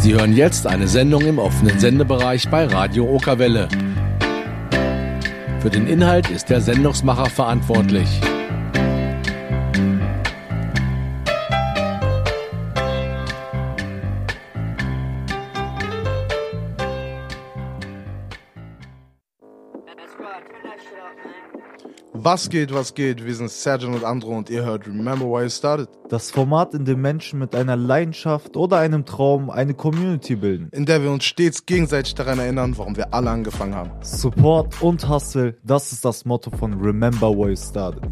Sie 0.00 0.14
hören 0.14 0.34
jetzt 0.34 0.66
eine 0.66 0.88
Sendung 0.88 1.26
im 1.26 1.38
offenen 1.38 1.78
Sendebereich 1.78 2.48
bei 2.48 2.64
Radio 2.64 3.04
Okerwelle. 3.04 3.68
Für 5.60 5.68
den 5.68 5.86
Inhalt 5.86 6.30
ist 6.30 6.48
der 6.48 6.62
Sendungsmacher 6.62 7.26
verantwortlich. 7.26 8.08
Was 22.22 22.50
geht, 22.50 22.74
was 22.74 22.92
geht? 22.92 23.24
Wir 23.24 23.34
sind 23.34 23.50
Sergeant 23.50 23.96
und 23.96 24.04
Andro 24.04 24.36
und 24.36 24.50
ihr 24.50 24.62
hört 24.62 24.86
Remember 24.86 25.24
Why 25.24 25.44
You 25.44 25.48
Started. 25.48 25.88
Das 26.10 26.30
Format, 26.30 26.74
in 26.74 26.84
dem 26.84 27.00
Menschen 27.00 27.38
mit 27.38 27.54
einer 27.54 27.76
Leidenschaft 27.76 28.58
oder 28.58 28.76
einem 28.76 29.06
Traum 29.06 29.48
eine 29.48 29.72
Community 29.72 30.36
bilden. 30.36 30.68
In 30.72 30.84
der 30.84 31.02
wir 31.02 31.10
uns 31.10 31.24
stets 31.24 31.64
gegenseitig 31.64 32.14
daran 32.14 32.38
erinnern, 32.38 32.76
warum 32.76 32.94
wir 32.94 33.14
alle 33.14 33.30
angefangen 33.30 33.74
haben. 33.74 33.92
Support 34.02 34.82
und 34.82 35.08
Hustle, 35.08 35.56
das 35.64 35.92
ist 35.92 36.04
das 36.04 36.26
Motto 36.26 36.50
von 36.50 36.78
Remember 36.78 37.30
Why 37.30 37.52
You 37.52 37.56
Started. 37.56 38.02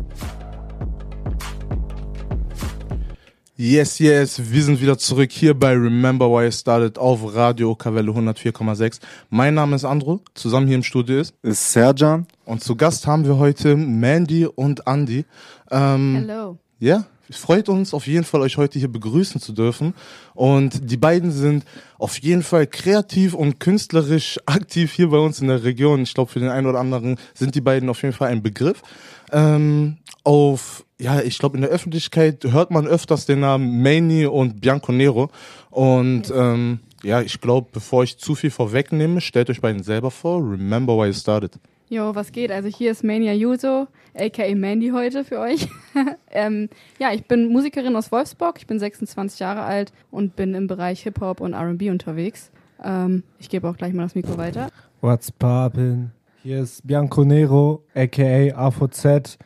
Yes, 3.61 3.99
yes, 3.99 4.41
wir 4.53 4.63
sind 4.63 4.81
wieder 4.81 4.97
zurück 4.99 5.33
hier 5.33 5.53
bei 5.53 5.73
Remember 5.73 6.31
Why 6.31 6.45
You 6.45 6.53
Started 6.53 6.97
auf 6.97 7.35
Radio 7.35 7.75
Kavelle 7.75 8.13
104,6. 8.13 9.01
Mein 9.31 9.55
Name 9.55 9.75
ist 9.75 9.85
Andro, 9.85 10.21
zusammen 10.35 10.69
hier 10.69 10.77
im 10.77 10.85
Studio 10.85 11.19
ist 11.19 11.35
Ist 11.43 11.73
Serjan? 11.73 12.29
und 12.45 12.63
zu 12.63 12.77
Gast 12.77 13.09
haben 13.09 13.25
wir 13.25 13.37
heute 13.37 13.75
Mandy 13.75 14.47
und 14.47 14.87
Andy. 14.87 15.25
Ähm, 15.73 16.25
Hello. 16.25 16.59
Ja, 16.79 17.07
es 17.29 17.39
freut 17.39 17.69
uns 17.69 17.93
auf 17.95 18.07
jeden 18.07 18.23
Fall, 18.23 18.43
euch 18.43 18.59
heute 18.59 18.79
hier 18.79 18.93
begrüßen 18.93 19.41
zu 19.41 19.53
dürfen. 19.53 19.95
Und 20.35 20.91
die 20.91 20.97
beiden 20.97 21.33
sind 21.33 21.65
auf 21.99 22.17
jeden 22.21 22.45
Fall 22.45 22.69
kreativ 22.69 23.35
und 23.35 23.59
künstlerisch 23.59 24.39
aktiv 24.47 24.93
hier 24.93 25.09
bei 25.09 25.19
uns 25.19 25.41
in 25.41 25.49
der 25.49 25.65
Region. 25.65 26.03
Ich 26.03 26.15
glaube, 26.15 26.31
für 26.31 26.39
den 26.39 26.49
einen 26.49 26.69
oder 26.69 26.79
anderen 26.79 27.17
sind 27.35 27.57
die 27.57 27.61
beiden 27.61 27.89
auf 27.91 28.03
jeden 28.03 28.15
Fall 28.15 28.29
ein 28.29 28.41
Begriff. 28.41 28.83
Ähm, 29.33 29.99
auf, 30.25 30.85
ja, 30.99 31.21
ich 31.21 31.39
glaube, 31.39 31.57
in 31.57 31.63
der 31.63 31.71
Öffentlichkeit 31.71 32.45
hört 32.45 32.71
man 32.71 32.87
öfters 32.87 33.27
den 33.27 33.41
Namen 33.41 33.83
Manny 33.83 34.27
und 34.27 34.61
Bianco 34.61 34.93
Nero. 34.93 35.31
Und 35.71 36.33
ähm, 36.35 36.81
ja, 37.03 37.21
ich 37.21 37.41
glaube, 37.41 37.69
bevor 37.73 38.05
ich 38.05 38.19
zu 38.19 38.35
viel 38.35 38.51
vorwegnehme, 38.51 39.21
stellt 39.21 39.51
euch 39.51 39.61
beiden 39.61 39.83
selber 39.83 40.11
vor. 40.11 40.39
Remember 40.39 40.97
why 40.97 41.07
you 41.07 41.13
started. 41.13 41.59
Jo, 41.89 42.15
was 42.15 42.33
geht? 42.33 42.51
Also 42.51 42.69
hier 42.69 42.91
ist 42.91 43.03
Mania 43.03 43.33
Yuso, 43.33 43.87
aka 44.15 44.55
Mandy 44.55 44.91
heute 44.91 45.25
für 45.25 45.39
euch. 45.39 45.69
ähm, 46.31 46.69
ja, 46.99 47.13
ich 47.13 47.25
bin 47.25 47.51
Musikerin 47.51 47.97
aus 47.97 48.13
Wolfsburg, 48.13 48.59
ich 48.59 48.67
bin 48.67 48.79
26 48.79 49.41
Jahre 49.41 49.63
alt 49.63 49.93
und 50.11 50.37
bin 50.37 50.55
im 50.55 50.67
Bereich 50.67 51.03
Hip-Hop 51.05 51.41
und 51.41 51.55
R&B 51.55 51.89
unterwegs. 51.89 52.51
Ähm, 52.85 53.23
ich 53.39 53.49
gebe 53.49 53.67
auch 53.69 53.77
gleich 53.79 53.95
mal 53.95 54.03
das 54.03 54.15
Mikro 54.15 54.37
weiter. 54.37 54.69
What's 55.01 55.33
poppin'? 55.33 56.11
Hier 56.45 56.61
ist 56.61 56.87
Bianco 56.87 57.25
Nero, 57.25 57.83
aka 57.97 58.55
AVZ. 58.55 59.39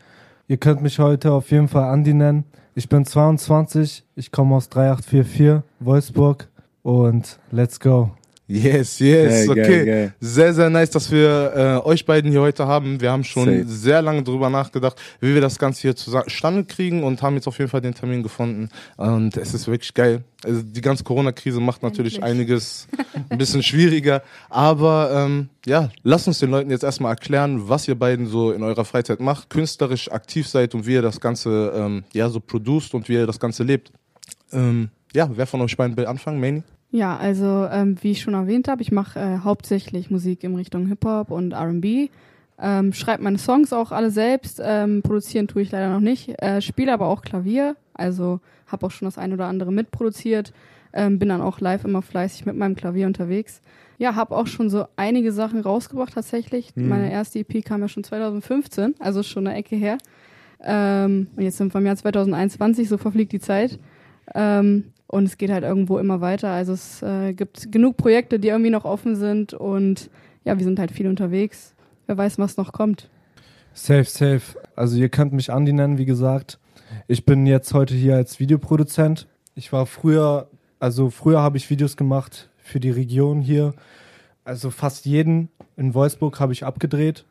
Ihr 0.47 0.59
könnt 0.59 0.83
mich 0.83 0.99
heute 0.99 1.33
auf 1.33 1.51
jeden 1.51 1.69
Fall 1.69 1.84
Andi 1.84 2.12
nennen. 2.12 2.45
Ich 2.75 2.91
bin 2.91 3.07
22, 3.07 4.05
ich 4.15 4.31
komme 4.31 4.57
aus 4.57 4.69
3844, 4.69 5.62
Wolfsburg 5.81 6.49
und 6.83 7.39
let's 7.51 7.81
go. 7.81 8.11
Yes, 8.53 8.98
yes, 8.98 9.47
Geil, 9.47 9.50
okay. 9.50 9.62
geil, 9.62 9.86
geil. 9.86 10.14
Sehr, 10.20 10.53
sehr 10.53 10.69
nice, 10.69 10.91
dass 10.91 11.11
wir 11.11 11.81
äh, 11.84 11.89
euch 11.89 12.05
beiden 12.05 12.31
hier 12.31 12.42
heute 12.42 12.67
haben. 12.67 13.00
Wir 13.00 13.11
haben 13.11 13.25
schon 13.25 13.47
Safe. 13.47 13.64
sehr 13.67 14.03
lange 14.03 14.22
drüber 14.22 14.50
nachgedacht, 14.50 15.00
wie 15.20 15.33
wir 15.33 15.41
das 15.41 15.59
Ganze 15.59 15.81
hier 15.81 15.97
zustande 15.97 16.64
kriegen 16.64 17.03
und 17.03 17.22
haben 17.22 17.34
jetzt 17.36 17.48
auf 17.48 17.59
jeden 17.59 17.70
Fall 17.70 17.81
den 17.81 17.94
Termin 17.94 18.22
gefunden. 18.22 18.69
Und 18.98 19.39
es 19.39 19.55
ist 19.55 19.69
wirklich 19.69 19.94
geil. 19.94 20.22
Also 20.44 20.61
die 20.62 20.83
ganze 20.83 21.03
Corona-Krise 21.03 21.61
macht 21.61 21.83
natürlich 21.83 22.17
Endlich. 22.17 22.31
einiges 22.31 22.89
ein 23.31 23.39
bisschen 23.39 23.62
schwieriger. 23.62 24.22
Aber 24.50 25.10
ähm, 25.15 25.48
ja, 25.65 25.88
lasst 26.03 26.28
uns 26.28 26.38
den 26.38 26.50
Leuten 26.50 26.71
jetzt 26.71 26.84
erstmal 26.84 27.12
erklären, 27.12 27.71
was 27.71 27.88
ihr 27.88 27.94
beiden 27.94 28.27
so 28.27 28.53
in 28.53 28.62
eurer 28.62 28.84
Freizeit 28.84 29.21
macht, 29.21 29.48
künstlerisch 29.48 30.10
aktiv 30.12 30.47
seid 30.47 30.75
und 30.75 30.87
wie 30.87 30.93
ihr 30.93 31.03
das 31.03 31.21
Ganze 31.21 31.72
ähm, 31.75 32.04
ja 32.12 32.28
so 32.28 32.38
produced 32.38 32.93
und 32.93 33.09
wie 33.09 33.15
ihr 33.15 33.27
das 33.27 33.41
Ganze 33.41 33.62
lebt. 33.62 33.93
Ähm, 34.53 34.91
ja, 35.15 35.31
wer 35.32 35.47
von 35.47 35.62
euch 35.62 35.77
beiden 35.77 35.97
will 35.97 36.06
anfangen? 36.06 36.38
Manny? 36.38 36.62
Ja, 36.92 37.16
also 37.16 37.66
ähm, 37.72 37.97
wie 38.03 38.10
ich 38.10 38.20
schon 38.20 38.34
erwähnt 38.34 38.69
habe, 38.69 38.82
ich 38.82 38.92
mache 38.92 39.19
äh, 39.19 39.38
hauptsächlich 39.38 40.10
Musik 40.10 40.44
in 40.44 40.54
Richtung 40.54 40.86
Hip-Hop 40.88 41.30
und 41.30 41.53
R&B. 41.53 42.10
Ähm, 42.60 42.92
schreibe 42.92 43.22
meine 43.22 43.38
Songs 43.38 43.72
auch 43.72 43.92
alle 43.92 44.10
selbst, 44.10 44.60
ähm, 44.62 45.00
produzieren 45.00 45.48
tue 45.48 45.62
ich 45.62 45.72
leider 45.72 45.88
noch 45.91 46.00
nicht, 46.00 46.41
äh, 46.42 46.60
spiele 46.60 46.92
aber 46.92 47.06
auch 47.06 47.22
Klavier, 47.22 47.76
also 47.94 48.41
habe 48.66 48.86
auch 48.86 48.91
schon 48.91 49.06
das 49.06 49.16
ein 49.16 49.32
oder 49.32 49.47
andere 49.47 49.72
mitproduziert, 49.72 50.53
ähm, 50.92 51.19
bin 51.19 51.30
dann 51.30 51.41
auch 51.41 51.60
live 51.60 51.86
immer 51.86 52.03
fleißig 52.03 52.44
mit 52.44 52.56
meinem 52.56 52.76
Klavier 52.76 53.06
unterwegs. 53.06 53.62
Ja, 53.97 54.14
habe 54.14 54.36
auch 54.36 54.47
schon 54.47 54.69
so 54.69 54.84
einige 54.97 55.32
Sachen 55.32 55.60
rausgebracht 55.60 56.12
tatsächlich. 56.12 56.72
Meine 56.76 57.10
erste 57.10 57.38
EP 57.38 57.64
kam 57.64 57.80
ja 57.80 57.88
schon 57.88 58.04
2015, 58.04 58.97
also 58.98 59.22
schon 59.22 59.47
eine 59.47 59.56
Ecke 59.56 59.76
her. 59.76 59.97
Ähm, 60.60 61.28
und 61.36 61.42
jetzt 61.42 61.56
sind 61.56 61.74
wir 61.74 61.78
im 61.78 61.86
Jahr 61.86 61.97
2021, 61.97 62.88
so 62.88 62.98
verfliegt 62.98 63.32
die 63.32 63.41
Zeit. 63.41 63.78
Ähm, 64.34 64.92
und 65.12 65.25
es 65.25 65.37
geht 65.37 65.50
halt 65.50 65.62
irgendwo 65.62 65.99
immer 65.99 66.23
weiter. 66.23 66.49
Also 66.49 66.73
es 66.73 67.03
äh, 67.03 67.34
gibt 67.34 67.71
genug 67.71 67.99
Projekte, 67.99 68.39
die 68.39 68.49
irgendwie 68.49 68.71
noch 68.71 68.87
offen 68.87 69.15
sind 69.15 69.53
und 69.53 70.09
ja, 70.43 70.56
wir 70.56 70.65
sind 70.65 70.78
halt 70.78 70.91
viel 70.91 71.06
unterwegs. 71.06 71.75
Wer 72.06 72.17
weiß, 72.17 72.39
was 72.39 72.56
noch 72.56 72.73
kommt. 72.73 73.11
Safe, 73.75 74.05
safe. 74.05 74.59
Also 74.75 74.97
ihr 74.97 75.11
könnt 75.11 75.34
mich 75.34 75.53
Andi 75.53 75.75
nennen, 75.75 75.99
wie 75.99 76.06
gesagt. 76.06 76.59
Ich 77.09 77.27
bin 77.27 77.45
jetzt 77.47 77.75
heute 77.75 77.95
hier 77.95 78.17
als 78.17 78.41
Videoproduzent. 78.41 79.28
Ich 79.55 79.71
war 79.71 79.84
früher, 79.84 80.49
also 80.81 81.11
früher 81.11 81.43
habe 81.43 81.59
ich 81.59 81.69
Videos 81.69 81.99
gemacht 81.99 82.49
für 82.56 82.81
die 82.81 82.91
Region 82.91 83.43
hier. 83.43 83.75
Also 84.45 84.71
fast 84.71 85.05
jeden 85.05 85.51
in 85.77 85.93
Wolfsburg 85.93 86.41
habe 86.41 86.55
ich 86.55 86.65
abgedreht. 86.65 87.27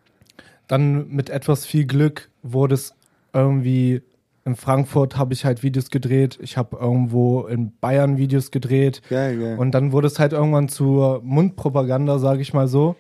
Dann 0.68 1.08
mit 1.10 1.32
etwas 1.32 1.66
viel 1.66 1.86
Glück 1.86 2.30
wurde 2.44 2.76
es 2.76 2.94
irgendwie 3.34 4.04
in 4.44 4.56
Frankfurt 4.56 5.18
habe 5.18 5.34
ich 5.34 5.46
halt 5.46 5.62
Videos 5.62 5.90
gedreht. 5.90 6.40
Ich 6.42 6.58
habe 6.58 6.78
irgendwo 6.78 7.46
in 7.46 7.74
Bayern 7.80 8.18
Videos 8.18 8.52
gedreht. 8.52 9.02
Geil, 9.10 9.38
geil. 9.38 9.58
Und 9.58 9.72
dann 9.72 9.92
wurde 9.92 10.08
es 10.08 10.20
halt 10.20 10.34
irgendwann 10.34 10.68
zur 10.68 11.22
Mundpropaganda, 11.24 12.18
sage 12.18 12.42
ich 12.42 12.54
mal 12.54 12.68
so. 12.68 12.96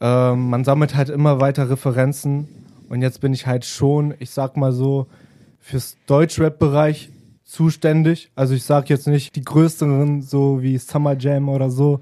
Ähm, 0.00 0.50
man 0.50 0.64
sammelt 0.64 0.94
halt 0.94 1.08
immer 1.08 1.40
weiter 1.40 1.68
Referenzen. 1.68 2.48
Und 2.88 3.02
jetzt 3.02 3.20
bin 3.20 3.32
ich 3.32 3.46
halt 3.46 3.64
schon, 3.64 4.14
ich 4.18 4.30
sag 4.30 4.56
mal 4.56 4.72
so, 4.72 5.06
fürs 5.58 5.96
Deutschrap-Bereich 6.06 7.10
zuständig. 7.42 8.30
Also 8.36 8.54
ich 8.54 8.64
sag 8.64 8.88
jetzt 8.88 9.08
nicht 9.08 9.34
die 9.34 9.42
größeren, 9.42 10.22
so 10.22 10.62
wie 10.62 10.78
Summer 10.78 11.16
Jam 11.18 11.48
oder 11.48 11.70
so. 11.70 12.00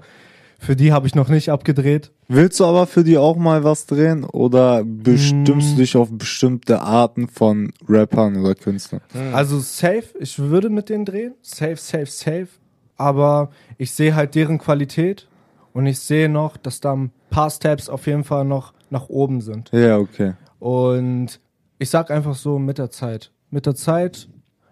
Für 0.59 0.75
die 0.75 0.93
habe 0.93 1.07
ich 1.07 1.15
noch 1.15 1.29
nicht 1.29 1.49
abgedreht. 1.49 2.11
Willst 2.27 2.59
du 2.59 2.65
aber 2.65 2.87
für 2.87 3.03
die 3.03 3.17
auch 3.17 3.35
mal 3.35 3.63
was 3.63 3.85
drehen 3.85 4.23
oder 4.23 4.83
bestimmst 4.83 5.73
Mm. 5.73 5.75
du 5.75 5.75
dich 5.77 5.95
auf 5.97 6.09
bestimmte 6.11 6.81
Arten 6.81 7.27
von 7.27 7.73
Rappern 7.87 8.37
oder 8.37 8.55
Künstlern? 8.55 9.01
Also 9.33 9.59
safe, 9.59 10.05
ich 10.19 10.39
würde 10.39 10.69
mit 10.69 10.89
denen 10.89 11.05
drehen. 11.05 11.35
Safe, 11.41 11.75
safe, 11.75 12.05
safe. 12.07 12.47
Aber 12.95 13.49
ich 13.77 13.91
sehe 13.91 14.15
halt 14.15 14.35
deren 14.35 14.57
Qualität 14.57 15.27
und 15.73 15.85
ich 15.85 15.99
sehe 15.99 16.29
noch, 16.29 16.57
dass 16.57 16.79
da 16.79 16.93
ein 16.95 17.11
paar 17.29 17.49
Steps 17.49 17.89
auf 17.89 18.07
jeden 18.07 18.23
Fall 18.23 18.45
noch 18.45 18.73
nach 18.89 19.09
oben 19.09 19.41
sind. 19.41 19.69
Ja, 19.73 19.97
okay. 19.97 20.33
Und 20.59 21.39
ich 21.79 21.89
sag 21.89 22.11
einfach 22.11 22.35
so 22.35 22.59
mit 22.59 22.77
der 22.77 22.89
Zeit. 22.91 23.31
Mit 23.49 23.65
der 23.65 23.75
Zeit, 23.75 24.29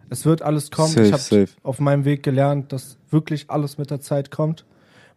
es 0.10 0.26
wird 0.26 0.42
alles 0.42 0.72
kommen. 0.72 0.90
Safe, 0.94 1.06
ich 1.08 1.14
habe 1.14 1.46
auf 1.64 1.80
meinem 1.80 2.06
Weg 2.06 2.24
gelernt, 2.24 2.72
dass 2.72 2.98
wirklich 3.10 3.50
alles 3.50 3.78
mit 3.78 3.92
der 3.92 4.00
Zeit 4.00 4.32
kommt. 4.32 4.66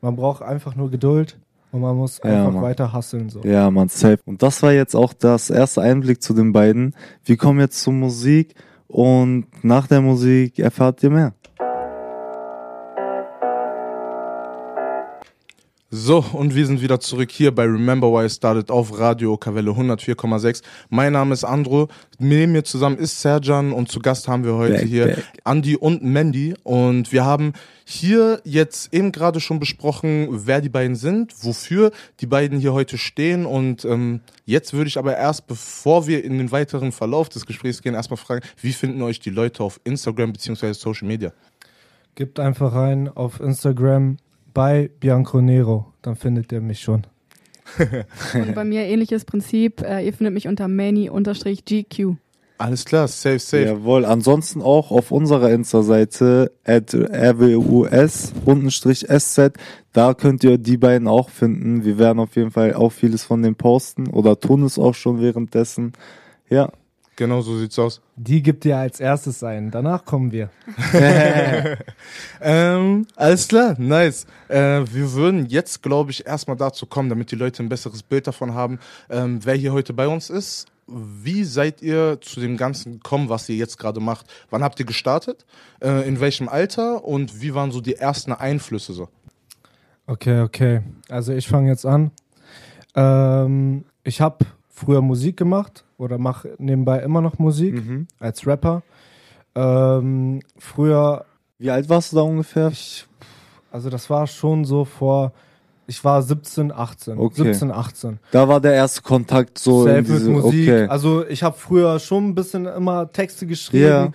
Man 0.00 0.16
braucht 0.16 0.42
einfach 0.42 0.74
nur 0.74 0.90
Geduld 0.90 1.38
und 1.74 1.80
man 1.80 1.96
muss 1.96 2.20
Ja, 2.22 2.30
einfach 2.38 2.52
Mann. 2.52 2.62
weiter 2.62 2.92
hasseln. 2.92 3.28
So. 3.28 3.40
Ja, 3.42 3.68
man, 3.70 3.88
safe. 3.88 4.18
Und 4.24 4.42
das 4.44 4.62
war 4.62 4.72
jetzt 4.72 4.94
auch 4.94 5.12
das 5.12 5.50
erste 5.50 5.82
Einblick 5.82 6.22
zu 6.22 6.32
den 6.32 6.52
beiden. 6.52 6.94
Wir 7.24 7.36
kommen 7.36 7.58
jetzt 7.58 7.82
zur 7.82 7.92
Musik 7.92 8.54
und 8.86 9.46
nach 9.64 9.88
der 9.88 10.00
Musik 10.00 10.60
erfahrt 10.60 11.02
ihr 11.02 11.10
mehr. 11.10 11.34
So, 15.96 16.24
und 16.32 16.56
wir 16.56 16.66
sind 16.66 16.82
wieder 16.82 16.98
zurück 16.98 17.30
hier 17.30 17.54
bei 17.54 17.62
Remember 17.62 18.08
Why 18.08 18.26
I 18.26 18.28
Started 18.28 18.68
auf 18.68 18.98
Radio 18.98 19.36
Kavelle 19.36 19.70
104,6. 19.70 20.60
Mein 20.90 21.12
Name 21.12 21.32
ist 21.32 21.44
Andro. 21.44 21.86
Neben 22.18 22.50
mir 22.50 22.64
zusammen 22.64 22.98
ist 22.98 23.20
Serjan 23.20 23.70
und 23.72 23.92
zu 23.92 24.00
Gast 24.00 24.26
haben 24.26 24.42
wir 24.42 24.54
heute 24.54 24.78
Back, 24.78 24.88
hier 24.88 25.06
back. 25.06 25.24
Andy 25.44 25.76
und 25.76 26.02
Mandy. 26.02 26.56
Und 26.64 27.12
wir 27.12 27.24
haben 27.24 27.52
hier 27.84 28.40
jetzt 28.42 28.92
eben 28.92 29.12
gerade 29.12 29.38
schon 29.38 29.60
besprochen, 29.60 30.26
wer 30.30 30.60
die 30.60 30.68
beiden 30.68 30.96
sind, 30.96 31.32
wofür 31.44 31.92
die 32.18 32.26
beiden 32.26 32.58
hier 32.58 32.72
heute 32.72 32.98
stehen. 32.98 33.46
Und 33.46 33.84
ähm, 33.84 34.18
jetzt 34.46 34.72
würde 34.72 34.88
ich 34.88 34.98
aber 34.98 35.16
erst, 35.16 35.46
bevor 35.46 36.08
wir 36.08 36.24
in 36.24 36.38
den 36.38 36.50
weiteren 36.50 36.90
Verlauf 36.90 37.28
des 37.28 37.46
Gesprächs 37.46 37.82
gehen, 37.82 37.94
erstmal 37.94 38.16
fragen, 38.16 38.44
wie 38.60 38.72
finden 38.72 39.00
euch 39.02 39.20
die 39.20 39.30
Leute 39.30 39.62
auf 39.62 39.80
Instagram 39.84 40.32
beziehungsweise 40.32 40.74
Social 40.74 41.06
Media? 41.06 41.32
Gebt 42.16 42.40
einfach 42.40 42.74
rein 42.74 43.08
auf 43.08 43.38
Instagram 43.38 44.16
bei 44.54 44.90
Bianco 45.00 45.40
Nero, 45.40 45.92
dann 46.02 46.16
findet 46.16 46.52
ihr 46.52 46.60
mich 46.60 46.80
schon. 46.80 47.06
Und 48.34 48.54
bei 48.54 48.64
mir 48.64 48.82
ähnliches 48.82 49.24
Prinzip. 49.24 49.82
Äh, 49.82 50.06
ihr 50.06 50.12
findet 50.12 50.34
mich 50.34 50.46
unter 50.48 50.68
Mani-GQ. 50.68 52.16
Alles 52.56 52.84
klar, 52.84 53.08
safe, 53.08 53.40
safe. 53.40 53.64
Jawohl. 53.64 54.04
Ansonsten 54.04 54.62
auch 54.62 54.92
auf 54.92 55.10
unserer 55.10 55.50
Insta-Seite 55.50 56.52
at 56.64 56.94
rwus-sz. 56.94 57.52
Da 59.92 60.14
könnt 60.14 60.44
ihr 60.44 60.58
die 60.58 60.76
beiden 60.76 61.08
auch 61.08 61.30
finden. 61.30 61.84
Wir 61.84 61.98
werden 61.98 62.20
auf 62.20 62.36
jeden 62.36 62.52
Fall 62.52 62.74
auch 62.74 62.92
vieles 62.92 63.24
von 63.24 63.42
dem 63.42 63.56
posten 63.56 64.06
oder 64.06 64.38
tun 64.38 64.62
es 64.62 64.78
auch 64.78 64.94
schon 64.94 65.20
währenddessen. 65.20 65.94
Ja. 66.48 66.70
Genau 67.16 67.42
so 67.42 67.56
sieht's 67.56 67.78
aus. 67.78 68.00
Die 68.16 68.42
gibt 68.42 68.64
dir 68.64 68.76
als 68.78 68.98
erstes 68.98 69.42
ein. 69.44 69.70
Danach 69.70 70.04
kommen 70.04 70.32
wir. 70.32 70.50
Ähm, 72.40 73.06
alles 73.16 73.48
klar, 73.48 73.74
nice. 73.78 74.26
Äh, 74.48 74.82
wir 74.92 75.12
würden 75.14 75.46
jetzt, 75.46 75.82
glaube 75.82 76.10
ich, 76.10 76.26
erstmal 76.26 76.56
dazu 76.56 76.84
kommen, 76.84 77.08
damit 77.08 77.30
die 77.30 77.36
Leute 77.36 77.62
ein 77.62 77.70
besseres 77.70 78.02
Bild 78.02 78.26
davon 78.26 78.52
haben, 78.52 78.78
ähm, 79.08 79.40
wer 79.42 79.54
hier 79.54 79.72
heute 79.72 79.94
bei 79.94 80.06
uns 80.06 80.28
ist. 80.28 80.66
Wie 80.86 81.44
seid 81.44 81.80
ihr 81.80 82.18
zu 82.20 82.40
dem 82.40 82.58
Ganzen 82.58 82.94
gekommen, 82.94 83.30
was 83.30 83.48
ihr 83.48 83.56
jetzt 83.56 83.78
gerade 83.78 84.00
macht? 84.00 84.26
Wann 84.50 84.62
habt 84.62 84.78
ihr 84.78 84.86
gestartet? 84.86 85.46
Äh, 85.80 86.06
in 86.06 86.20
welchem 86.20 86.48
Alter? 86.48 87.04
Und 87.04 87.40
wie 87.40 87.54
waren 87.54 87.70
so 87.70 87.80
die 87.80 87.96
ersten 87.96 88.32
Einflüsse 88.32 88.92
so? 88.92 89.08
Okay, 90.06 90.40
okay. 90.42 90.82
Also 91.08 91.32
ich 91.32 91.48
fange 91.48 91.70
jetzt 91.70 91.86
an. 91.86 92.10
Ähm, 92.94 93.84
ich 94.02 94.20
habe 94.20 94.44
früher 94.74 95.00
Musik 95.00 95.36
gemacht 95.36 95.84
oder 95.98 96.18
mache 96.18 96.54
nebenbei 96.58 96.98
immer 97.00 97.20
noch 97.20 97.38
Musik 97.38 97.74
Mhm. 97.74 98.08
als 98.18 98.46
Rapper. 98.46 98.82
Ähm, 99.54 100.40
früher, 100.58 101.24
Wie 101.58 101.70
alt 101.70 101.88
warst 101.88 102.12
du 102.12 102.16
da 102.16 102.22
ungefähr? 102.22 102.68
ich, 102.68 103.06
also 103.70 103.88
das 103.88 104.10
war 104.10 104.26
schon 104.26 104.64
so 104.64 104.84
vor, 104.84 105.32
ich 105.86 106.02
war 106.02 106.20
17, 106.22 106.72
18. 106.72 107.18
Okay. 107.18 107.44
17, 107.52 107.70
18. 107.70 108.18
Da 108.32 108.48
war 108.48 108.60
der 108.60 108.72
erste 108.74 109.02
Kontakt 109.02 109.58
so 109.58 109.84
Safe 109.84 109.98
in 109.98 110.04
diese, 110.04 110.30
mit 110.30 110.42
Musik. 110.42 110.68
okay. 110.68 110.86
Also 110.88 111.24
ich 111.26 111.42
habe 111.44 111.56
früher 111.56 111.98
schon 112.00 112.28
ein 112.30 112.34
bisschen 112.34 112.66
immer 112.66 113.10
Texte 113.12 113.46
geschrieben, 113.46 113.84
Ja. 113.86 114.12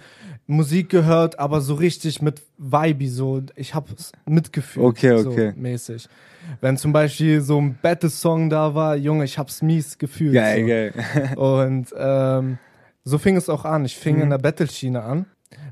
Musik 0.50 0.90
gehört, 0.90 1.38
aber 1.38 1.62
so 1.62 1.76
richtig 1.76 2.22
mit 2.22 2.42
Vibe, 2.58 3.08
so 3.08 3.44
ich 3.56 3.76
habe 3.76 3.88
es 3.96 4.12
mitgefühlt. 4.26 4.86
Okay, 4.86 5.12
okay. 5.14 5.54
So 5.54 5.60
mäßig. 5.62 6.10
Wenn 6.60 6.76
zum 6.78 6.92
Beispiel 6.92 7.42
so 7.42 7.62
ein 7.62 7.78
Battle-Song 7.82 8.50
da 8.50 8.74
war, 8.74 8.96
Junge, 8.96 9.26
ich 9.26 9.38
hab's 9.38 9.62
mies 9.62 9.98
gefühlt. 10.00 10.34
Geil, 10.34 10.62
so. 10.62 10.68
geil. 10.68 11.36
Und 11.38 11.94
ähm, 11.96 12.58
so 13.04 13.18
fing 13.20 13.36
es 13.38 13.48
auch 13.48 13.64
an. 13.66 13.86
Ich 13.86 13.96
fing 13.96 14.16
Mhm. 14.18 14.22
in 14.24 14.30
der 14.32 14.40
Battle-Schiene 14.40 15.04
an, 15.04 15.26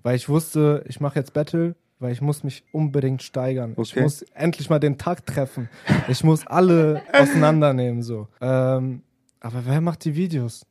weil 0.03 0.15
ich 0.15 0.29
wusste, 0.29 0.83
ich 0.87 0.99
mache 0.99 1.17
jetzt 1.17 1.33
Battle, 1.33 1.75
weil 1.99 2.11
ich 2.11 2.21
muss 2.21 2.43
mich 2.43 2.63
unbedingt 2.71 3.23
steigern. 3.23 3.71
Ich 3.81 3.93
Okay. 3.93 4.01
muss 4.03 4.21
endlich 4.35 4.69
mal 4.69 4.77
den 4.79 4.99
Takt 4.99 5.25
treffen. 5.27 5.69
Ich 6.07 6.23
muss 6.23 6.45
alle 6.45 7.01
auseinandernehmen 7.13 8.03
so. 8.03 8.27
Ähm, 8.41 9.01
aber 9.39 9.63
wer 9.65 9.81
macht 9.81 10.05
die 10.05 10.15
Videos? 10.15 10.67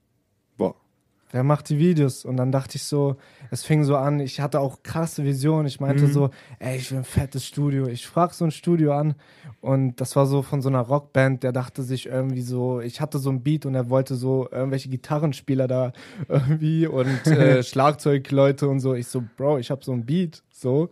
Wer 1.36 1.44
macht 1.44 1.68
die 1.68 1.78
Videos? 1.78 2.24
Und 2.24 2.38
dann 2.38 2.50
dachte 2.50 2.76
ich 2.76 2.84
so, 2.84 3.16
es 3.50 3.62
fing 3.62 3.84
so 3.84 3.94
an, 3.94 4.20
ich 4.20 4.40
hatte 4.40 4.58
auch 4.58 4.82
krasse 4.82 5.22
Visionen. 5.22 5.66
Ich 5.66 5.80
meinte 5.80 6.04
Mhm. 6.04 6.10
so, 6.10 6.30
ey, 6.60 6.78
ich 6.78 6.90
will 6.90 6.96
ein 6.96 7.04
fettes 7.04 7.44
Studio. 7.44 7.86
Ich 7.88 8.06
frag 8.06 8.32
so 8.32 8.46
ein 8.46 8.50
Studio 8.50 8.94
an 8.94 9.16
und 9.60 10.00
das 10.00 10.16
war 10.16 10.24
so 10.24 10.40
von 10.40 10.62
so 10.62 10.70
einer 10.70 10.80
Rockband, 10.80 11.42
der 11.42 11.52
dachte 11.52 11.82
sich 11.82 12.06
irgendwie 12.06 12.40
so, 12.40 12.80
ich 12.80 13.02
hatte 13.02 13.18
so 13.18 13.28
ein 13.28 13.42
Beat 13.42 13.66
und 13.66 13.74
er 13.74 13.90
wollte 13.90 14.14
so 14.14 14.48
irgendwelche 14.50 14.88
Gitarrenspieler 14.88 15.68
da 15.68 15.92
irgendwie 16.30 16.86
und 16.86 17.26
äh, 17.26 17.62
Schlagzeugleute 18.00 18.66
und 18.66 18.80
so. 18.80 18.94
Ich 18.94 19.08
so, 19.08 19.22
Bro, 19.36 19.58
ich 19.58 19.70
habe 19.70 19.84
so 19.84 19.92
ein 19.92 20.06
Beat, 20.06 20.42
so. 20.50 20.88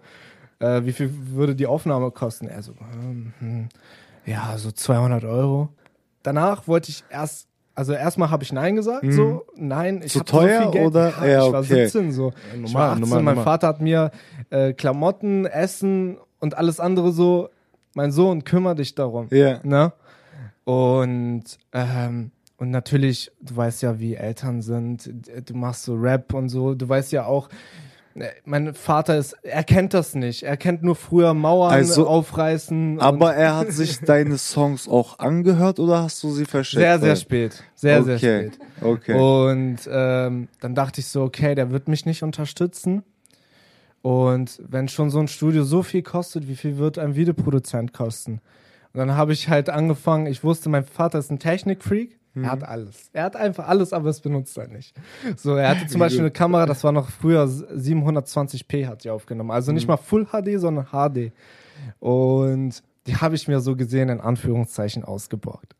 Äh, 0.58 0.84
wie 0.84 0.92
viel 0.92 1.10
würde 1.32 1.54
die 1.56 1.66
Aufnahme 1.66 2.10
kosten? 2.10 2.48
Er 2.48 2.60
so, 2.62 2.74
hm, 2.78 3.32
hm, 3.38 3.68
ja, 4.26 4.58
so 4.58 4.70
200 4.70 5.24
Euro. 5.24 5.70
Danach 6.22 6.68
wollte 6.68 6.90
ich 6.90 7.02
erst, 7.08 7.48
also 7.74 7.92
erstmal 7.92 8.30
habe 8.30 8.42
ich 8.44 8.52
Nein 8.52 8.76
gesagt, 8.76 9.04
so, 9.10 9.46
nein, 9.56 10.00
ich 10.04 10.12
Zu 10.12 10.20
hab 10.20 10.26
teuer 10.26 10.58
so 10.58 10.62
viel 10.64 10.72
Geld. 10.72 10.86
oder? 10.86 11.08
Ja, 11.20 11.26
Ja, 11.26 11.46
ich 11.46 11.52
war 11.52 11.60
okay. 11.60 11.84
17 11.86 12.12
so. 12.12 12.30
Ja, 12.30 12.64
ich 12.64 12.74
war 12.74 12.90
18, 12.92 13.00
normal, 13.00 13.22
mein 13.22 13.34
normal. 13.34 13.44
Vater 13.44 13.66
hat 13.68 13.80
mir 13.80 14.10
äh, 14.50 14.72
Klamotten, 14.72 15.46
Essen 15.46 16.18
und 16.40 16.56
alles 16.56 16.78
andere 16.80 17.12
so, 17.12 17.48
mein 17.94 18.12
Sohn, 18.12 18.44
kümmere 18.44 18.76
dich 18.76 18.94
darum. 18.94 19.26
Ja. 19.30 19.60
Ne? 19.64 19.92
Und, 20.64 21.44
ähm, 21.72 22.30
und 22.56 22.70
natürlich, 22.70 23.32
du 23.40 23.56
weißt 23.56 23.82
ja, 23.82 23.98
wie 23.98 24.14
Eltern 24.14 24.62
sind, 24.62 25.10
du 25.44 25.54
machst 25.54 25.84
so 25.84 25.94
Rap 25.94 26.32
und 26.32 26.48
so, 26.48 26.74
du 26.74 26.88
weißt 26.88 27.12
ja 27.12 27.26
auch, 27.26 27.48
mein 28.44 28.74
Vater 28.74 29.16
ist, 29.18 29.32
er 29.42 29.64
kennt 29.64 29.92
das 29.92 30.14
nicht. 30.14 30.44
Er 30.44 30.56
kennt 30.56 30.82
nur 30.82 30.94
früher 30.94 31.34
Mauern 31.34 31.72
Also- 31.72 32.06
aufreißen. 32.06 33.00
Aber 33.00 33.34
er 33.34 33.56
hat 33.56 33.72
sich 33.72 33.98
deine 34.06 34.38
Songs 34.38 34.88
auch 34.88 35.18
angehört 35.18 35.80
oder 35.80 36.02
hast 36.02 36.22
du 36.22 36.30
sie 36.30 36.44
versteckt? 36.44 36.80
sehr, 36.80 36.98
sehr 37.00 37.16
spät. 37.16 37.64
Sehr, 37.74 38.00
okay. 38.00 38.18
sehr 38.18 38.40
spät. 38.50 38.58
Okay. 38.80 39.14
Und 39.14 39.78
ähm, 39.90 40.48
dann 40.60 40.74
dachte 40.74 41.00
ich 41.00 41.08
so, 41.08 41.22
okay, 41.22 41.54
der 41.54 41.70
wird 41.72 41.88
mich 41.88 42.06
nicht 42.06 42.22
unterstützen. 42.22 43.02
Und 44.02 44.60
wenn 44.68 44.88
schon 44.88 45.10
so 45.10 45.18
ein 45.18 45.28
Studio 45.28 45.64
so 45.64 45.82
viel 45.82 46.02
kostet, 46.02 46.46
wie 46.46 46.56
viel 46.56 46.76
wird 46.76 46.98
ein 46.98 47.16
Videoproduzent 47.16 47.92
kosten? 47.92 48.40
Und 48.92 48.98
dann 48.98 49.16
habe 49.16 49.32
ich 49.32 49.48
halt 49.48 49.70
angefangen, 49.70 50.26
ich 50.26 50.44
wusste, 50.44 50.68
mein 50.68 50.84
Vater 50.84 51.18
ist 51.18 51.30
ein 51.30 51.38
Technikfreak. 51.38 52.18
Er 52.34 52.50
hat 52.50 52.64
alles. 52.64 53.10
Er 53.12 53.24
hat 53.24 53.36
einfach 53.36 53.68
alles, 53.68 53.92
aber 53.92 54.08
es 54.08 54.20
benutzt 54.20 54.56
er 54.58 54.68
nicht. 54.68 54.94
So, 55.36 55.54
er 55.54 55.68
hatte 55.68 55.86
zum 55.88 56.00
Beispiel 56.00 56.20
eine 56.20 56.30
Kamera, 56.30 56.66
das 56.66 56.82
war 56.82 56.92
noch 56.92 57.10
früher 57.10 57.44
720p 57.44 58.86
hat 58.86 59.04
die 59.04 59.10
aufgenommen. 59.10 59.50
Also 59.50 59.72
nicht 59.72 59.86
mal 59.86 59.96
Full 59.96 60.26
HD, 60.26 60.58
sondern 60.58 60.86
HD. 60.86 61.32
Und 62.00 62.82
die 63.06 63.16
habe 63.16 63.34
ich 63.34 63.46
mir 63.48 63.60
so 63.60 63.76
gesehen, 63.76 64.08
in 64.08 64.20
Anführungszeichen, 64.20 65.04
ausgeborgt. 65.04 65.74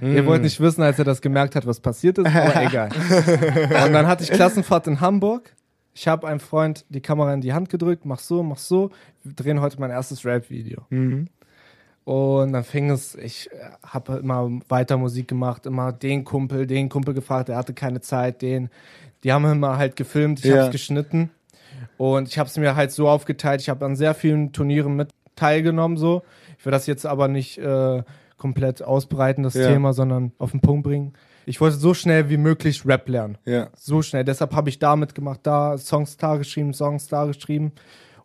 Ihr 0.00 0.24
wollt 0.24 0.42
nicht 0.42 0.60
wissen, 0.60 0.82
als 0.82 0.98
er 0.98 1.04
das 1.04 1.20
gemerkt 1.20 1.56
hat, 1.56 1.66
was 1.66 1.80
passiert 1.80 2.16
ist, 2.18 2.26
aber 2.26 2.62
egal. 2.62 2.90
Und 3.84 3.92
dann 3.92 4.06
hatte 4.06 4.22
ich 4.22 4.30
Klassenfahrt 4.30 4.86
in 4.86 5.00
Hamburg. 5.00 5.52
Ich 5.92 6.08
habe 6.08 6.26
einem 6.28 6.40
Freund 6.40 6.86
die 6.88 7.00
Kamera 7.00 7.34
in 7.34 7.40
die 7.40 7.52
Hand 7.52 7.68
gedrückt, 7.68 8.04
mach 8.04 8.20
so, 8.20 8.42
mach 8.42 8.56
so. 8.56 8.90
Wir 9.24 9.34
drehen 9.34 9.60
heute 9.60 9.78
mein 9.80 9.90
erstes 9.90 10.24
Rap-Video. 10.24 10.82
Mhm. 10.90 11.26
Und 12.04 12.52
dann 12.52 12.64
fing 12.64 12.90
es, 12.90 13.14
ich 13.14 13.50
habe 13.86 14.16
immer 14.18 14.50
weiter 14.68 14.96
Musik 14.96 15.28
gemacht, 15.28 15.66
immer 15.66 15.92
den 15.92 16.24
Kumpel, 16.24 16.66
den 16.66 16.88
Kumpel 16.88 17.14
gefragt, 17.14 17.48
der 17.48 17.56
hatte 17.56 17.74
keine 17.74 18.00
Zeit, 18.00 18.42
den. 18.42 18.70
Die 19.22 19.32
haben 19.32 19.44
immer 19.44 19.76
halt 19.76 19.96
gefilmt, 19.96 20.40
ich 20.40 20.46
Ja. 20.46 20.56
habe 20.56 20.64
es 20.66 20.70
geschnitten. 20.72 21.30
Und 21.98 22.28
ich 22.28 22.38
habe 22.38 22.48
es 22.48 22.56
mir 22.56 22.74
halt 22.74 22.90
so 22.90 23.08
aufgeteilt, 23.08 23.60
ich 23.60 23.68
habe 23.68 23.84
an 23.84 23.96
sehr 23.96 24.14
vielen 24.14 24.52
Turnieren 24.52 24.96
mit 24.96 25.10
teilgenommen, 25.36 25.96
so. 25.98 26.22
Ich 26.58 26.64
will 26.64 26.72
das 26.72 26.86
jetzt 26.86 27.06
aber 27.06 27.28
nicht 27.28 27.58
äh, 27.58 28.02
komplett 28.38 28.82
ausbreiten, 28.82 29.42
das 29.42 29.54
Ja. 29.54 29.68
Thema, 29.68 29.92
sondern 29.92 30.32
auf 30.38 30.50
den 30.50 30.60
Punkt 30.60 30.84
bringen. 30.84 31.12
Ich 31.46 31.60
wollte 31.60 31.76
so 31.76 31.94
schnell 31.94 32.28
wie 32.30 32.36
möglich 32.36 32.84
Rap 32.86 33.08
lernen. 33.08 33.38
Ja. 33.44 33.68
So 33.76 34.02
schnell. 34.02 34.24
Deshalb 34.24 34.54
habe 34.54 34.68
ich 34.68 34.78
da 34.78 34.96
mitgemacht, 34.96 35.40
da 35.42 35.76
Songs 35.78 36.16
da 36.16 36.36
geschrieben, 36.36 36.72
Songs 36.74 37.08
da 37.08 37.26
geschrieben 37.26 37.72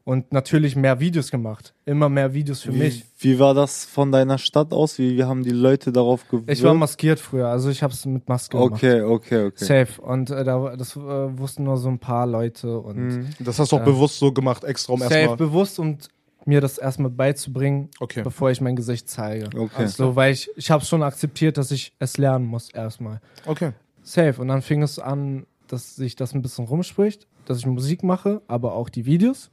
und 0.06 0.32
natürlich 0.32 0.76
mehr 0.78 1.00
Videos 1.02 1.32
gemacht. 1.32 1.74
Immer 1.86 2.08
mehr 2.10 2.34
Videos 2.34 2.62
für 2.62 2.74
Wie, 2.74 2.78
mich. 2.78 3.04
wie 3.20 3.38
war 3.40 3.54
das 3.54 3.84
von 3.86 4.12
deiner 4.12 4.38
Stadt 4.38 4.72
aus? 4.72 4.98
Wie, 5.00 5.18
wie 5.18 5.24
haben 5.24 5.44
die 5.44 5.50
Leute 5.50 5.92
darauf 5.92 6.26
gewirkt? 6.30 6.50
Ich 6.52 6.64
war 6.64 6.74
maskiert 6.76 7.20
früher, 7.20 7.48
also 7.50 7.70
ich 7.70 7.84
habe 7.84 7.92
es 7.94 8.06
mit 8.06 8.30
Maske 8.30 8.56
gemacht. 8.58 8.72
Okay, 8.74 9.02
okay, 9.02 9.46
okay. 9.48 9.66
Safe. 9.86 10.02
Und 10.02 10.30
äh, 10.30 10.44
da, 10.44 10.76
das 10.78 10.96
äh, 10.96 11.00
wussten 11.00 11.64
nur 11.64 11.76
so 11.78 11.90
ein 11.90 12.00
paar 12.00 12.26
Leute 12.28 12.80
und 12.80 12.96
Mhm. 12.96 13.30
Das 13.40 13.60
hast 13.60 13.72
du 13.72 13.76
auch 13.76 13.80
Ja. 13.80 13.86
bewusst 13.86 14.20
so 14.20 14.32
gemacht, 14.32 14.64
extra 14.64 14.94
um 14.94 15.00
safe 15.02 15.14
erstmal. 15.14 15.38
bewusst 15.38 15.80
und 15.80 16.08
mir 16.46 16.62
das 16.62 16.78
erstmal 16.78 17.10
beizubringen, 17.10 17.90
Okay. 18.00 18.22
bevor 18.22 18.52
ich 18.52 18.62
mein 18.62 18.76
Gesicht 18.76 19.10
zeige. 19.10 19.50
Okay. 19.58 19.88
So, 19.88 20.16
weil 20.16 20.32
ich, 20.34 20.50
ich 20.56 20.70
habe 20.70 20.86
schon 20.86 21.02
akzeptiert, 21.02 21.58
dass 21.58 21.72
ich 21.72 21.94
es 21.98 22.18
lernen 22.20 22.46
muss 22.46 22.70
erstmal. 22.70 23.20
Okay. 23.48 23.72
Safe. 24.04 24.40
Und 24.40 24.50
dann 24.50 24.62
fing 24.62 24.84
es 24.84 25.00
an, 25.00 25.48
dass 25.68 25.96
sich 25.96 26.16
das 26.16 26.36
ein 26.36 26.44
bisschen 26.44 26.66
rumspricht, 26.66 27.26
dass 27.46 27.58
ich 27.58 27.66
Musik 27.66 28.04
mache, 28.04 28.44
aber 28.48 28.74
auch 28.76 28.90
die 28.90 29.08
Videos. 29.08 29.50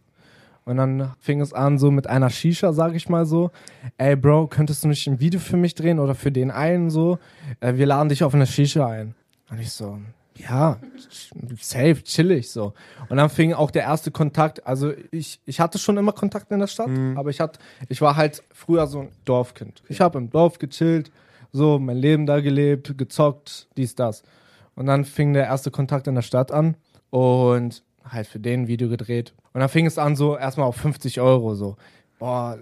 Und 0.64 0.76
dann 0.76 1.12
fing 1.18 1.40
es 1.40 1.52
an, 1.52 1.78
so 1.78 1.90
mit 1.90 2.06
einer 2.06 2.30
Shisha, 2.30 2.72
sag 2.72 2.94
ich 2.94 3.08
mal 3.08 3.26
so. 3.26 3.50
Ey, 3.98 4.14
Bro, 4.16 4.46
könntest 4.46 4.84
du 4.84 4.88
nicht 4.88 5.06
ein 5.08 5.18
Video 5.18 5.40
für 5.40 5.56
mich 5.56 5.74
drehen 5.74 5.98
oder 5.98 6.14
für 6.14 6.30
den 6.30 6.50
einen 6.50 6.90
so? 6.90 7.18
Äh, 7.60 7.74
wir 7.74 7.86
laden 7.86 8.08
dich 8.08 8.22
auf 8.22 8.34
eine 8.34 8.46
Shisha 8.46 8.86
ein. 8.86 9.14
Und 9.50 9.58
ich 9.58 9.72
so, 9.72 9.98
ja, 10.36 10.78
safe, 11.60 12.02
chillig 12.02 12.50
so. 12.50 12.74
Und 13.08 13.16
dann 13.16 13.28
fing 13.28 13.52
auch 13.52 13.70
der 13.70 13.82
erste 13.82 14.10
Kontakt. 14.10 14.66
Also 14.66 14.92
ich, 15.10 15.40
ich 15.44 15.60
hatte 15.60 15.78
schon 15.78 15.96
immer 15.98 16.12
Kontakt 16.12 16.50
in 16.52 16.60
der 16.60 16.68
Stadt, 16.68 16.90
aber 17.16 17.30
ich 17.30 17.40
hatte, 17.40 17.58
ich 17.88 18.00
war 18.00 18.16
halt 18.16 18.42
früher 18.52 18.86
so 18.86 19.00
ein 19.00 19.08
Dorfkind. 19.24 19.82
Ich 19.88 20.00
habe 20.00 20.18
im 20.18 20.30
Dorf 20.30 20.58
gechillt, 20.58 21.10
so 21.52 21.78
mein 21.78 21.98
Leben 21.98 22.26
da 22.26 22.40
gelebt, 22.40 22.96
gezockt, 22.96 23.68
dies, 23.76 23.94
das. 23.94 24.22
Und 24.74 24.86
dann 24.86 25.04
fing 25.04 25.34
der 25.34 25.44
erste 25.44 25.70
Kontakt 25.70 26.06
in 26.06 26.14
der 26.14 26.22
Stadt 26.22 26.50
an 26.50 26.76
und 27.10 27.82
halt 28.08 28.26
für 28.26 28.40
den 28.40 28.68
Video 28.68 28.88
gedreht. 28.88 29.34
Und 29.54 29.60
dann 29.60 29.68
fing 29.68 29.86
es 29.86 29.98
an 29.98 30.16
so 30.16 30.36
erstmal 30.36 30.66
auf 30.66 30.76
50 30.76 31.20
Euro 31.20 31.54
so. 31.54 31.76
Boah, 32.18 32.58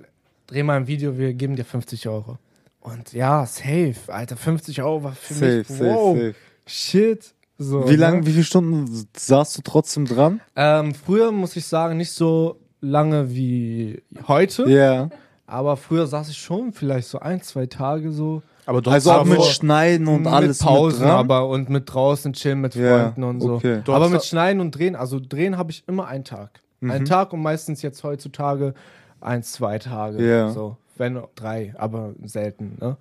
dreh 0.46 0.62
mal 0.62 0.76
ein 0.76 0.86
Video, 0.86 1.16
wir 1.18 1.34
geben 1.34 1.56
dir 1.56 1.64
50 1.64 2.08
Euro. 2.08 2.38
Und 2.80 3.12
ja, 3.12 3.44
safe, 3.46 3.94
Alter, 4.08 4.36
50 4.36 4.82
Euro 4.82 5.04
war 5.04 5.12
für 5.12 5.34
Safe, 5.34 5.56
mich, 5.58 5.66
safe, 5.68 5.84
wow, 5.84 6.16
safe. 6.16 6.34
shit. 6.66 7.34
So, 7.58 7.86
Wie 7.86 7.90
ne? 7.92 7.96
lange, 7.96 8.26
wie 8.26 8.32
viele 8.32 8.44
Stunden 8.44 9.06
saßt 9.14 9.58
du 9.58 9.62
trotzdem 9.62 10.06
dran? 10.06 10.40
Ähm, 10.56 10.94
früher 10.94 11.30
muss 11.30 11.54
ich 11.56 11.66
sagen, 11.66 11.98
nicht 11.98 12.12
so 12.12 12.56
lange 12.80 13.30
wie 13.34 14.02
heute. 14.28 14.66
Ja. 14.70 15.10
Aber 15.46 15.76
früher 15.76 16.06
saß 16.06 16.30
ich 16.30 16.38
schon 16.38 16.72
vielleicht 16.72 17.08
so 17.08 17.18
ein, 17.18 17.42
zwei 17.42 17.66
Tage 17.66 18.12
so. 18.12 18.40
Aber 18.64 18.80
du 18.80 18.90
Also 18.90 19.12
hast 19.12 19.18
auch 19.18 19.24
mit 19.26 19.42
Schneiden 19.42 20.06
und 20.08 20.26
alles 20.26 20.60
mit 20.60 20.66
Pausen, 20.68 21.00
mit 21.00 21.08
dran? 21.08 21.18
aber 21.18 21.48
und 21.48 21.68
mit 21.68 21.92
draußen 21.92 22.32
chillen 22.32 22.60
mit 22.62 22.72
Freunden 22.74 23.24
und 23.24 23.40
so. 23.42 23.54
okay. 23.54 23.82
Aber 23.88 24.08
mit 24.08 24.24
Schneiden 24.24 24.60
und 24.60 24.70
Drehen, 24.74 24.96
also 24.96 25.20
Drehen 25.20 25.58
habe 25.58 25.70
ich 25.70 25.84
immer 25.86 26.06
einen 26.06 26.24
Tag. 26.24 26.60
Mhm. 26.80 26.90
Einen 26.90 27.04
Tag 27.04 27.32
und 27.32 27.40
meistens 27.42 27.82
jetzt 27.82 28.02
heutzutage 28.04 28.74
eins, 29.20 29.52
zwei 29.52 29.78
Tage. 29.78 30.26
Ja. 30.26 30.50
So, 30.50 30.76
wenn 30.96 31.20
drei, 31.34 31.74
aber 31.78 32.14
selten. 32.24 32.76
Ne? 32.80 32.96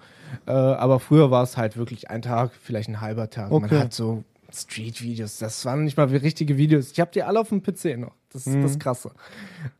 Äh, 0.45 0.51
aber 0.51 0.99
früher 0.99 1.31
war 1.31 1.43
es 1.43 1.57
halt 1.57 1.77
wirklich 1.77 2.09
ein 2.09 2.21
Tag, 2.21 2.51
vielleicht 2.61 2.89
ein 2.89 3.01
halber 3.01 3.29
Tag. 3.29 3.51
Man 3.51 3.63
Okay. 3.65 3.79
hat 3.79 3.93
so 3.93 4.23
Street-Videos, 4.51 5.37
das 5.37 5.63
waren 5.65 5.83
nicht 5.83 5.95
mal 5.97 6.05
richtige 6.07 6.57
Videos. 6.57 6.91
Ich 6.91 6.99
habe 6.99 7.11
die 7.13 7.23
alle 7.23 7.39
auf 7.39 7.49
dem 7.49 7.61
PC 7.61 7.97
noch. 7.97 8.13
Das 8.33 8.47
ist 8.47 8.55
Mhm. 8.55 8.63
das 8.63 8.79
Krasse. 8.79 9.11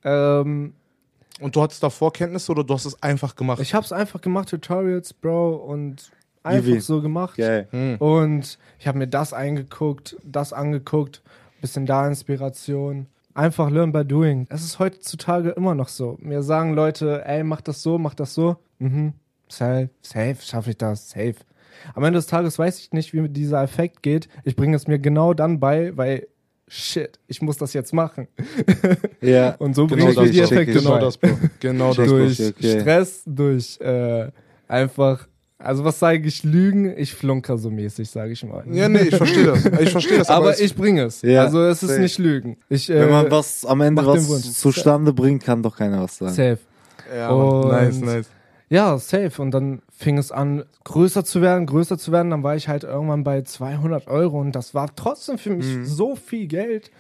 Ähm, 0.03 0.73
Und 1.41 1.55
du 1.55 1.61
hattest 1.61 1.81
davor 1.81 2.11
Kenntnisse 2.11 2.51
oder 2.51 2.65
du 2.65 2.73
hast 2.73 2.83
es 2.85 3.01
einfach 3.01 3.33
gemacht? 3.35 3.61
ich 3.61 3.73
habe 3.73 3.85
es 3.85 3.93
einfach 3.93 4.19
gemacht, 4.19 4.49
Tutorials, 4.49 5.13
Bro, 5.13 5.55
und 5.55 6.11
einfach 6.43 6.67
Easy. 6.67 6.79
so 6.81 7.01
gemacht. 7.01 7.37
Geil. 7.37 7.67
Hm. 7.71 7.95
Und 7.97 8.59
ich 8.77 8.87
habe 8.87 8.97
mir 8.97 9.07
das 9.07 9.31
eingeguckt, 9.31 10.17
das 10.23 10.51
angeguckt, 10.51 11.21
bisschen 11.61 11.85
da 11.85 12.05
Inspiration. 12.07 13.07
Einfach 13.39 13.69
learn 13.69 13.93
by 13.93 14.03
doing. 14.03 14.47
Es 14.49 14.65
ist 14.65 14.79
heutzutage 14.79 15.51
immer 15.51 15.73
noch 15.73 15.87
so. 15.87 16.17
Mir 16.19 16.43
sagen 16.43 16.73
Leute, 16.73 17.23
ey, 17.25 17.41
mach 17.45 17.61
das 17.61 17.81
so, 17.81 17.97
mach 17.97 18.13
das 18.13 18.33
so. 18.33 18.57
Mhm. 18.79 19.13
Safe, 19.47 19.89
safe, 20.01 20.35
schaffe 20.41 20.71
ich 20.71 20.77
das, 20.77 21.09
safe. 21.11 21.35
Am 21.95 22.03
Ende 22.03 22.17
des 22.19 22.27
Tages 22.27 22.59
weiß 22.59 22.79
ich 22.79 22.91
nicht, 22.91 23.13
wie 23.13 23.29
dieser 23.29 23.63
Effekt 23.63 24.03
geht. 24.03 24.27
Ich 24.43 24.57
bringe 24.57 24.75
es 24.75 24.87
mir 24.87 24.99
genau 24.99 25.33
dann 25.33 25.61
bei, 25.61 25.95
weil 25.95 26.27
shit, 26.67 27.17
ich 27.27 27.41
muss 27.41 27.55
das 27.55 27.71
jetzt 27.71 27.93
machen. 27.93 28.27
Ja. 29.21 29.51
Und 29.59 29.73
so 29.73 29.87
Genau 29.87 30.07
bringe 30.07 30.11
ich 30.11 30.17
mir 30.17 30.41
das, 30.41 30.49
die. 30.49 30.55
Effekte 30.55 30.73
Genau 30.73 30.91
bei. 30.91 30.99
das, 30.99 31.17
Bro. 31.17 31.29
Genau 31.61 31.93
das, 31.93 32.09
durch 32.09 32.45
okay. 32.45 32.81
Stress, 32.81 33.23
durch 33.25 33.79
äh, 33.79 34.31
einfach, 34.67 35.29
also 35.59 35.83
was 35.83 35.99
sage 35.99 36.27
ich, 36.27 36.43
Lügen, 36.43 36.97
ich 36.97 37.13
flunker 37.13 37.57
so 37.57 37.69
mäßig, 37.69 38.09
sage 38.09 38.31
ich 38.31 38.43
mal. 38.43 38.63
Ja, 38.71 38.87
nee, 38.89 38.99
ich 39.01 39.15
verstehe 39.15 39.45
das. 39.45 39.65
Ich 39.65 39.91
verstehe 39.91 40.17
das. 40.17 40.29
aber 40.29 40.51
es- 40.53 40.59
ich 40.61 40.75
bringe 40.75 41.03
es. 41.03 41.21
Ja, 41.21 41.43
also 41.43 41.61
es 41.63 41.83
ist 41.83 41.89
safe. 41.89 42.01
nicht 42.01 42.17
Lügen. 42.17 42.57
Ich, 42.69 42.89
Wenn 42.89 43.09
man 43.09 43.27
äh, 43.27 43.31
was 43.31 43.65
am 43.65 43.81
Ende 43.81 44.05
was 44.05 44.53
zustande 44.59 45.13
bringt, 45.13 45.43
kann 45.43 45.61
doch 45.61 45.75
keiner 45.77 46.01
was 46.01 46.17
sagen. 46.17 46.33
safe. 46.33 46.59
Ja. 47.15 47.29
Und- 47.29 47.67
nice, 47.71 47.99
nice. 48.01 48.25
Ja, 48.71 48.97
safe. 48.99 49.41
Und 49.41 49.51
dann 49.51 49.81
fing 49.91 50.17
es 50.19 50.31
an, 50.31 50.63
größer 50.83 51.25
zu 51.25 51.41
werden, 51.41 51.65
größer 51.65 51.97
zu 51.97 52.11
werden. 52.11 52.29
Dann 52.29 52.43
war 52.43 52.55
ich 52.55 52.67
halt 52.67 52.83
irgendwann 52.83 53.23
bei 53.23 53.41
200 53.41 54.07
Euro 54.07 54.39
und 54.39 54.51
das 54.53 54.73
war 54.75 54.95
trotzdem 54.95 55.37
für 55.39 55.49
mich 55.49 55.65
Mhm. 55.65 55.85
so 55.85 56.15
viel 56.15 56.45
Geld. 56.47 56.91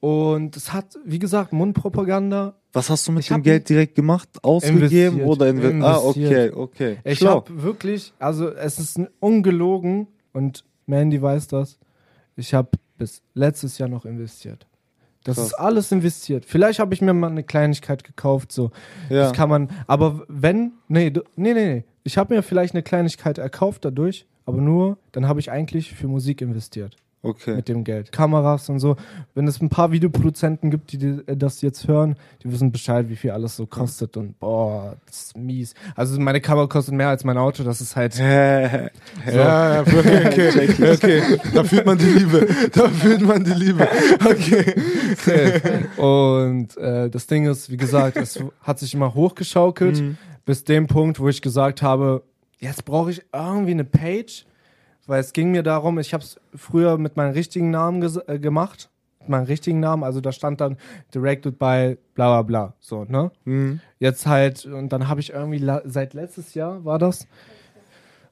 Und 0.00 0.56
es 0.56 0.72
hat, 0.72 0.98
wie 1.04 1.18
gesagt, 1.18 1.52
Mundpropaganda. 1.52 2.54
Was 2.72 2.90
hast 2.90 3.08
du 3.08 3.12
mit 3.12 3.22
Ich 3.22 3.28
dem 3.28 3.42
Geld 3.42 3.68
direkt 3.68 3.94
gemacht? 3.94 4.28
Ausgegeben 4.42 5.20
Investiert. 5.20 5.26
oder 5.26 5.48
investiert? 5.48 5.82
Ah, 5.84 5.98
okay, 5.98 6.50
okay. 6.50 6.96
Ich 7.04 7.24
habe 7.24 7.62
wirklich, 7.62 8.12
also 8.18 8.50
es 8.50 8.78
ist 8.78 9.00
ungelogen 9.20 10.08
und 10.32 10.64
Mandy 10.86 11.20
weiß 11.20 11.48
das. 11.48 11.78
Ich 12.36 12.52
habe 12.52 12.68
bis 12.98 13.22
letztes 13.34 13.78
Jahr 13.78 13.88
noch 13.88 14.04
investiert. 14.04 14.66
Das 15.24 15.36
Krass. 15.36 15.46
ist 15.46 15.54
alles 15.54 15.90
investiert. 15.90 16.44
Vielleicht 16.44 16.78
habe 16.78 16.94
ich 16.94 17.00
mir 17.00 17.12
mal 17.12 17.30
eine 17.30 17.42
Kleinigkeit 17.42 18.04
gekauft, 18.04 18.52
so. 18.52 18.70
ja. 19.08 19.24
Das 19.24 19.32
kann 19.32 19.48
man, 19.48 19.70
aber 19.88 20.24
wenn, 20.28 20.72
nee, 20.86 21.10
nee, 21.34 21.54
nee, 21.54 21.54
nee. 21.54 21.84
Ich 22.04 22.16
habe 22.16 22.34
mir 22.34 22.42
vielleicht 22.42 22.74
eine 22.74 22.84
Kleinigkeit 22.84 23.38
erkauft 23.38 23.84
dadurch, 23.84 24.26
aber 24.44 24.60
nur, 24.60 24.98
dann 25.10 25.26
habe 25.26 25.40
ich 25.40 25.50
eigentlich 25.50 25.92
für 25.94 26.06
Musik 26.06 26.42
investiert 26.42 26.96
okay. 27.26 27.56
mit 27.56 27.68
dem 27.68 27.84
Geld. 27.84 28.12
Kameras 28.12 28.68
und 28.68 28.78
so. 28.78 28.96
Wenn 29.34 29.46
es 29.46 29.60
ein 29.60 29.68
paar 29.68 29.92
Videoproduzenten 29.92 30.70
gibt, 30.70 30.92
die, 30.92 31.20
äh, 31.26 31.36
das 31.36 31.60
jetzt 31.62 31.86
hören, 31.88 32.16
die 32.42 32.52
wissen 32.52 32.72
Bescheid, 32.72 33.08
wie 33.08 33.16
viel 33.16 33.30
alles 33.32 33.56
so 33.56 33.66
kostet 33.66 34.16
und 34.16 34.38
boah, 34.38 34.96
das 35.06 35.26
ist 35.26 35.36
mies. 35.36 35.74
Also 35.94 36.18
meine 36.20 36.40
Kamera 36.40 36.66
kostet 36.66 36.94
mehr 36.94 37.08
als 37.08 37.24
mein 37.24 37.38
Auto, 37.38 37.62
das 37.62 37.80
ist 37.80 37.96
halt. 37.96 38.16
Ja, 39.26 39.76
ja, 39.76 39.80
okay, 39.80 40.26
okay, 40.26 40.92
okay. 40.92 41.22
Da 41.54 41.64
fühlt 41.64 41.86
man 41.86 41.98
die 41.98 42.04
Liebe. 42.04 42.46
Da 42.72 42.88
fühlt 42.88 43.22
man 43.22 43.42
die 43.44 43.52
Liebe. 43.52 43.88
Okay. 44.24 44.74
Und 45.96 46.76
äh, 46.76 47.08
das 47.10 47.26
Ding 47.26 47.46
ist, 47.46 47.70
wie 47.70 47.76
gesagt, 47.76 48.16
es 48.16 48.38
hat 48.62 48.78
sich 48.78 48.94
immer 48.94 49.14
hochgeschaukelt 49.14 50.00
Mhm. 50.00 50.16
bis 50.44 50.64
dem 50.64 50.86
Punkt, 50.86 51.20
wo 51.20 51.28
ich 51.28 51.42
gesagt 51.42 51.82
habe, 51.82 52.22
jetzt 52.58 52.84
brauche 52.84 53.10
ich 53.10 53.22
irgendwie 53.32 53.72
eine 53.72 53.84
Page, 53.84 54.44
weil 55.06 55.20
es 55.20 55.32
ging 55.32 55.50
mir 55.50 55.62
darum, 55.62 55.98
ich 55.98 56.12
habe 56.12 56.24
es 56.24 56.40
früher 56.54 56.98
mit 56.98 57.16
meinem 57.16 57.32
richtigen 57.32 57.70
Namen 57.70 58.02
äh, 58.26 58.38
gemacht, 58.38 58.90
mit 59.20 59.28
meinem 59.28 59.46
richtigen 59.46 59.80
Namen, 59.80 60.04
also 60.04 60.20
da 60.20 60.32
stand 60.32 60.60
dann 60.60 60.76
directed 61.14 61.58
by 61.58 61.96
bla 62.14 62.40
bla 62.40 62.42
bla, 62.42 62.74
so, 62.80 63.04
ne? 63.04 63.30
Mhm. 63.44 63.80
Jetzt 63.98 64.26
halt, 64.26 64.66
und 64.66 64.90
dann 64.90 65.08
habe 65.08 65.20
ich 65.20 65.32
irgendwie, 65.32 65.64
seit 65.84 66.14
letztes 66.14 66.54
Jahr 66.54 66.84
war 66.84 66.98
das, 66.98 67.26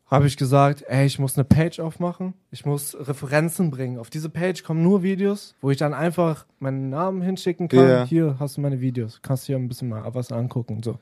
habe 0.06 0.26
ich 0.26 0.36
gesagt, 0.36 0.84
ey, 0.86 1.06
ich 1.06 1.18
muss 1.18 1.36
eine 1.36 1.44
Page 1.44 1.80
aufmachen, 1.80 2.34
ich 2.50 2.66
muss 2.66 2.96
Referenzen 2.98 3.70
bringen. 3.70 3.98
Auf 3.98 4.10
diese 4.10 4.28
Page 4.28 4.62
kommen 4.62 4.82
nur 4.82 5.02
Videos, 5.02 5.54
wo 5.60 5.70
ich 5.70 5.78
dann 5.78 5.94
einfach 5.94 6.46
meinen 6.58 6.90
Namen 6.90 7.22
hinschicken 7.22 7.68
kann. 7.68 7.88
Ja. 7.88 8.04
Hier 8.04 8.36
hast 8.38 8.56
du 8.56 8.60
meine 8.60 8.80
Videos, 8.80 9.20
kannst 9.22 9.48
dir 9.48 9.56
ein 9.56 9.66
bisschen 9.66 9.88
mal 9.88 10.02
was 10.14 10.30
angucken. 10.30 10.82
So. 10.84 10.98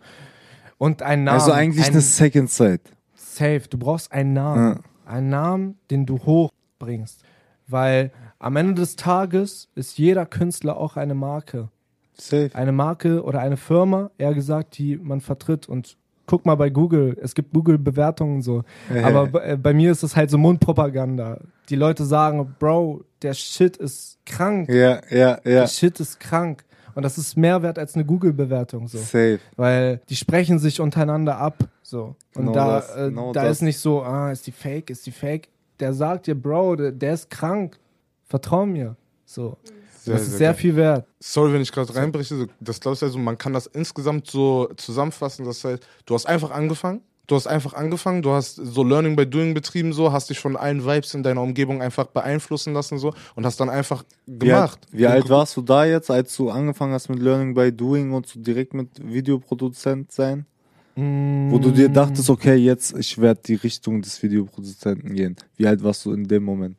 Und 0.79 1.03
ein 1.03 1.25
Namen. 1.25 1.41
Also 1.41 1.53
eigentlich 1.53 1.85
ein 1.87 1.93
eine 1.93 2.01
Second 2.01 2.51
Side. 2.51 2.81
Safe, 3.15 3.63
du 3.69 3.77
brauchst 3.77 4.13
einen 4.13 4.33
Namen. 4.33 4.81
Einen 5.05 5.29
Namen, 5.29 5.79
den 5.91 6.07
du 6.07 6.19
hochbringst. 6.19 7.23
Weil 7.67 8.11
am 8.39 8.57
Ende 8.57 8.75
des 8.75 8.97
Tages 8.97 9.69
ist 9.75 9.99
jeder 9.99 10.27
Künstler 10.27 10.77
auch 10.77 10.97
eine 10.97 11.15
Marke 11.15 11.69
Safe. 12.15 12.51
eine 12.55 12.73
Marke 12.73 13.23
oder 13.23 13.41
eine 13.41 13.57
Firma, 13.57 14.11
eher 14.19 14.35
gesagt, 14.35 14.79
die 14.79 14.97
man 14.97 15.21
vertritt 15.21 15.69
und 15.69 15.97
guck 16.27 16.47
mal 16.47 16.55
bei 16.55 16.71
Google, 16.71 17.17
es 17.21 17.35
gibt 17.35 17.53
Google-Bewertungen 17.53 18.43
so. 18.43 18.65
Aber 19.03 19.27
bei, 19.27 19.41
äh, 19.51 19.57
bei 19.57 19.75
mir 19.75 19.91
ist 19.93 20.03
es 20.03 20.17
halt 20.17 20.31
so 20.31 20.39
Mundpropaganda. 20.39 21.41
Die 21.69 21.77
Leute 21.77 22.05
sagen, 22.05 22.55
Bro, 22.59 23.05
der 23.23 23.35
Shit 23.35 23.77
ist 23.77 24.19
krank. 24.25 24.69
Ja, 24.69 25.01
ja, 25.11 25.19
ja. 25.19 25.39
Der 25.45 25.67
Shit 25.67 26.01
ist 26.01 26.21
krank. 26.21 26.65
Und 26.95 27.05
das 27.05 27.17
ist 27.17 27.37
mehr 27.37 27.63
wert 27.63 27.79
als 27.79 27.95
eine 27.95 28.05
Google-Bewertung 28.05 28.87
so. 28.87 28.99
Safe. 28.99 29.41
Weil 29.57 30.01
die 30.09 30.17
sprechen 30.17 30.59
sich 30.59 30.81
untereinander 30.81 31.39
ab. 31.39 31.69
So. 31.93 32.17
Und 32.35 32.47
Genau 32.47 32.53
da, 32.55 32.77
das, 32.77 32.97
äh, 32.97 33.09
genau 33.11 33.33
da 33.35 33.43
das. 33.43 33.59
ist 33.59 33.63
nicht 33.63 33.79
so, 33.79 34.03
ah, 34.03 34.33
ist 34.33 34.47
die 34.47 34.51
fake, 34.53 34.89
ist 34.89 35.05
die 35.05 35.11
fake. 35.13 35.49
Der 35.79 35.93
sagt 35.93 36.27
dir, 36.27 36.35
Bro, 36.35 36.77
der, 36.77 36.91
der 36.91 37.13
ist 37.13 37.29
krank. 37.29 37.79
Vertrau 38.25 38.65
mir. 38.65 38.97
So. 39.27 39.59
Sehr, 40.01 40.15
das 40.15 40.23
ist 40.23 40.29
sehr 40.31 40.39
sehr 40.39 40.55
viel 40.55 40.75
wert. 40.77 41.07
Sorry, 41.21 41.53
wenn 41.53 41.61
ich 41.61 41.71
gerade 41.71 41.95
reinbreche. 41.95 42.35
so, 42.35 42.47
Das 42.61 42.81
glaube 42.81 42.95
ich 42.97 43.03
also, 43.03 43.19
man 43.19 43.37
kann 43.37 43.53
das 43.53 43.67
insgesamt 43.67 44.31
so 44.31 44.71
zusammenfassen. 44.79 45.45
Das 45.45 45.63
heißt, 45.65 45.87
du 46.07 46.15
hast 46.15 46.25
einfach 46.27 46.51
angefangen. 46.51 47.03
Du 47.27 47.37
hast 47.37 47.47
einfach 47.47 47.75
angefangen, 47.75 48.23
du 48.23 48.31
hast 48.31 48.57
so 48.57 48.83
Learning 48.83 49.15
by 49.15 49.27
Doing 49.27 49.53
betrieben, 49.53 49.93
so, 49.93 50.13
hast 50.13 50.31
dich 50.31 50.41
von 50.41 50.57
allen 50.57 50.85
Vibes 50.87 51.13
in 51.15 51.23
deiner 51.23 51.43
Umgebung 51.43 51.81
einfach 51.83 52.07
beeinflussen 52.07 52.73
lassen, 52.73 52.99
so, 52.99 53.13
und 53.37 53.47
hast 53.47 53.61
dann 53.61 53.71
einfach 53.71 54.03
Wie 54.27 54.47
gemacht. 54.47 54.81
wie 54.91 55.07
alt 55.07 55.29
warst 55.29 55.57
du 55.57 55.63
da 55.63 55.85
jetzt, 55.85 56.11
als 56.11 56.35
du 56.37 56.51
angefangen 56.51 56.93
hast 56.95 57.09
mit 57.11 57.21
Learning 57.21 57.55
by 57.55 57.71
Doing 57.71 58.13
und 58.13 58.27
so 58.27 58.41
direkt 58.41 58.75
mit 58.75 58.89
Videoproduzent 59.01 60.11
sein? 60.11 60.47
Wo 60.95 61.59
du 61.59 61.71
dir 61.71 61.89
dachtest, 61.89 62.29
okay, 62.29 62.55
jetzt 62.55 62.95
ich 62.99 63.19
werde 63.19 63.41
die 63.47 63.55
Richtung 63.55 64.03
des 64.03 64.23
Videoproduzenten 64.23 65.15
gehen. 65.15 65.37
Wie 65.57 65.67
alt 65.67 65.83
warst 65.83 66.05
du 66.05 66.13
in 66.13 66.29
dem 66.29 66.43
Moment? 66.45 66.77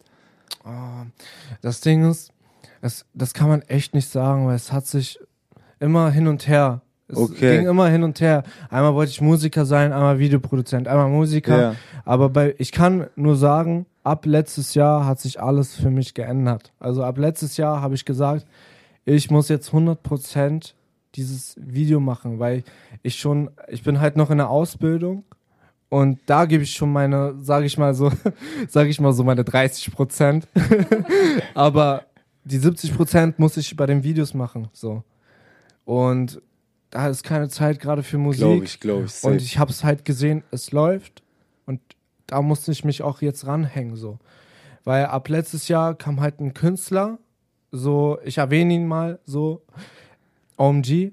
Ah, 0.64 1.06
Das 1.62 1.82
Ding 1.82 2.10
ist, 2.10 2.32
es, 2.82 3.06
das 3.14 3.34
kann 3.34 3.48
man 3.50 3.62
echt 3.64 3.94
nicht 3.94 4.08
sagen, 4.10 4.46
weil 4.46 4.56
es 4.56 4.72
hat 4.72 4.86
sich 4.86 5.20
immer 5.80 6.12
hin 6.12 6.28
und 6.28 6.48
her. 6.48 6.82
Es 7.08 7.18
Okay. 7.18 7.58
ging 7.58 7.68
immer 7.68 7.90
hin 7.90 8.04
und 8.04 8.22
her. 8.22 8.44
Einmal 8.70 8.94
wollte 8.94 9.12
ich 9.12 9.20
Musiker 9.22 9.66
sein, 9.66 9.92
einmal 9.92 10.20
Videoproduzent, 10.20 10.88
einmal 10.88 11.10
Musiker. 11.10 11.62
Ja. 11.62 11.76
Aber 12.06 12.30
bei, 12.30 12.56
ich 12.60 12.72
kann 12.72 13.08
nur 13.16 13.36
sagen, 13.36 13.86
ab 14.04 14.26
letztes 14.26 14.74
Jahr 14.74 15.06
hat 15.06 15.20
sich 15.20 15.42
alles 15.42 15.76
für 15.76 15.90
mich 15.90 16.14
geändert. 16.14 16.72
Also 16.80 17.04
ab 17.04 17.18
letztes 17.18 17.58
Jahr 17.58 17.82
habe 17.82 17.96
ich 17.96 18.06
gesagt, 18.06 18.46
ich 19.06 19.30
muss 19.32 19.50
jetzt 19.50 19.72
100% 19.72 20.74
dieses 21.16 21.56
Video 21.58 22.00
machen, 22.00 22.40
weil 22.40 22.64
ich 23.02 23.18
schon, 23.18 23.52
ich 23.68 23.84
bin 23.84 24.00
halt 24.00 24.18
noch 24.18 24.30
in 24.30 24.38
der 24.38 24.50
Ausbildung 24.50 25.24
und 25.90 26.20
da 26.26 26.46
gebe 26.46 26.64
ich 26.64 26.72
schon 26.72 26.92
meine, 26.92 27.36
sage 27.40 27.66
ich 27.66 27.78
mal 27.78 27.94
so, 27.94 28.12
sage 28.68 28.90
ich 28.90 29.00
mal 29.00 29.14
so 29.14 29.24
meine 29.24 29.44
30%. 29.44 30.44
Aber 31.54 32.06
die 32.44 32.58
70% 32.58 33.36
muss 33.38 33.58
ich 33.58 33.76
bei 33.76 33.86
den 33.86 34.04
Videos 34.04 34.34
machen, 34.34 34.70
so. 34.74 35.04
Und 35.86 36.42
da 36.90 37.10
ist 37.10 37.24
keine 37.24 37.50
Zeit 37.50 37.80
gerade 37.80 38.04
für 38.04 38.18
Musik. 38.18 38.42
Glaube 38.42 38.66
ich, 38.66 38.80
glaube 38.80 39.06
ich. 39.06 39.12
Safe. 39.12 39.34
Und 39.34 39.42
ich 39.42 39.58
habe 39.60 39.72
es 39.72 39.84
halt 39.84 40.04
gesehen, 40.06 40.44
es 40.50 40.72
läuft. 40.72 41.22
Und 41.66 41.80
da 42.26 42.42
musste 42.42 42.72
ich 42.72 42.84
mich 42.84 43.02
auch 43.04 43.22
jetzt 43.22 43.46
ranhängen, 43.46 43.96
so. 43.96 44.18
Weil 44.84 45.06
ab 45.06 45.30
letztes 45.30 45.68
Jahr 45.68 45.96
kam 45.96 46.22
halt 46.22 46.40
ein 46.40 46.54
Künstler, 46.54 47.20
so, 47.72 48.18
ich 48.24 48.40
erwähne 48.40 48.74
ihn 48.74 48.88
mal, 48.88 49.20
so, 49.26 49.62
OMG. 50.58 51.12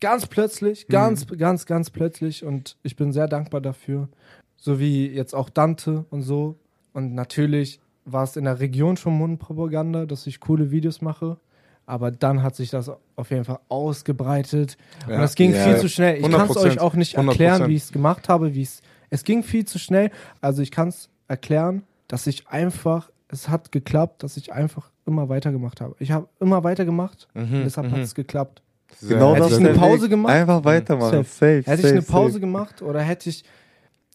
Ganz 0.00 0.26
plötzlich, 0.26 0.86
ganz, 0.88 1.26
ganz, 1.26 1.66
ganz 1.66 1.90
plötzlich. 1.90 2.44
Und 2.44 2.76
ich 2.82 2.96
bin 2.96 3.12
sehr 3.12 3.26
dankbar 3.28 3.60
dafür. 3.60 4.08
So 4.56 4.78
wie 4.78 5.06
jetzt 5.08 5.34
auch 5.34 5.48
Dante 5.50 6.04
und 6.10 6.22
so. 6.22 6.56
Und 6.92 7.14
natürlich 7.14 7.80
war 8.04 8.24
es 8.24 8.36
in 8.36 8.44
der 8.44 8.60
Region 8.60 8.96
schon 8.96 9.14
Mundpropaganda, 9.14 10.04
dass 10.06 10.26
ich 10.26 10.40
coole 10.40 10.70
Videos 10.70 11.00
mache. 11.00 11.38
Aber 11.86 12.10
dann 12.10 12.42
hat 12.42 12.56
sich 12.56 12.70
das 12.70 12.90
auf 13.16 13.30
jeden 13.30 13.44
Fall 13.44 13.60
ausgebreitet. 13.68 14.76
und 15.06 15.12
Ja. 15.12 15.20
das 15.20 15.34
ging 15.34 15.52
Ja. 15.54 15.64
viel 15.64 15.76
zu 15.78 15.88
schnell. 15.88 16.16
Ich 16.16 16.22
kann 16.22 16.32
es 16.32 16.56
100%, 16.56 16.66
euch 16.66 16.80
auch 16.80 16.94
nicht 16.94 17.14
erklären, 17.14 17.62
100%. 17.62 17.68
wie 17.68 17.76
ich 17.76 17.82
es 17.84 17.92
gemacht 17.92 18.28
habe, 18.28 18.54
wie 18.54 18.62
ich 18.62 18.68
es 18.68 18.82
Es 19.10 19.22
ging 19.24 19.42
viel 19.42 19.64
zu 19.64 19.78
schnell. 19.78 20.10
Also 20.40 20.60
ich 20.62 20.70
kann 20.70 20.88
es 20.88 21.08
erklären, 21.28 21.84
dass 22.08 22.26
ich 22.26 22.48
einfach, 22.48 23.10
es 23.28 23.48
hat 23.48 23.70
geklappt, 23.70 24.22
dass 24.22 24.36
ich 24.36 24.52
einfach 24.52 24.90
immer 25.06 25.28
weitergemacht 25.28 25.80
habe. 25.80 25.94
Ich 25.98 26.10
habe 26.12 26.28
immer 26.40 26.64
weitergemacht 26.64 27.28
Mhm, 27.34 27.40
und 27.42 27.64
deshalb 27.64 27.88
mhm. 27.88 27.92
hat 27.92 28.00
es 28.00 28.14
geklappt. 28.14 28.62
Genau 29.00 29.30
Hätte 29.32 29.40
das 29.40 29.52
ich 29.52 29.58
ist 29.58 29.68
eine 29.68 29.78
Pause 29.78 30.08
gemacht? 30.08 30.32
Einfach 30.32 30.64
weitermachen. 30.64 31.24
Safe. 31.24 31.24
Safe. 31.24 31.56
Hätte 31.70 31.82
safe, 31.82 31.86
ich 31.88 31.92
eine 31.92 32.02
Pause 32.02 32.32
safe. 32.34 32.40
gemacht 32.40 32.82
oder 32.82 33.00
hätte 33.00 33.28
ich, 33.28 33.44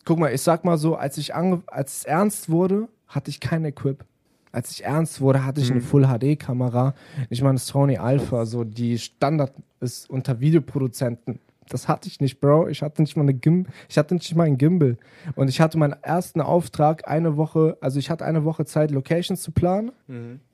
guck 0.05 0.19
mal, 0.19 0.33
ich 0.33 0.41
sag 0.41 0.63
mal 0.63 0.77
so, 0.77 0.95
als 0.95 1.17
ich 1.17 1.35
ange 1.35 1.61
als 1.67 1.97
es 1.97 2.03
ernst 2.05 2.49
wurde, 2.49 2.87
hatte 3.07 3.29
ich 3.29 3.39
kein 3.39 3.65
Equip. 3.65 4.05
Als 4.51 4.71
ich 4.71 4.83
ernst 4.83 5.21
wurde, 5.21 5.45
hatte 5.45 5.61
ich 5.61 5.69
eine 5.69 5.81
Full 5.81 6.07
HD 6.07 6.39
Kamera. 6.39 6.95
Ich 7.29 7.41
meine 7.43 7.59
Sony 7.59 7.97
Alpha, 7.97 8.45
so 8.45 8.63
die 8.63 8.97
Standard 8.97 9.53
ist 9.79 10.09
unter 10.09 10.39
Videoproduzenten. 10.39 11.39
Das 11.67 11.87
hatte 11.87 12.07
ich 12.07 12.19
nicht, 12.19 12.39
Bro. 12.39 12.67
Ich 12.69 12.81
hatte 12.81 13.01
nicht 13.03 13.15
mal 13.15 13.21
eine 13.23 13.35
Gim 13.35 13.67
ich 13.87 13.97
hatte 13.99 14.15
nicht 14.15 14.35
mal 14.35 14.45
einen 14.45 14.57
Gimbal. 14.57 14.97
Und 15.35 15.49
ich 15.49 15.61
hatte 15.61 15.77
meinen 15.77 15.95
ersten 16.01 16.41
Auftrag 16.41 17.07
eine 17.07 17.37
Woche, 17.37 17.77
also 17.79 17.99
ich 17.99 18.09
hatte 18.09 18.25
eine 18.25 18.43
Woche 18.43 18.65
Zeit, 18.65 18.89
Locations 18.89 19.39
zu 19.39 19.51
planen 19.51 19.91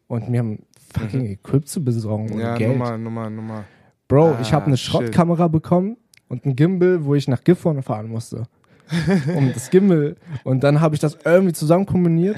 und 0.08 0.30
mir 0.30 0.44
ein 0.44 0.64
fucking 0.94 1.26
Equip 1.26 1.68
zu 1.68 1.84
besorgen 1.84 2.32
ohne 2.32 2.42
Ja, 2.42 2.56
Geld. 2.56 2.72
Nummer, 2.78 2.98
Nummer, 2.98 3.30
Nummer. 3.30 3.64
Bro, 4.08 4.38
ich 4.42 4.50
Ah, 4.50 4.58
habe 4.58 4.68
eine. 4.68 4.78
Schrottkamera 4.78 5.48
bekommen 5.48 5.98
und 6.28 6.46
ein 6.46 6.56
Gimbal, 6.56 7.06
wo 7.06 7.16
ich 7.16 7.28
nach 7.28 7.44
Gifhorn 7.44 7.82
fahren 7.82 8.08
musste. 8.10 8.44
um 9.36 9.52
das 9.54 9.72
Gimbal. 9.72 10.16
Und 10.44 10.64
dann 10.64 10.80
habe 10.80 10.94
ich 10.94 11.02
das 11.02 11.18
irgendwie 11.26 11.54
zusammen 11.54 11.86
kombiniert. 11.88 12.38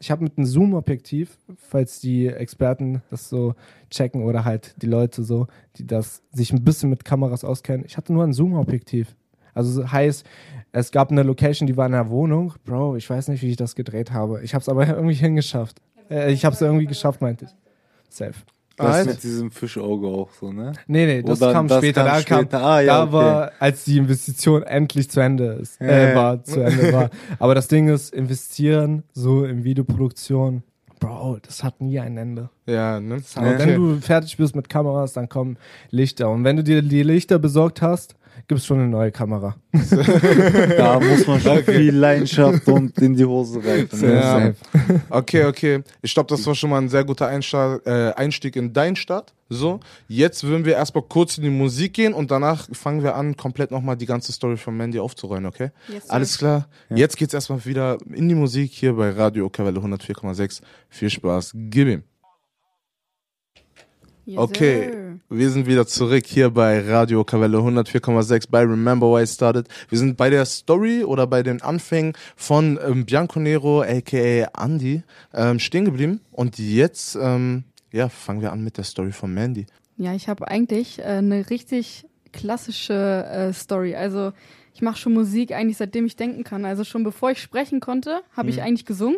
Ich 0.00 0.12
habe 0.12 0.22
mit 0.22 0.38
einem 0.38 0.46
Zoom-Objektiv, 0.46 1.36
falls 1.56 1.98
die 1.98 2.28
Experten 2.28 3.02
das 3.10 3.28
so 3.28 3.54
checken 3.90 4.22
oder 4.22 4.44
halt 4.44 4.80
die 4.80 4.86
Leute 4.86 5.24
so, 5.24 5.48
die 5.76 5.84
das 5.88 6.22
sich 6.32 6.52
ein 6.52 6.62
bisschen 6.62 6.88
mit 6.88 7.04
Kameras 7.04 7.42
auskennen. 7.42 7.84
Ich 7.84 7.96
hatte 7.96 8.12
nur 8.12 8.22
ein 8.22 8.32
Zoom-Objektiv. 8.32 9.16
Also 9.54 9.72
so 9.72 9.90
heißt, 9.90 10.24
es 10.70 10.92
gab 10.92 11.10
eine 11.10 11.24
Location, 11.24 11.66
die 11.66 11.76
war 11.76 11.86
in 11.86 11.92
der 11.92 12.10
Wohnung. 12.10 12.52
Bro, 12.64 12.94
ich 12.94 13.10
weiß 13.10 13.26
nicht, 13.26 13.42
wie 13.42 13.50
ich 13.50 13.56
das 13.56 13.74
gedreht 13.74 14.12
habe. 14.12 14.40
Ich 14.44 14.54
habe 14.54 14.62
es 14.62 14.68
aber 14.68 14.86
irgendwie 14.86 15.14
hingeschafft. 15.14 15.80
Äh, 16.10 16.32
ich 16.32 16.44
habe 16.44 16.54
es 16.54 16.60
irgendwie 16.60 16.86
geschafft, 16.86 17.20
meinte 17.20 17.46
ich. 17.46 17.50
Safe. 18.08 18.34
Das 18.76 18.94
Alter. 18.94 19.10
mit 19.10 19.22
diesem 19.24 19.50
Fischauge 19.50 20.06
auch 20.06 20.30
so, 20.40 20.52
ne? 20.52 20.72
Nee, 20.86 21.06
nee, 21.06 21.22
das 21.22 21.42
Oder 21.42 21.52
kam 21.52 21.66
das 21.66 21.78
später. 21.78 22.04
kam 22.04 22.12
da 22.14 22.22
kam, 22.22 22.38
später. 22.42 22.62
Ah, 22.62 22.80
ja, 22.80 22.98
da 22.98 23.02
okay. 23.02 23.12
war, 23.12 23.52
als 23.58 23.84
die 23.84 23.96
Investition 23.98 24.62
endlich 24.62 25.10
zu 25.10 25.18
Ende 25.20 25.46
ist, 25.54 25.80
äh, 25.80 26.14
war, 26.14 26.44
zu 26.44 26.60
Ende 26.60 26.92
war. 26.92 27.10
Aber 27.40 27.56
das 27.56 27.66
Ding 27.66 27.88
ist, 27.88 28.14
investieren 28.14 29.02
so 29.12 29.44
in 29.44 29.64
Videoproduktion, 29.64 30.62
Bro, 31.00 31.38
das 31.42 31.62
hat 31.62 31.80
nie 31.80 32.00
ein 32.00 32.16
Ende. 32.16 32.50
Ja, 32.66 32.98
ne? 33.00 33.20
Aber 33.36 33.52
Ja. 33.52 33.58
wenn 33.60 33.74
du 33.74 34.00
fertig 34.00 34.36
bist 34.36 34.56
mit 34.56 34.68
Kameras, 34.68 35.12
dann 35.12 35.28
kommen 35.28 35.56
Lichter. 35.90 36.28
Und 36.30 36.42
wenn 36.44 36.56
du 36.56 36.64
dir 36.64 36.82
die 36.82 37.02
Lichter 37.04 37.38
besorgt 37.38 37.82
hast, 37.82 38.16
gibt's 38.46 38.66
schon 38.66 38.78
eine 38.80 38.88
neue 38.88 39.10
Kamera. 39.12 39.56
Da 40.76 41.00
muss 41.00 41.26
man 41.26 41.40
schon 41.40 41.62
viel 41.64 41.94
Leidenschaft 41.94 42.66
und 42.68 42.98
in 42.98 43.14
die 43.14 43.24
Hose 43.24 43.62
reifen. 43.64 44.00
ne? 44.00 44.14
Ja. 44.14 44.54
Okay, 45.10 45.44
okay. 45.44 45.82
Ich 46.02 46.14
glaube, 46.14 46.28
das 46.28 46.46
war 46.46 46.54
schon 46.54 46.70
mal 46.70 46.78
ein 46.80 46.88
sehr 46.88 47.04
guter 47.04 47.26
Einsta 47.28 47.78
äh, 47.84 48.12
Einstieg 48.14 48.56
in 48.56 48.72
dein 48.72 48.96
Start. 48.96 49.34
So, 49.48 49.80
jetzt 50.08 50.44
würden 50.44 50.64
wir 50.64 50.74
erstmal 50.74 51.04
kurz 51.08 51.38
in 51.38 51.44
die 51.44 51.50
Musik 51.50 51.94
gehen 51.94 52.12
und 52.12 52.30
danach 52.30 52.68
fangen 52.72 53.02
wir 53.02 53.14
an, 53.16 53.36
komplett 53.36 53.70
nochmal 53.70 53.96
die 53.96 54.06
ganze 54.06 54.32
Story 54.32 54.56
von 54.58 54.76
Mandy 54.76 54.98
aufzurollen, 54.98 55.46
okay? 55.46 55.70
Yes. 55.88 56.10
Alles 56.10 56.36
klar. 56.36 56.68
Jetzt 56.90 57.16
geht's 57.16 57.32
erstmal 57.32 57.64
wieder 57.64 57.96
in 58.12 58.28
die 58.28 58.34
Musik 58.34 58.72
hier 58.72 58.92
bei 58.94 59.10
Radio 59.10 59.46
Okawelle 59.46 59.80
104,6. 59.80 60.60
Viel 60.90 61.10
Spaß. 61.10 61.52
Gib 61.54 61.88
ihm. 61.88 62.02
Yes, 64.28 64.36
Okay, 64.36 64.90
sir. 64.92 65.20
wir 65.30 65.50
sind 65.50 65.66
wieder 65.66 65.86
zurück 65.86 66.26
hier 66.26 66.50
bei 66.50 66.80
Radio 66.86 67.24
Kavelle 67.24 67.56
104,6 67.56 68.44
bei 68.50 68.60
Remember 68.60 69.06
Why 69.06 69.22
I 69.22 69.26
Started. 69.26 69.68
Wir 69.88 69.96
sind 69.98 70.18
bei 70.18 70.28
der 70.28 70.44
Story 70.44 71.02
oder 71.02 71.26
bei 71.26 71.42
den 71.42 71.62
Anfängen 71.62 72.12
von 72.36 72.78
ähm, 72.86 73.06
Bianco 73.06 73.40
Nero, 73.40 73.80
aka 73.80 74.50
Andy, 74.62 75.02
ähm, 75.32 75.58
stehen 75.58 75.86
geblieben. 75.86 76.20
Und 76.30 76.58
jetzt, 76.58 77.16
ähm, 77.18 77.64
ja, 77.90 78.10
fangen 78.10 78.42
wir 78.42 78.52
an 78.52 78.62
mit 78.62 78.76
der 78.76 78.84
Story 78.84 79.12
von 79.12 79.32
Mandy. 79.32 79.64
Ja, 79.96 80.12
ich 80.12 80.28
habe 80.28 80.46
eigentlich 80.46 80.98
äh, 80.98 81.04
eine 81.04 81.48
richtig 81.48 82.04
klassische 82.34 83.24
äh, 83.24 83.54
Story. 83.54 83.94
Also 83.96 84.34
ich 84.74 84.82
mache 84.82 84.98
schon 84.98 85.14
Musik 85.14 85.52
eigentlich 85.52 85.78
seitdem 85.78 86.04
ich 86.04 86.16
denken 86.16 86.44
kann. 86.44 86.66
Also 86.66 86.84
schon 86.84 87.02
bevor 87.02 87.30
ich 87.30 87.40
sprechen 87.40 87.80
konnte, 87.80 88.20
habe 88.36 88.50
ich 88.50 88.60
eigentlich 88.60 88.84
gesungen. 88.84 89.16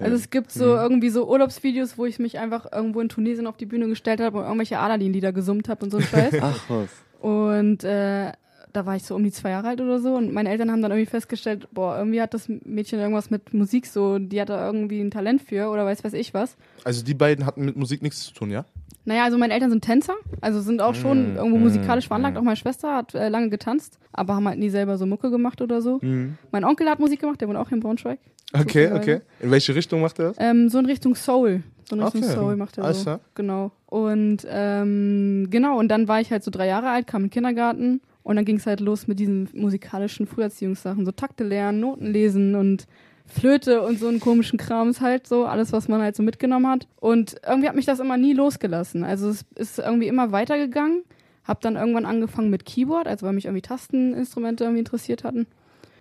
Also 0.00 0.16
es 0.16 0.30
gibt 0.30 0.52
so 0.52 0.64
irgendwie 0.76 1.08
so 1.10 1.28
Urlaubsvideos, 1.28 1.96
wo 1.98 2.06
ich 2.06 2.18
mich 2.18 2.38
einfach 2.38 2.70
irgendwo 2.72 3.00
in 3.00 3.08
Tunesien 3.08 3.46
auf 3.46 3.56
die 3.56 3.66
Bühne 3.66 3.88
gestellt 3.88 4.20
habe 4.20 4.38
und 4.38 4.44
irgendwelche 4.44 4.78
Aladdin-Lieder 4.78 5.32
gesummt 5.32 5.68
habe 5.68 5.84
und 5.84 5.90
so 5.90 5.98
ein 5.98 6.02
Scheiß. 6.04 6.34
Ach 6.42 6.64
was. 6.68 6.88
Und 7.20 7.82
äh, 7.84 8.32
da 8.72 8.84
war 8.84 8.94
ich 8.94 9.04
so 9.04 9.14
um 9.14 9.24
die 9.24 9.32
zwei 9.32 9.50
Jahre 9.50 9.68
alt 9.68 9.80
oder 9.80 9.98
so 9.98 10.14
und 10.14 10.32
meine 10.34 10.50
Eltern 10.50 10.70
haben 10.70 10.82
dann 10.82 10.90
irgendwie 10.90 11.10
festgestellt, 11.10 11.66
boah, 11.72 11.96
irgendwie 11.96 12.20
hat 12.20 12.34
das 12.34 12.48
Mädchen 12.48 12.98
irgendwas 12.98 13.30
mit 13.30 13.54
Musik 13.54 13.86
so, 13.86 14.18
die 14.18 14.38
hat 14.40 14.50
da 14.50 14.66
irgendwie 14.66 15.00
ein 15.00 15.10
Talent 15.10 15.40
für 15.40 15.70
oder 15.70 15.86
weiß 15.86 16.04
weiß 16.04 16.12
ich 16.12 16.34
was. 16.34 16.56
Also 16.84 17.02
die 17.02 17.14
beiden 17.14 17.46
hatten 17.46 17.64
mit 17.64 17.76
Musik 17.76 18.02
nichts 18.02 18.24
zu 18.24 18.34
tun, 18.34 18.50
ja? 18.50 18.66
Naja, 19.06 19.24
also 19.24 19.38
meine 19.38 19.54
Eltern 19.54 19.70
sind 19.70 19.82
Tänzer, 19.84 20.14
also 20.40 20.60
sind 20.60 20.82
auch 20.82 20.94
schon 20.94 21.34
Mm, 21.34 21.36
irgendwo 21.36 21.58
mm, 21.58 21.62
musikalisch 21.62 22.08
veranlagt. 22.08 22.34
mm. 22.34 22.38
Auch 22.38 22.42
meine 22.42 22.56
Schwester 22.56 22.94
hat 22.94 23.14
äh, 23.14 23.28
lange 23.28 23.48
getanzt, 23.50 23.98
aber 24.12 24.34
haben 24.34 24.46
halt 24.48 24.58
nie 24.58 24.68
selber 24.68 24.98
so 24.98 25.06
Mucke 25.06 25.30
gemacht 25.30 25.62
oder 25.62 25.80
so. 25.80 26.00
Mhm. 26.02 26.36
Mein 26.50 26.64
Onkel 26.64 26.88
hat 26.90 26.98
Musik 26.98 27.20
gemacht, 27.20 27.40
der 27.40 27.48
wohnt 27.48 27.56
auch 27.56 27.68
hier 27.68 27.76
in 27.76 27.82
Braunschweig. 27.82 28.18
Okay, 28.52 28.92
okay. 28.92 29.20
In 29.40 29.50
welche 29.50 29.74
Richtung 29.74 30.00
macht 30.00 30.18
er 30.18 30.28
das? 30.28 30.36
Ähm, 30.38 30.68
so 30.68 30.78
in 30.78 30.86
Richtung 30.86 31.14
Soul. 31.14 31.62
So 31.88 31.96
in 31.96 32.02
Richtung 32.02 32.22
Okay. 32.22 32.32
Soul 32.32 32.56
macht 32.56 32.78
er 32.78 32.84
Alles 32.84 32.98
so. 32.98 33.04
klar. 33.04 33.20
Genau. 33.34 33.72
Und 33.86 34.46
ähm, 34.48 35.48
genau, 35.50 35.78
und 35.78 35.88
dann 35.88 36.08
war 36.08 36.20
ich 36.20 36.30
halt 36.30 36.44
so 36.44 36.50
drei 36.50 36.66
Jahre 36.66 36.90
alt, 36.90 37.06
kam 37.06 37.22
in 37.22 37.26
den 37.28 37.32
Kindergarten 37.32 38.00
und 38.22 38.36
dann 38.36 38.44
ging 38.44 38.56
es 38.56 38.66
halt 38.66 38.80
los 38.80 39.06
mit 39.06 39.18
diesen 39.18 39.48
musikalischen 39.52 40.26
Früherziehungssachen, 40.26 41.04
so 41.04 41.12
Takte 41.12 41.44
lernen, 41.44 41.80
Noten 41.80 42.06
lesen 42.06 42.54
und 42.54 42.86
Flöte 43.28 43.82
und 43.82 43.98
so 43.98 44.06
einen 44.06 44.20
komischen 44.20 44.58
Krams 44.58 45.00
halt 45.00 45.26
so, 45.26 45.46
alles, 45.46 45.72
was 45.72 45.88
man 45.88 46.00
halt 46.00 46.14
so 46.14 46.22
mitgenommen 46.22 46.68
hat. 46.68 46.86
Und 47.00 47.36
irgendwie 47.46 47.68
hat 47.68 47.74
mich 47.76 47.86
das 47.86 47.98
immer 47.98 48.16
nie 48.16 48.32
losgelassen. 48.32 49.02
Also 49.04 49.28
es 49.30 49.44
ist 49.56 49.78
irgendwie 49.78 50.06
immer 50.06 50.30
weitergegangen. 50.32 51.02
Hab 51.44 51.60
dann 51.60 51.76
irgendwann 51.76 52.06
angefangen 52.06 52.50
mit 52.50 52.64
Keyboard, 52.64 53.06
also 53.06 53.26
weil 53.26 53.32
mich 53.32 53.44
irgendwie 53.46 53.62
Tasteninstrumente 53.62 54.64
irgendwie 54.64 54.80
interessiert 54.80 55.22
hatten. 55.24 55.46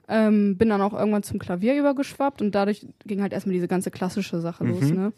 Ähm, 0.07 0.57
bin 0.57 0.69
dann 0.69 0.81
auch 0.81 0.93
irgendwann 0.93 1.23
zum 1.23 1.39
Klavier 1.39 1.75
übergeschwappt 1.79 2.41
und 2.41 2.53
dadurch 2.53 2.85
ging 3.05 3.21
halt 3.21 3.33
erstmal 3.33 3.53
diese 3.53 3.67
ganze 3.67 3.89
klassische 3.91 4.39
Sache 4.39 4.63
los, 4.63 4.81
Mhm. 4.81 4.95
ne? 4.95 5.13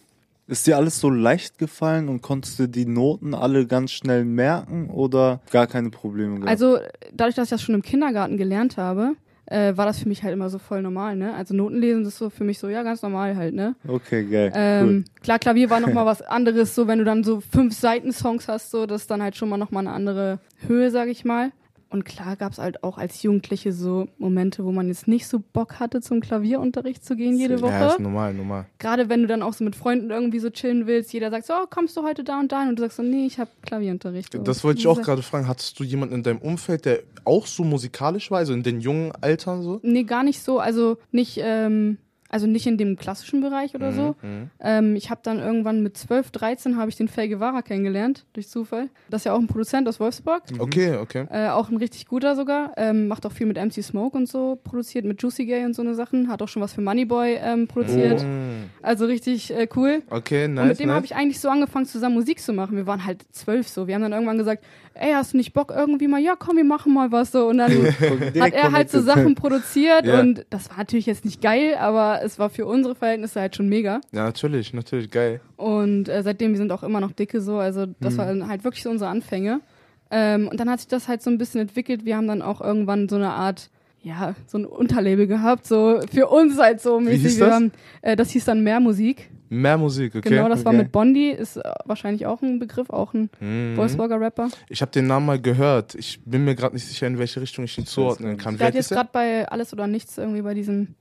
Ist 0.50 0.66
dir 0.66 0.78
alles 0.78 1.02
so 1.02 1.10
leicht 1.10 1.58
gefallen 1.58 2.08
und 2.08 2.22
konntest 2.22 2.58
du 2.58 2.70
die 2.70 2.86
Noten 2.86 3.34
alle 3.34 3.68
ganz 3.68 3.92
schnell 3.92 4.24
merken 4.24 4.90
oder 4.90 5.42
gar 5.52 5.68
keine 5.68 5.90
Probleme 5.90 6.36
gehabt? 6.36 6.50
Also 6.50 6.78
dadurch, 7.14 7.36
dass 7.36 7.48
ich 7.48 7.50
das 7.50 7.62
schon 7.62 7.76
im 7.76 7.82
Kindergarten 7.82 8.38
gelernt 8.38 8.78
habe, 8.78 9.16
äh, 9.48 9.76
war 9.76 9.86
das 9.86 10.00
für 10.00 10.08
mich 10.08 10.24
halt 10.24 10.32
immer 10.32 10.50
so 10.50 10.58
voll 10.58 10.82
normal, 10.82 11.18
ne? 11.18 11.34
Also 11.34 11.54
Notenlesen 11.54 12.06
ist 12.06 12.18
so 12.18 12.30
für 12.30 12.46
mich 12.46 12.60
so, 12.60 12.70
ja, 12.70 12.84
ganz 12.84 13.02
normal 13.02 13.36
halt, 13.36 13.56
ne? 13.56 13.76
Okay, 13.86 14.24
geil. 14.26 14.54
Ähm, 14.56 15.04
Klar, 15.22 15.40
Klavier 15.40 15.70
war 15.70 15.82
nochmal 15.82 16.06
was 16.06 16.22
anderes, 16.22 16.74
so 16.76 16.88
wenn 16.88 17.00
du 17.00 17.04
dann 17.06 17.26
so 17.26 17.42
fünf 17.42 17.74
Seiten-Songs 17.78 18.48
hast, 18.48 18.72
so, 18.72 18.86
das 18.86 19.02
ist 19.02 19.12
dann 19.12 19.22
halt 19.22 19.36
schon 19.36 19.50
mal 19.50 19.58
nochmal 19.58 19.86
eine 19.86 19.94
andere 19.94 20.40
Höhe, 20.66 20.92
sag 20.92 21.10
ich 21.10 21.26
mal. 21.26 21.52
Und 21.90 22.04
klar 22.06 22.36
gab's 22.36 22.58
halt 22.58 22.84
auch 22.84 22.98
als 22.98 23.24
Jugendliche 23.24 23.72
so 23.72 24.08
Momente, 24.18 24.66
wo 24.66 24.72
man 24.72 24.88
jetzt 24.88 25.08
nicht 25.08 25.28
so 25.28 25.42
Bock 25.54 25.80
hatte, 25.80 26.02
zum 26.02 26.20
Klavierunterricht 26.20 27.04
zu 27.06 27.16
gehen 27.16 27.38
jede 27.38 27.56
Ja, 27.56 27.62
Woche. 27.62 27.86
ist 27.94 28.00
normal, 28.00 28.34
normal. 28.34 28.66
Gerade 28.80 29.08
wenn 29.10 29.22
du 29.22 29.28
dann 29.28 29.42
auch 29.42 29.54
so 29.54 29.64
mit 29.64 29.76
Freunden 29.76 30.10
irgendwie 30.12 30.40
so 30.40 30.50
chillen 30.50 30.86
willst, 30.88 31.14
jeder 31.14 31.30
sagt 31.32 31.46
so, 31.46 31.54
oh, 31.54 31.66
kommst 31.70 31.96
du 31.96 32.04
heute 32.04 32.24
da 32.24 32.40
und 32.40 32.52
da 32.52 32.60
hin? 32.62 32.70
und 32.70 32.76
du 32.80 32.84
sagst 32.84 32.98
so, 32.98 33.04
nee, 33.04 33.26
ich 33.26 33.40
habe 33.40 33.50
Klavierunterricht. 33.62 34.34
So. 34.34 34.40
Das 34.40 34.64
wollte 34.64 34.80
ich 34.80 34.88
auch 34.88 35.02
gerade 35.02 35.22
fragen. 35.22 35.48
Hattest 35.48 35.80
du 35.80 35.84
jemanden 35.84 36.16
in 36.16 36.24
deinem 36.24 36.40
Umfeld, 36.40 36.86
der 36.86 37.00
auch 37.24 37.46
so 37.46 37.64
musikalisch 37.64 38.32
war, 38.32 38.40
also 38.40 38.54
in 38.54 38.64
den 38.64 38.82
jungen 38.82 39.12
Altern 39.22 39.62
so? 39.64 39.80
Nee, 39.84 40.04
gar 40.04 40.24
nicht 40.24 40.42
so. 40.42 40.60
Also 40.60 40.98
nicht, 41.12 41.40
ähm, 41.42 41.98
also 42.30 42.48
nicht 42.48 42.68
in 42.68 42.78
dem 42.78 42.98
klassischen 42.98 43.42
Bereich 43.42 43.76
oder 43.76 43.92
so. 43.92 44.16
Mhm. 44.22 44.50
Ähm, 44.60 44.96
ich 44.96 45.10
habe 45.10 45.22
dann 45.24 45.40
irgendwann 45.40 45.82
mit 45.82 45.98
12, 45.98 46.32
13 46.32 46.78
habe 46.78 46.90
ich 46.90 46.96
den 46.96 47.08
Faye 47.08 47.30
Guevara 47.30 47.62
kennengelernt, 47.62 48.26
durch 48.34 48.50
Zufall. 48.50 48.90
Das 49.10 49.22
ist 49.22 49.26
ja 49.26 49.34
auch 49.34 49.40
ein 49.40 49.48
Produzent 49.48 49.88
aus 49.88 50.00
Wolfsburg. 50.00 50.44
Okay, 50.60 50.98
okay. 50.98 51.26
Äh, 51.32 51.50
auch 51.50 51.70
ein 51.70 51.78
richtig 51.78 52.08
guter 52.08 52.36
sogar. 52.36 52.72
Ähm, 52.78 53.08
macht 53.08 53.26
auch 53.26 53.32
viel 53.32 53.48
mit 53.48 53.58
MC 53.58 53.84
Smoke 53.84 54.18
und 54.18 54.28
so, 54.28 54.60
produziert 54.64 55.06
mit 55.06 55.22
Juicy 55.22 55.46
Gay 55.46 55.66
und 55.66 55.76
so 55.76 55.82
eine 55.82 55.96
Sachen. 55.96 56.28
Hat 56.28 56.42
auch 56.42 56.48
schon 56.48 56.62
was 56.62 56.74
für 56.74 56.82
Moneyboy 56.82 57.38
ähm, 57.42 57.68
produziert. 57.68 58.24
Mhm. 58.24 58.70
Also 58.82 59.06
richtig 59.06 59.54
äh, 59.54 59.68
cool. 59.76 60.04
Okay, 60.10 60.48
nice. 60.48 60.62
und 60.62 60.68
mit 60.70 60.80
dem 60.80 60.88
nice. 60.88 60.96
habe 60.96 61.06
ich 61.06 61.16
eigentlich 61.16 61.40
so 61.40 61.50
angefangen, 61.50 61.86
zusammen 61.86 62.16
Musik 62.16 62.40
zu 62.40 62.54
machen. 62.54 62.76
Wir 62.76 62.88
waren 62.88 63.06
halt 63.06 63.26
zwölf 63.32 63.68
so. 63.68 63.88
Wir 63.88 63.96
haben 63.96 64.02
dann 64.02 64.14
irgendwann 64.14 64.38
gesagt, 64.38 64.64
ey, 65.00 65.12
hast 65.14 65.34
du 65.34 65.38
nicht 65.38 65.54
Bock 65.54 65.72
irgendwie 65.76 66.08
mal? 66.08 66.20
Ja, 66.20 66.36
komm, 66.38 66.58
wir 66.58 66.64
machen 66.64 66.94
mal 66.94 67.12
was 67.12 67.32
so. 67.32 67.48
Und 67.48 67.58
dann 67.60 67.72
hat 68.40 68.54
er 68.54 68.72
halt 68.72 68.90
so 68.90 69.02
Sachen 69.02 69.36
produziert 69.36 70.06
Ja. 70.06 70.20
und 70.20 70.46
das 70.50 70.70
war 70.70 70.78
natürlich 70.78 71.06
jetzt 71.06 71.26
nicht 71.26 71.42
geil, 71.42 71.76
aber 71.80 72.22
es 72.24 72.40
war 72.40 72.50
für 72.50 72.66
unsere 72.66 72.96
Verhältnisse 72.96 73.40
halt 73.42 73.56
schon 73.56 73.70
mega. 73.70 74.02
Ja, 74.12 74.24
natürlich, 74.26 74.74
natürlich, 74.74 75.10
geil. 75.12 75.42
Und 75.56 76.10
äh, 76.10 76.24
seitdem, 76.24 76.52
wir 76.52 76.58
sind 76.58 76.72
auch 76.72 76.84
immer 76.84 77.00
noch 77.00 77.12
dicke 77.12 77.42
so, 77.42 77.58
also 77.58 77.86
das 78.00 78.14
Mhm. 78.14 78.18
waren 78.18 78.48
halt 78.48 78.64
wirklich 78.64 78.84
so 78.84 78.90
unsere 78.90 79.10
Anfänge. 79.10 79.62
Ähm, 80.10 80.48
und 80.48 80.60
dann 80.60 80.70
hat 80.70 80.80
sich 80.80 80.88
das 80.88 81.08
halt 81.08 81.22
so 81.22 81.30
ein 81.30 81.38
bisschen 81.38 81.62
entwickelt. 81.62 82.06
Wir 82.06 82.16
haben 82.16 82.28
dann 82.28 82.42
auch 82.42 82.62
irgendwann 82.62 83.10
so 83.10 83.18
eine 83.18 83.32
Art, 83.32 83.70
ja, 84.08 84.36
so 84.48 84.58
ein 84.58 84.66
Unterlabel 84.66 85.28
gehabt, 85.28 85.66
so 85.68 86.00
für 86.12 86.28
uns 86.28 86.58
halt 86.58 86.82
so 86.82 87.00
mäßig. 87.00 87.22
hieß 87.24 87.40
Wir 87.40 87.46
das? 87.48 87.56
Haben, 87.56 87.72
äh, 88.02 88.16
das 88.16 88.30
hieß 88.32 88.46
dann 88.46 88.64
Mehr 88.64 88.80
Musik. 88.80 89.30
Mehr 89.50 89.78
Musik, 89.78 90.14
okay. 90.16 90.28
Genau, 90.30 90.50
das 90.50 90.66
war 90.66 90.74
Okay. 90.74 90.84
mit 90.84 90.92
Bondi, 90.92 91.30
ist 91.32 91.56
äh, 91.58 91.62
wahrscheinlich 91.86 92.26
auch 92.26 92.42
ein 92.42 92.60
Begriff, 92.60 92.90
auch 92.90 93.14
ein 93.14 93.30
Mhm. 93.40 93.78
Wolfsburger 93.78 94.20
Rapper. 94.20 94.50
Ich 94.70 94.82
habe 94.82 94.92
den 94.92 95.08
Namen 95.08 95.26
mal 95.26 95.40
gehört. 95.40 95.96
Ich 95.96 96.20
bin 96.26 96.44
mir 96.44 96.54
gerade 96.56 96.76
nicht 96.76 96.86
sicher, 96.86 97.08
in 97.08 97.18
welche 97.18 97.40
Richtung 97.40 97.64
ich 97.64 97.78
ihn 97.78 97.86
zuordnen 97.86 98.36
kann. 98.38 98.58
Der 98.58 98.68
hat 98.68 98.74
jetzt 98.74 98.90
gerade 98.90 99.10
bei 99.14 99.48
Alles 99.48 99.72
oder 99.72 99.88
Nichts 99.88 100.18
irgendwie 100.18 100.42
bei 100.42 100.54
diesem. 100.54 100.96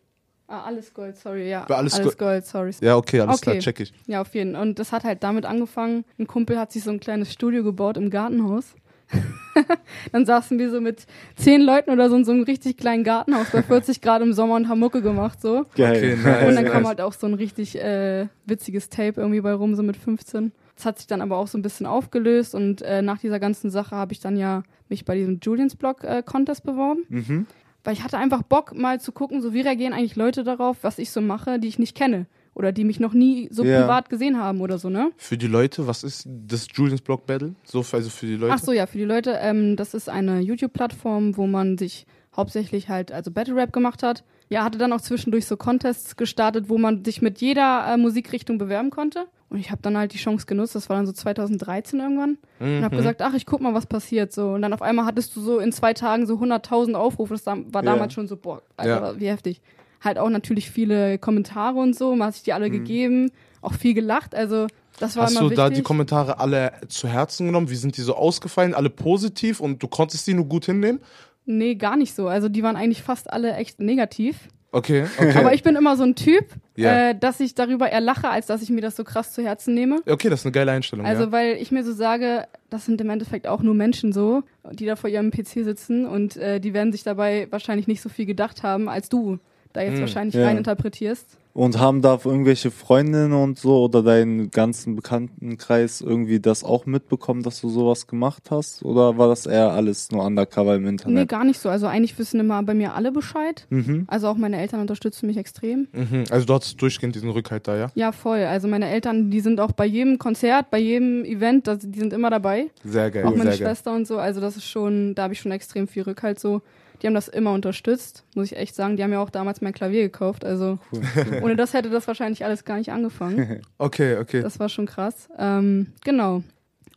Ah, 0.49 0.63
Alles 0.63 0.95
Gold, 0.95 1.17
sorry, 1.17 1.51
ja. 1.51 1.65
Bei 1.67 1.75
Alles 1.75 2.01
Gold. 2.01 2.19
Gold, 2.19 2.47
sorry. 2.47 2.71
Ja, 2.81 2.95
okay, 2.97 3.19
alles 3.21 3.37
Okay. 3.43 3.51
klar, 3.51 3.59
check 3.59 3.81
ich. 3.81 3.93
Ja, 4.07 4.21
auf 4.21 4.33
jeden 4.33 4.53
Fall. 4.53 4.63
Und 4.63 4.79
das 4.79 4.93
hat 4.93 5.03
halt 5.03 5.25
damit 5.25 5.45
angefangen. 5.45 6.05
Ein 6.21 6.29
Kumpel 6.29 6.57
hat 6.57 6.71
sich 6.71 6.85
so 6.85 6.91
ein 6.93 7.01
kleines 7.01 7.33
Studio 7.33 7.65
gebaut 7.65 7.97
im 7.97 8.11
Gartenhaus. 8.11 8.77
dann 10.13 10.27
saßen 10.27 10.59
wir 10.59 10.71
so 10.71 10.81
mit 10.81 11.07
zehn 11.37 11.63
Leuten 11.63 11.91
oder 11.91 12.11
so 12.11 12.17
in 12.17 12.25
so 12.25 12.33
einem 12.33 12.43
richtig 12.43 12.77
kleinen 12.77 13.05
Gartenhaus 13.05 13.51
bei 13.51 13.63
40 13.63 14.01
Grad 14.01 14.23
im 14.23 14.33
Sommer 14.33 14.57
und 14.57 14.69
haben 14.69 14.81
Mucke 14.81 15.03
gemacht 15.03 15.41
so. 15.41 15.67
Geil. 15.77 15.97
Okay, 15.97 16.17
nice. 16.25 16.49
Und 16.49 16.57
dann 16.57 16.65
kam 16.65 16.83
nice. 16.83 16.89
halt 16.89 17.01
auch 17.01 17.13
so 17.13 17.27
ein 17.27 17.35
richtig 17.35 17.81
äh, 17.81 18.27
witziges 18.45 18.89
Tape 18.89 19.21
irgendwie 19.21 19.41
bei 19.41 19.53
rum, 19.53 19.75
so 19.75 19.83
mit 19.83 19.97
15. 19.97 20.53
Das 20.75 20.85
hat 20.85 20.99
sich 20.99 21.07
dann 21.07 21.23
aber 21.23 21.39
auch 21.39 21.47
so 21.47 21.57
ein 21.57 21.63
bisschen 21.63 21.87
aufgelöst 21.87 22.55
und 22.55 22.83
äh, 22.83 23.01
nach 23.01 23.19
dieser 23.19 23.41
ganzen 23.41 23.71
Sache 23.71 23.97
habe 23.97 24.13
ich 24.13 24.21
dann 24.21 24.37
ja 24.37 24.63
mich 24.89 25.05
bei 25.05 25.15
diesem 25.15 25.41
Julians 25.43 25.75
Blog 25.77 26.05
äh, 26.05 26.23
Contest 26.25 26.65
beworben. 26.65 27.05
Mhm. 27.09 27.47
Weil 27.83 27.95
ich 27.95 28.03
hatte 28.03 28.19
einfach 28.19 28.43
Bock, 28.43 28.75
mal 28.75 29.01
zu 29.01 29.13
gucken, 29.13 29.41
so 29.41 29.55
wie 29.55 29.61
reagieren 29.61 29.93
eigentlich 29.93 30.17
Leute 30.17 30.43
darauf, 30.43 30.79
was 30.83 30.99
ich 30.99 31.11
so 31.11 31.21
mache, 31.21 31.61
die 31.61 31.69
ich 31.69 31.79
nicht 31.79 31.97
kenne. 31.97 32.27
Oder 32.57 32.73
die 32.73 32.85
mich 32.85 32.99
noch 33.01 33.13
nie 33.13 33.49
so 33.53 33.63
Ja. 33.65 33.83
privat 33.83 34.09
gesehen 34.09 34.39
haben 34.39 34.63
oder 34.63 34.79
so, 34.79 34.89
ne? 34.89 35.11
Für 35.19 35.37
die 35.37 35.47
Leute, 35.47 35.87
was 35.87 36.03
ist 36.03 36.27
das 36.27 36.67
Julians 36.75 37.03
Block 37.03 37.27
Battle? 37.27 37.55
So, 37.65 37.85
also 37.93 38.09
für 38.09 38.25
die 38.25 38.37
Leute. 38.37 38.55
Ach 38.55 38.59
so, 38.59 38.73
ja, 38.73 38.87
für 38.87 38.97
die 38.97 39.05
Leute, 39.05 39.37
ähm, 39.43 39.77
das 39.77 39.93
ist 39.93 40.09
eine 40.09 40.41
YouTube-Plattform, 40.41 41.37
wo 41.37 41.47
man 41.47 41.77
sich 41.77 42.07
hauptsächlich 42.35 42.89
halt, 42.89 43.13
also 43.13 43.31
Battle 43.31 43.55
Rap 43.57 43.73
gemacht 43.75 44.03
hat. 44.03 44.25
Ja, 44.49 44.65
hatte 44.65 44.79
dann 44.79 44.93
auch 44.95 45.01
zwischendurch 45.03 45.45
so 45.45 45.57
Contests 45.59 46.17
gestartet, 46.17 46.69
wo 46.71 46.79
man 46.79 47.05
sich 47.05 47.21
mit 47.21 47.41
jeder 47.43 47.87
äh, 47.89 47.97
Musikrichtung 47.99 48.57
bewerben 48.59 48.91
konnte. 48.91 49.27
Und 49.49 49.59
ich 49.59 49.71
habe 49.71 49.83
dann 49.83 49.97
halt 49.97 50.13
die 50.15 50.19
Chance 50.19 50.47
genutzt, 50.47 50.75
das 50.75 50.89
war 50.89 50.97
dann 50.97 51.07
so 51.07 51.13
2013 51.13 52.01
irgendwann. 52.01 52.39
Und 52.59 52.79
Mhm. 52.81 52.85
habe 52.85 52.97
gesagt, 52.97 53.23
ach, 53.23 53.35
ich 53.35 53.45
guck 53.47 53.61
mal, 53.61 53.75
was 53.75 53.87
passiert 53.87 54.33
so. 54.33 54.51
Und 54.53 54.63
dann 54.63 54.73
auf 54.73 54.83
einmal 54.83 55.05
hattest 55.05 55.37
du 55.37 55.41
so 55.41 55.59
in 55.59 55.73
zwei 55.73 55.93
Tagen 55.95 56.27
so 56.27 56.39
100.000 56.39 56.95
Aufrufe. 56.97 57.35
Das 57.35 57.45
da- 57.45 57.57
war 57.57 57.85
Ja. 57.85 57.93
damals 57.93 58.13
schon 58.15 58.27
so, 58.29 58.37
boah, 58.37 58.63
Alter, 58.77 59.13
Ja. 59.15 59.21
wie 59.21 59.29
heftig. 59.29 59.61
Halt 60.03 60.19
auch 60.19 60.31
natürlich 60.31 60.71
viele 60.71 61.19
Kommentare 61.19 61.79
und 61.79 61.97
so, 61.97 62.15
man 62.15 62.29
hat 62.29 62.35
sich 62.35 62.43
die 62.45 62.53
alle 62.53 62.71
gegeben, 62.71 63.31
auch 63.63 63.75
viel 63.75 63.95
gelacht. 63.95 64.35
Also 64.35 64.67
das 65.01 65.17
war 65.17 65.25
Hast 65.25 65.37
du 65.37 65.43
wichtig. 65.43 65.57
da 65.57 65.71
die 65.71 65.83
Kommentare 65.83 66.39
alle 66.41 66.73
zu 66.89 67.09
Herzen 67.09 67.47
genommen? 67.47 67.69
Wie 67.71 67.77
sind 67.77 67.97
die 67.97 68.03
so 68.03 68.15
ausgefallen? 68.15 68.75
Alle 68.75 68.91
positiv 68.91 69.61
und 69.61 69.83
du 69.83 69.89
konntest 69.89 70.27
die 70.27 70.35
nur 70.35 70.47
gut 70.47 70.67
hinnehmen? 70.67 71.01
Nee, 71.45 71.75
gar 71.77 71.97
nicht 71.97 72.15
so. 72.15 72.29
Also 72.29 72.49
die 72.49 72.63
waren 72.63 72.77
eigentlich 72.77 73.03
fast 73.03 73.31
alle 73.33 73.55
echt 73.55 73.81
negativ. 73.81 74.49
Okay, 74.73 75.05
okay. 75.19 75.39
Aber 75.39 75.55
ich 75.55 75.63
bin 75.63 75.77
immer 75.77 75.97
so 75.97 76.03
ein 76.03 76.15
Typ, 76.17 76.45
Ja. 76.77 77.11
äh, 77.11 77.19
dass 77.19 77.41
ich 77.41 77.55
darüber 77.55 77.91
eher 77.91 78.01
lache, 78.01 78.29
als 78.29 78.47
dass 78.47 78.63
ich 78.63 78.71
mir 78.71 78.81
das 78.81 78.97
so 78.97 79.05
krass 79.05 79.33
zu 79.33 79.43
Herzen 79.43 79.73
nehme. 79.75 80.01
okay, 80.09 80.29
das 80.29 80.41
ist 80.41 80.47
eine 80.47 80.53
geile 80.53 80.73
Einstellung. 80.73 81.07
Also 81.07 81.25
ja. 81.25 81.33
weil 81.33 81.57
ich 81.57 81.71
mir 81.71 81.85
so 81.85 81.93
sage, 81.93 82.47
das 82.69 82.85
sind 82.85 83.01
im 83.01 83.09
Endeffekt 83.09 83.47
auch 83.47 83.63
nur 83.63 83.75
Menschen 83.75 84.13
so, 84.13 84.43
die 84.73 84.85
da 84.87 84.97
vor 84.97 85.09
ihrem 85.09 85.31
PC 85.31 85.65
sitzen 85.65 86.05
und 86.05 86.37
äh, 86.37 86.61
die 86.61 86.75
werden 86.75 86.93
sich 86.93 87.05
dabei 87.05 87.47
wahrscheinlich 87.51 87.87
nicht 87.87 88.03
so 88.03 88.09
viel 88.09 88.27
gedacht 88.27 88.63
haben, 88.63 88.89
als 88.89 89.09
du 89.09 89.39
da 89.77 89.83
jetzt 89.83 89.95
Hm, 89.95 90.01
wahrscheinlich 90.01 90.35
ja. 90.35 90.45
rein 90.47 90.57
interpretierst. 90.59 91.39
Und 91.53 91.79
haben 91.79 92.03
da 92.03 92.19
irgendwelche 92.23 92.71
Freundinnen 92.71 93.33
und 93.33 93.59
so 93.59 93.83
oder 93.83 94.03
deinen 94.03 94.51
ganzen 94.51 94.95
Bekanntenkreis 94.95 96.03
irgendwie 96.03 96.39
das 96.39 96.65
auch 96.65 96.85
mitbekommen, 96.85 97.43
dass 97.43 97.63
du 97.63 97.71
sowas 97.71 98.07
gemacht 98.07 98.51
hast? 98.51 98.85
Oder 98.85 99.17
war 99.17 99.29
das 99.29 99.47
eher 99.47 99.71
alles 99.73 100.11
nur 100.11 100.23
undercover 100.25 100.75
im 100.77 100.83
Nee, 100.83 100.89
Internet? 100.91 101.29
gar 101.31 101.45
nicht 101.45 101.59
so. 101.59 101.71
Also 101.71 101.87
eigentlich 101.87 102.19
wissen 102.19 102.41
immer 102.41 102.63
bei 102.63 102.75
mir 102.75 102.95
alle 102.95 103.11
Bescheid. 103.11 103.67
mhm. 103.71 104.05
Also 104.07 104.29
auch 104.29 104.37
meine 104.37 104.59
Eltern 104.61 104.81
unterstützen 104.81 105.27
mich 105.29 105.39
extrem. 105.39 105.89
Mhm. 105.93 106.25
Also 106.31 106.45
du 106.45 106.53
hattest 106.53 106.81
durchgehend 106.83 107.15
diesen 107.15 107.31
Rückhalt 107.31 107.67
da, 107.67 107.77
ja? 107.77 107.91
Ja, 107.95 108.13
voll. 108.13 108.41
Also 108.41 108.69
meine 108.69 108.91
Eltern, 108.91 109.31
die 109.31 109.41
sind 109.41 109.59
auch 109.59 109.73
bei 109.73 109.87
jedem 109.87 110.19
Konzert, 110.19 110.71
bei 110.71 110.79
jedem 110.79 111.25
Event, 111.25 111.67
das, 111.67 111.79
die 111.81 111.99
sind 111.99 112.13
immer 112.13 112.29
dabei. 112.29 112.67
Sehr 112.85 113.11
geil, 113.11 113.25
auch 113.25 113.31
meine 113.31 113.53
sehr 113.53 113.59
geil. 113.61 113.69
Schwester 113.69 113.95
und 113.95 114.07
so. 114.07 114.19
Also 114.19 114.43
das 114.43 114.59
ist 114.59 114.67
schon, 114.69 115.15
da 115.15 115.23
habe 115.23 115.33
ich 115.33 115.41
schon 115.41 115.53
extrem 115.53 115.89
viel 115.89 116.03
Rückhalt 116.03 116.39
so. 116.39 116.61
Die 117.03 117.07
haben 117.07 117.15
das 117.15 117.29
immer 117.29 117.53
unterstützt, 117.53 118.25
muss 118.35 118.47
ich 118.51 118.57
echt 118.57 118.75
sagen. 118.75 118.97
Die 118.97 119.03
haben 119.03 119.13
ja 119.13 119.21
auch 119.21 119.31
damals 119.31 119.61
mein 119.61 119.73
Klavier 119.73 120.03
gekauft. 120.03 120.45
Also 120.45 120.79
ohne 121.43 121.57
das 121.57 121.75
hätte 121.75 121.91
das 121.91 122.07
wahrscheinlich 122.07 122.45
alles 122.45 122.65
gar 122.65 122.79
nicht 122.79 122.93
angefangen. 122.93 123.63
Okay, 123.79 124.17
okay. 124.17 124.41
Das 124.41 124.59
war 124.59 124.69
schon 124.69 124.87
krass. 124.87 125.29
Ähm, 125.39 125.93
genau. 126.03 126.43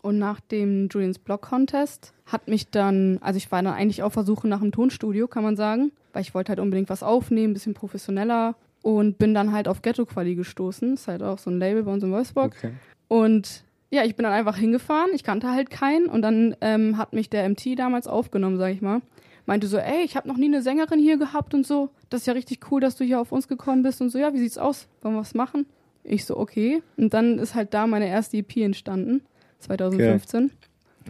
Und 0.01 0.17
nach 0.17 0.39
dem 0.39 0.87
Julians 0.89 1.19
Blog 1.19 1.41
Contest 1.41 2.13
hat 2.25 2.47
mich 2.47 2.69
dann, 2.69 3.17
also 3.21 3.37
ich 3.37 3.51
war 3.51 3.61
dann 3.61 3.73
eigentlich 3.73 4.01
auf 4.01 4.13
Versuche 4.13 4.47
nach 4.47 4.61
einem 4.61 4.71
Tonstudio, 4.71 5.27
kann 5.27 5.43
man 5.43 5.57
sagen, 5.57 5.91
weil 6.13 6.21
ich 6.21 6.33
wollte 6.33 6.49
halt 6.49 6.59
unbedingt 6.59 6.89
was 6.89 7.03
aufnehmen, 7.03 7.51
ein 7.51 7.53
bisschen 7.53 7.73
professioneller 7.73 8.55
und 8.81 9.17
bin 9.17 9.33
dann 9.33 9.51
halt 9.51 9.67
auf 9.67 9.81
Ghetto 9.81 10.05
Quali 10.05 10.35
gestoßen. 10.35 10.93
Ist 10.93 11.07
halt 11.07 11.21
auch 11.21 11.37
so 11.37 11.49
ein 11.49 11.59
Label 11.59 11.83
bei 11.83 11.91
uns 11.91 12.03
in 12.03 12.11
Wolfsburg. 12.11 12.53
Okay. 12.57 12.71
Und 13.07 13.63
ja, 13.91 14.03
ich 14.03 14.15
bin 14.15 14.23
dann 14.23 14.33
einfach 14.33 14.55
hingefahren. 14.55 15.09
Ich 15.13 15.23
kannte 15.23 15.51
halt 15.51 15.69
keinen. 15.69 16.07
Und 16.07 16.21
dann 16.21 16.55
ähm, 16.61 16.97
hat 16.97 17.13
mich 17.13 17.29
der 17.29 17.47
MT 17.49 17.77
damals 17.77 18.07
aufgenommen, 18.07 18.57
sag 18.57 18.71
ich 18.71 18.81
mal. 18.81 19.01
Meinte 19.49 19.65
so, 19.65 19.79
ey, 19.79 20.03
ich 20.03 20.15
habe 20.15 20.27
noch 20.27 20.37
nie 20.37 20.45
eine 20.45 20.61
Sängerin 20.61 20.99
hier 20.99 21.17
gehabt 21.17 21.55
und 21.55 21.65
so. 21.65 21.89
Das 22.11 22.21
ist 22.21 22.27
ja 22.27 22.33
richtig 22.33 22.69
cool, 22.69 22.79
dass 22.81 22.97
du 22.97 23.03
hier 23.03 23.19
auf 23.19 23.31
uns 23.31 23.47
gekommen 23.47 23.81
bist 23.81 23.99
und 23.99 24.11
so. 24.11 24.19
Ja, 24.19 24.31
wie 24.31 24.37
sieht's 24.37 24.59
aus? 24.59 24.87
Wollen 25.01 25.15
wir 25.15 25.21
was 25.21 25.33
machen? 25.33 25.65
Ich 26.03 26.25
so, 26.25 26.37
okay. 26.37 26.83
Und 26.97 27.15
dann 27.15 27.39
ist 27.39 27.55
halt 27.55 27.73
da 27.73 27.87
meine 27.87 28.07
erste 28.07 28.37
EP 28.37 28.57
entstanden, 28.57 29.23
2015. 29.57 30.51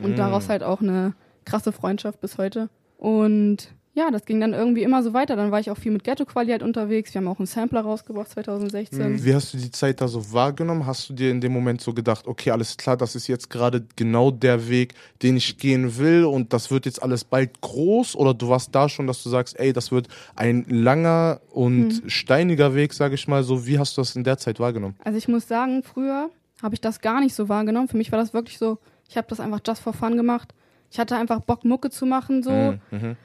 Und 0.01 0.17
daraus 0.17 0.47
halt 0.47 0.63
auch 0.63 0.79
eine 0.79 1.15
krasse 1.43 1.73
Freundschaft 1.73 2.21
bis 2.21 2.37
heute. 2.37 2.69
Und 2.97 3.73
ja, 3.99 4.11
das 4.11 4.25
ging 4.25 4.39
dann 4.39 4.53
irgendwie 4.53 4.83
immer 4.83 5.03
so 5.03 5.13
weiter. 5.13 5.35
Dann 5.35 5.51
war 5.51 5.59
ich 5.59 5.69
auch 5.69 5.77
viel 5.77 5.91
mit 5.91 6.05
Ghetto 6.05 6.23
Quali 6.23 6.51
halt 6.51 6.63
unterwegs. 6.63 7.13
Wir 7.13 7.19
haben 7.19 7.27
auch 7.27 7.37
einen 7.37 7.47
Sampler 7.47 7.81
rausgebracht 7.81 8.29
2016. 8.29 9.23
Wie 9.23 9.35
hast 9.35 9.53
du 9.53 9.57
die 9.57 9.71
Zeit 9.71 9.99
da 9.99 10.07
so 10.07 10.31
wahrgenommen? 10.31 10.85
Hast 10.85 11.09
du 11.09 11.13
dir 11.13 11.29
in 11.29 11.41
dem 11.41 11.51
Moment 11.51 11.81
so 11.81 11.93
gedacht, 11.93 12.25
okay, 12.25 12.51
alles 12.51 12.77
klar, 12.77 12.95
das 12.95 13.15
ist 13.15 13.27
jetzt 13.27 13.49
gerade 13.49 13.85
genau 13.97 14.31
der 14.31 14.69
Weg, 14.69 14.93
den 15.21 15.35
ich 15.35 15.57
gehen 15.57 15.97
will 15.97 16.23
und 16.23 16.53
das 16.53 16.71
wird 16.71 16.85
jetzt 16.85 17.03
alles 17.03 17.25
bald 17.25 17.59
groß? 17.59 18.15
Oder 18.15 18.33
du 18.33 18.47
warst 18.47 18.73
da 18.73 18.87
schon, 18.87 19.05
dass 19.05 19.21
du 19.21 19.29
sagst, 19.29 19.59
ey, 19.59 19.73
das 19.73 19.91
wird 19.91 20.07
ein 20.35 20.65
langer 20.69 21.41
und 21.51 22.03
steiniger 22.07 22.73
Weg, 22.75 22.93
sage 22.93 23.15
ich 23.15 23.27
mal 23.27 23.43
so. 23.43 23.67
Wie 23.67 23.77
hast 23.77 23.97
du 23.97 24.01
das 24.01 24.15
in 24.15 24.23
der 24.23 24.37
Zeit 24.37 24.61
wahrgenommen? 24.61 24.95
Also 25.03 25.17
ich 25.17 25.27
muss 25.27 25.47
sagen, 25.47 25.83
früher 25.83 26.29
habe 26.63 26.73
ich 26.73 26.81
das 26.81 27.01
gar 27.01 27.19
nicht 27.19 27.35
so 27.35 27.49
wahrgenommen. 27.49 27.89
Für 27.89 27.97
mich 27.97 28.13
war 28.13 28.19
das 28.19 28.33
wirklich 28.33 28.57
so, 28.57 28.77
ich 29.09 29.17
habe 29.17 29.27
das 29.27 29.41
einfach 29.41 29.59
just 29.65 29.81
for 29.81 29.91
fun 29.91 30.15
gemacht. 30.15 30.53
Ich 30.89 30.99
hatte 30.99 31.17
einfach 31.17 31.41
Bock, 31.41 31.65
Mucke 31.65 31.89
zu 31.89 32.05
machen, 32.05 32.43
so. 32.43 32.77
Mhm. 32.91 33.17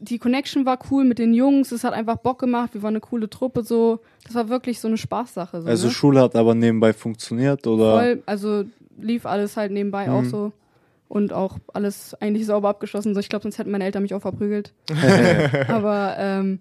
Die 0.00 0.18
Connection 0.18 0.66
war 0.66 0.78
cool 0.90 1.04
mit 1.04 1.18
den 1.18 1.32
Jungs, 1.34 1.72
es 1.72 1.84
hat 1.84 1.92
einfach 1.92 2.16
Bock 2.16 2.38
gemacht, 2.38 2.74
wir 2.74 2.82
waren 2.82 2.90
eine 2.94 3.00
coole 3.00 3.28
Truppe, 3.30 3.62
so. 3.62 4.00
Das 4.24 4.34
war 4.34 4.48
wirklich 4.48 4.80
so 4.80 4.88
eine 4.88 4.96
Spaßsache, 4.96 5.62
so. 5.62 5.68
Also 5.68 5.86
ne? 5.88 5.92
Schule 5.92 6.20
hat 6.20 6.34
aber 6.36 6.54
nebenbei 6.54 6.92
funktioniert 6.92 7.66
oder? 7.66 7.98
Voll, 7.98 8.22
also 8.26 8.64
lief 8.98 9.26
alles 9.26 9.56
halt 9.56 9.72
nebenbei 9.72 10.10
auch 10.10 10.22
Mhm. 10.22 10.28
so. 10.30 10.52
Und 11.08 11.32
auch 11.32 11.58
alles 11.72 12.14
eigentlich 12.20 12.46
sauber 12.46 12.68
abgeschlossen. 12.70 13.14
So, 13.14 13.20
ich 13.20 13.28
glaube, 13.28 13.44
sonst 13.44 13.58
hätten 13.58 13.70
meine 13.70 13.84
Eltern 13.84 14.02
mich 14.02 14.12
auch 14.12 14.20
verprügelt. 14.22 14.72
Aber 15.68 16.16
ähm, 16.18 16.58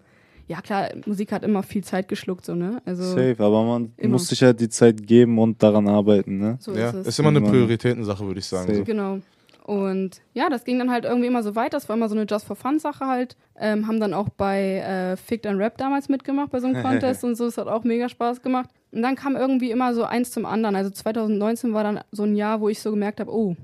ja 0.47 0.61
klar, 0.61 0.89
Musik 1.07 1.31
hat 1.31 1.43
immer 1.43 1.63
viel 1.63 1.83
Zeit 1.83 2.07
geschluckt, 2.07 2.45
so, 2.45 2.53
ne? 2.53 2.79
Also 2.85 3.01
Safe, 3.03 3.35
aber 3.39 3.63
man 3.63 3.91
Immer. 3.97 4.11
muss 4.13 4.27
sich 4.27 4.43
halt 4.43 4.59
die 4.59 4.69
Zeit 4.69 5.07
geben 5.07 5.39
und 5.39 5.63
daran 5.63 5.87
arbeiten, 5.87 6.37
ne? 6.37 6.57
so 6.59 6.73
Ja, 6.75 6.89
ist 6.89 6.95
es. 6.95 7.07
ist 7.07 7.19
immer 7.19 7.29
eine. 7.29 7.41
Prioritätensache, 7.41 8.23
würde 8.25 8.39
ich 8.39 8.45
sagen. 8.45 8.75
So. 8.75 8.83
Genau. 8.83 9.17
Und 9.65 10.21
ja, 10.33 10.47
das 10.49 10.63
ging 10.63 10.77
dann 10.77 10.91
halt 10.91 11.05
irgendwie 11.05 11.25
immer 11.25 11.41
so 11.41 11.55
weiter. 11.55 11.71
Das 11.77 11.89
war 11.89 11.95
immer 11.95 12.07
so 12.07 12.13
eine 12.15 12.25
Just 12.29 12.45
for 12.45 12.55
Fun 12.55 12.77
Sache 12.77 13.07
halt. 13.07 13.35
Ähm, 13.59 13.87
haben 13.87 13.99
dann 13.99 14.13
auch 14.13 14.29
bei 14.29 14.75
äh, 14.77 15.17
Ficked 15.17 15.47
and 15.47 15.59
Rap 15.59 15.79
damals 15.79 16.07
mitgemacht 16.07 16.51
bei 16.51 16.59
so 16.59 16.67
einem 16.67 16.83
Contest 16.83 17.23
und 17.23 17.33
so. 17.35 17.47
Es 17.47 17.57
hat 17.57 17.67
auch 17.67 17.83
mega 17.83 18.07
Spaß 18.07 18.43
gemacht. 18.43 18.69
Und 18.91 19.01
dann 19.01 19.15
kam 19.15 19.35
irgendwie 19.35 19.71
immer 19.71 19.95
so 19.95 20.03
eins 20.03 20.29
zum 20.29 20.45
anderen. 20.45 20.75
Also 20.75 20.91
2019 20.91 21.73
war 21.73 21.83
dann 21.83 21.99
so 22.11 22.23
ein 22.23 22.35
Jahr, 22.35 22.61
wo 22.61 22.69
ich 22.69 22.79
so 22.79 22.91
gemerkt 22.91 23.19
habe, 23.19 23.33
oh, 23.33 23.55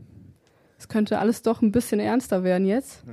es 0.80 0.88
könnte 0.90 1.20
alles 1.20 1.44
doch 1.44 1.62
ein 1.62 1.72
bisschen 1.72 2.00
ernster 2.00 2.44
werden 2.44 2.66
jetzt. 2.66 3.04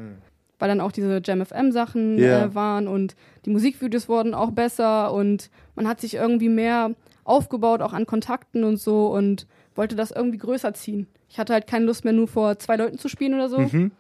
Weil 0.59 0.69
dann 0.69 0.81
auch 0.81 0.91
diese 0.91 1.21
Jam 1.23 1.45
FM 1.45 1.71
Sachen 1.73 2.17
Ja. 2.17 2.45
äh, 2.47 2.55
waren 2.55 2.89
und 2.89 3.17
die 3.45 3.51
Musikvideos 3.51 4.09
wurden 4.09 4.33
auch 4.33 4.51
besser 4.51 5.13
und 5.13 5.51
man 5.77 5.87
hat 5.87 6.01
sich 6.01 6.15
irgendwie 6.15 6.49
mehr 6.49 6.93
aufgebaut, 7.25 7.83
auch 7.83 7.93
an 7.93 8.07
Kontakten 8.07 8.65
und 8.65 8.79
so 8.79 9.09
und 9.09 9.47
wollte 9.79 9.97
das 9.97 10.11
irgendwie 10.11 10.39
größer 10.39 10.75
ziehen. 10.75 11.07
Ich 11.31 11.39
hatte 11.39 11.55
halt 11.55 11.67
keine 11.67 11.87
Lust 11.87 12.05
mehr, 12.05 12.13
nur 12.13 12.29
vor 12.29 12.59
zwei 12.59 12.77
Leuten 12.77 12.99
zu 12.99 13.09
spielen 13.09 13.35
oder 13.35 13.49
so. 13.49 13.61
Mhm. 13.61 13.93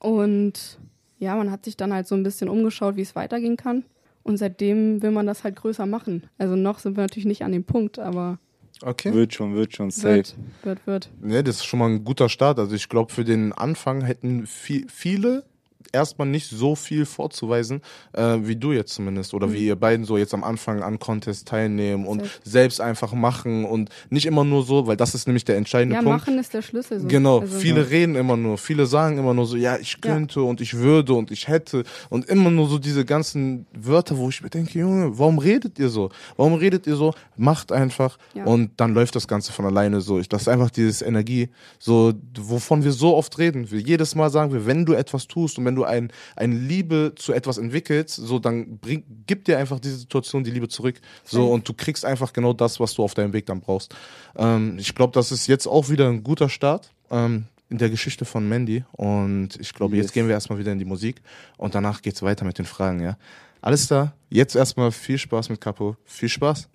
Und 0.00 0.78
ja, 1.18 1.36
man 1.36 1.50
hat 1.50 1.64
sich 1.64 1.76
dann 1.76 1.92
halt 1.92 2.08
so 2.08 2.14
ein 2.16 2.22
bisschen 2.22 2.48
umgeschaut, 2.48 2.96
wie 2.96 3.02
es 3.02 3.14
weitergehen 3.14 3.56
kann. 3.56 3.84
Und 4.22 4.38
seitdem 4.38 5.02
will 5.02 5.12
man 5.12 5.26
das 5.26 5.44
halt 5.44 5.56
größer 5.56 5.86
machen. 5.86 6.24
Also 6.38 6.56
noch 6.56 6.78
sind 6.78 6.96
wir 6.96 7.02
natürlich 7.02 7.26
nicht 7.26 7.44
an 7.44 7.52
dem 7.52 7.64
Punkt, 7.64 7.98
aber 7.98 8.38
Okay. 8.82 9.12
Wird 9.12 9.34
schon, 9.34 9.54
wird 9.54 9.76
schon, 9.76 9.90
safe. 9.90 10.16
wird, 10.16 10.34
wird, 10.62 10.86
wird. 10.86 11.10
Ne, 11.20 11.44
das 11.44 11.56
ist 11.56 11.66
schon 11.66 11.80
mal 11.80 11.90
ein 11.90 12.02
guter 12.02 12.30
Start. 12.30 12.58
Also 12.58 12.74
ich 12.74 12.88
glaube, 12.88 13.12
für 13.12 13.24
den 13.24 13.52
Anfang 13.52 14.00
hätten 14.00 14.46
vi 14.46 14.86
viele 14.88 15.44
erstmal 15.92 16.28
nicht 16.28 16.48
so 16.48 16.74
viel 16.74 17.04
vorzuweisen, 17.06 17.82
äh, 18.12 18.38
wie 18.42 18.56
du 18.56 18.72
jetzt 18.72 18.94
zumindest. 18.94 19.34
Oder 19.34 19.46
Mhm. 19.48 19.52
wie 19.52 19.66
ihr 19.66 19.76
beiden 19.76 20.04
so 20.04 20.16
jetzt 20.16 20.34
am 20.34 20.44
Anfang 20.44 20.82
an 20.82 20.98
Contest 20.98 21.48
teilnehmen 21.48 22.06
und 22.06 22.20
Safe. 22.22 22.30
selbst 22.44 22.80
einfach 22.80 23.12
machen 23.12 23.64
und 23.64 23.90
nicht 24.10 24.26
immer 24.26 24.44
nur 24.44 24.64
so, 24.64 24.86
weil 24.86 24.96
das 24.96 25.14
ist 25.14 25.26
nämlich 25.26 25.44
der 25.44 25.56
entscheidende 25.56 25.96
Ja, 25.96 26.02
Punkt. 26.02 26.18
machen 26.20 26.38
ist 26.38 26.54
der 26.54 26.62
Schlüssel. 26.62 27.00
So. 27.00 27.08
Genau, 27.08 27.40
Also, 27.40 27.58
viele 27.58 27.90
reden 27.90 28.14
immer 28.14 28.36
nur, 28.36 28.58
viele 28.58 28.86
sagen 28.86 29.18
immer 29.18 29.34
nur 29.34 29.46
so, 29.46 29.56
ja, 29.56 29.76
ich 29.78 29.92
Ja. 29.92 29.98
könnte 30.12 30.42
und 30.42 30.60
ich 30.60 30.74
würde 30.74 31.14
und 31.14 31.30
ich 31.30 31.48
hätte 31.48 31.84
und 32.08 32.26
immer 32.26 32.50
nur 32.50 32.68
so 32.68 32.78
diese 32.78 33.04
ganzen 33.04 33.66
Wörter, 33.72 34.16
wo 34.16 34.28
ich 34.28 34.42
mir 34.42 34.50
denke, 34.50 34.78
Junge, 34.78 35.18
warum 35.18 35.38
redet 35.38 35.78
ihr 35.78 35.88
so? 35.88 36.10
Warum 36.36 36.54
redet 36.54 36.86
ihr 36.86 36.96
so? 36.96 37.12
Macht 37.36 37.72
einfach 37.72 38.18
Ja. 38.34 38.44
und 38.44 38.70
dann 38.76 38.94
läuft 38.94 39.16
das 39.16 39.26
Ganze 39.28 39.52
von 39.52 39.64
alleine 39.64 40.00
so. 40.00 40.18
Ich, 40.18 40.28
das 40.28 40.42
ist 40.42 40.48
einfach 40.48 40.70
dieses 40.70 41.02
Energie, 41.02 41.48
so, 41.78 42.12
wovon 42.38 42.84
wir 42.84 42.92
so 42.92 43.16
oft 43.16 43.38
reden. 43.38 43.70
Wir, 43.70 43.80
jedes 43.80 44.14
Mal 44.14 44.30
sagen 44.30 44.52
wir, 44.52 44.66
wenn 44.66 44.84
du 44.86 44.92
etwas 44.92 45.26
tust 45.26 45.58
und 45.58 45.64
wenn 45.64 45.74
du 45.74 45.79
ein, 45.84 46.12
eine 46.36 46.54
Liebe 46.54 47.12
zu 47.16 47.32
etwas 47.32 47.58
entwickelst, 47.58 48.16
so, 48.16 48.38
dann 48.38 48.78
bring, 48.78 49.04
gib 49.26 49.44
dir 49.44 49.58
einfach 49.58 49.80
diese 49.80 49.96
Situation 49.96 50.44
die 50.44 50.50
Liebe 50.50 50.68
zurück. 50.68 51.00
So, 51.24 51.50
und 51.50 51.68
du 51.68 51.74
kriegst 51.74 52.04
einfach 52.04 52.32
genau 52.32 52.52
das, 52.52 52.80
was 52.80 52.94
du 52.94 53.02
auf 53.02 53.14
deinem 53.14 53.32
Weg 53.32 53.46
dann 53.46 53.60
brauchst. 53.60 53.94
Ähm, 54.36 54.76
ich 54.78 54.94
glaube, 54.94 55.12
das 55.12 55.32
ist 55.32 55.46
jetzt 55.46 55.66
auch 55.66 55.88
wieder 55.88 56.08
ein 56.08 56.22
guter 56.22 56.48
Start. 56.48 56.90
Ähm, 57.10 57.46
in 57.70 57.78
der 57.78 57.88
Geschichte 57.88 58.24
von 58.24 58.48
Mandy 58.48 58.84
und 58.92 59.50
ich 59.60 59.72
glaube, 59.72 59.94
Yes. 59.94 60.06
jetzt 60.06 60.12
gehen 60.12 60.26
wir 60.26 60.34
erstmal 60.34 60.58
wieder 60.58 60.72
in 60.72 60.80
die 60.80 60.84
Musik 60.84 61.22
und 61.56 61.74
danach 61.74 62.02
geht's 62.02 62.20
weiter 62.20 62.44
mit 62.44 62.58
den 62.58 62.64
Fragen, 62.66 63.00
ja. 63.00 63.16
Alles 63.62 63.86
da. 63.86 64.12
Jetzt 64.28 64.56
erstmal 64.56 64.90
viel 64.90 65.18
Spaß 65.18 65.50
mit 65.50 65.60
Capo. 65.60 65.96
Viel 66.04 66.28
Spaß. 66.28 66.68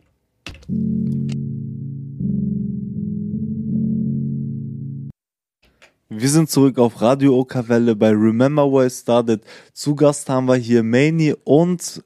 Wir 6.17 6.29
sind 6.29 6.49
zurück 6.49 6.77
auf 6.77 7.01
Radio 7.01 7.37
Okawelle 7.37 7.93
bei 7.93 8.11
Remember 8.11 8.71
Where 8.71 8.87
It 8.87 8.93
Started. 8.93 9.41
Zu 9.73 9.95
Gast 9.95 10.29
haben 10.29 10.45
wir 10.45 10.55
hier 10.55 10.81
Mani 10.81 11.35
und 11.43 12.01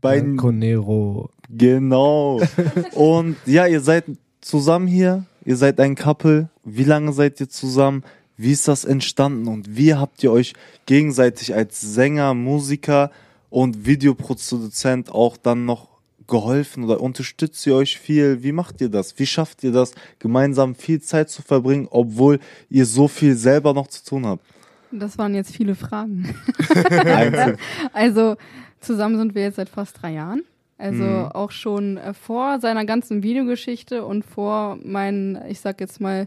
beiden. 0.00 0.36
Conero. 0.36 1.30
Genau. 1.48 2.40
und 2.94 3.36
ja, 3.46 3.68
ihr 3.68 3.80
seid 3.80 4.06
zusammen 4.40 4.88
hier. 4.88 5.24
Ihr 5.44 5.56
seid 5.56 5.78
ein 5.78 5.94
Couple. 5.94 6.48
Wie 6.64 6.82
lange 6.82 7.12
seid 7.12 7.40
ihr 7.40 7.48
zusammen? 7.48 8.02
Wie 8.36 8.50
ist 8.50 8.66
das 8.66 8.84
entstanden? 8.84 9.46
Und 9.46 9.76
wie 9.76 9.94
habt 9.94 10.24
ihr 10.24 10.32
euch 10.32 10.54
gegenseitig 10.86 11.54
als 11.54 11.80
Sänger, 11.80 12.34
Musiker 12.34 13.12
und 13.50 13.86
Videoproduzent 13.86 15.12
auch 15.12 15.36
dann 15.36 15.64
noch 15.64 15.93
geholfen 16.26 16.84
oder 16.84 17.00
unterstützt 17.00 17.66
ihr 17.66 17.74
euch 17.74 17.98
viel? 17.98 18.42
Wie 18.42 18.52
macht 18.52 18.80
ihr 18.80 18.88
das? 18.88 19.18
Wie 19.18 19.26
schafft 19.26 19.62
ihr 19.64 19.72
das, 19.72 19.92
gemeinsam 20.18 20.74
viel 20.74 21.00
Zeit 21.00 21.30
zu 21.30 21.42
verbringen, 21.42 21.88
obwohl 21.90 22.38
ihr 22.70 22.86
so 22.86 23.08
viel 23.08 23.36
selber 23.36 23.74
noch 23.74 23.86
zu 23.88 24.04
tun 24.04 24.26
habt? 24.26 24.44
Das 24.90 25.18
waren 25.18 25.34
jetzt 25.34 25.54
viele 25.54 25.74
Fragen. 25.74 26.34
Also 27.92 28.36
zusammen 28.80 29.18
sind 29.18 29.34
wir 29.34 29.42
jetzt 29.42 29.56
seit 29.56 29.68
fast 29.68 30.00
drei 30.02 30.12
Jahren. 30.12 30.42
Also 30.78 31.02
Mhm. 31.04 31.26
auch 31.32 31.50
schon 31.52 31.96
äh, 31.98 32.14
vor 32.14 32.60
seiner 32.60 32.84
ganzen 32.84 33.22
Videogeschichte 33.22 34.04
und 34.04 34.24
vor 34.24 34.76
meinen, 34.82 35.38
ich 35.48 35.60
sag 35.60 35.80
jetzt 35.80 36.00
mal, 36.00 36.26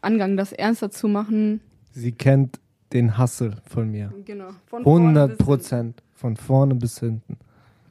Angang, 0.00 0.36
das 0.36 0.52
ernster 0.52 0.90
zu 0.90 1.08
machen. 1.08 1.60
Sie 1.92 2.12
kennt 2.12 2.58
den 2.92 3.18
Hassel 3.18 3.56
von 3.66 3.90
mir. 3.90 4.12
Genau. 4.24 4.48
Von 4.66 4.84
vorne 4.84 5.04
100 5.08 5.28
bis 5.28 5.36
hinten. 5.36 5.44
Prozent. 5.44 6.02
Von 6.14 6.36
vorne 6.36 6.74
bis 6.76 6.98
hinten. 7.00 7.36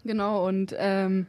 Genau, 0.06 0.48
und 0.48 0.74
ähm, 0.78 1.26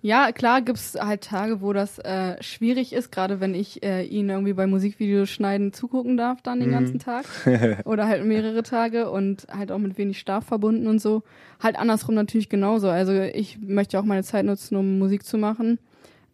ja, 0.00 0.32
klar 0.32 0.62
gibt's 0.62 0.96
halt 1.00 1.22
Tage, 1.22 1.60
wo 1.60 1.72
das 1.72 1.98
äh, 2.00 2.34
schwierig 2.42 2.92
ist, 2.92 3.12
gerade 3.12 3.40
wenn 3.40 3.54
ich 3.54 3.84
äh, 3.84 4.02
ihn 4.04 4.28
irgendwie 4.30 4.52
bei 4.52 4.66
Musikvideos 4.66 5.28
schneiden 5.30 5.72
zugucken 5.72 6.16
darf 6.16 6.42
dann 6.42 6.58
den 6.60 6.70
Mhm. 6.70 6.72
ganzen 6.72 6.98
Tag. 6.98 7.24
Oder 7.84 8.08
halt 8.08 8.24
mehrere 8.24 8.62
Tage 8.64 9.10
und 9.10 9.46
halt 9.56 9.70
auch 9.70 9.78
mit 9.78 9.98
wenig 9.98 10.18
Schlaf 10.18 10.44
verbunden 10.44 10.88
und 10.88 11.00
so. 11.00 11.22
Halt 11.62 11.76
andersrum 11.78 12.16
natürlich 12.16 12.48
genauso. 12.48 12.88
Also 12.88 13.12
ich 13.12 13.58
möchte 13.60 13.96
auch 13.98 14.04
meine 14.04 14.24
Zeit 14.24 14.44
nutzen, 14.44 14.74
um 14.76 14.98
Musik 14.98 15.24
zu 15.24 15.38
machen. 15.38 15.78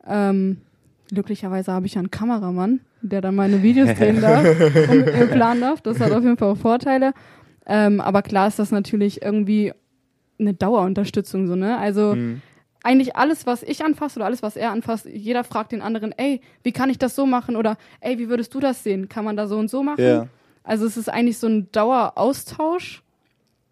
Ähm, 0.07 0.59
glücklicherweise 1.13 1.73
habe 1.73 1.85
ich 1.87 1.95
ja 1.95 1.99
einen 2.01 2.11
Kameramann, 2.11 2.81
der 3.03 3.21
dann 3.21 3.35
meine 3.35 3.63
Videos 3.63 3.93
drehen 3.95 4.21
darf 4.23 4.45
und 4.91 5.05
mir 5.05 5.27
planen 5.27 5.61
darf. 5.61 5.83
Das 5.83 6.01
hat 6.01 6.13
auf 6.13 6.23
jeden 6.23 6.39
Fall 6.39 6.53
auch 6.53 6.57
Vorteile. 6.57 7.13
Ähm, 7.67 8.01
aber 8.01 8.23
klar 8.23 8.49
ist 8.49 8.59
das 8.59 8.71
natürlich 8.71 9.21
irgendwie 9.21 9.73
eine 10.39 10.55
Dauerunterstützung 10.55 11.47
so, 11.47 11.57
ne? 11.57 11.79
Also 11.79 12.15
Mhm. 12.15 12.43
eigentlich 12.85 13.17
alles, 13.17 13.45
was 13.47 13.63
ich 13.63 13.85
anfasse 13.85 14.19
oder 14.19 14.27
alles, 14.27 14.43
was 14.43 14.57
er 14.57 14.71
anfasst, 14.71 15.07
jeder 15.07 15.43
fragt 15.45 15.73
den 15.73 15.83
anderen, 15.83 16.13
ey, 16.17 16.41
wie 16.63 16.73
kann 16.73 16.91
ich 16.91 16.99
das 16.99 17.15
so 17.17 17.27
machen? 17.27 17.57
Oder 17.57 17.77
ey, 18.01 18.19
wie 18.19 18.29
würdest 18.29 18.55
du 18.55 18.61
das 18.61 18.83
sehen? 18.85 19.09
Kann 19.09 19.25
man 19.25 19.37
da 19.37 19.47
so 19.47 19.59
und 19.59 19.69
so 19.69 19.83
machen? 19.83 20.05
Ja. 20.05 20.27
Also 20.63 20.87
es 20.87 20.97
ist 20.97 21.09
eigentlich 21.09 21.39
so 21.39 21.47
ein 21.49 21.71
Daueraustausch 21.73 23.03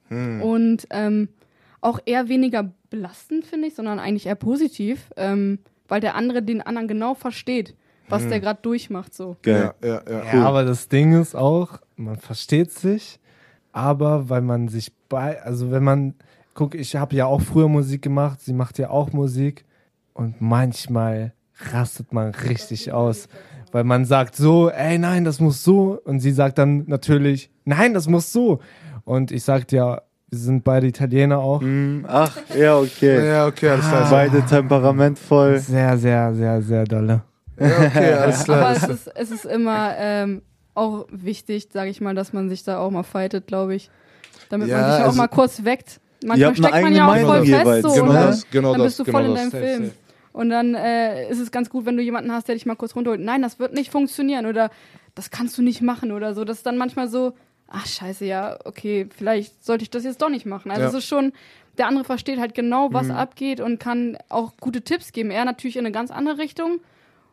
Hm. 0.08 0.40
und 0.40 0.86
ähm, 0.90 1.28
auch 1.80 1.98
eher 2.04 2.28
weniger 2.28 2.72
belastend, 2.90 3.44
finde 3.44 3.68
ich, 3.68 3.74
sondern 3.74 3.98
eigentlich 3.98 4.26
eher 4.26 4.34
positiv, 4.36 5.10
ähm, 5.16 5.58
weil 5.88 6.00
der 6.00 6.14
andere 6.14 6.42
den 6.42 6.62
anderen 6.62 6.88
genau 6.88 7.14
versteht, 7.14 7.74
was 8.08 8.22
Hm. 8.24 8.30
der 8.30 8.40
gerade 8.40 8.60
durchmacht. 8.62 9.14
So. 9.14 9.36
Ja, 9.44 9.74
ja, 9.82 10.02
ja. 10.08 10.24
Ja, 10.24 10.32
aber 10.44 10.64
das 10.64 10.88
Ding 10.88 11.20
ist 11.20 11.34
auch, 11.34 11.80
man 11.96 12.16
versteht 12.16 12.72
sich, 12.72 13.18
aber 13.72 14.28
weil 14.28 14.42
man 14.42 14.68
sich 14.68 14.92
bei, 15.08 15.40
also 15.42 15.70
wenn 15.70 15.84
man, 15.84 16.14
guck, 16.56 16.74
ich 16.74 16.96
habe 16.96 17.14
ja 17.14 17.26
auch 17.26 17.40
früher 17.42 17.68
Musik 17.68 18.02
gemacht, 18.02 18.40
sie 18.40 18.52
macht 18.54 18.78
ja 18.78 18.90
auch 18.90 19.12
Musik 19.12 19.64
und 20.14 20.40
manchmal 20.40 21.32
rastet 21.72 22.12
man 22.12 22.30
richtig 22.30 22.92
aus, 22.92 23.28
weil 23.72 23.84
man 23.84 24.04
sagt 24.04 24.34
so, 24.36 24.70
ey 24.70 24.98
nein, 24.98 25.24
das 25.24 25.38
muss 25.38 25.62
so 25.62 26.00
und 26.04 26.18
sie 26.20 26.32
sagt 26.32 26.58
dann 26.58 26.84
natürlich, 26.88 27.50
nein, 27.64 27.94
das 27.94 28.08
muss 28.08 28.32
so 28.32 28.60
und 29.04 29.30
ich 29.30 29.44
sag 29.44 29.70
ja, 29.70 30.00
wir 30.30 30.38
sind 30.38 30.64
beide 30.64 30.86
Italiener 30.88 31.38
auch, 31.38 31.60
Mhm. 31.60 32.04
Ach, 32.08 32.36
ja, 32.58 32.76
okay. 32.78 33.28
Ja, 33.28 33.46
okay, 33.46 33.68
alles 33.68 33.86
klar. 33.86 34.10
Beide 34.10 34.42
temperamentvoll. 34.44 35.58
sehr, 35.58 35.96
sehr, 35.98 36.34
sehr, 36.34 36.62
sehr 36.62 36.84
dolle. 36.84 37.22
Ja, 37.60 37.66
okay, 37.86 38.12
alles 38.14 38.44
klar. 38.44 38.60
Aber 38.66 38.76
es 38.76 38.88
ist, 38.88 39.06
es 39.14 39.30
ist 39.30 39.44
immer 39.44 39.94
ähm, 39.96 40.42
auch 40.74 41.06
wichtig, 41.10 41.68
sage 41.72 41.90
ich 41.90 42.00
mal, 42.00 42.14
dass 42.14 42.32
man 42.32 42.48
sich 42.48 42.64
da 42.64 42.78
auch 42.78 42.90
mal 42.90 43.02
fightet, 43.04 43.46
glaube 43.46 43.74
ich. 43.76 43.88
Damit 44.50 44.68
Ja, 44.68 44.80
man 44.80 44.90
sich 44.92 45.00
auch 45.02 45.06
also- 45.06 45.18
mal 45.18 45.28
kurz 45.28 45.64
weckt. 45.64 46.00
Manchmal 46.24 46.56
steckt 46.56 46.72
man 46.82 46.94
ja 46.94 47.06
auch 47.08 47.16
voll 47.18 47.44
jeweils. 47.44 47.68
fest 47.68 47.82
so, 47.82 48.02
Genau 48.02 48.12
ne? 48.12 48.18
das, 48.20 48.50
genau 48.50 48.72
dann 48.72 48.82
bist 48.82 48.98
du 48.98 49.04
genau 49.04 49.18
voll 49.18 49.26
in 49.28 49.34
das. 49.34 49.40
deinem 49.42 49.50
Safe, 49.50 49.64
Film. 49.66 49.84
safe. 49.84 49.96
Und 50.32 50.50
dann 50.50 50.74
äh, 50.74 51.30
ist 51.30 51.38
es 51.38 51.50
ganz 51.50 51.70
gut, 51.70 51.86
wenn 51.86 51.96
du 51.96 52.02
jemanden 52.02 52.30
hast, 52.32 52.46
der 52.48 52.54
dich 52.54 52.66
mal 52.66 52.74
kurz 52.76 52.94
runterholt. 52.94 53.20
Nein, 53.20 53.42
das 53.42 53.58
wird 53.58 53.72
nicht 53.72 53.90
funktionieren 53.90 54.44
oder 54.46 54.70
das 55.14 55.30
kannst 55.30 55.56
du 55.56 55.62
nicht 55.62 55.80
machen 55.80 56.12
oder 56.12 56.34
so. 56.34 56.44
Das 56.44 56.58
ist 56.58 56.66
dann 56.66 56.76
manchmal 56.76 57.08
so, 57.08 57.32
ach 57.68 57.86
scheiße, 57.86 58.24
ja, 58.26 58.58
okay, 58.64 59.08
vielleicht 59.16 59.64
sollte 59.64 59.82
ich 59.84 59.90
das 59.90 60.04
jetzt 60.04 60.20
doch 60.20 60.28
nicht 60.28 60.44
machen. 60.44 60.70
Also 60.70 60.82
Ja. 60.82 60.88
es 60.88 60.94
ist 60.94 61.06
schon, 61.06 61.32
der 61.78 61.86
andere 61.86 62.04
versteht 62.04 62.38
halt 62.38 62.54
genau, 62.54 62.92
was 62.92 63.06
Mhm. 63.06 63.12
abgeht 63.12 63.60
und 63.60 63.80
kann 63.80 64.18
auch 64.28 64.52
gute 64.60 64.82
Tipps 64.82 65.12
geben. 65.12 65.30
Er 65.30 65.44
natürlich 65.46 65.76
in 65.76 65.86
eine 65.86 65.92
ganz 65.92 66.10
andere 66.10 66.36
Richtung 66.38 66.80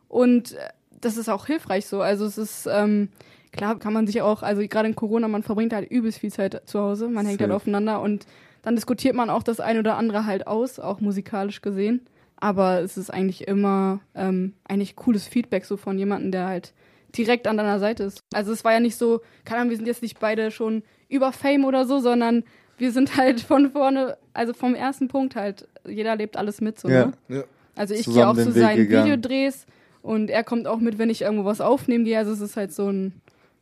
und 0.08 0.52
äh, 0.52 0.56
das 1.00 1.16
ist 1.18 1.28
auch 1.28 1.46
hilfreich 1.46 1.86
so. 1.86 2.00
Also 2.00 2.24
es 2.24 2.38
ist, 2.38 2.66
ähm, 2.72 3.10
klar 3.52 3.78
kann 3.78 3.92
man 3.92 4.06
sich 4.06 4.22
auch, 4.22 4.42
also 4.42 4.62
gerade 4.66 4.88
in 4.88 4.96
Corona, 4.96 5.28
man 5.28 5.42
verbringt 5.42 5.74
halt 5.74 5.90
übelst 5.90 6.20
viel 6.20 6.32
Zeit 6.32 6.62
zu 6.64 6.80
Hause, 6.80 7.08
man 7.08 7.26
hängt 7.26 7.40
halt 7.40 7.50
Safe. 7.50 7.56
aufeinander 7.56 8.00
und 8.00 8.26
dann 8.64 8.74
diskutiert 8.76 9.14
man 9.14 9.28
auch 9.30 9.42
das 9.42 9.60
ein 9.60 9.78
oder 9.78 9.96
andere 9.96 10.24
halt 10.26 10.46
aus, 10.46 10.80
auch 10.80 11.00
musikalisch 11.00 11.60
gesehen. 11.60 12.00
Aber 12.36 12.80
es 12.80 12.96
ist 12.96 13.10
eigentlich 13.10 13.46
immer 13.46 14.00
ähm, 14.14 14.54
eigentlich 14.66 14.96
cooles 14.96 15.26
Feedback 15.28 15.64
so 15.66 15.76
von 15.76 15.98
jemandem, 15.98 16.32
der 16.32 16.46
halt 16.46 16.72
direkt 17.16 17.46
an 17.46 17.56
deiner 17.58 17.78
Seite 17.78 18.02
ist. 18.04 18.20
Also 18.32 18.52
es 18.52 18.64
war 18.64 18.72
ja 18.72 18.80
nicht 18.80 18.96
so, 18.96 19.20
keine 19.44 19.60
Ahnung, 19.60 19.70
wir 19.70 19.76
sind 19.76 19.86
jetzt 19.86 20.02
nicht 20.02 20.18
beide 20.18 20.50
schon 20.50 20.82
über 21.08 21.30
Fame 21.32 21.64
oder 21.64 21.84
so, 21.86 22.00
sondern 22.00 22.42
wir 22.78 22.90
sind 22.90 23.16
halt 23.16 23.40
von 23.40 23.70
vorne, 23.70 24.16
also 24.32 24.52
vom 24.52 24.74
ersten 24.74 25.08
Punkt 25.08 25.36
halt, 25.36 25.68
jeder 25.86 26.16
lebt 26.16 26.36
alles 26.36 26.60
mit 26.60 26.80
so, 26.80 26.88
Ja. 26.88 27.06
ne? 27.06 27.12
Ja. 27.28 27.44
Also 27.76 27.94
ich 27.94 28.06
gehe 28.06 28.26
auch 28.28 28.34
zu 28.34 28.46
Weg 28.54 28.62
seinen 28.62 28.76
gegangen. 28.78 29.04
Videodrehs 29.06 29.66
und 30.02 30.30
er 30.30 30.42
kommt 30.42 30.66
auch 30.66 30.78
mit, 30.78 30.98
wenn 30.98 31.10
ich 31.10 31.22
irgendwo 31.22 31.44
was 31.44 31.60
aufnehmen 31.60 32.04
gehe. 32.04 32.18
Also 32.18 32.32
es 32.32 32.40
ist 32.40 32.56
halt 32.56 32.72
so 32.72 32.88
ein, 32.88 33.12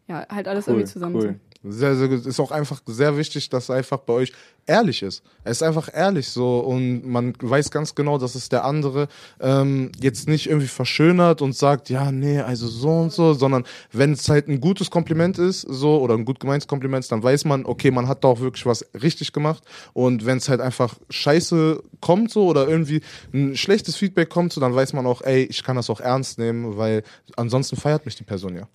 ja, 0.09 0.27
halt 0.31 0.49
alles 0.49 0.67
Cool, 0.67 0.75
irgendwie 0.75 0.91
zusammen. 0.93 1.17
cool. 1.17 1.41
Sehr, 1.65 1.95
sehr 1.95 2.09
gut. 2.09 2.27
Ist 2.27 2.41
auch 2.41 2.51
einfach 2.51 2.81
sehr 2.87 3.17
wichtig, 3.17 3.49
dass 3.49 3.71
einfach 3.71 3.99
bei 3.99 4.13
euch 4.15 4.33
ehrlich 4.67 5.03
ist. 5.03 5.23
Es 5.45 5.59
ist 5.59 5.63
einfach 5.63 5.89
ehrlich 5.93 6.29
so 6.29 6.59
und 6.61 7.07
man 7.07 7.35
weiß 7.41 7.71
ganz 7.71 7.95
genau, 7.95 8.19
dass 8.19 8.35
es 8.35 8.49
der 8.49 8.65
andere 8.65 9.09
ähm, 9.41 9.93
jetzt 10.01 10.29
nicht 10.29 10.49
irgendwie 10.49 10.67
verschönert 10.67 11.41
und 11.41 11.55
sagt, 11.55 11.89
ja, 11.89 12.11
nee, 12.11 12.41
also 12.41 12.67
so 12.67 12.91
und 12.91 13.13
so, 13.13 13.35
sondern 13.35 13.65
wenn 13.93 14.13
es 14.13 14.29
halt 14.29 14.49
ein 14.49 14.61
gutes 14.61 14.91
Kompliment 14.91 15.39
ist, 15.39 15.63
so 15.63 16.01
oder 16.01 16.15
ein 16.15 16.25
gut 16.25 16.41
gemeintes 16.41 16.67
Kompliment 16.67 17.11
dann 17.11 17.23
weiß 17.23 17.45
man, 17.45 17.65
okay, 17.65 17.91
man 17.91 18.09
hat 18.09 18.25
da 18.25 18.29
auch 18.29 18.41
wirklich 18.41 18.67
was 18.67 18.85
richtig 19.01 19.33
gemacht 19.33 19.63
und 19.93 20.27
wenn 20.27 20.39
es 20.39 20.49
halt 20.49 20.61
einfach 20.61 20.95
scheiße 21.11 21.83
kommt 22.01 22.31
so 22.31 22.47
oder 22.47 22.69
irgendwie 22.69 23.03
ein 23.33 23.57
schlechtes 23.57 23.97
Feedback 23.97 24.31
kommt, 24.31 24.53
so, 24.53 24.61
dann 24.61 24.75
weiß 24.75 24.93
man 24.93 25.07
auch, 25.07 25.23
ey, 25.23 25.45
ich 25.45 25.63
kann 25.63 25.77
das 25.77 25.91
auch 25.91 26.01
ernst 26.01 26.39
nehmen, 26.39 26.77
weil 26.77 27.03
ansonsten 27.37 27.77
feiert 27.77 28.05
mich 28.05 28.17
die 28.17 28.25
Person 28.25 28.57
ja. 28.57 28.69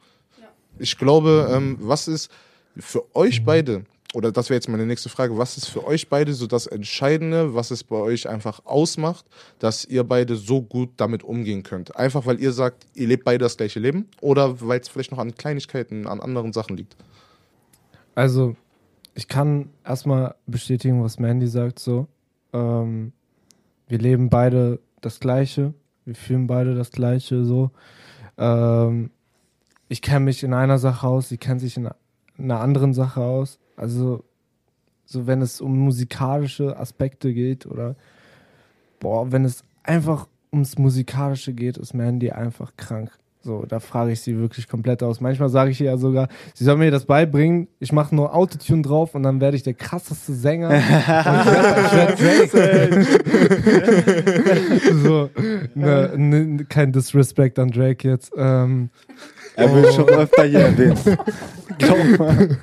Ich 0.80 0.98
glaube, 0.98 1.50
ähm, 1.52 1.78
was 1.80 2.08
ist 2.08 2.30
für 2.80 3.16
euch 3.16 3.44
beide, 3.44 3.84
oder 4.14 4.32
das 4.32 4.50
wäre 4.50 4.58
jetzt 4.58 4.70
meine 4.70 4.86
nächste 4.86 5.10
Frage, 5.10 5.38
was 5.38 5.58
ist 5.58 5.68
für 5.68 5.86
euch 5.86 6.10
beide 6.10 6.34
so 6.34 6.48
das 6.48 6.68
Entscheidende, 6.68 7.54
was 7.54 7.72
es 7.72 7.84
bei 7.84 7.98
euch 7.98 8.30
einfach 8.30 8.66
ausmacht, 8.66 9.26
dass 9.60 9.86
ihr 9.86 10.04
beide 10.04 10.36
so 10.36 10.62
gut 10.62 10.92
damit 10.98 11.24
umgehen 11.24 11.64
könnt? 11.64 11.96
Einfach 11.96 12.26
weil 12.26 12.40
ihr 12.40 12.52
sagt, 12.52 12.86
ihr 12.94 13.08
lebt 13.08 13.26
beide 13.26 13.40
das 13.40 13.58
gleiche 13.58 13.80
Leben 13.80 14.08
oder 14.22 14.62
weil 14.62 14.80
es 14.80 14.90
vielleicht 14.90 15.12
noch 15.12 15.20
an 15.20 15.36
Kleinigkeiten, 15.36 16.08
an 16.08 16.20
anderen 16.20 16.54
Sachen 16.54 16.78
liegt? 16.78 16.96
Also, 18.16 18.56
ich 19.14 19.28
kann 19.28 19.70
erstmal 19.84 20.36
bestätigen, 20.46 21.04
was 21.04 21.20
Mandy 21.20 21.48
sagt, 21.48 21.80
so. 21.80 22.08
Ähm, 22.54 23.12
wir 23.88 24.00
leben 24.00 24.30
beide 24.30 24.80
das 25.02 25.20
Gleiche, 25.20 25.74
wir 26.06 26.16
fühlen 26.16 26.48
beide 26.48 26.76
das 26.76 26.92
Gleiche, 26.92 27.44
so. 27.44 27.72
Ähm, 28.38 29.12
ich 29.90 30.02
kenne 30.02 30.26
mich 30.26 30.44
in 30.44 30.54
einer 30.54 30.80
Sache 30.80 31.08
aus, 31.08 31.30
sie 31.30 31.38
kennt 31.38 31.62
sich 31.62 31.78
in 31.78 31.90
einer 32.38 32.60
anderen 32.60 32.94
Sache 32.94 33.22
aus. 33.22 33.60
Also, 33.76 34.24
so 35.06 35.28
wenn 35.28 35.42
es 35.42 35.62
um 35.62 35.78
musikalische 35.78 36.78
Aspekte 36.78 37.34
geht 37.34 37.66
oder, 37.66 37.96
boah, 39.00 39.32
wenn 39.32 39.46
es 39.46 39.64
einfach 39.84 40.28
ums 40.52 40.78
Musikalische 40.78 41.54
geht, 41.54 41.78
ist 41.78 41.94
Mandy 41.94 42.32
einfach 42.32 42.74
krank. 42.78 43.12
So, 43.48 43.66
da 43.66 43.80
frage 43.80 44.12
ich 44.12 44.20
sie 44.20 44.38
wirklich 44.38 44.68
komplett 44.68 45.02
aus. 45.04 45.22
Manchmal 45.22 45.48
sage 45.48 45.72
ich 45.72 45.80
ihr 45.80 45.86
ja 45.86 45.96
sogar, 45.96 46.28
sie 46.54 46.66
soll 46.66 46.76
mir 46.76 46.92
das 46.92 47.06
beibringen. 47.06 47.70
Ich 47.80 47.94
mache 47.94 48.14
nur 48.14 48.36
Autotune 48.36 48.82
drauf 48.82 49.16
und 49.16 49.24
dann 49.24 49.40
werde 49.40 49.56
ich 49.56 49.64
der 49.64 49.74
krasseste 49.76 50.34
Sänger. 50.34 50.70
so, 55.02 55.30
ne, 55.76 56.12
ne, 56.18 56.66
kein 56.66 56.92
Disrespect 56.92 57.58
an 57.58 57.70
Drake 57.70 58.06
jetzt. 58.06 58.34
Ähm, 58.36 58.90
Er 59.58 59.74
wird 59.74 59.94
schon 59.94 60.08
öfter 60.08 60.44
hier 60.44 60.60
erwähnt. 60.60 61.00
Glaub 61.80 62.20
mal. 62.20 62.58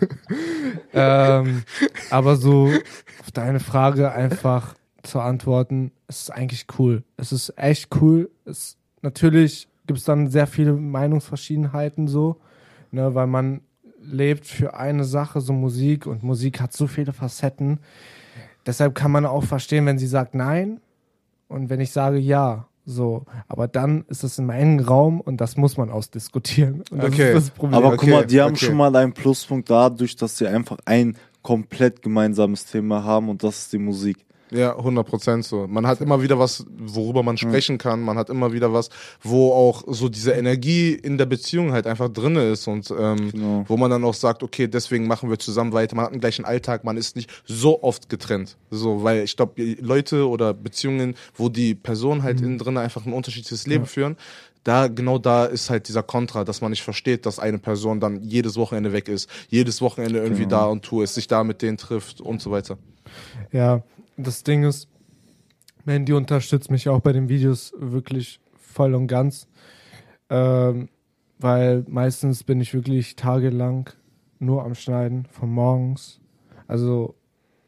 ähm, 0.92 1.64
aber 2.10 2.36
so 2.36 2.70
auf 3.20 3.32
deine 3.32 3.58
Frage 3.58 4.12
einfach 4.12 4.76
zu 5.02 5.20
antworten, 5.20 5.90
es 6.06 6.22
ist 6.22 6.30
eigentlich 6.30 6.66
cool. 6.78 7.02
Es 7.16 7.32
ist 7.32 7.52
echt 7.56 7.88
cool. 8.00 8.30
Es, 8.44 8.76
natürlich 9.02 9.68
gibt 9.88 9.98
es 9.98 10.04
dann 10.04 10.28
sehr 10.28 10.46
viele 10.46 10.72
Meinungsverschiedenheiten 10.72 12.06
so, 12.06 12.40
ne, 12.92 13.12
weil 13.14 13.26
man 13.26 13.62
lebt 14.00 14.46
für 14.46 14.74
eine 14.74 15.04
Sache, 15.04 15.40
so 15.40 15.52
Musik 15.52 16.06
und 16.06 16.22
Musik 16.22 16.60
hat 16.60 16.72
so 16.72 16.86
viele 16.86 17.12
Facetten. 17.12 17.80
Deshalb 18.66 18.94
kann 18.94 19.10
man 19.10 19.26
auch 19.26 19.44
verstehen, 19.44 19.84
wenn 19.86 19.98
sie 19.98 20.06
sagt 20.06 20.34
nein 20.36 20.80
und 21.48 21.70
wenn 21.70 21.80
ich 21.80 21.90
sage 21.90 22.18
ja. 22.18 22.68
So, 22.86 23.24
aber 23.48 23.66
dann 23.66 24.04
ist 24.08 24.24
es 24.24 24.38
im 24.38 24.50
engen 24.50 24.80
Raum 24.80 25.20
und 25.20 25.40
das 25.40 25.56
muss 25.56 25.76
man 25.76 25.90
ausdiskutieren. 25.90 26.82
Und 26.90 26.98
das 27.02 27.12
Okay. 27.12 27.28
ist 27.28 27.34
das 27.34 27.50
Problem. 27.50 27.74
Aber 27.74 27.90
guck 27.92 28.02
Okay, 28.02 28.10
mal, 28.10 28.26
die 28.26 28.40
haben 28.40 28.52
okay. 28.54 28.66
schon 28.66 28.76
mal 28.76 28.94
einen 28.94 29.12
Pluspunkt 29.12 29.70
dadurch, 29.70 30.16
dass 30.16 30.36
sie 30.36 30.46
einfach 30.46 30.76
ein 30.84 31.16
komplett 31.42 32.02
gemeinsames 32.02 32.66
Thema 32.66 33.04
haben 33.04 33.28
und 33.28 33.42
das 33.42 33.60
ist 33.60 33.72
die 33.72 33.78
Musik. 33.78 34.24
Ja, 34.50 34.76
100 34.76 35.06
Prozent 35.06 35.44
so. 35.44 35.66
Man 35.66 35.86
hat 35.86 36.00
immer 36.00 36.22
wieder 36.22 36.38
was, 36.38 36.64
worüber 36.76 37.22
man 37.22 37.36
sprechen 37.36 37.78
kann. 37.78 38.00
Man 38.02 38.16
hat 38.18 38.28
immer 38.30 38.52
wieder 38.52 38.72
was, 38.72 38.88
wo 39.22 39.52
auch 39.52 39.82
so 39.86 40.08
diese 40.08 40.32
Energie 40.32 40.92
in 40.92 41.18
der 41.18 41.26
Beziehung 41.26 41.72
halt 41.72 41.86
einfach 41.86 42.08
drinne 42.08 42.50
ist 42.50 42.68
und 42.68 42.90
ähm, 42.96 43.30
Genau. 43.32 43.64
wo 43.66 43.76
man 43.76 43.90
dann 43.90 44.04
auch 44.04 44.14
sagt, 44.14 44.42
okay, 44.42 44.68
deswegen 44.68 45.06
machen 45.06 45.30
wir 45.30 45.38
zusammen 45.38 45.72
weiter. 45.72 45.96
Man 45.96 46.04
hat 46.04 46.12
einen 46.12 46.20
gleichen 46.20 46.44
Alltag, 46.44 46.84
man 46.84 46.96
ist 46.96 47.16
nicht 47.16 47.30
so 47.46 47.82
oft 47.82 48.08
getrennt. 48.08 48.56
So, 48.70 49.02
weil 49.02 49.24
ich 49.24 49.36
glaube, 49.36 49.60
Leute 49.80 50.28
oder 50.28 50.52
Beziehungen, 50.54 51.14
wo 51.34 51.48
die 51.48 51.74
Personen 51.74 52.22
halt 52.22 52.40
innen 52.40 52.58
drin 52.58 52.76
einfach 52.76 53.06
ein 53.06 53.12
unterschiedliches 53.12 53.66
Leben 53.66 53.86
führen, 53.86 54.16
da, 54.62 54.88
genau 54.88 55.18
da 55.18 55.44
ist 55.46 55.68
halt 55.68 55.88
dieser 55.88 56.02
Kontra, 56.02 56.44
dass 56.44 56.60
man 56.60 56.70
nicht 56.70 56.82
versteht, 56.82 57.26
dass 57.26 57.38
eine 57.38 57.58
Person 57.58 58.00
dann 58.00 58.22
jedes 58.22 58.56
Wochenende 58.56 58.92
weg 58.92 59.08
ist, 59.08 59.28
jedes 59.48 59.82
Wochenende 59.82 60.20
irgendwie 60.20 60.44
Genau. 60.44 60.56
da 60.56 60.66
und 60.66 60.82
tu 60.82 61.02
ist, 61.02 61.14
sich 61.14 61.26
da 61.26 61.44
mit 61.44 61.60
denen 61.60 61.76
trifft 61.76 62.20
und 62.20 62.40
so 62.40 62.50
weiter. 62.50 62.78
Ja, 63.52 63.82
das 64.16 64.44
Ding 64.44 64.64
ist, 64.64 64.88
Mandy 65.84 66.12
unterstützt 66.12 66.70
mich 66.70 66.88
auch 66.88 67.00
bei 67.00 67.12
den 67.12 67.28
Videos 67.28 67.72
wirklich 67.78 68.40
voll 68.56 68.94
und 68.94 69.06
ganz. 69.06 69.48
Ähm, 70.30 70.88
weil 71.38 71.84
meistens 71.88 72.44
bin 72.44 72.60
ich 72.60 72.72
wirklich 72.74 73.16
tagelang 73.16 73.90
nur 74.38 74.64
am 74.64 74.74
Schneiden, 74.74 75.26
von 75.26 75.50
morgens. 75.50 76.20
Also, 76.66 77.14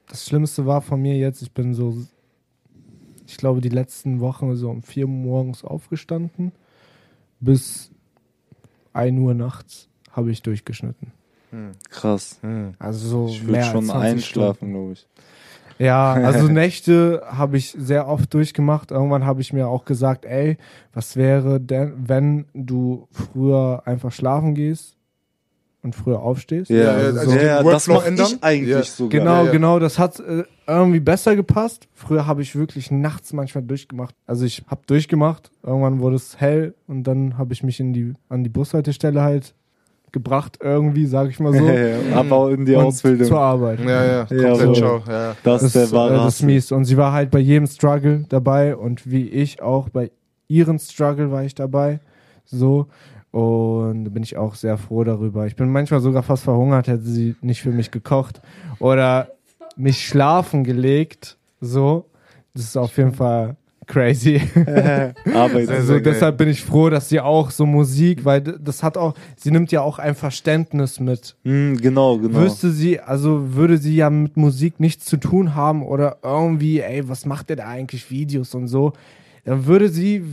das 0.08 0.24
Schlimmste 0.24 0.66
war 0.66 0.80
von 0.80 1.00
mir 1.02 1.16
jetzt, 1.16 1.42
ich 1.42 1.52
bin 1.52 1.74
so, 1.74 1.96
ich 3.26 3.36
glaube, 3.36 3.60
die 3.60 3.68
letzten 3.68 4.20
Wochen 4.20 4.54
so 4.56 4.70
um 4.70 4.82
4 4.82 5.06
Uhr 5.06 5.10
morgens 5.10 5.64
aufgestanden. 5.64 6.52
Bis 7.40 7.90
1 8.92 9.18
Uhr 9.20 9.34
nachts 9.34 9.88
habe 10.10 10.30
ich 10.30 10.42
durchgeschnitten. 10.42 11.12
Krass. 11.90 12.40
Also 12.78 13.08
so 13.08 13.28
Ich 13.28 13.42
mehr 13.42 13.48
würde 13.48 13.58
als 13.58 13.72
schon 13.72 13.84
20 13.84 14.12
einschlafen, 14.12 14.70
glaube 14.72 14.92
ich. 14.92 15.06
Ja, 15.78 16.14
also 16.14 16.48
Nächte 16.48 17.22
habe 17.26 17.56
ich 17.56 17.74
sehr 17.78 18.08
oft 18.08 18.32
durchgemacht. 18.32 18.90
Irgendwann 18.90 19.24
habe 19.24 19.40
ich 19.40 19.52
mir 19.52 19.68
auch 19.68 19.84
gesagt, 19.84 20.24
ey, 20.24 20.56
was 20.92 21.16
wäre 21.16 21.60
denn, 21.60 21.94
wenn 22.06 22.46
du 22.54 23.08
früher 23.10 23.82
einfach 23.84 24.12
schlafen 24.12 24.54
gehst 24.54 24.96
und 25.82 25.94
früher 25.94 26.20
aufstehst? 26.20 26.70
Ja, 26.70 26.92
also 26.92 27.20
also 27.20 27.32
den 27.32 27.46
ja, 27.46 27.62
das 27.62 27.86
mache 27.86 28.12
ich 28.12 28.42
eigentlich 28.42 28.70
Ja. 28.70 28.82
sogar. 28.82 29.20
Genau, 29.20 29.44
ja. 29.44 29.52
genau, 29.52 29.78
das 29.78 29.98
hat 29.98 30.18
äh, 30.20 30.44
irgendwie 30.66 31.00
besser 31.00 31.36
gepasst. 31.36 31.88
Früher 31.94 32.26
habe 32.26 32.42
ich 32.42 32.56
wirklich 32.56 32.90
nachts 32.90 33.32
manchmal 33.32 33.62
durchgemacht. 33.64 34.14
Also 34.26 34.44
ich 34.44 34.64
habe 34.68 34.82
durchgemacht, 34.86 35.50
irgendwann 35.62 36.00
wurde 36.00 36.16
es 36.16 36.40
hell 36.40 36.74
und 36.86 37.04
dann 37.04 37.38
habe 37.38 37.52
ich 37.52 37.62
mich 37.62 37.80
in 37.80 37.92
die 37.92 38.14
an 38.28 38.42
die 38.42 38.50
Bushaltestelle 38.50 39.22
halt 39.22 39.54
gebracht 40.16 40.58
irgendwie, 40.62 41.04
sage 41.04 41.28
ich 41.28 41.38
mal 41.40 41.52
so. 41.52 41.68
Aber 42.14 42.50
in 42.50 42.64
die 42.64 42.74
und 42.74 42.84
Ausbildung. 42.84 43.28
zur 43.28 43.38
Arbeit. 43.38 43.80
Ja, 43.80 44.04
ja, 44.04 44.24
komplett 44.24 44.58
Ja, 44.58 44.74
so. 44.74 45.02
Ja. 45.06 45.36
Das 45.42 45.62
ist 45.62 45.74
der 45.74 45.82
äh, 45.82 45.92
wahre 45.92 46.14
das 46.14 46.36
ist 46.36 46.42
mies. 46.42 46.72
Und 46.72 46.86
sie 46.86 46.96
war 46.96 47.12
halt 47.12 47.30
bei 47.30 47.38
jedem 47.38 47.66
Struggle 47.66 48.24
dabei 48.30 48.74
und 48.74 49.10
wie 49.10 49.28
ich 49.28 49.60
auch 49.60 49.90
bei 49.90 50.10
ihren 50.48 50.78
Struggle 50.78 51.30
war 51.30 51.44
ich 51.44 51.54
dabei. 51.54 52.00
So. 52.46 52.86
Und 53.30 54.06
da 54.06 54.10
bin 54.10 54.22
ich 54.22 54.38
auch 54.38 54.54
sehr 54.54 54.78
froh 54.78 55.04
darüber. 55.04 55.46
Ich 55.46 55.54
bin 55.54 55.68
manchmal 55.68 56.00
sogar 56.00 56.22
fast 56.22 56.44
verhungert, 56.44 56.88
hätte 56.88 57.02
sie 57.02 57.36
nicht 57.42 57.60
für 57.60 57.72
mich 57.72 57.90
gekocht 57.90 58.40
oder 58.78 59.32
mich 59.76 60.06
schlafen 60.06 60.64
gelegt. 60.64 61.36
So. 61.60 62.06
Das 62.54 62.64
ist 62.64 62.78
auf 62.78 62.96
jeden 62.96 63.12
Fall 63.12 63.56
crazy. 63.86 64.40
Sehr, 64.54 65.14
Also 65.68 65.98
deshalb 66.00 66.38
bin 66.38 66.48
ich 66.48 66.62
froh, 66.62 66.90
dass 66.90 67.08
sie 67.08 67.20
auch 67.20 67.50
so 67.50 67.66
Musik, 67.66 68.24
weil 68.24 68.40
das 68.40 68.82
hat 68.82 68.96
auch, 68.96 69.14
sie 69.36 69.50
nimmt 69.50 69.72
ja 69.72 69.80
auch 69.82 69.98
ein 69.98 70.14
Verständnis 70.14 71.00
mit. 71.00 71.36
Hm, 71.44 71.76
genau, 71.80 72.18
genau. 72.18 72.40
Wüsste 72.40 72.70
sie, 72.70 73.00
also 73.00 73.54
würde 73.54 73.78
sie 73.78 73.96
ja 73.96 74.10
mit 74.10 74.36
Musik 74.36 74.80
nichts 74.80 75.04
zu 75.04 75.16
tun 75.16 75.54
haben 75.54 75.82
oder 75.82 76.18
irgendwie, 76.22 76.80
ey, 76.80 77.08
was 77.08 77.26
macht 77.26 77.48
der 77.48 77.56
da 77.56 77.68
eigentlich 77.68 78.10
Videos 78.10 78.54
und 78.54 78.68
so, 78.68 78.92
dann 79.44 79.66
würde 79.66 79.88
sie, 79.88 80.24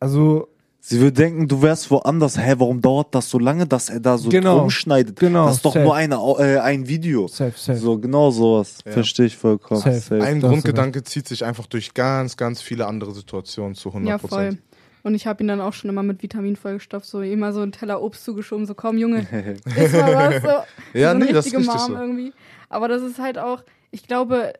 also 0.00 0.48
Sie 0.88 1.00
würde 1.00 1.14
denken, 1.14 1.48
du 1.48 1.62
wärst 1.62 1.90
woanders. 1.90 2.38
Hä, 2.38 2.54
warum 2.58 2.80
dauert 2.80 3.12
das 3.12 3.28
so 3.28 3.40
lange, 3.40 3.66
dass 3.66 3.88
er 3.90 3.98
da 3.98 4.16
so 4.18 4.28
Genau. 4.28 4.58
drum 4.60 4.70
schneidet? 4.70 5.18
Genau, 5.18 5.46
Das 5.46 5.56
ist 5.56 5.64
doch 5.64 5.72
safe. 5.74 5.84
nur 5.84 5.96
eine, 5.96 6.14
äh, 6.38 6.58
ein 6.60 6.86
Video. 6.86 7.26
safe, 7.26 7.54
safe. 7.58 7.78
So, 7.80 7.98
genau 7.98 8.30
sowas. 8.30 8.78
Verstehe 8.86 9.26
ich 9.26 9.36
vollkommen. 9.36 9.80
Safe. 9.80 9.98
Safe. 9.98 10.22
Ein 10.22 10.40
Das 10.40 10.48
Grundgedanke 10.48 11.02
zieht 11.02 11.26
sich 11.26 11.44
einfach 11.44 11.66
durch 11.66 11.92
ganz, 11.92 12.36
ganz 12.36 12.62
viele 12.62 12.86
andere 12.86 13.12
Situationen 13.12 13.74
zu 13.74 13.92
100% 13.92 14.06
Ja, 14.06 14.18
voll. 14.18 14.58
Und 15.02 15.16
ich 15.16 15.26
habe 15.26 15.42
ihn 15.42 15.48
dann 15.48 15.60
auch 15.60 15.72
schon 15.72 15.90
immer 15.90 16.04
mit 16.04 16.22
Vitamin 16.22 16.54
vollgestopft, 16.54 17.06
so 17.06 17.20
immer 17.20 17.52
so 17.52 17.62
einen 17.62 17.72
Teller 17.72 18.00
Obst 18.00 18.24
zugeschoben, 18.24 18.64
so 18.66 18.74
komm 18.74 18.96
Junge, 18.96 19.26
iss 19.76 19.92
mal 19.92 20.14
was. 20.14 20.42
So, 20.42 20.98
Ja, 21.00 21.12
so 21.12 21.18
nee, 21.18 21.32
das 21.32 21.46
ist 21.46 21.54
richtige 21.54 21.58
richtig 21.72 21.88
Mom 21.88 21.96
so. 21.96 22.00
irgendwie. 22.00 22.32
Aber 22.68 22.86
das 22.86 23.02
ist 23.02 23.18
halt 23.18 23.38
auch, 23.38 23.64
ich 23.90 24.06
glaube, 24.06 24.52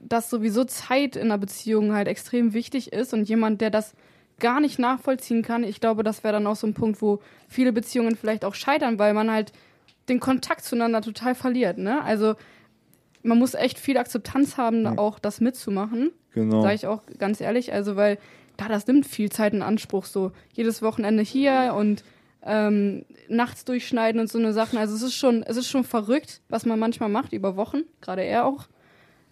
dass 0.00 0.30
sowieso 0.30 0.62
Zeit 0.62 1.16
in 1.16 1.22
einer 1.22 1.38
Beziehung 1.38 1.92
halt 1.92 2.06
extrem 2.06 2.52
wichtig 2.54 2.92
ist 2.92 3.12
und 3.14 3.28
jemand, 3.28 3.60
der 3.60 3.70
das 3.70 3.94
gar 4.38 4.60
nicht 4.60 4.78
nachvollziehen 4.78 5.42
kann, 5.42 5.64
ich 5.64 5.80
glaube, 5.80 6.02
das 6.02 6.24
wäre 6.24 6.32
dann 6.32 6.46
auch 6.46 6.56
so 6.56 6.66
ein 6.66 6.74
Punkt, 6.74 7.00
wo 7.00 7.20
viele 7.48 7.72
Beziehungen 7.72 8.16
vielleicht 8.16 8.44
auch 8.44 8.54
scheitern, 8.54 8.98
weil 8.98 9.14
man 9.14 9.30
halt 9.30 9.52
den 10.08 10.20
Kontakt 10.20 10.64
zueinander 10.64 11.00
total 11.00 11.34
verliert, 11.34 11.78
ne? 11.78 12.02
Also 12.02 12.34
man 13.22 13.38
muss 13.38 13.54
echt 13.54 13.78
viel 13.78 13.96
Akzeptanz 13.98 14.56
haben, 14.56 14.98
auch 14.98 15.18
das 15.18 15.40
mitzumachen. 15.40 16.10
Genau. 16.34 16.62
Sage 16.62 16.74
ich 16.74 16.86
auch 16.86 17.02
ganz 17.18 17.40
ehrlich, 17.40 17.72
also 17.72 17.94
weil 17.94 18.18
da 18.56 18.68
das 18.68 18.86
nimmt 18.86 19.06
viel 19.06 19.30
Zeit 19.30 19.54
in 19.54 19.62
Anspruch, 19.62 20.06
so 20.06 20.32
jedes 20.52 20.82
Wochenende 20.82 21.22
hier 21.22 21.74
und 21.76 22.04
ähm, 22.44 23.04
nachts 23.28 23.64
durchschneiden 23.64 24.20
und 24.20 24.28
so 24.28 24.38
eine 24.38 24.52
Sachen. 24.52 24.78
Also 24.78 24.94
es 24.94 25.02
ist 25.02 25.14
schon, 25.14 25.42
es 25.42 25.56
ist 25.56 25.68
schon 25.68 25.84
verrückt, 25.84 26.40
was 26.48 26.66
man 26.66 26.78
manchmal 26.78 27.08
macht 27.08 27.32
über 27.32 27.56
Wochen, 27.56 27.82
gerade 28.00 28.22
er 28.22 28.44
auch. 28.46 28.66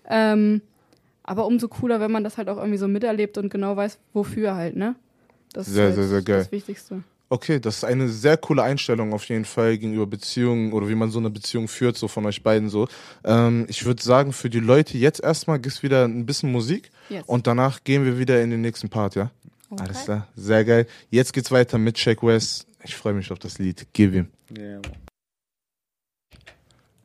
Ähm, 0.08 0.62
aber 1.30 1.46
umso 1.46 1.68
cooler, 1.68 2.00
wenn 2.00 2.10
man 2.10 2.24
das 2.24 2.36
halt 2.38 2.48
auch 2.48 2.56
irgendwie 2.56 2.76
so 2.78 2.88
miterlebt 2.88 3.38
und 3.38 3.50
genau 3.50 3.76
weiß, 3.76 3.98
wofür 4.12 4.56
halt, 4.56 4.74
ne? 4.74 4.96
Das 5.52 5.66
Sehr, 5.66 5.90
ist 5.90 5.96
halt 5.96 6.08
sehr, 6.08 6.08
sehr 6.08 6.22
geil. 6.22 6.38
das 6.38 6.50
Wichtigste. 6.52 7.02
Okay, 7.28 7.60
das 7.60 7.76
ist 7.76 7.84
eine 7.84 8.08
sehr 8.08 8.36
coole 8.36 8.64
Einstellung 8.64 9.12
auf 9.12 9.24
jeden 9.26 9.44
Fall 9.44 9.78
gegenüber 9.78 10.08
Beziehungen 10.08 10.72
oder 10.72 10.88
wie 10.88 10.96
man 10.96 11.12
so 11.12 11.20
eine 11.20 11.30
Beziehung 11.30 11.68
führt, 11.68 11.96
so 11.96 12.08
von 12.08 12.26
euch 12.26 12.42
beiden 12.42 12.68
so. 12.68 12.88
Ähm, 13.24 13.66
ich 13.68 13.84
würde 13.84 14.02
sagen, 14.02 14.32
für 14.32 14.50
die 14.50 14.58
Leute 14.58 14.98
jetzt 14.98 15.22
erstmal 15.22 15.60
gibt's 15.60 15.84
wieder 15.84 16.04
ein 16.04 16.26
bisschen 16.26 16.50
Musik 16.50 16.90
Yes. 17.08 17.22
und 17.26 17.46
danach 17.46 17.84
gehen 17.84 18.04
wir 18.04 18.18
wieder 18.18 18.42
in 18.42 18.50
den 18.50 18.60
nächsten 18.60 18.88
Part, 18.88 19.14
ja? 19.14 19.30
Okay. 19.70 19.84
Alles 19.84 20.04
klar, 20.04 20.26
sehr 20.34 20.64
geil. 20.64 20.86
Jetzt 21.10 21.32
geht's 21.32 21.52
weiter 21.52 21.78
mit 21.78 21.96
Shake 21.96 22.24
West. 22.24 22.66
Ich 22.82 22.96
freue 22.96 23.12
mich 23.12 23.30
auf 23.30 23.38
das 23.38 23.58
Lied. 23.60 23.86
Gib 23.92 24.12
ihm. 24.14 24.26
Ja, 24.58 24.74
Mann. 24.80 25.09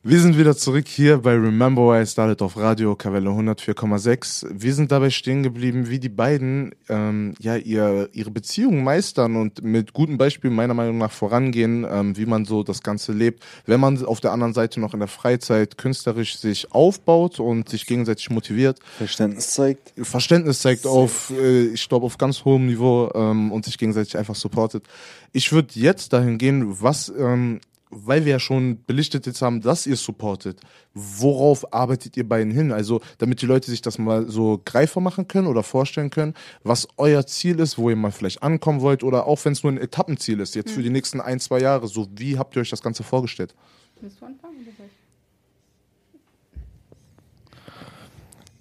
Wir 0.08 0.20
sind 0.20 0.38
wieder 0.38 0.56
zurück 0.56 0.86
hier 0.86 1.18
bei 1.18 1.32
Remember 1.32 1.82
Why 1.82 2.02
I 2.04 2.06
Started 2.06 2.40
auf 2.40 2.56
Radio 2.56 2.94
Kavelle 2.94 3.28
104,6. 3.28 4.46
Wir 4.52 4.72
sind 4.72 4.92
dabei 4.92 5.10
stehen 5.10 5.42
geblieben, 5.42 5.90
wie 5.90 5.98
die 5.98 6.08
beiden 6.08 6.76
ähm, 6.88 7.34
ja 7.40 7.56
ihr, 7.56 8.08
ihre 8.12 8.30
Beziehung 8.30 8.84
meistern 8.84 9.34
und 9.34 9.64
mit 9.64 9.94
guten 9.94 10.16
Beispielen 10.16 10.54
meiner 10.54 10.74
Meinung 10.74 10.98
nach 10.98 11.10
vorangehen, 11.10 11.84
ähm, 11.90 12.16
wie 12.16 12.24
man 12.24 12.44
so 12.44 12.62
das 12.62 12.84
Ganze 12.84 13.12
lebt, 13.12 13.42
wenn 13.64 13.80
man 13.80 14.04
auf 14.04 14.20
der 14.20 14.30
anderen 14.30 14.54
Seite 14.54 14.78
noch 14.78 14.94
in 14.94 15.00
der 15.00 15.08
Freizeit 15.08 15.76
künstlerisch 15.76 16.38
sich 16.38 16.70
aufbaut 16.70 17.40
und 17.40 17.68
sich 17.68 17.84
gegenseitig 17.84 18.30
motiviert. 18.30 18.78
Verständnis 18.98 19.50
zeigt. 19.50 19.92
Verständnis 20.00 20.60
zeigt 20.60 20.86
auf, 20.86 21.32
äh, 21.36 21.64
ich 21.64 21.88
glaube, 21.88 22.06
auf 22.06 22.16
ganz 22.16 22.44
hohem 22.44 22.66
Niveau 22.66 23.10
ähm, 23.12 23.50
und 23.50 23.64
sich 23.64 23.76
gegenseitig 23.76 24.16
einfach 24.16 24.36
supportet. 24.36 24.84
Ich 25.32 25.50
würde 25.50 25.70
jetzt 25.72 26.12
dahin 26.12 26.38
gehen, 26.38 26.80
was 26.80 27.12
ähm, 27.18 27.58
weil 27.90 28.24
wir 28.24 28.32
ja 28.32 28.38
schon 28.38 28.84
belichtet 28.84 29.26
jetzt 29.26 29.42
haben, 29.42 29.60
dass 29.60 29.86
ihr 29.86 29.96
supportet, 29.96 30.60
worauf 30.94 31.72
arbeitet 31.72 32.16
ihr 32.16 32.28
beiden 32.28 32.52
hin? 32.52 32.72
Also, 32.72 33.00
damit 33.18 33.42
die 33.42 33.46
Leute 33.46 33.70
sich 33.70 33.80
das 33.80 33.98
mal 33.98 34.28
so 34.28 34.60
greifer 34.64 35.00
machen 35.00 35.28
können 35.28 35.46
oder 35.46 35.62
vorstellen 35.62 36.10
können, 36.10 36.34
was 36.64 36.88
euer 36.96 37.26
Ziel 37.26 37.60
ist, 37.60 37.78
wo 37.78 37.90
ihr 37.90 37.96
mal 37.96 38.10
vielleicht 38.10 38.42
ankommen 38.42 38.80
wollt 38.80 39.04
oder 39.04 39.26
auch 39.26 39.44
wenn 39.44 39.52
es 39.52 39.62
nur 39.62 39.72
ein 39.72 39.78
Etappenziel 39.78 40.40
ist, 40.40 40.54
jetzt 40.54 40.72
für 40.72 40.82
die 40.82 40.90
nächsten 40.90 41.20
ein, 41.20 41.38
zwei 41.38 41.60
Jahre. 41.60 41.86
So, 41.86 42.08
wie 42.16 42.38
habt 42.38 42.56
ihr 42.56 42.62
euch 42.62 42.70
das 42.70 42.82
Ganze 42.82 43.02
vorgestellt? 43.02 43.54
Willst 44.00 44.20
du 44.20 44.26
anfangen 44.26 44.56
oder 44.56 44.72
soll 44.76 44.86
ich? 44.86 44.92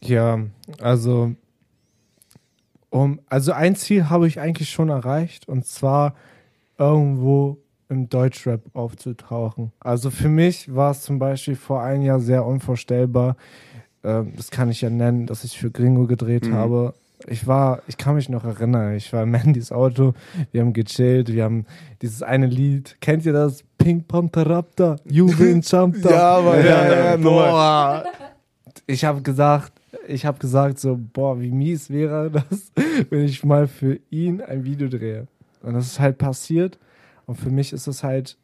Ja, 0.09 0.39
also 0.79 1.35
um, 2.91 3.19
also 3.27 3.51
ein 3.51 3.75
Ziel 3.75 4.09
habe 4.09 4.27
ich 4.27 4.39
eigentlich 4.39 4.69
schon 4.69 4.89
erreicht 4.89 5.47
und 5.47 5.65
zwar 5.65 6.15
irgendwo 6.77 7.57
im 7.89 8.09
Deutschrap 8.09 8.61
aufzutauchen. 8.73 9.71
Also 9.79 10.09
für 10.09 10.29
mich 10.29 10.73
war 10.73 10.91
es 10.91 11.01
zum 11.01 11.19
Beispiel 11.19 11.55
vor 11.55 11.81
einem 11.83 12.03
Jahr 12.03 12.19
sehr 12.19 12.45
unvorstellbar. 12.45 13.35
Ähm, 14.03 14.33
das 14.35 14.51
kann 14.51 14.69
ich 14.69 14.81
ja 14.81 14.89
nennen, 14.89 15.25
dass 15.27 15.43
ich 15.43 15.57
für 15.57 15.71
Gringo 15.71 16.07
gedreht 16.07 16.47
Mhm. 16.47 16.53
habe. 16.53 16.93
Ich 17.27 17.47
war, 17.47 17.81
ich 17.87 17.97
kann 17.97 18.15
mich 18.15 18.29
noch 18.29 18.43
erinnern, 18.43 18.93
ich 18.95 19.11
war 19.13 19.23
in 19.23 19.31
Mandys 19.31 19.71
Auto, 19.71 20.13
wir 20.51 20.61
haben 20.61 20.73
gechillt, 20.73 21.31
wir 21.33 21.43
haben 21.43 21.65
dieses 22.01 22.21
eine 22.21 22.45
Lied, 22.45 22.97
kennt 23.01 23.25
ihr 23.25 23.33
das? 23.33 23.63
Pink 23.77 24.07
Panther 24.07 24.47
Raptor, 24.47 24.97
Juve 25.05 25.49
in 25.49 25.61
Champa. 25.63 26.09
aber 26.37 27.17
boah. 27.17 28.03
Ich 28.85 29.05
habe 29.05 29.21
gesagt, 29.21 29.71
ich 30.07 30.25
habe 30.25 30.37
gesagt 30.37 30.77
so, 30.79 30.99
boah, 31.13 31.39
wie 31.39 31.51
mies 31.51 31.89
wäre 31.89 32.29
das, 32.29 32.71
wenn 33.09 33.25
ich 33.25 33.43
mal 33.43 33.67
für 33.67 33.97
ihn 34.11 34.41
ein 34.41 34.63
Video 34.63 34.87
drehe. 34.87 35.27
Und 35.63 35.73
das 35.73 35.87
ist 35.87 35.99
halt 35.99 36.17
passiert. 36.19 36.77
Und 37.25 37.35
für 37.35 37.49
mich 37.49 37.73
ist 37.73 37.87
es 37.87 38.03
halt, 38.03 38.37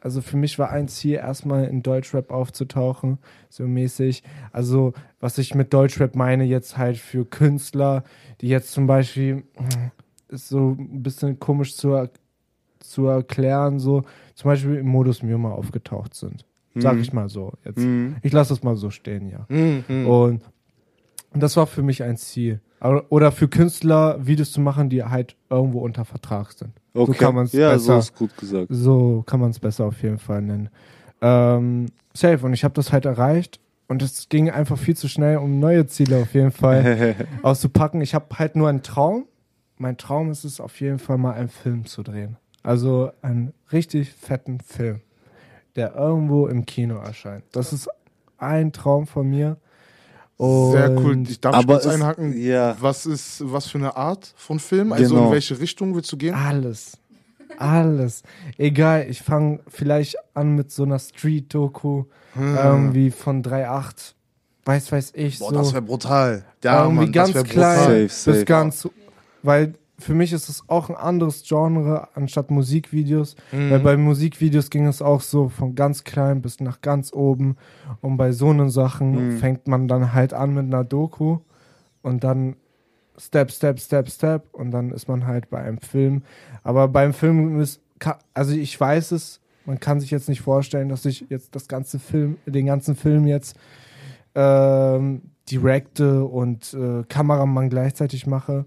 also 0.00 0.20
für 0.22 0.36
mich 0.36 0.58
war 0.58 0.70
ein 0.70 0.88
Ziel, 0.88 1.14
erstmal 1.16 1.64
in 1.66 1.82
Deutschrap 1.82 2.30
aufzutauchen, 2.30 3.18
so 3.48 3.64
mäßig. 3.66 4.22
Also, 4.52 4.92
was 5.20 5.36
ich 5.38 5.54
mit 5.54 5.72
Deutschrap 5.74 6.14
meine, 6.16 6.44
jetzt 6.44 6.78
halt 6.78 6.96
für 6.96 7.24
Künstler, 7.24 8.04
die 8.40 8.48
jetzt 8.48 8.72
zum 8.72 8.86
Beispiel, 8.86 9.44
ist 10.28 10.48
so 10.48 10.76
ein 10.78 11.02
bisschen 11.02 11.38
komisch 11.40 11.76
zu, 11.76 12.08
zu 12.78 13.06
erklären, 13.06 13.78
so 13.78 14.02
zum 14.34 14.48
Beispiel 14.48 14.76
im 14.76 14.86
Modus 14.88 15.22
Mio 15.22 15.36
aufgetaucht 15.50 16.14
sind. 16.14 16.46
Sag 16.76 16.94
Mhm. 16.94 17.00
ich 17.02 17.12
mal 17.12 17.28
so. 17.28 17.52
Jetzt. 17.64 17.78
Mhm. 17.78 18.16
Ich 18.22 18.32
lasse 18.32 18.52
es 18.54 18.62
mal 18.62 18.76
so 18.76 18.90
stehen, 18.90 19.28
ja. 19.28 19.44
Mhm. 19.48 20.06
Und, 20.06 20.42
und 21.32 21.42
das 21.42 21.56
war 21.56 21.66
für 21.66 21.82
mich 21.82 22.04
ein 22.04 22.16
Ziel. 22.16 22.60
Oder 22.80 23.32
für 23.32 23.48
Künstler 23.48 24.24
Videos 24.24 24.52
zu 24.52 24.60
machen, 24.60 24.88
die 24.88 25.02
halt 25.04 25.36
irgendwo 25.50 25.80
unter 25.80 26.04
Vertrag 26.06 26.52
sind. 26.52 26.79
Okay. 26.92 27.12
So 27.12 27.18
kann 27.18 27.34
man 27.34 27.44
es 27.44 27.52
ja, 27.52 27.78
so 27.78 27.92
besser, 27.92 27.98
ist 27.98 28.16
gut 28.16 28.36
gesagt. 28.36 28.66
so 28.70 29.22
kann 29.26 29.40
man 29.40 29.50
es 29.50 29.58
besser 29.58 29.84
auf 29.84 30.02
jeden 30.02 30.18
Fall 30.18 30.42
nennen. 30.42 30.68
Ähm, 31.20 31.86
safe. 32.14 32.44
Und 32.44 32.52
ich 32.52 32.64
habe 32.64 32.74
das 32.74 32.92
halt 32.92 33.04
erreicht. 33.04 33.60
Und 33.88 34.02
es 34.02 34.28
ging 34.28 34.48
einfach 34.50 34.78
viel 34.78 34.96
zu 34.96 35.08
schnell, 35.08 35.38
um 35.38 35.58
neue 35.58 35.84
Ziele 35.86 36.18
auf 36.22 36.32
jeden 36.32 36.52
Fall 36.52 37.16
auszupacken. 37.42 38.00
Ich 38.00 38.14
habe 38.14 38.26
halt 38.38 38.54
nur 38.54 38.68
einen 38.68 38.82
Traum. 38.82 39.26
Mein 39.78 39.96
Traum 39.96 40.30
ist 40.30 40.44
es 40.44 40.60
auf 40.60 40.80
jeden 40.80 41.00
Fall 41.00 41.18
mal 41.18 41.32
einen 41.32 41.48
Film 41.48 41.86
zu 41.86 42.04
drehen. 42.04 42.36
Also 42.62 43.10
einen 43.20 43.52
richtig 43.72 44.12
fetten 44.12 44.60
Film, 44.60 45.00
der 45.74 45.96
irgendwo 45.96 46.46
im 46.46 46.66
Kino 46.66 46.98
erscheint. 46.98 47.44
Das 47.50 47.72
ist 47.72 47.88
ein 48.38 48.72
Traum 48.72 49.08
von 49.08 49.28
mir. 49.28 49.56
Sehr 50.72 50.90
cool. 50.98 51.12
Und 51.12 51.28
Ich 51.30 51.40
darf 51.40 51.54
Aber 51.54 51.74
kurz 51.74 51.86
einhaken. 51.86 52.40
ja. 52.40 52.76
Was 52.80 53.06
ist, 53.06 53.42
was 53.44 53.66
für 53.66 53.78
eine 53.78 53.96
Art 53.96 54.32
von 54.36 54.58
Film? 54.58 54.92
Also 54.92 55.14
Genau. 55.14 55.26
in 55.26 55.32
welche 55.32 55.58
Richtung 55.60 55.94
willst 55.94 56.10
du 56.12 56.16
gehen? 56.16 56.34
Alles. 56.34 56.96
Alles. 57.58 58.22
Egal, 58.58 59.06
ich 59.10 59.20
fange 59.22 59.60
vielleicht 59.68 60.16
an 60.34 60.54
mit 60.54 60.70
so 60.70 60.84
einer 60.84 60.98
Street-Doku, 60.98 62.04
Hm. 62.34 62.56
irgendwie 62.56 63.10
von 63.10 63.42
3.8, 63.42 64.14
weiß, 64.64 64.92
weiß 64.92 65.12
ich, 65.16 65.38
Boah, 65.40 65.50
so. 65.50 65.56
das 65.56 65.72
wäre 65.72 65.82
brutal. 65.82 66.44
Ja, 66.62 66.84
irgendwie 66.84 67.04
Mann, 67.04 67.12
ganz 67.12 67.32
klein 67.32 67.44
brutal. 67.44 67.76
Safe, 67.78 68.08
safe. 68.08 68.36
bis 68.38 68.46
ganz, 68.46 68.88
weil 69.42 69.74
für 70.00 70.14
mich 70.14 70.32
ist 70.32 70.48
es 70.48 70.64
auch 70.68 70.88
ein 70.90 70.96
anderes 70.96 71.44
Genre 71.46 72.08
anstatt 72.14 72.50
Musikvideos. 72.50 73.36
Mhm. 73.52 73.70
Weil 73.70 73.80
bei 73.80 73.96
Musikvideos 73.96 74.70
ging 74.70 74.86
es 74.86 75.00
auch 75.02 75.20
so 75.20 75.48
von 75.48 75.74
ganz 75.74 76.04
klein 76.04 76.42
bis 76.42 76.60
nach 76.60 76.80
ganz 76.80 77.12
oben. 77.12 77.56
Und 78.00 78.16
bei 78.16 78.32
so 78.32 78.50
einen 78.50 78.70
Sachen 78.70 79.34
Mhm. 79.34 79.38
fängt 79.38 79.68
man 79.68 79.86
dann 79.88 80.12
halt 80.12 80.34
an 80.34 80.54
mit 80.54 80.64
einer 80.64 80.84
Doku 80.84 81.38
und 82.02 82.24
dann 82.24 82.56
Step, 83.18 83.50
Step, 83.50 83.78
Step, 83.78 84.08
Step 84.08 84.48
und 84.52 84.70
dann 84.70 84.90
ist 84.92 85.06
man 85.06 85.26
halt 85.26 85.50
bei 85.50 85.58
einem 85.58 85.78
Film. 85.78 86.22
Aber 86.62 86.88
beim 86.88 87.12
Film 87.12 87.60
ist, 87.60 87.80
also 88.32 88.54
ich 88.54 88.80
weiß 88.80 89.12
es, 89.12 89.40
man 89.66 89.78
kann 89.78 90.00
sich 90.00 90.10
jetzt 90.10 90.28
nicht 90.30 90.40
vorstellen, 90.40 90.88
dass 90.88 91.04
ich 91.04 91.26
jetzt 91.28 91.54
das 91.54 91.68
ganze 91.68 91.98
Film, 91.98 92.38
den 92.46 92.64
ganzen 92.66 92.96
Film 92.96 93.26
jetzt 93.26 93.56
ähm, 94.34 95.22
directe 95.50 96.24
und 96.24 96.72
äh, 96.74 97.02
Kameramann 97.08 97.68
gleichzeitig 97.68 98.26
mache. 98.26 98.64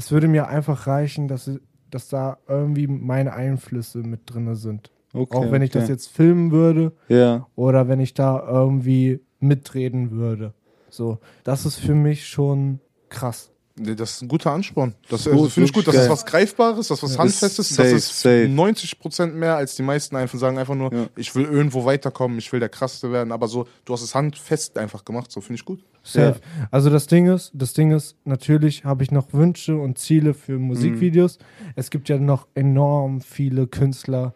Es 0.00 0.10
würde 0.10 0.28
mir 0.28 0.48
einfach 0.48 0.86
reichen, 0.86 1.28
dass, 1.28 1.50
dass 1.90 2.08
da 2.08 2.38
irgendwie 2.48 2.86
meine 2.86 3.34
Einflüsse 3.34 3.98
mit 3.98 4.20
drin 4.24 4.54
sind. 4.54 4.90
Okay, 5.12 5.36
Auch 5.36 5.50
wenn 5.52 5.60
ich 5.60 5.72
okay. 5.72 5.80
das 5.80 5.90
jetzt 5.90 6.08
filmen 6.08 6.52
würde 6.52 6.92
Ja. 7.08 7.46
oder 7.54 7.86
wenn 7.86 8.00
ich 8.00 8.14
da 8.14 8.42
irgendwie 8.48 9.20
mitreden 9.40 10.10
würde. 10.12 10.54
So, 10.88 11.18
das 11.44 11.66
ist 11.66 11.76
für 11.76 11.94
mich 11.94 12.26
schon 12.26 12.80
krass. 13.10 13.50
Nee, 13.78 13.94
das 13.94 14.12
ist 14.12 14.22
ein 14.22 14.28
guter 14.28 14.52
Ansporn. 14.52 14.94
Das 15.10 15.24
Gut, 15.24 15.32
also 15.34 15.48
finde 15.50 15.66
ich 15.68 15.72
gut. 15.74 15.86
Das 15.86 15.94
ist 15.94 16.00
wirklich 16.00 16.10
was 16.18 16.24
Greifbares, 16.26 16.88
das 16.88 16.98
ist 16.98 17.02
was 17.02 17.12
Ja. 17.14 17.18
Handfestes. 17.18 17.70
Ist 17.70 17.78
das 17.78 17.86
safe, 17.86 17.96
ist 17.96 18.20
safe. 18.20 18.48
90 18.48 18.98
Prozent 19.00 19.34
mehr 19.34 19.56
als 19.56 19.76
die 19.76 19.82
meisten 19.82 20.16
einfach 20.16 20.38
sagen 20.38 20.56
einfach 20.56 20.74
nur, 20.74 20.90
Ja. 20.94 21.06
ich 21.16 21.34
will 21.34 21.44
irgendwo 21.44 21.84
weiterkommen, 21.84 22.38
ich 22.38 22.50
will 22.52 22.60
der 22.60 22.68
Krasseste 22.70 23.12
werden. 23.12 23.32
Aber 23.32 23.48
so, 23.48 23.66
du 23.84 23.92
hast 23.92 24.00
es 24.00 24.14
handfest 24.14 24.78
einfach 24.78 25.04
gemacht. 25.04 25.30
So 25.30 25.42
finde 25.42 25.56
ich 25.60 25.64
gut. 25.66 25.84
Safe. 26.02 26.40
Also 26.70 26.90
das 26.90 27.06
Ding 27.06 27.26
ist, 27.26 27.52
das 27.54 27.72
Ding 27.74 27.90
ist, 27.92 28.16
natürlich 28.24 28.84
habe 28.84 29.02
ich 29.02 29.10
noch 29.10 29.32
Wünsche 29.32 29.76
und 29.76 29.98
Ziele 29.98 30.34
für 30.34 30.58
Musikvideos. 30.58 31.38
Es 31.76 31.90
gibt 31.90 32.08
ja 32.08 32.18
noch 32.18 32.46
enorm 32.54 33.20
viele 33.20 33.66
Künstler 33.66 34.34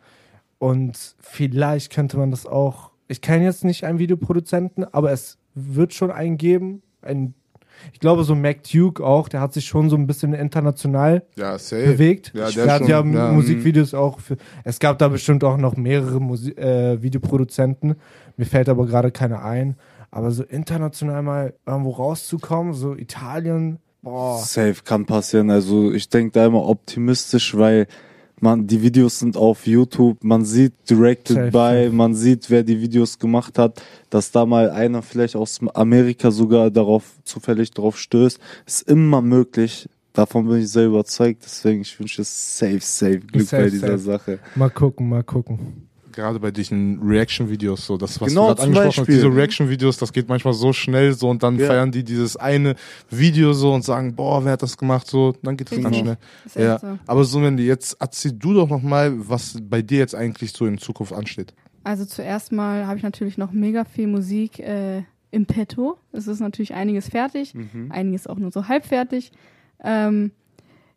und 0.58 1.16
vielleicht 1.20 1.92
könnte 1.92 2.16
man 2.16 2.30
das 2.30 2.46
auch. 2.46 2.90
Ich 3.08 3.20
kenne 3.20 3.44
jetzt 3.44 3.64
nicht 3.64 3.84
einen 3.84 3.98
Videoproduzenten, 3.98 4.84
aber 4.92 5.12
es 5.12 5.38
wird 5.54 5.94
schon 5.94 6.10
einen 6.10 6.36
geben. 6.38 6.82
Ein, 7.02 7.34
ich 7.92 8.00
glaube, 8.00 8.24
so 8.24 8.34
Mac 8.34 8.62
Duke 8.70 9.04
auch, 9.04 9.28
der 9.28 9.40
hat 9.40 9.52
sich 9.52 9.66
schon 9.66 9.90
so 9.90 9.96
ein 9.96 10.06
bisschen 10.06 10.32
international 10.32 11.22
Ja, 11.36 11.56
bewegt. 11.70 12.32
Ja, 12.34 12.50
der 12.50 12.64
der 12.64 12.72
hat 12.72 12.80
schon, 12.80 13.12
ja, 13.12 13.26
ja. 13.26 13.32
Musikvideos 13.32 13.94
auch 13.94 14.20
für. 14.20 14.36
Es 14.64 14.78
gab 14.78 14.98
da 14.98 15.08
bestimmt 15.08 15.44
auch 15.44 15.56
noch 15.56 15.76
mehrere 15.76 16.20
Musi 16.20 16.52
äh, 16.52 17.00
Videoproduzenten. 17.02 17.96
Mir 18.36 18.46
fällt 18.46 18.68
aber 18.68 18.86
gerade 18.86 19.10
keiner 19.10 19.44
ein. 19.44 19.76
Aber 20.14 20.30
so 20.30 20.44
international 20.44 21.22
mal 21.24 21.54
irgendwo 21.66 21.90
rauszukommen, 21.90 22.72
so 22.72 22.94
Italien, 22.94 23.80
boah. 24.00 24.38
Safe 24.38 24.76
kann 24.84 25.06
passieren. 25.06 25.50
Also 25.50 25.90
ich 25.90 26.08
denke 26.08 26.30
da 26.30 26.46
immer 26.46 26.68
optimistisch, 26.68 27.56
weil 27.56 27.88
man 28.40 28.68
die 28.68 28.80
Videos 28.80 29.18
sind 29.18 29.36
auf 29.36 29.66
YouTube, 29.66 30.22
man 30.22 30.44
sieht 30.44 30.72
directed 30.88 31.52
Safe, 31.52 31.88
by, 31.88 31.90
man 31.90 32.14
sieht, 32.14 32.48
wer 32.48 32.62
die 32.62 32.80
Videos 32.80 33.18
gemacht 33.18 33.58
hat, 33.58 33.82
dass 34.08 34.30
da 34.30 34.46
mal 34.46 34.70
einer 34.70 35.02
vielleicht 35.02 35.34
aus 35.34 35.58
Amerika 35.74 36.30
sogar 36.30 36.70
darauf 36.70 37.18
zufällig 37.24 37.72
drauf 37.72 37.98
stößt, 37.98 38.38
ist 38.66 38.88
immer 38.88 39.20
möglich. 39.20 39.88
Davon 40.12 40.46
bin 40.46 40.58
ich 40.58 40.70
sehr 40.70 40.86
überzeugt, 40.86 41.42
deswegen 41.44 41.80
ich 41.80 41.98
wünsche 41.98 42.22
es 42.22 42.58
safe, 42.58 42.78
safe 42.78 43.18
Glück 43.18 43.48
Safe, 43.48 43.64
bei 43.64 43.70
dieser 43.70 43.98
safe. 43.98 43.98
Sache. 43.98 44.38
Mal 44.54 44.70
gucken, 44.70 45.08
mal 45.08 45.24
gucken. 45.24 45.83
Gerade 46.14 46.38
bei 46.38 46.50
diesen 46.50 47.00
Reaction-Videos, 47.02 47.86
so 47.86 47.96
das, 47.96 48.20
was 48.20 48.28
Genau, 48.28 48.42
du 48.42 48.46
gerade 48.48 48.62
angesprochen 48.62 48.86
hast, 48.88 48.96
Beispiel. 48.98 49.14
diese 49.16 49.34
Reaction-Videos, 49.34 49.96
das 49.98 50.12
geht 50.12 50.28
manchmal 50.28 50.54
so 50.54 50.72
schnell 50.72 51.12
so 51.12 51.28
und 51.28 51.42
dann 51.42 51.58
Ja. 51.58 51.66
feiern 51.66 51.90
die 51.90 52.04
dieses 52.04 52.36
eine 52.36 52.76
Video 53.10 53.52
so 53.52 53.72
und 53.74 53.84
sagen, 53.84 54.14
boah, 54.14 54.44
wer 54.44 54.52
hat 54.52 54.62
das 54.62 54.76
gemacht, 54.78 55.06
so, 55.08 55.34
dann 55.42 55.56
geht 55.56 55.70
das 55.70 55.76
ganz 55.80 55.86
Genau. 55.96 55.98
schnell. 56.04 56.16
Ist 56.44 56.56
echt 56.56 56.64
Ja, 56.64 56.78
so. 56.78 56.98
aber 57.06 57.24
so, 57.24 57.42
wenn 57.42 57.56
die 57.56 57.64
jetzt, 57.66 57.96
erzähl 57.98 58.32
du 58.32 58.54
doch 58.54 58.68
noch 58.68 58.82
mal, 58.82 59.12
was 59.28 59.58
bei 59.62 59.82
dir 59.82 59.98
jetzt 59.98 60.14
eigentlich 60.14 60.52
so 60.52 60.66
in 60.66 60.78
Zukunft 60.78 61.12
ansteht. 61.12 61.52
Also 61.82 62.04
zuerst 62.04 62.52
mal 62.52 62.86
habe 62.86 62.96
ich 62.96 63.02
natürlich 63.02 63.36
noch 63.36 63.52
mega 63.52 63.84
viel 63.84 64.06
Musik 64.06 64.58
äh, 64.60 65.02
im 65.32 65.46
Petto. 65.46 65.98
Es 66.12 66.28
ist 66.28 66.40
natürlich 66.40 66.74
einiges 66.74 67.08
fertig, 67.08 67.54
Mhm. 67.54 67.90
einiges 67.90 68.26
auch 68.26 68.38
nur 68.38 68.52
so 68.52 68.68
halb 68.68 68.86
fertig. 68.86 69.32
Ähm, 69.82 70.30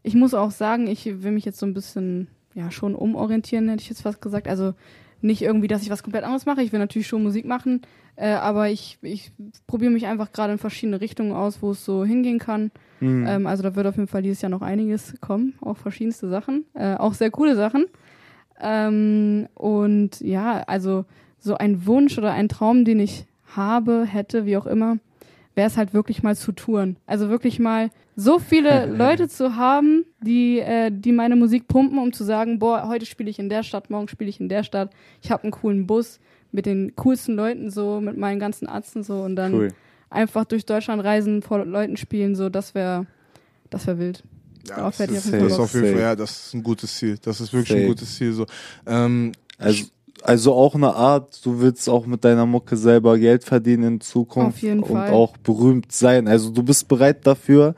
ich 0.03 0.13
muss 0.15 0.33
auch 0.33 0.51
sagen, 0.51 0.87
ich 0.87 1.05
will 1.23 1.31
mich 1.31 1.43
jetzt 1.43 1.59
so 1.59 1.65
ein 1.65 1.73
bisschen 1.73 2.27
ja 2.53 2.71
schon 2.71 2.95
umorientieren, 2.95 3.67
hätte 3.69 3.81
ich 3.83 3.89
jetzt 3.89 4.01
fast 4.03 4.21
gesagt. 4.21 4.47
Also 4.47 4.73
nicht 5.21 5.41
irgendwie, 5.41 5.67
dass 5.67 5.81
ich 5.81 5.89
was 5.89 6.03
komplett 6.03 6.23
anderes 6.23 6.45
mache. 6.45 6.61
Ich 6.61 6.71
will 6.71 6.79
natürlich 6.79 7.07
schon 7.07 7.23
Musik 7.23 7.45
machen, 7.45 7.81
äh, 8.15 8.29
aber 8.29 8.69
ich, 8.69 8.97
ich 9.01 9.31
probiere 9.65 9.91
mich 9.91 10.05
einfach 10.05 10.31
gerade 10.31 10.53
in 10.53 10.59
verschiedene 10.59 11.01
Richtungen 11.01 11.31
aus, 11.31 11.61
wo 11.61 11.71
es 11.71 11.83
so 11.83 12.05
hingehen 12.05 12.39
kann. 12.39 12.71
Mhm. 12.99 13.25
Ähm, 13.27 13.47
also 13.47 13.63
da 13.63 13.75
wird 13.75 13.87
auf 13.87 13.95
jeden 13.95 14.07
Fall 14.07 14.21
dieses 14.21 14.41
Jahr 14.41 14.49
noch 14.49 14.61
einiges 14.61 15.15
kommen, 15.21 15.53
auch 15.61 15.77
verschiedenste 15.77 16.29
Sachen, 16.29 16.65
äh, 16.73 16.95
auch 16.95 17.13
sehr 17.13 17.31
coole 17.31 17.55
Sachen. 17.55 17.85
Ähm, 18.59 19.47
und 19.53 20.19
ja, 20.21 20.63
also 20.67 21.05
so 21.39 21.55
ein 21.55 21.85
Wunsch 21.85 22.17
oder 22.17 22.31
ein 22.31 22.49
Traum, 22.49 22.85
den 22.85 22.99
ich 22.99 23.25
habe, 23.55 24.05
hätte, 24.05 24.45
wie 24.45 24.57
auch 24.57 24.65
immer, 24.65 24.97
wäre 25.55 25.67
es 25.67 25.77
halt 25.77 25.93
wirklich 25.93 26.23
mal 26.23 26.35
zu 26.35 26.51
touren. 26.51 26.97
Also 27.05 27.29
wirklich 27.29 27.59
mal 27.59 27.89
so 28.19 28.39
viele 28.39 28.85
Leute 28.97 29.29
zu 29.29 29.55
haben, 29.55 30.03
die, 30.21 30.59
äh, 30.59 30.91
die 30.91 31.11
meine 31.11 31.35
Musik 31.35 31.67
pumpen, 31.67 31.99
um 31.99 32.11
zu 32.11 32.23
sagen, 32.23 32.57
boah, 32.59 32.87
heute 32.89 33.05
spiele 33.05 33.29
ich 33.29 33.37
in 33.39 33.47
der 33.47 33.61
Stadt, 33.63 33.89
morgen 33.91 34.07
spiele 34.09 34.29
ich 34.29 34.39
in 34.39 34.49
der 34.49 34.63
Stadt. 34.63 34.89
Ich 35.21 35.31
habe 35.31 35.43
einen 35.43 35.51
coolen 35.51 35.85
Bus 35.87 36.19
mit 36.51 36.65
den 36.65 36.95
coolsten 36.95 37.35
Leuten 37.35 37.69
so, 37.69 38.01
mit 38.01 38.17
meinen 38.17 38.39
ganzen 38.39 38.67
Arzten 38.67 39.03
so 39.03 39.21
und 39.21 39.35
dann 39.35 39.53
Cool. 39.53 39.67
einfach 40.09 40.45
durch 40.45 40.65
Deutschland 40.65 41.03
reisen, 41.03 41.43
vor 41.43 41.63
Leuten 41.63 41.95
spielen, 41.95 42.35
so, 42.35 42.49
das 42.49 42.73
wäre 42.75 43.05
das 43.69 43.85
wäre 43.85 43.99
wild. 43.99 44.23
Ja, 44.67 44.77
das 44.89 44.99
ist, 44.99 44.99
auf 44.99 44.99
jeden 44.99 45.13
das 45.13 45.25
ist 45.25 45.29
Fall 45.55 45.63
auf 45.65 45.73
jeden. 45.75 45.91
Fall, 45.93 46.01
ja, 46.01 46.15
das 46.15 46.31
ist 46.47 46.53
ein 46.55 46.63
gutes 46.63 46.95
Ziel. 46.97 47.17
Das 47.21 47.39
ist 47.39 47.53
wirklich 47.53 47.71
ein 47.71 47.77
Safe. 47.83 47.87
gutes 47.87 48.15
Ziel. 48.15 48.33
So. 48.33 48.45
Ähm, 48.85 49.31
Also, 49.57 49.85
also 50.23 50.53
auch 50.53 50.73
eine 50.75 50.93
Art, 50.93 51.39
du 51.45 51.59
willst 51.61 51.87
auch 51.89 52.05
mit 52.05 52.23
deiner 52.25 52.45
Mucke 52.45 52.75
selber 52.75 53.17
Geld 53.17 53.43
verdienen 53.43 53.83
in 53.83 54.01
Zukunft 54.01 54.57
Auf 54.57 54.61
jeden 54.61 54.79
und 54.81 54.87
Bock. 54.89 55.11
auch 55.11 55.37
berühmt 55.37 55.91
sein. 55.91 56.27
Also 56.27 56.49
du 56.49 56.63
bist 56.63 56.87
bereit 56.87 57.25
dafür, 57.27 57.75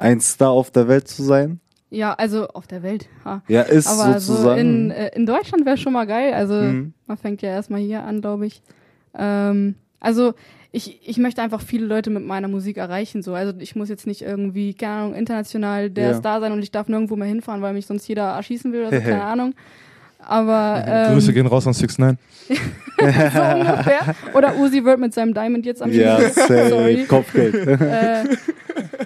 ein 0.00 0.20
Star 0.20 0.50
auf 0.50 0.70
der 0.70 0.88
Welt 0.88 1.08
zu 1.08 1.22
sein? 1.22 1.60
Ja, 1.90 2.14
also 2.14 2.48
auf 2.48 2.66
der 2.66 2.82
Welt. 2.82 3.08
Ha. 3.24 3.42
Ja, 3.48 3.62
ist 3.62 3.86
Aber 3.88 4.20
so 4.20 4.32
sozusagen. 4.34 4.60
in, 4.60 4.90
äh, 4.92 5.08
in 5.16 5.26
Deutschland 5.26 5.66
wäre 5.66 5.76
schon 5.76 5.92
mal 5.92 6.06
geil. 6.06 6.32
Also 6.34 6.54
Mhm. 6.54 6.94
man 7.06 7.16
fängt 7.16 7.42
ja 7.42 7.50
erstmal 7.50 7.80
hier 7.80 8.04
an, 8.04 8.20
glaube 8.20 8.46
ich. 8.46 8.62
Ähm, 9.18 9.74
also 9.98 10.34
ich, 10.72 11.00
ich 11.08 11.18
möchte 11.18 11.42
einfach 11.42 11.60
viele 11.60 11.86
Leute 11.86 12.10
mit 12.10 12.24
meiner 12.24 12.46
Musik 12.46 12.76
erreichen. 12.76 13.22
So. 13.24 13.34
Also 13.34 13.52
ich 13.58 13.74
muss 13.74 13.88
jetzt 13.88 14.06
nicht 14.06 14.22
irgendwie, 14.22 14.72
keine 14.74 14.92
Ahnung, 15.02 15.14
international 15.14 15.90
der 15.90 16.10
Ja. 16.10 16.14
Star 16.14 16.40
sein 16.40 16.52
und 16.52 16.62
ich 16.62 16.70
darf 16.70 16.86
nirgendwo 16.88 17.16
mehr 17.16 17.26
hinfahren, 17.26 17.60
weil 17.60 17.72
mich 17.74 17.86
sonst 17.86 18.06
jeder 18.06 18.30
erschießen 18.34 18.72
will 18.72 18.86
oder 18.86 18.96
so, 18.96 19.02
keine 19.08 19.24
Ahnung. 19.24 19.54
Aber 20.26 20.84
ähm, 20.86 21.12
Grüße 21.14 21.32
gehen 21.32 21.46
raus 21.46 21.66
an 21.66 21.72
6 21.72 21.98
9 21.98 22.18
so 22.48 22.54
ungefähr. 23.06 24.14
Oder 24.34 24.56
Uzi 24.56 24.84
wird 24.84 25.00
mit 25.00 25.14
seinem 25.14 25.34
Diamond 25.34 25.64
jetzt 25.66 25.82
am 25.82 25.90
ja. 25.92 26.20
Sorry. 26.48 27.04
Kopfgeld. 27.06 27.54
äh, 27.54 28.24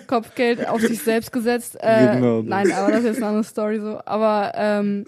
Kopfgeld 0.06 0.68
auf 0.68 0.80
sich 0.80 1.02
selbst 1.02 1.32
gesetzt. 1.32 1.76
Äh, 1.80 2.14
Genau. 2.16 2.42
Nein, 2.42 2.72
aber 2.72 2.90
das 2.90 3.00
ist 3.00 3.06
jetzt 3.06 3.16
eine 3.18 3.26
andere 3.26 3.44
Story 3.44 3.80
so. 3.80 4.00
Aber 4.04 4.52
ähm, 4.54 5.04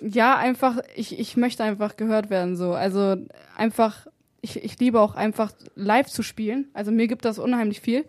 ja, 0.00 0.36
einfach, 0.36 0.78
ich, 0.94 1.18
ich 1.18 1.36
möchte 1.36 1.62
einfach 1.64 1.96
gehört 1.96 2.30
werden 2.30 2.56
so. 2.56 2.72
Also 2.72 3.16
einfach, 3.56 4.06
ich, 4.40 4.62
ich 4.62 4.78
liebe 4.78 5.00
auch 5.00 5.14
einfach 5.14 5.52
live 5.74 6.08
zu 6.08 6.22
spielen. 6.22 6.68
Also 6.74 6.90
mir 6.90 7.06
gibt 7.08 7.24
das 7.24 7.38
unheimlich 7.38 7.80
viel. 7.80 8.04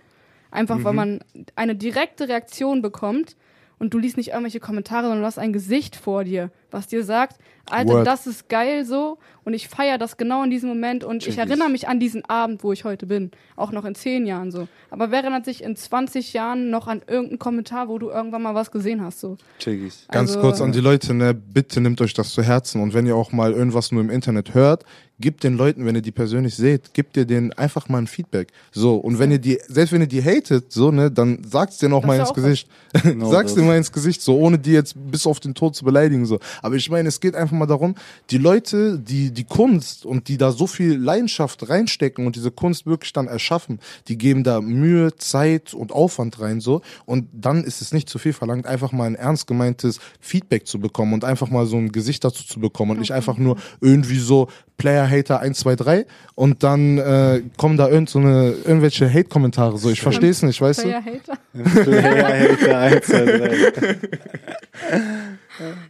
Einfach, 0.52 0.78
Mhm. 0.78 0.84
weil 0.84 0.94
man 0.94 1.20
eine 1.56 1.76
direkte 1.76 2.28
Reaktion 2.28 2.82
bekommt 2.82 3.36
und 3.82 3.96
du 3.96 3.98
liest 3.98 4.16
nicht 4.16 4.28
irgendwelche 4.30 4.60
Kommentare, 4.60 5.04
sondern 5.06 5.22
du 5.22 5.26
hast 5.26 5.40
ein 5.40 5.54
Gesicht 5.54 5.96
vor 5.96 6.24
dir, 6.24 6.52
was 6.70 6.86
dir 6.86 7.04
sagt, 7.04 7.38
Alter, 7.68 7.94
Word. 7.94 8.08
das 8.08 8.28
ist 8.28 8.48
geil 8.48 8.86
so 8.86 9.18
und 9.44 9.56
ich 9.56 9.68
feiere 9.70 9.98
das 9.98 10.18
genau 10.18 10.44
in 10.44 10.52
diesem 10.52 10.70
Moment 10.70 11.04
und 11.04 11.26
ich 11.26 11.36
Check 11.36 11.48
erinnere 11.50 11.68
mich 11.70 11.88
an 11.88 12.00
diesen 12.00 12.24
Abend, 12.26 12.64
wo 12.64 12.72
ich 12.72 12.84
heute 12.84 13.08
bin. 13.08 13.32
Auch 13.56 13.72
noch 13.72 13.84
in 13.86 13.96
zehn 13.96 14.28
Jahren 14.28 14.52
so. 14.52 14.68
Aber 14.92 15.10
wer 15.10 15.22
erinnert 15.24 15.46
sich 15.46 15.64
in 15.64 15.76
20 15.76 16.34
Jahren 16.34 16.70
noch 16.70 16.88
an 16.88 17.02
irgendeinen 17.08 17.40
Kommentar, 17.40 17.88
wo 17.88 17.98
du 17.98 18.10
irgendwann 18.12 18.44
mal 18.44 18.54
was 18.54 18.70
gesehen 18.70 19.02
hast 19.04 19.20
so? 19.20 19.38
Check 19.58 19.82
ich. 19.82 20.08
Ganz 20.10 20.30
Also- 20.32 20.42
kurz 20.42 20.62
an 20.62 20.72
die 20.74 20.80
Leute, 20.80 21.16
ne, 21.16 21.34
bitte 21.34 21.82
nehmt 21.82 22.00
euch 22.02 22.14
das 22.14 22.34
zu 22.34 22.44
Herzen 22.44 22.82
und 22.84 22.94
wenn 22.94 23.08
ihr 23.08 23.16
auch 23.16 23.32
mal 23.32 23.52
irgendwas 23.52 23.92
nur 23.92 24.02
im 24.02 24.12
Internet 24.12 24.54
hört, 24.54 24.86
gebt 25.22 25.44
den 25.44 25.56
Leuten, 25.56 25.86
wenn 25.86 25.96
ihr 25.96 26.02
die 26.02 26.12
persönlich 26.12 26.56
seht, 26.56 26.94
gebt 26.94 27.16
ihr 27.16 27.26
denen 27.26 27.54
einfach 27.54 27.88
mal 27.88 28.00
ein 28.00 28.08
Feedback. 28.08 28.50
So, 28.72 28.96
und 28.96 29.20
wenn 29.20 29.32
ihr 29.32 29.40
die, 29.40 29.60
selbst 29.68 29.94
wenn 29.94 30.02
ihr 30.02 30.08
die 30.08 30.24
hatet, 30.24 30.72
so, 30.72 30.92
ne, 30.92 31.12
dann 31.12 31.44
sagt's 31.44 31.78
denen 31.78 31.94
auch 31.94 32.02
Das 32.02 32.08
mal 32.08 32.20
ins 32.20 32.30
auch 32.30 32.34
Gesicht. 32.34 32.68
Genau 33.04 33.32
sag's 33.32 33.54
denen 33.54 33.68
mal 33.68 33.78
ins 33.78 33.92
Gesicht, 33.92 34.22
so, 34.22 34.38
ohne 34.38 34.60
die 34.60 34.72
jetzt 34.72 34.96
bis 35.12 35.26
auf 35.26 35.40
den 35.40 35.54
Tod 35.54 35.76
zu 35.76 35.86
beleidigen, 35.86 36.26
so. 36.26 36.40
Aber 36.62 36.76
ich 36.76 36.90
meine, 36.90 37.08
es 37.08 37.20
geht 37.20 37.36
einfach 37.36 37.56
mal 37.56 37.66
darum, 37.66 37.96
die 38.30 38.38
Leute, 38.38 39.00
die 39.00 39.32
die 39.32 39.44
Kunst 39.44 40.06
und 40.06 40.28
die 40.28 40.38
da 40.38 40.52
so 40.52 40.68
viel 40.68 40.96
Leidenschaft 40.98 41.70
reinstecken 41.70 42.26
und 42.26 42.36
diese 42.36 42.52
Kunst 42.52 42.86
wirklich 42.86 43.14
dann 43.14 43.28
erschaffen, 43.28 43.80
die 44.08 44.18
geben 44.18 44.44
da 44.44 44.62
Mühe, 44.62 45.16
Zeit 45.16 45.74
und 45.74 45.92
Aufwand 45.92 46.40
rein, 46.40 46.60
so. 46.60 46.82
Und 47.06 47.28
dann 47.32 47.64
ist 47.64 47.82
es 47.82 47.94
nicht 47.94 48.10
zu 48.10 48.18
viel 48.18 48.34
verlangt, 48.34 48.66
einfach 48.66 48.92
mal 48.92 49.06
ein 49.06 49.16
ernst 49.16 49.48
gemeintes 49.48 50.00
Feedback 50.20 50.68
zu 50.68 50.80
bekommen 50.80 51.14
und 51.14 51.24
einfach 51.24 51.50
mal 51.50 51.66
so 51.66 51.78
ein 51.78 51.92
Gesicht 51.92 52.24
dazu 52.24 52.44
zu 52.44 52.60
bekommen 52.60 52.92
und 52.92 53.00
nicht 53.00 53.12
einfach 53.12 53.38
nur 53.38 53.58
irgendwie 53.80 54.20
so 54.20 54.48
Player 54.82 55.06
Hater 55.12 55.42
1, 55.42 55.60
2, 55.60 55.76
3 55.76 56.06
und 56.36 56.64
dann 56.64 56.98
äh, 56.98 57.44
kommen 57.58 57.78
da 57.78 57.90
irgend 57.90 58.10
so 58.10 58.20
eine, 58.20 58.54
irgendwelche 58.66 59.12
Hate-Kommentare, 59.12 59.78
so. 59.78 59.90
Ich 59.90 60.02
verstehe 60.02 60.30
es 60.30 60.42
nicht, 60.42 60.60
weißt 60.62 60.80
du? 60.80 60.84
Player 60.84 61.04
Hater. 61.06 61.84
Player 61.84 62.50
Hater 62.50 62.78
1, 62.80 63.06
2, 63.06 63.26
3. 63.26 63.98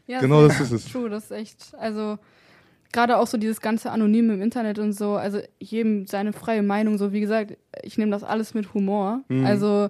Ja, 0.08 0.20
Genau, 0.20 0.48
das 0.48 0.60
ist 0.60 0.72
es. 0.72 0.92
True, 0.92 1.10
das 1.10 1.26
ist 1.26 1.32
echt, 1.32 1.74
also 1.80 2.18
gerade 2.92 3.18
auch 3.18 3.28
so 3.28 3.38
dieses 3.38 3.62
ganze 3.62 3.92
Anonyme 3.92 4.34
im 4.34 4.42
Internet 4.42 4.80
und 4.80 4.94
so, 4.94 5.16
also 5.16 5.40
jedem 5.60 6.08
seine 6.08 6.34
freie 6.34 6.64
Meinung, 6.64 6.98
so 6.98 7.14
wie 7.14 7.22
gesagt, 7.22 7.58
ich 7.84 7.98
nehme 7.98 8.12
das 8.12 8.24
alles 8.24 8.54
mit 8.54 8.74
Humor. 8.74 9.22
Mhm. 9.30 9.46
Also 9.46 9.88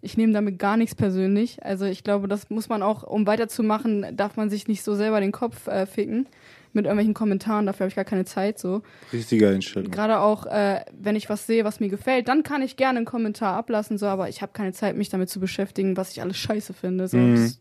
ich 0.00 0.16
nehme 0.16 0.32
damit 0.32 0.58
gar 0.58 0.76
nichts 0.76 0.94
persönlich. 0.94 1.64
Also 1.64 1.86
ich 1.86 2.04
glaube, 2.04 2.28
das 2.28 2.50
muss 2.50 2.68
man 2.68 2.82
auch, 2.82 3.02
um 3.02 3.26
weiterzumachen, 3.26 4.16
darf 4.16 4.36
man 4.36 4.50
sich 4.50 4.68
nicht 4.68 4.82
so 4.82 4.94
selber 4.94 5.20
den 5.20 5.32
Kopf 5.32 5.66
äh, 5.66 5.86
ficken 5.86 6.26
mit 6.74 6.86
irgendwelchen 6.86 7.14
Kommentaren, 7.14 7.66
dafür 7.66 7.84
habe 7.84 7.88
ich 7.88 7.96
gar 7.96 8.04
keine 8.04 8.24
Zeit 8.24 8.58
so. 8.58 8.82
Richtige 9.12 9.48
Einstellung. 9.48 9.90
Gerade 9.90 10.18
auch, 10.18 10.46
äh, 10.46 10.84
wenn 10.92 11.16
ich 11.16 11.28
was 11.28 11.46
sehe, 11.46 11.64
was 11.64 11.80
mir 11.80 11.88
gefällt, 11.88 12.28
dann 12.28 12.42
kann 12.42 12.62
ich 12.62 12.76
gerne 12.76 12.98
einen 12.98 13.06
Kommentar 13.06 13.56
ablassen, 13.56 13.98
so, 13.98 14.06
aber 14.06 14.28
ich 14.28 14.42
habe 14.42 14.52
keine 14.52 14.72
Zeit, 14.72 14.96
mich 14.96 15.08
damit 15.08 15.30
zu 15.30 15.40
beschäftigen, 15.40 15.96
was 15.96 16.12
ich 16.12 16.20
alles 16.22 16.36
scheiße 16.36 16.74
finde. 16.74 17.08
So. 17.08 17.16
Mhm. 17.16 17.36
Das 17.36 17.60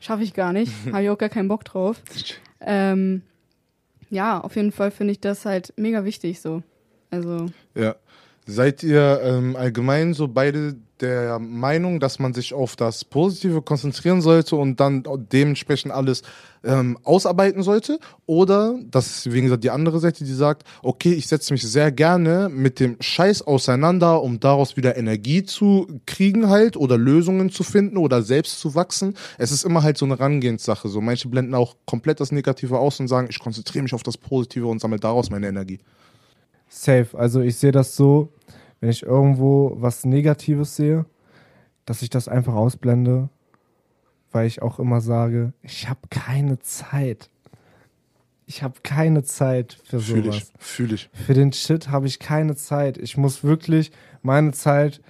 schaffe 0.00 0.22
ich 0.22 0.34
gar 0.34 0.52
nicht. 0.52 0.72
habe 0.92 1.02
ich 1.02 1.10
auch 1.10 1.18
gar 1.18 1.28
keinen 1.28 1.48
Bock 1.48 1.64
drauf. 1.64 2.02
Ähm, 2.60 3.22
ja, 4.10 4.40
auf 4.40 4.56
jeden 4.56 4.72
Fall 4.72 4.90
finde 4.90 5.12
ich 5.12 5.20
das 5.20 5.44
halt 5.44 5.72
mega 5.76 6.04
wichtig 6.04 6.40
so. 6.40 6.62
Also, 7.10 7.46
Ja. 7.74 7.96
Seid 8.46 8.82
ihr 8.82 9.20
ähm, 9.22 9.56
allgemein 9.56 10.12
so 10.12 10.28
beide 10.28 10.76
der 11.04 11.38
Meinung, 11.38 12.00
dass 12.00 12.18
man 12.18 12.32
sich 12.32 12.54
auf 12.54 12.76
das 12.76 13.04
Positive 13.04 13.62
konzentrieren 13.62 14.22
sollte 14.22 14.56
und 14.56 14.80
dann 14.80 15.04
dementsprechend 15.32 15.92
alles 15.92 16.22
ähm, 16.64 16.98
ausarbeiten 17.04 17.62
sollte? 17.62 17.98
Oder, 18.26 18.78
das 18.90 19.26
ist 19.26 19.32
wie 19.32 19.42
gesagt 19.42 19.64
die 19.64 19.70
andere 19.70 20.00
Seite, 20.00 20.24
die 20.24 20.32
sagt, 20.32 20.64
okay, 20.82 21.12
ich 21.12 21.26
setze 21.26 21.52
mich 21.52 21.62
sehr 21.62 21.92
gerne 21.92 22.48
mit 22.48 22.80
dem 22.80 22.96
Scheiß 23.00 23.42
auseinander, 23.42 24.22
um 24.22 24.40
daraus 24.40 24.76
wieder 24.76 24.96
Energie 24.96 25.44
zu 25.44 25.86
kriegen 26.06 26.48
halt 26.48 26.76
oder 26.76 26.96
Lösungen 26.96 27.50
zu 27.50 27.62
finden 27.62 27.96
oder 27.96 28.22
selbst 28.22 28.58
zu 28.60 28.74
wachsen. 28.74 29.14
Es 29.38 29.52
ist 29.52 29.64
immer 29.64 29.82
halt 29.82 29.98
so 29.98 30.06
eine 30.06 30.18
Rangehenssache. 30.18 30.88
So 30.88 31.00
manche 31.00 31.28
blenden 31.28 31.54
auch 31.54 31.76
komplett 31.84 32.20
das 32.20 32.32
Negative 32.32 32.78
aus 32.78 32.98
und 32.98 33.08
sagen, 33.08 33.28
ich 33.30 33.38
konzentriere 33.38 33.82
mich 33.82 33.94
auf 33.94 34.02
das 34.02 34.16
Positive 34.16 34.66
und 34.66 34.80
sammle 34.80 34.98
daraus 34.98 35.30
meine 35.30 35.48
Energie. 35.48 35.78
Safe. 36.68 37.08
Also 37.12 37.40
ich 37.40 37.56
sehe 37.56 37.72
das 37.72 37.94
so, 37.94 38.32
wenn 38.84 38.90
ich 38.90 39.02
irgendwo 39.02 39.72
was 39.76 40.04
Negatives 40.04 40.76
sehe, 40.76 41.06
dass 41.86 42.02
ich 42.02 42.10
das 42.10 42.28
einfach 42.28 42.52
ausblende, 42.52 43.30
weil 44.30 44.46
ich 44.46 44.60
auch 44.60 44.78
immer 44.78 45.00
sage, 45.00 45.54
ich 45.62 45.88
habe 45.88 46.00
keine 46.10 46.58
Zeit. 46.58 47.30
Ich 48.44 48.62
habe 48.62 48.74
keine 48.82 49.22
Zeit 49.22 49.78
für 49.84 50.00
sowas. 50.00 50.36
ich, 50.36 50.52
fühle 50.58 50.96
ich. 50.96 51.08
Für 51.14 51.32
den 51.32 51.54
Shit 51.54 51.88
habe 51.88 52.06
ich 52.06 52.18
keine 52.18 52.56
Zeit. 52.56 52.98
Ich 52.98 53.16
muss 53.16 53.42
wirklich 53.42 53.90
meine 54.20 54.52
Zeit 54.52 55.00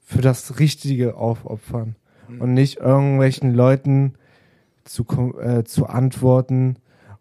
für 0.00 0.22
das 0.22 0.58
Richtige 0.58 1.14
aufopfern 1.18 1.96
und 2.38 2.54
nicht 2.54 2.78
irgendwelchen 2.78 3.52
Leuten 3.52 4.14
zu, 4.84 5.04
äh, 5.38 5.64
zu 5.64 5.86
antworten 5.86 6.76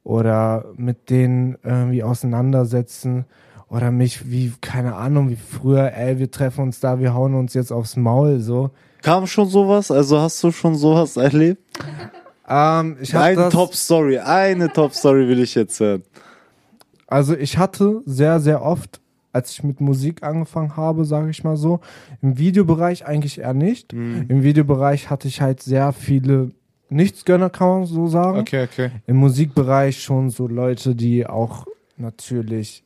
oder 0.06 0.72
mit 0.78 1.10
denen 1.10 1.58
irgendwie 1.64 2.04
auseinandersetzen 2.04 3.26
oder 3.70 3.92
mich 3.92 4.30
wie, 4.30 4.54
keine 4.62 4.96
Ahnung, 4.96 5.30
wie 5.30 5.36
früher, 5.36 5.94
ey, 5.94 6.20
wir 6.20 6.32
treffen 6.32 6.62
uns 6.62 6.80
da, 6.80 7.00
wir 7.00 7.14
hauen 7.14 7.34
uns 7.34 7.54
jetzt 7.54 7.72
aufs 7.72 7.96
Maul, 7.96 8.40
so. 8.40 8.72
Kam 9.02 9.28
schon 9.28 9.48
sowas? 9.48 9.92
Also 9.92 10.20
hast 10.20 10.44
du 10.44 10.52
schon 10.52 10.76
sowas 10.76 11.18
erlebt? 11.18 11.62
Ähm, 12.48 12.98
ich 13.02 13.16
Eine 13.16 13.50
Top-Story, 13.50 14.20
eine 14.20 14.72
Top-Story 14.72 15.28
will 15.28 15.42
ich 15.42 15.56
jetzt 15.56 15.80
hören. 15.80 16.04
Also 17.08 17.36
ich 17.36 17.58
hatte 17.58 18.02
sehr, 18.06 18.40
sehr 18.40 18.62
oft, 18.62 19.02
als 19.34 19.52
ich 19.52 19.64
mit 19.64 19.82
Musik 19.82 20.24
angefangen 20.24 20.76
habe, 20.76 21.06
sage 21.06 21.30
ich 21.30 21.44
mal 21.44 21.58
so, 21.58 21.80
im 22.22 22.38
Videobereich 22.38 23.06
eigentlich 23.06 23.40
eher 23.40 23.54
nicht. 23.54 23.94
Im 23.94 24.44
Videobereich 24.44 25.10
hatte 25.10 25.28
ich 25.28 25.42
halt 25.42 25.62
sehr 25.62 25.94
viele 25.94 26.52
Nichtsgönner, 26.90 27.50
kann 27.50 27.68
man 27.68 27.86
so 27.86 28.08
sagen. 28.08 28.40
Okay, 28.40 28.64
okay. 28.64 28.92
Im 29.08 29.18
Musikbereich 29.18 30.02
schon 30.02 30.30
so 30.30 30.48
Leute, 30.48 30.96
die 30.96 31.28
auch 31.28 31.66
natürlich 31.98 32.84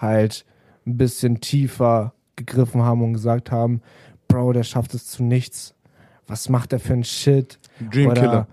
halt 0.00 0.44
ein 0.86 0.96
bisschen 0.96 1.40
tiefer 1.40 2.14
gegriffen 2.36 2.82
haben 2.82 3.02
und 3.02 3.12
gesagt 3.12 3.50
haben, 3.50 3.82
Bro, 4.28 4.52
der 4.52 4.62
schafft 4.62 4.94
es 4.94 5.06
zu 5.06 5.22
nichts. 5.22 5.74
Was 6.26 6.48
macht 6.48 6.72
er 6.72 6.80
für 6.80 6.92
ein 6.92 7.04
Shit? 7.04 7.58
Dream 7.90 8.10
Oder 8.10 8.20
Killer. 8.20 8.46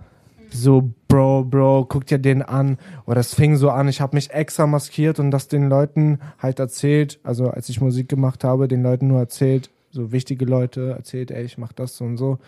so, 0.49 0.91
Bro, 1.07 1.45
Bro, 1.45 1.85
guck 1.87 2.05
dir 2.07 2.17
den 2.17 2.41
an. 2.41 2.77
Oder 3.05 3.19
es 3.19 3.33
fing 3.33 3.55
so 3.55 3.69
an, 3.69 3.87
ich 3.87 4.01
habe 4.01 4.15
mich 4.15 4.31
extra 4.31 4.65
maskiert 4.67 5.19
und 5.19 5.31
das 5.31 5.47
den 5.47 5.69
Leuten 5.69 6.19
halt 6.39 6.59
erzählt, 6.59 7.19
also 7.23 7.49
als 7.49 7.69
ich 7.69 7.79
Musik 7.79 8.09
gemacht 8.09 8.43
habe, 8.43 8.67
den 8.67 8.83
Leuten 8.83 9.07
nur 9.07 9.19
erzählt, 9.19 9.69
so 9.91 10.11
wichtige 10.11 10.45
Leute 10.45 10.91
erzählt, 10.97 11.31
ey, 11.31 11.43
ich 11.43 11.57
mach 11.57 11.71
das 11.73 11.97
so 11.97 12.05
und 12.05 12.17
so. 12.17 12.39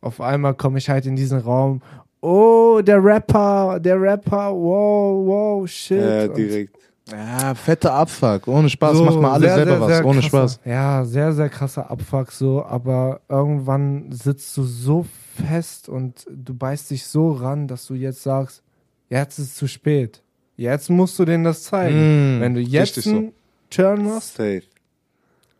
Auf 0.00 0.20
einmal 0.20 0.54
komme 0.54 0.78
ich 0.78 0.90
halt 0.90 1.06
in 1.06 1.16
diesen 1.16 1.38
Raum. 1.38 1.80
Oh, 2.20 2.80
der 2.84 3.02
Rapper, 3.02 3.78
der 3.80 4.00
Rapper, 4.00 4.52
wow, 4.52 5.26
wow, 5.26 5.68
shit. 5.68 6.00
Ja, 6.00 6.24
Und 6.24 6.36
direkt. 6.36 6.76
Ja, 7.10 7.54
fette 7.54 7.92
Abfuck. 7.92 8.48
Ohne 8.48 8.68
Spaß, 8.70 8.96
so 8.96 9.04
macht 9.04 9.20
mal 9.20 9.32
alle 9.32 9.46
sehr, 9.46 9.54
selber 9.56 9.70
sehr, 9.72 9.80
was. 9.80 9.88
sehr 9.88 10.06
Ohne 10.06 10.20
krasser, 10.20 10.28
Spaß. 10.28 10.60
Ja, 10.64 11.04
sehr, 11.04 11.32
sehr 11.34 11.48
krasser 11.50 11.90
Abfuck 11.90 12.32
so, 12.32 12.64
aber 12.64 13.20
irgendwann 13.28 14.10
sitzt 14.10 14.56
du 14.56 14.62
so 14.64 15.04
fest 15.46 15.88
und 15.88 16.26
du 16.30 16.54
beißt 16.54 16.90
dich 16.90 17.06
so 17.06 17.32
ran, 17.32 17.68
dass 17.68 17.86
du 17.86 17.94
jetzt 17.94 18.22
sagst, 18.22 18.62
jetzt 19.10 19.38
ist 19.38 19.48
es 19.48 19.54
zu 19.56 19.66
spät. 19.68 20.22
Jetzt 20.56 20.88
musst 20.88 21.18
du 21.18 21.24
denen 21.24 21.44
das 21.44 21.64
zeigen. 21.64 22.38
Mm, 22.38 22.40
Wenn 22.40 22.54
du 22.54 22.60
jetzt 22.60 22.94
so. 23.02 23.10
einen 23.10 23.32
Turn 23.70 24.04
machst, 24.04 24.36
Safe. 24.36 24.62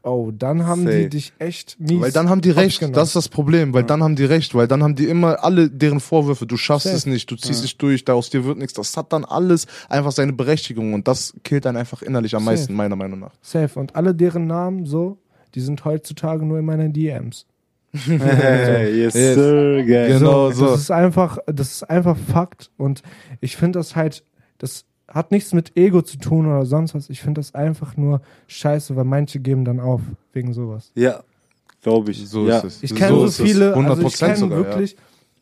Oh, 0.04 0.30
dann 0.30 0.66
haben 0.66 0.84
Safe. 0.84 0.98
die 1.02 1.08
dich 1.08 1.32
echt 1.38 1.80
mies. 1.80 2.00
Weil 2.00 2.12
dann 2.12 2.28
haben 2.28 2.40
die 2.40 2.50
recht, 2.50 2.80
das 2.96 3.08
ist 3.08 3.16
das 3.16 3.28
Problem, 3.28 3.74
weil 3.74 3.82
dann 3.84 4.02
haben 4.02 4.14
die 4.16 4.24
recht, 4.24 4.54
weil 4.54 4.68
dann 4.68 4.82
haben 4.82 4.94
die 4.94 5.06
immer 5.06 5.42
alle 5.42 5.68
deren 5.70 5.98
Vorwürfe, 6.00 6.46
du 6.46 6.56
schaffst 6.56 6.84
Safe. 6.84 6.96
es 6.96 7.06
nicht, 7.06 7.30
du 7.30 7.36
ziehst 7.36 7.64
dich 7.64 7.76
durch, 7.78 8.04
da 8.04 8.12
aus 8.14 8.30
dir 8.30 8.44
wird 8.44 8.58
nichts, 8.58 8.74
das 8.74 8.96
hat 8.96 9.12
dann 9.12 9.24
alles 9.24 9.66
einfach 9.88 10.12
seine 10.12 10.32
Berechtigung 10.32 10.94
und 10.94 11.08
das 11.08 11.34
killt 11.42 11.64
dann 11.64 11.76
einfach 11.76 12.02
innerlich 12.02 12.34
am 12.36 12.44
Safe. 12.44 12.52
meisten, 12.56 12.74
meiner 12.74 12.96
Meinung 12.96 13.18
nach. 13.18 13.32
Safe. 13.42 13.78
Und 13.80 13.96
alle 13.96 14.14
deren 14.14 14.46
Namen 14.46 14.84
so, 14.86 15.18
die 15.54 15.60
sind 15.60 15.84
heutzutage 15.84 16.44
nur 16.44 16.58
in 16.58 16.64
meinen 16.64 16.92
DMs. 16.92 17.46
Hey, 17.92 18.96
yes, 19.04 19.14
Yes. 19.14 19.34
sir, 19.34 19.84
geil. 19.84 20.18
Genau 20.18 20.50
so. 20.50 20.66
Das 20.66 20.80
ist 20.80 20.90
einfach, 20.90 21.38
das 21.46 21.72
ist 21.74 21.82
einfach 21.84 22.16
Fakt. 22.16 22.70
Und 22.76 23.02
ich 23.40 23.56
finde 23.56 23.78
das 23.78 23.94
halt, 23.94 24.24
das 24.58 24.84
hat 25.14 25.30
nichts 25.30 25.54
mit 25.54 25.76
Ego 25.76 26.02
zu 26.02 26.18
tun 26.18 26.46
oder 26.46 26.66
sonst 26.66 26.94
was. 26.94 27.08
Ich 27.08 27.22
finde 27.22 27.38
das 27.40 27.54
einfach 27.54 27.96
nur 27.96 28.20
scheiße, 28.48 28.96
weil 28.96 29.04
manche 29.04 29.38
geben 29.38 29.64
dann 29.64 29.78
auf 29.78 30.00
wegen 30.32 30.52
sowas. 30.52 30.90
Ja, 30.96 31.22
glaube 31.82 32.10
ich. 32.10 32.28
So 32.28 32.46
ja. 32.46 32.58
ist 32.58 32.64
es. 32.64 32.82
Ich 32.82 32.94
kenne 32.94 33.16
so, 33.16 33.24
es. 33.24 33.40
viele, 33.40 33.70
100 33.70 33.90
also 33.90 34.08
ich 34.08 34.18
kenne 34.18 34.36
sogar, 34.36 34.58
wirklich, 34.58 34.96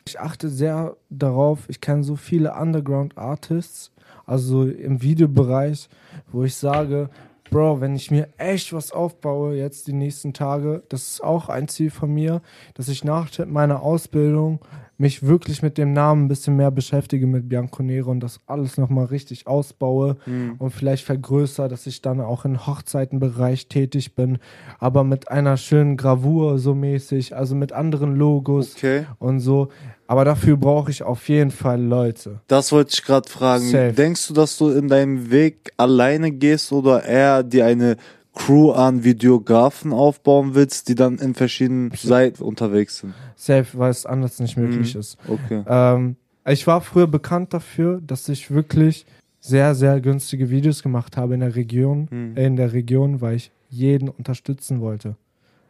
ich 0.07 0.21
achte 0.21 0.51
sehr 0.51 0.97
darauf, 1.09 1.61
ich 1.69 1.81
kenne 1.81 2.05
so 2.05 2.17
viele 2.17 2.55
Underground 2.55 3.17
Artists, 3.17 3.91
also 4.27 4.65
im 4.65 5.01
Videobereich, 5.01 5.89
wo 6.31 6.45
ich 6.45 6.55
sage, 6.55 7.09
Bro, 7.51 7.81
wenn 7.81 7.95
ich 7.95 8.11
mir 8.11 8.29
echt 8.39 8.73
was 8.73 8.93
aufbaue 8.93 9.55
jetzt 9.57 9.87
die 9.87 9.93
nächsten 9.93 10.33
Tage, 10.33 10.83
das 10.89 11.09
ist 11.09 11.25
auch 11.25 11.49
ein 11.51 11.69
Ziel 11.69 11.91
von 11.91 12.13
mir, 12.13 12.41
dass 12.75 12.89
ich 12.89 13.05
nach 13.05 13.29
meiner 13.47 13.83
Ausbildung 13.83 14.61
mich 15.03 15.27
wirklich 15.27 15.61
mit 15.63 15.77
dem 15.77 15.93
Namen 15.93 16.25
ein 16.25 16.29
bisschen 16.29 16.57
mehr 16.57 16.71
beschäftige 16.71 17.27
mit 17.27 17.49
Bianco 17.49 17.83
Nero 17.83 18.11
und 18.11 18.21
das 18.21 18.41
alles 18.47 18.79
nochmal 18.79 19.05
richtig 19.07 19.47
ausbaue 19.47 20.17
Mhm. 20.25 20.55
und 20.59 20.71
vielleicht 20.71 21.05
vergrößere, 21.05 21.69
dass 21.69 21.87
ich 21.87 22.01
dann 22.01 22.21
auch 22.21 22.45
im 22.47 22.67
Hochzeitenbereich 22.67 23.67
tätig 23.69 24.15
bin, 24.15 24.39
aber 24.79 25.05
mit 25.05 25.31
einer 25.31 25.57
schönen 25.57 25.97
Gravur 25.97 26.59
so 26.59 26.75
mäßig, 26.75 27.35
also 27.37 27.55
mit 27.55 27.73
anderen 27.73 28.17
Logos 28.17 28.75
Okay. 28.77 29.05
und 29.19 29.41
so. 29.41 29.69
Aber 30.07 30.25
dafür 30.25 30.57
brauche 30.57 30.91
ich 30.91 31.03
auf 31.03 31.29
jeden 31.29 31.51
Fall 31.51 31.81
Leute. 31.83 32.41
Das 32.47 32.71
wollte 32.71 32.91
ich 32.95 33.03
gerade 33.03 33.29
fragen. 33.29 33.65
Safe. 33.69 33.93
Denkst 33.93 34.29
du, 34.29 34.35
dass 34.35 34.57
du 34.59 34.71
in 34.71 34.89
deinem 34.89 35.31
Weg 35.31 35.73
alleine 35.79 36.31
gehst 36.31 36.71
oder 36.73 37.03
eher 37.05 37.43
dir 37.43 37.67
eine 37.67 37.97
Crew 38.35 38.71
an 38.73 39.05
Videografen 39.05 39.93
aufbauen 39.93 40.55
willst, 40.55 40.89
die 40.89 40.95
dann 40.95 41.19
in 41.19 41.35
verschiedenen 41.35 41.91
Seiten 41.95 42.43
unterwegs 42.43 42.99
sind? 42.99 43.15
Safe, 43.37 43.67
weil 43.79 43.91
es 43.91 44.07
anders 44.07 44.39
nicht 44.41 44.57
möglich 44.57 44.95
Mhm. 44.95 45.01
ist. 45.01 45.19
Okay. 45.29 45.63
Ähm, 45.67 46.17
ich 46.47 46.67
war 46.67 46.81
früher 46.81 47.07
bekannt 47.07 47.53
dafür, 47.53 48.01
dass 48.07 48.29
ich 48.29 48.51
wirklich 48.51 49.05
sehr, 49.41 49.75
sehr 49.75 50.01
günstige 50.01 50.51
Videos 50.51 50.83
gemacht 50.83 51.17
habe 51.17 51.35
in 51.35 51.41
der 51.41 51.55
Region, 51.57 52.09
Mhm. 52.11 52.37
in 52.37 52.57
der 52.57 52.73
Region, 52.73 53.21
weil 53.21 53.37
ich 53.37 53.51
jeden 53.69 54.09
unterstützen 54.09 54.81
wollte. 54.81 55.17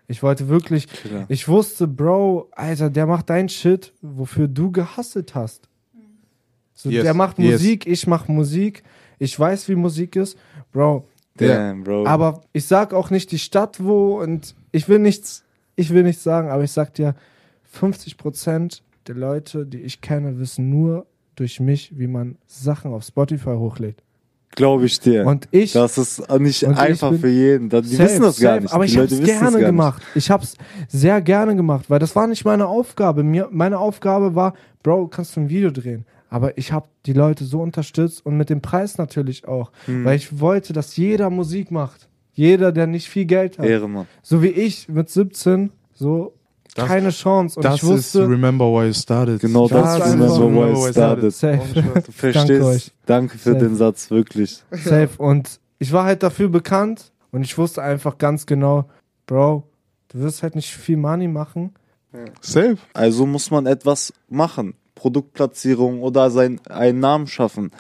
Ich 0.09 0.23
wollte 0.23 0.49
wirklich, 0.49 0.89
Klar. 0.89 1.25
ich 1.29 1.49
wusste, 1.49 1.89
Bro, 1.89 2.49
Alter, 2.53 2.91
der 2.91 3.07
macht 3.07 3.31
dein 3.31 3.49
Shit, 3.49 3.93
wofür 4.03 4.47
du 4.47 4.71
gehasselt 4.71 5.35
hast. 5.35 5.69
So, 6.75 6.91
Yes, 6.91 7.05
der 7.05 7.15
macht 7.15 7.39
yes. 7.39 7.53
Musik, 7.53 7.87
ich 7.87 8.07
mach 8.07 8.29
Musik, 8.29 8.83
ich 9.19 9.39
weiß, 9.39 9.69
wie 9.69 9.75
Musik 9.77 10.17
ist. 10.17 10.37
Bro, 10.73 11.05
Damn, 11.37 11.85
Bro. 11.85 12.07
aber 12.07 12.43
ich 12.53 12.67
sag 12.67 12.93
auch 12.93 13.11
nicht 13.11 13.33
die 13.33 13.39
Stadt 13.39 13.83
wo 13.83 14.21
und 14.21 14.55
ich 14.71 14.89
will 14.89 14.99
nichts, 14.99 15.45
ich 15.77 15.91
will 15.91 16.03
nichts 16.03 16.23
sagen, 16.23 16.51
aber 16.51 16.63
ich 16.63 16.73
sag 16.73 16.95
dir, 16.95 17.15
50 17.65 18.19
Prozent 18.19 18.83
der 19.07 19.15
Leute, 19.15 19.67
die 19.67 19.81
ich 19.81 20.01
kenne, 20.01 20.39
wissen 20.39 20.69
nur 20.69 21.07
durch 21.37 21.61
mich, 21.61 21.99
wie 21.99 22.07
man 22.07 22.37
Sachen 22.47 22.93
auf 22.93 23.05
Spotify 23.05 23.55
hochlädt. 23.57 24.03
Glaube 24.55 24.85
ich 24.85 25.01
dir. 25.01 25.25
Und 25.25 25.49
ich, 25.51 25.73
das 25.73 25.97
ist 25.97 26.29
nicht 26.39 26.67
einfach 26.67 27.15
für 27.15 27.29
jeden. 27.29 27.71
Die 27.71 27.83
Safe, 27.89 28.03
wissen 28.03 28.23
das 28.23 28.39
gar 28.39 28.53
safe, 28.53 28.63
nicht. 28.63 28.73
Aber 28.75 28.85
die 28.85 28.91
ich 28.93 28.99
habe 28.99 29.07
es 29.07 29.25
gerne 29.25 29.59
gemacht. 29.59 30.03
Ich 30.15 30.31
habe 30.31 30.45
es 30.45 30.57
sehr 30.89 31.23
gerne 31.23 31.57
gemacht, 31.57 31.89
weil 31.89 31.99
das 31.99 32.15
war 32.15 32.27
nicht 32.27 32.45
meine 32.45 32.67
Aufgabe. 32.67 33.23
Mir, 33.23 33.49
meine 33.51 33.79
Aufgabe 33.79 34.35
war, 34.35 34.53
Bro, 34.83 35.09
kannst 35.09 35.37
du 35.37 35.41
ein 35.41 35.49
Video 35.49 35.71
drehen? 35.71 36.05
Aber 36.33 36.57
ich 36.57 36.73
habe 36.73 36.87
die 37.05 37.13
Leute 37.13 37.45
so 37.45 37.61
unterstützt 37.61 38.25
und 38.25 38.37
mit 38.39 38.49
dem 38.49 38.63
Preis 38.63 38.97
natürlich 38.97 39.47
auch, 39.47 39.71
Hm. 39.85 40.05
weil 40.07 40.17
ich 40.17 40.41
wollte, 40.41 40.73
dass 40.73 40.97
jeder 40.97 41.29
Musik 41.29 41.71
macht. 41.71 42.09
Jeder, 42.33 42.73
der 42.73 42.87
nicht 42.87 43.09
viel 43.09 43.27
Geld 43.27 43.59
hat. 43.59 43.65
Nicht. 43.67 43.73
Ehrenmann. 43.73 44.07
So 44.23 44.43
wie 44.43 44.47
ich 44.49 44.89
mit 44.89 45.11
17, 45.11 45.71
so 45.93 46.33
Das- 46.75 46.87
keine 46.89 47.11
Chance. 47.11 47.57
Und 47.59 47.65
das 47.67 47.75
ich 47.77 47.85
wusste, 47.85 48.23
ist 48.23 48.29
Remember 48.31 48.65
Why 48.65 48.87
You 48.87 48.93
Started. 48.95 49.41
Genau 49.41 49.69
Das 49.69 49.99
das, 49.99 50.07
ist 50.07 50.13
einfach- 50.15 50.39
Remember 50.41 50.75
Why 50.75 50.89
I 50.89 50.93
Started. 50.93 51.33
safe, 51.35 51.83
Du 52.07 52.13
verstehst. 52.13 52.49
Danke 52.49 52.65
euch. 52.65 52.93
Danke 53.05 53.39
für 53.39 53.53
Safe. 53.53 53.65
den 53.67 53.77
Satz, 53.77 54.11
wirklich. 54.11 54.63
safe. 54.71 55.11
Und 55.19 55.61
ich 55.79 55.93
war 55.93 56.05
halt 56.07 56.23
dafür 56.23 56.49
bekannt 56.49 57.13
und 57.31 57.43
ich 57.43 57.59
wusste 57.59 57.83
einfach 57.83 58.17
ganz 58.17 58.47
genau, 58.47 58.89
Bro, 59.27 59.65
du 60.09 60.21
wirst 60.21 60.43
halt 60.43 60.55
nicht 60.57 60.71
viel 60.71 60.97
Money 60.97 61.29
machen. 61.29 61.75
Safe. 62.41 62.77
Also 62.95 63.27
muss 63.27 63.51
man 63.51 63.67
etwas 63.67 64.13
machen. 64.31 64.73
Produktplatzierung 65.03 66.01
oder 66.01 66.31
sein, 66.31 66.61
einen 66.69 67.01
Namen 67.01 67.27
schaffen. 67.27 67.73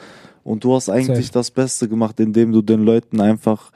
Und 0.42 0.64
du 0.64 0.74
hast 0.74 0.88
eigentlich 0.88 1.26
Safe. 1.26 1.38
das 1.38 1.52
Beste 1.52 1.88
gemacht, 1.88 2.18
indem 2.18 2.50
du 2.50 2.62
den 2.62 2.84
Leuten 2.84 3.20
einfach 3.20 3.70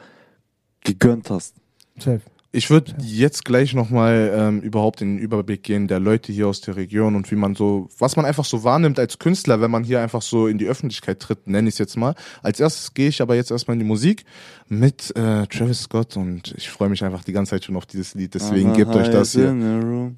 gegönnt 0.82 1.30
hast. 1.30 1.54
Safe. 1.96 2.20
Ich 2.50 2.70
würde 2.70 2.94
jetzt 3.02 3.44
gleich 3.44 3.74
nochmal 3.74 4.32
ähm, 4.34 4.60
überhaupt 4.62 5.00
in 5.02 5.16
den 5.16 5.18
Überblick 5.18 5.62
gehen 5.62 5.86
der 5.86 6.00
Leute 6.00 6.32
hier 6.32 6.48
aus 6.48 6.60
der 6.62 6.74
Region 6.74 7.14
und 7.14 7.30
wie 7.30 7.36
man 7.36 7.54
so, 7.54 7.88
was 7.98 8.16
man 8.16 8.24
einfach 8.24 8.46
so 8.46 8.64
wahrnimmt 8.64 8.98
als 8.98 9.18
Künstler, 9.18 9.60
wenn 9.60 9.70
man 9.70 9.84
hier 9.84 10.00
einfach 10.00 10.22
so 10.22 10.46
in 10.48 10.56
die 10.58 10.66
Öffentlichkeit 10.66 11.20
tritt, 11.20 11.46
nenne 11.46 11.68
ich 11.68 11.74
es 11.74 11.78
jetzt 11.78 11.96
mal. 11.96 12.14
Als 12.42 12.58
erstes 12.58 12.94
gehe 12.94 13.08
ich 13.08 13.20
aber 13.20 13.36
jetzt 13.36 13.50
erstmal 13.50 13.74
in 13.74 13.80
die 13.80 13.86
Musik 13.86 14.24
mit 14.68 15.14
äh, 15.16 15.46
Travis 15.46 15.82
Scott 15.82 16.16
und 16.16 16.54
ich 16.56 16.70
freue 16.70 16.88
mich 16.88 17.04
einfach 17.04 17.22
die 17.22 17.32
ganze 17.32 17.50
Zeit 17.50 17.64
schon 17.64 17.76
auf 17.76 17.86
dieses 17.86 18.14
Lied, 18.14 18.34
deswegen 18.34 18.72
gebt 18.72 18.94
euch 18.94 19.10
das 19.10 19.32
hier. 19.32 19.54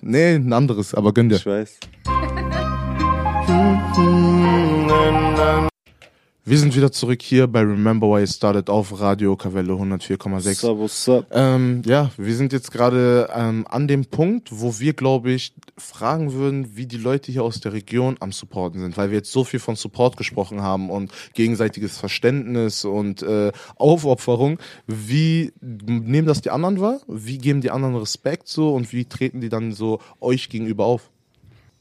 Nee, 0.00 0.34
ein 0.34 0.52
anderes, 0.52 0.94
aber 0.94 1.12
gönn 1.12 1.28
dir. 1.28 1.36
Ich 1.36 1.46
weiß. 1.46 1.78
Wir 6.44 6.58
sind 6.58 6.74
wieder 6.74 6.90
zurück 6.90 7.20
hier 7.20 7.46
bei 7.46 7.60
Remember 7.60 8.06
Why 8.08 8.22
It 8.22 8.30
Started 8.30 8.70
auf 8.70 8.98
Radio 8.98 9.36
Kavelle 9.36 9.74
104,6. 9.74 10.32
What's 10.32 10.64
up, 10.64 10.78
what's 10.78 11.08
up? 11.10 11.26
Ähm, 11.30 11.82
ja, 11.84 12.10
wir 12.16 12.34
sind 12.34 12.54
jetzt 12.54 12.72
gerade 12.72 13.28
ähm, 13.34 13.66
an 13.68 13.88
dem 13.88 14.06
Punkt, 14.06 14.48
wo 14.50 14.80
wir, 14.80 14.94
glaube 14.94 15.32
ich, 15.32 15.52
fragen 15.76 16.32
würden, 16.32 16.74
wie 16.74 16.86
die 16.86 16.96
Leute 16.96 17.30
hier 17.30 17.44
aus 17.44 17.60
der 17.60 17.74
Region 17.74 18.16
am 18.20 18.32
Supporten 18.32 18.80
sind, 18.80 18.96
weil 18.96 19.10
wir 19.10 19.18
jetzt 19.18 19.30
so 19.30 19.44
viel 19.44 19.60
von 19.60 19.76
Support 19.76 20.16
gesprochen 20.16 20.62
haben 20.62 20.88
und 20.88 21.12
gegenseitiges 21.34 21.98
Verständnis 21.98 22.86
und 22.86 23.22
äh, 23.22 23.52
Aufopferung. 23.76 24.58
Wie 24.86 25.52
nehmen 25.60 26.26
das 26.26 26.40
die 26.40 26.50
anderen 26.50 26.80
wahr? 26.80 27.00
Wie 27.08 27.36
geben 27.36 27.60
die 27.60 27.70
anderen 27.70 27.96
Respekt 27.96 28.48
so 28.48 28.74
und 28.74 28.90
wie 28.90 29.04
treten 29.04 29.42
die 29.42 29.50
dann 29.50 29.72
so 29.72 30.00
euch 30.18 30.48
gegenüber 30.48 30.86
auf? 30.86 31.11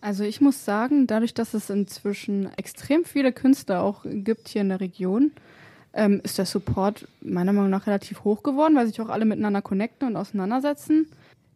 Also 0.02 0.24
ich 0.24 0.42
muss 0.42 0.66
sagen, 0.66 1.06
dadurch, 1.06 1.34
dass 1.34 1.54
es 1.54 1.70
inzwischen 1.70 2.50
extrem 2.58 3.06
viele 3.06 3.32
Künstler 3.32 3.84
auch 3.84 4.04
gibt 4.04 4.48
hier 4.50 4.62
in 4.62 4.70
der 4.70 4.80
Region, 4.80 5.32
ähm, 5.94 6.22
ist 6.24 6.38
der 6.38 6.46
Support 6.46 7.08
meiner 7.22 7.54
Meinung 7.54 7.70
nach 7.70 7.86
relativ 7.86 8.24
hoch 8.24 8.44
geworden, 8.44 8.76
weil 8.76 8.88
sich 8.88 9.00
auch 9.00 9.10
alle 9.10 9.26
miteinander 9.26 9.62
connecten 9.62 10.08
und 10.08 10.16
auseinandersetzen. 10.16 11.08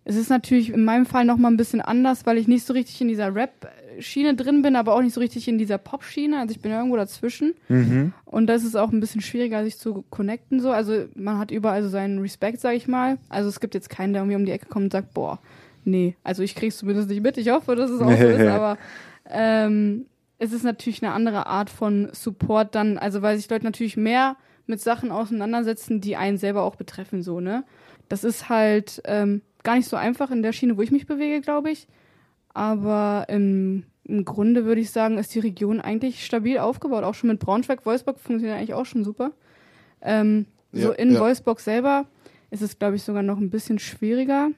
Es 0.08 0.16
ist 0.16 0.30
natürlich 0.30 0.70
in 0.70 0.84
meinem 0.84 1.08
Fall 1.08 1.26
nochmal 1.26 1.52
ein 1.52 1.58
bisschen 1.58 1.82
anders, 1.82 2.28
weil 2.28 2.38
ich 2.38 2.48
nicht 2.48 2.64
so 2.64 2.74
richtig 2.74 3.02
in 3.02 3.08
dieser 3.08 3.34
Rap-Schiene 3.34 4.36
drin 4.36 4.62
bin, 4.62 4.76
aber 4.76 4.93
auch 4.93 5.02
nicht 5.02 5.16
so 5.16 5.20
richtig 5.20 5.48
in 5.48 5.58
dieser 5.58 5.80
Pop-Schiene. 5.80 6.38
Also 6.38 6.52
ich 6.52 6.62
bin 6.62 6.72
irgendwo 6.72 6.96
dazwischen. 6.96 7.56
Mhm. 7.70 8.14
Und 8.26 8.46
das 8.46 8.64
ist 8.64 8.76
auch 8.76 8.91
ein 8.91 9.00
bisschen 9.00 9.22
schwieriger, 9.22 9.64
sich 9.64 9.80
zu 9.80 10.06
connecten 10.12 10.60
so. 10.60 10.70
Also 10.70 11.06
man 11.16 11.39
hat 11.39 11.50
überall 11.50 11.82
so 11.82 11.89
seinen 11.89 12.20
Respekt, 12.20 12.62
sag 12.62 12.76
ich 12.76 12.88
mal. 12.88 13.18
Also 13.30 13.50
es 13.50 13.60
gibt 13.60 13.74
jetzt 13.74 13.89
keinen, 13.89 14.14
der 14.14 14.22
irgendwie 14.22 14.36
um 14.36 14.46
die 14.46 14.52
Ecke 14.52 14.68
kommt 14.68 14.86
und 14.86 14.91
sagt, 14.91 15.16
boah, 15.16 15.39
nee, 15.86 16.16
also 16.24 16.44
ich 16.44 16.56
krieg's 16.56 16.78
zumindest 16.78 17.10
nicht 17.10 17.22
mit. 17.22 17.38
Ich 17.38 17.50
hoffe, 17.50 17.76
dass 17.76 17.90
es 17.90 18.02
auch 18.02 18.10
so 18.10 18.28
ist, 18.28 18.48
aber 18.48 18.78
ähm, 19.30 20.06
es 20.38 20.52
ist 20.52 20.64
natürlich 20.64 21.02
eine 21.04 21.14
andere 21.14 21.48
Art 21.48 21.70
von 21.70 22.10
Support 22.12 22.76
dann, 22.76 22.98
also 22.98 23.22
weil 23.22 23.38
sich 23.38 23.50
Leute 23.50 23.66
natürlich 23.66 23.98
mehr 23.98 24.36
mit 24.68 24.82
Sachen 24.82 25.12
auseinandersetzen, 25.12 26.02
die 26.02 26.16
einen 26.16 26.38
selber 26.38 26.64
auch 26.64 26.76
betreffen, 26.76 27.22
so, 27.22 27.40
ne? 27.40 27.64
Das 28.10 28.24
ist 28.24 28.50
halt 28.50 29.02
ähm, 29.06 29.42
gar 29.64 29.76
nicht 29.76 29.88
so 29.88 29.96
einfach 29.96 30.30
in 30.32 30.44
der 30.44 30.54
Schiene, 30.54 30.78
wo 30.78 30.82
ich 30.82 30.92
mich 30.92 31.08
bewege, 31.08 31.42
glaube 31.42 31.72
ich. 31.72 31.88
Aber 32.54 33.26
im 33.30 33.84
im 34.08 34.24
Grunde 34.24 34.66
würde 34.66 34.82
ich 34.82 34.92
sagen, 34.92 35.18
ist 35.18 35.34
die 35.34 35.40
Region 35.40 35.82
eigentlich 35.82 36.24
stabil 36.24 36.60
aufgebaut. 36.60 37.04
Auch 37.04 37.16
schon 37.16 37.30
mit 37.30 37.40
Braunschweig, 37.40 37.86
Wolfsburg 37.86 38.20
funktioniert 38.20 38.58
eigentlich 38.58 38.76
auch 38.76 38.86
schon 38.86 39.04
super. 39.04 39.32
Ähm, 40.02 40.46
so 40.72 40.90
Ja, 40.90 40.94
in 40.94 41.14
ja. 41.14 41.20
Wolfsburg 41.20 41.60
selber 41.60 42.06
ist 42.52 42.62
es, 42.62 42.78
glaube 42.78 42.96
ich, 42.96 43.04
sogar 43.04 43.24
noch 43.24 43.40
ein 43.40 43.50
bisschen 43.50 43.80
schwieriger. 43.80 44.50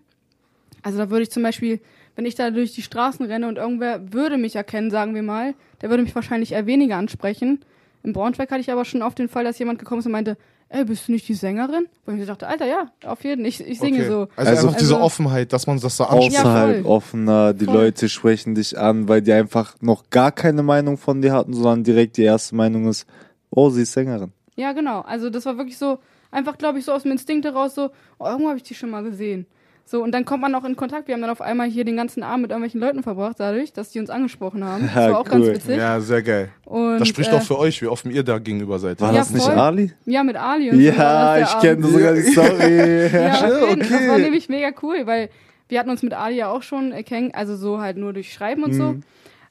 Also 0.87 0.99
da 0.99 1.09
würde 1.09 1.23
ich 1.23 1.31
zum 1.31 1.43
Beispiel, 1.43 1.81
wenn 2.15 2.25
ich 2.25 2.35
da 2.35 2.49
durch 2.49 2.71
die 2.71 2.81
Straßen 2.81 3.25
renne 3.25 3.49
und 3.49 3.57
irgendwer 3.57 4.13
würde 4.13 4.37
mich 4.37 4.55
erkennen, 4.55 4.89
sagen 4.89 5.13
wir 5.15 5.21
mal, 5.21 5.53
der 5.81 5.89
würde 5.89 6.01
mich 6.01 6.15
wahrscheinlich 6.15 6.53
eher 6.53 6.65
weniger 6.65 6.95
ansprechen. 6.95 7.59
In 8.03 8.13
Braunschweig 8.13 8.49
hatte 8.49 8.61
ich 8.61 8.71
aber 8.71 8.85
schon 8.85 9.01
oft 9.01 9.19
den 9.19 9.27
Fall, 9.27 9.43
dass 9.43 9.59
jemand 9.59 9.79
gekommen 9.79 9.99
ist 9.99 10.05
und 10.05 10.13
meinte, 10.13 10.37
ey, 10.69 10.85
bist 10.85 11.05
du 11.09 11.11
nicht 11.11 11.27
die 11.27 11.33
Sängerin? 11.33 11.87
Wo 12.05 12.13
ich 12.13 12.17
mir 12.17 12.25
dachte, 12.25 12.47
Alter, 12.47 12.65
ja, 12.67 12.89
auf 13.05 13.21
jeden 13.25 13.41
Fall, 13.41 13.49
ich, 13.49 13.59
ich 13.67 13.79
singe 13.81 13.97
Okay. 13.99 14.07
so. 14.07 14.27
Also, 14.37 14.49
Also- 14.51 14.67
einfach 14.67 14.79
diese 14.79 14.93
Also- 14.95 15.05
Offenheit, 15.05 15.51
dass 15.51 15.67
man 15.67 15.77
das 15.77 15.97
so 15.97 16.05
anspricht. 16.05 16.35
Ja, 16.35 16.39
Außerhalb 16.43 16.83
voll. 16.83 16.91
offener, 16.91 17.53
die 17.53 17.65
Voll. 17.65 17.73
Leute 17.75 18.07
sprechen 18.07 18.55
dich 18.55 18.77
an, 18.79 19.09
weil 19.09 19.21
die 19.21 19.33
einfach 19.33 19.75
noch 19.81 20.09
gar 20.09 20.31
keine 20.31 20.63
Meinung 20.63 20.97
von 20.97 21.21
dir 21.21 21.33
hatten, 21.33 21.53
sondern 21.53 21.83
direkt 21.83 22.15
die 22.15 22.23
erste 22.23 22.55
Meinung 22.55 22.87
ist, 22.87 23.05
oh, 23.49 23.69
sie 23.71 23.81
ist 23.81 23.91
Sängerin. 23.91 24.31
Ja, 24.55 24.71
genau. 24.71 25.01
Also 25.01 25.29
das 25.29 25.45
war 25.45 25.57
wirklich 25.57 25.77
so, 25.77 25.99
einfach 26.31 26.57
glaube 26.57 26.79
ich 26.79 26.85
so 26.85 26.93
aus 26.93 27.03
dem 27.03 27.11
Instinkt 27.11 27.43
heraus 27.45 27.75
so, 27.75 27.89
oh, 28.19 28.25
irgendwo 28.25 28.47
habe 28.47 28.57
ich 28.57 28.63
die 28.63 28.73
schon 28.75 28.89
mal 28.89 29.03
gesehen. 29.03 29.45
So, 29.89 30.03
und 30.03 30.11
dann 30.11 30.25
kommt 30.25 30.41
man 30.41 30.53
auch 30.53 30.65
in 30.65 30.75
Kontakt. 30.75 31.07
Wir 31.07 31.13
haben 31.15 31.21
dann 31.21 31.29
auf 31.29 31.39
einmal 31.39 31.69
hier 31.69 31.85
den 31.85 31.95
ganzen 31.95 32.21
Abend 32.21 32.41
mit 32.41 32.51
irgendwelchen 32.51 32.81
Leuten 32.81 33.03
verbracht, 33.03 33.37
dadurch, 33.39 33.71
dass 33.71 33.89
die 33.89 34.01
uns 34.01 34.09
angesprochen 34.09 34.65
haben. 34.65 34.83
Das 34.83 34.95
Ja, 34.95 35.11
war 35.11 35.19
auch 35.21 35.25
cool. 35.27 35.31
ganz 35.31 35.45
witzig. 35.47 35.77
Ja, 35.77 35.97
sehr 36.01 36.21
geil. 36.21 36.49
Und, 36.65 36.99
Das 36.99 37.07
spricht 37.07 37.31
äh, 37.31 37.35
auch 37.35 37.41
für 37.41 37.57
euch, 37.57 37.81
wie 37.81 37.87
offen 37.87 38.11
ihr 38.11 38.23
da 38.23 38.37
gegenüber 38.37 38.79
seid. 38.79 38.99
War 38.99 39.13
Ja, 39.13 39.19
das 39.19 39.31
nicht 39.31 39.45
voll. 39.45 39.53
Ali? 39.57 39.93
Ja, 40.05 40.23
mit 40.23 40.35
Ali 40.35 40.71
und 40.71 40.75
so. 40.75 40.81
Ja, 40.81 41.39
das 41.39 41.53
ich 41.53 41.59
kenne 41.61 41.87
sogar 41.87 42.13
die 42.13 42.21
Story. 42.23 43.07
Ja, 43.13 43.31
auf 43.31 43.69
jeden, 43.69 43.79
das 43.79 43.91
okay. 43.91 44.09
war 44.09 44.17
nämlich 44.17 44.49
mega 44.49 44.71
cool, 44.81 45.05
weil 45.05 45.29
wir 45.69 45.79
hatten 45.79 45.89
uns 45.89 46.03
mit 46.03 46.13
Ali 46.13 46.35
ja 46.35 46.49
auch 46.49 46.63
schon 46.63 46.91
äh, 46.91 47.03
kennen, 47.03 47.31
also 47.33 47.55
so 47.55 47.79
halt 47.79 47.95
nur 47.95 48.11
durch 48.11 48.33
Schreiben 48.33 48.63
und 48.63 48.73
so. 48.73 48.83
Mhm. 48.91 49.03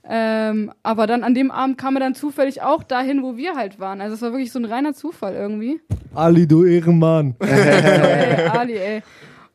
Ähm, 0.08 0.70
aber 0.82 1.06
dann 1.06 1.24
an 1.24 1.34
dem 1.34 1.50
Abend 1.50 1.78
kam 1.78 1.96
er 1.96 2.00
dann 2.00 2.14
zufällig 2.14 2.60
auch 2.60 2.82
dahin, 2.82 3.22
wo 3.22 3.38
wir 3.38 3.54
halt 3.56 3.80
waren. 3.80 4.02
Also 4.02 4.14
es 4.14 4.22
war 4.22 4.32
wirklich 4.32 4.52
so 4.52 4.58
ein 4.58 4.66
reiner 4.66 4.92
Zufall 4.92 5.34
irgendwie. 5.34 5.80
Ali, 6.14 6.46
du 6.46 6.64
Ehrenmann. 6.64 7.34
ey, 7.40 8.46
Ali, 8.48 8.74
ey. 8.76 9.02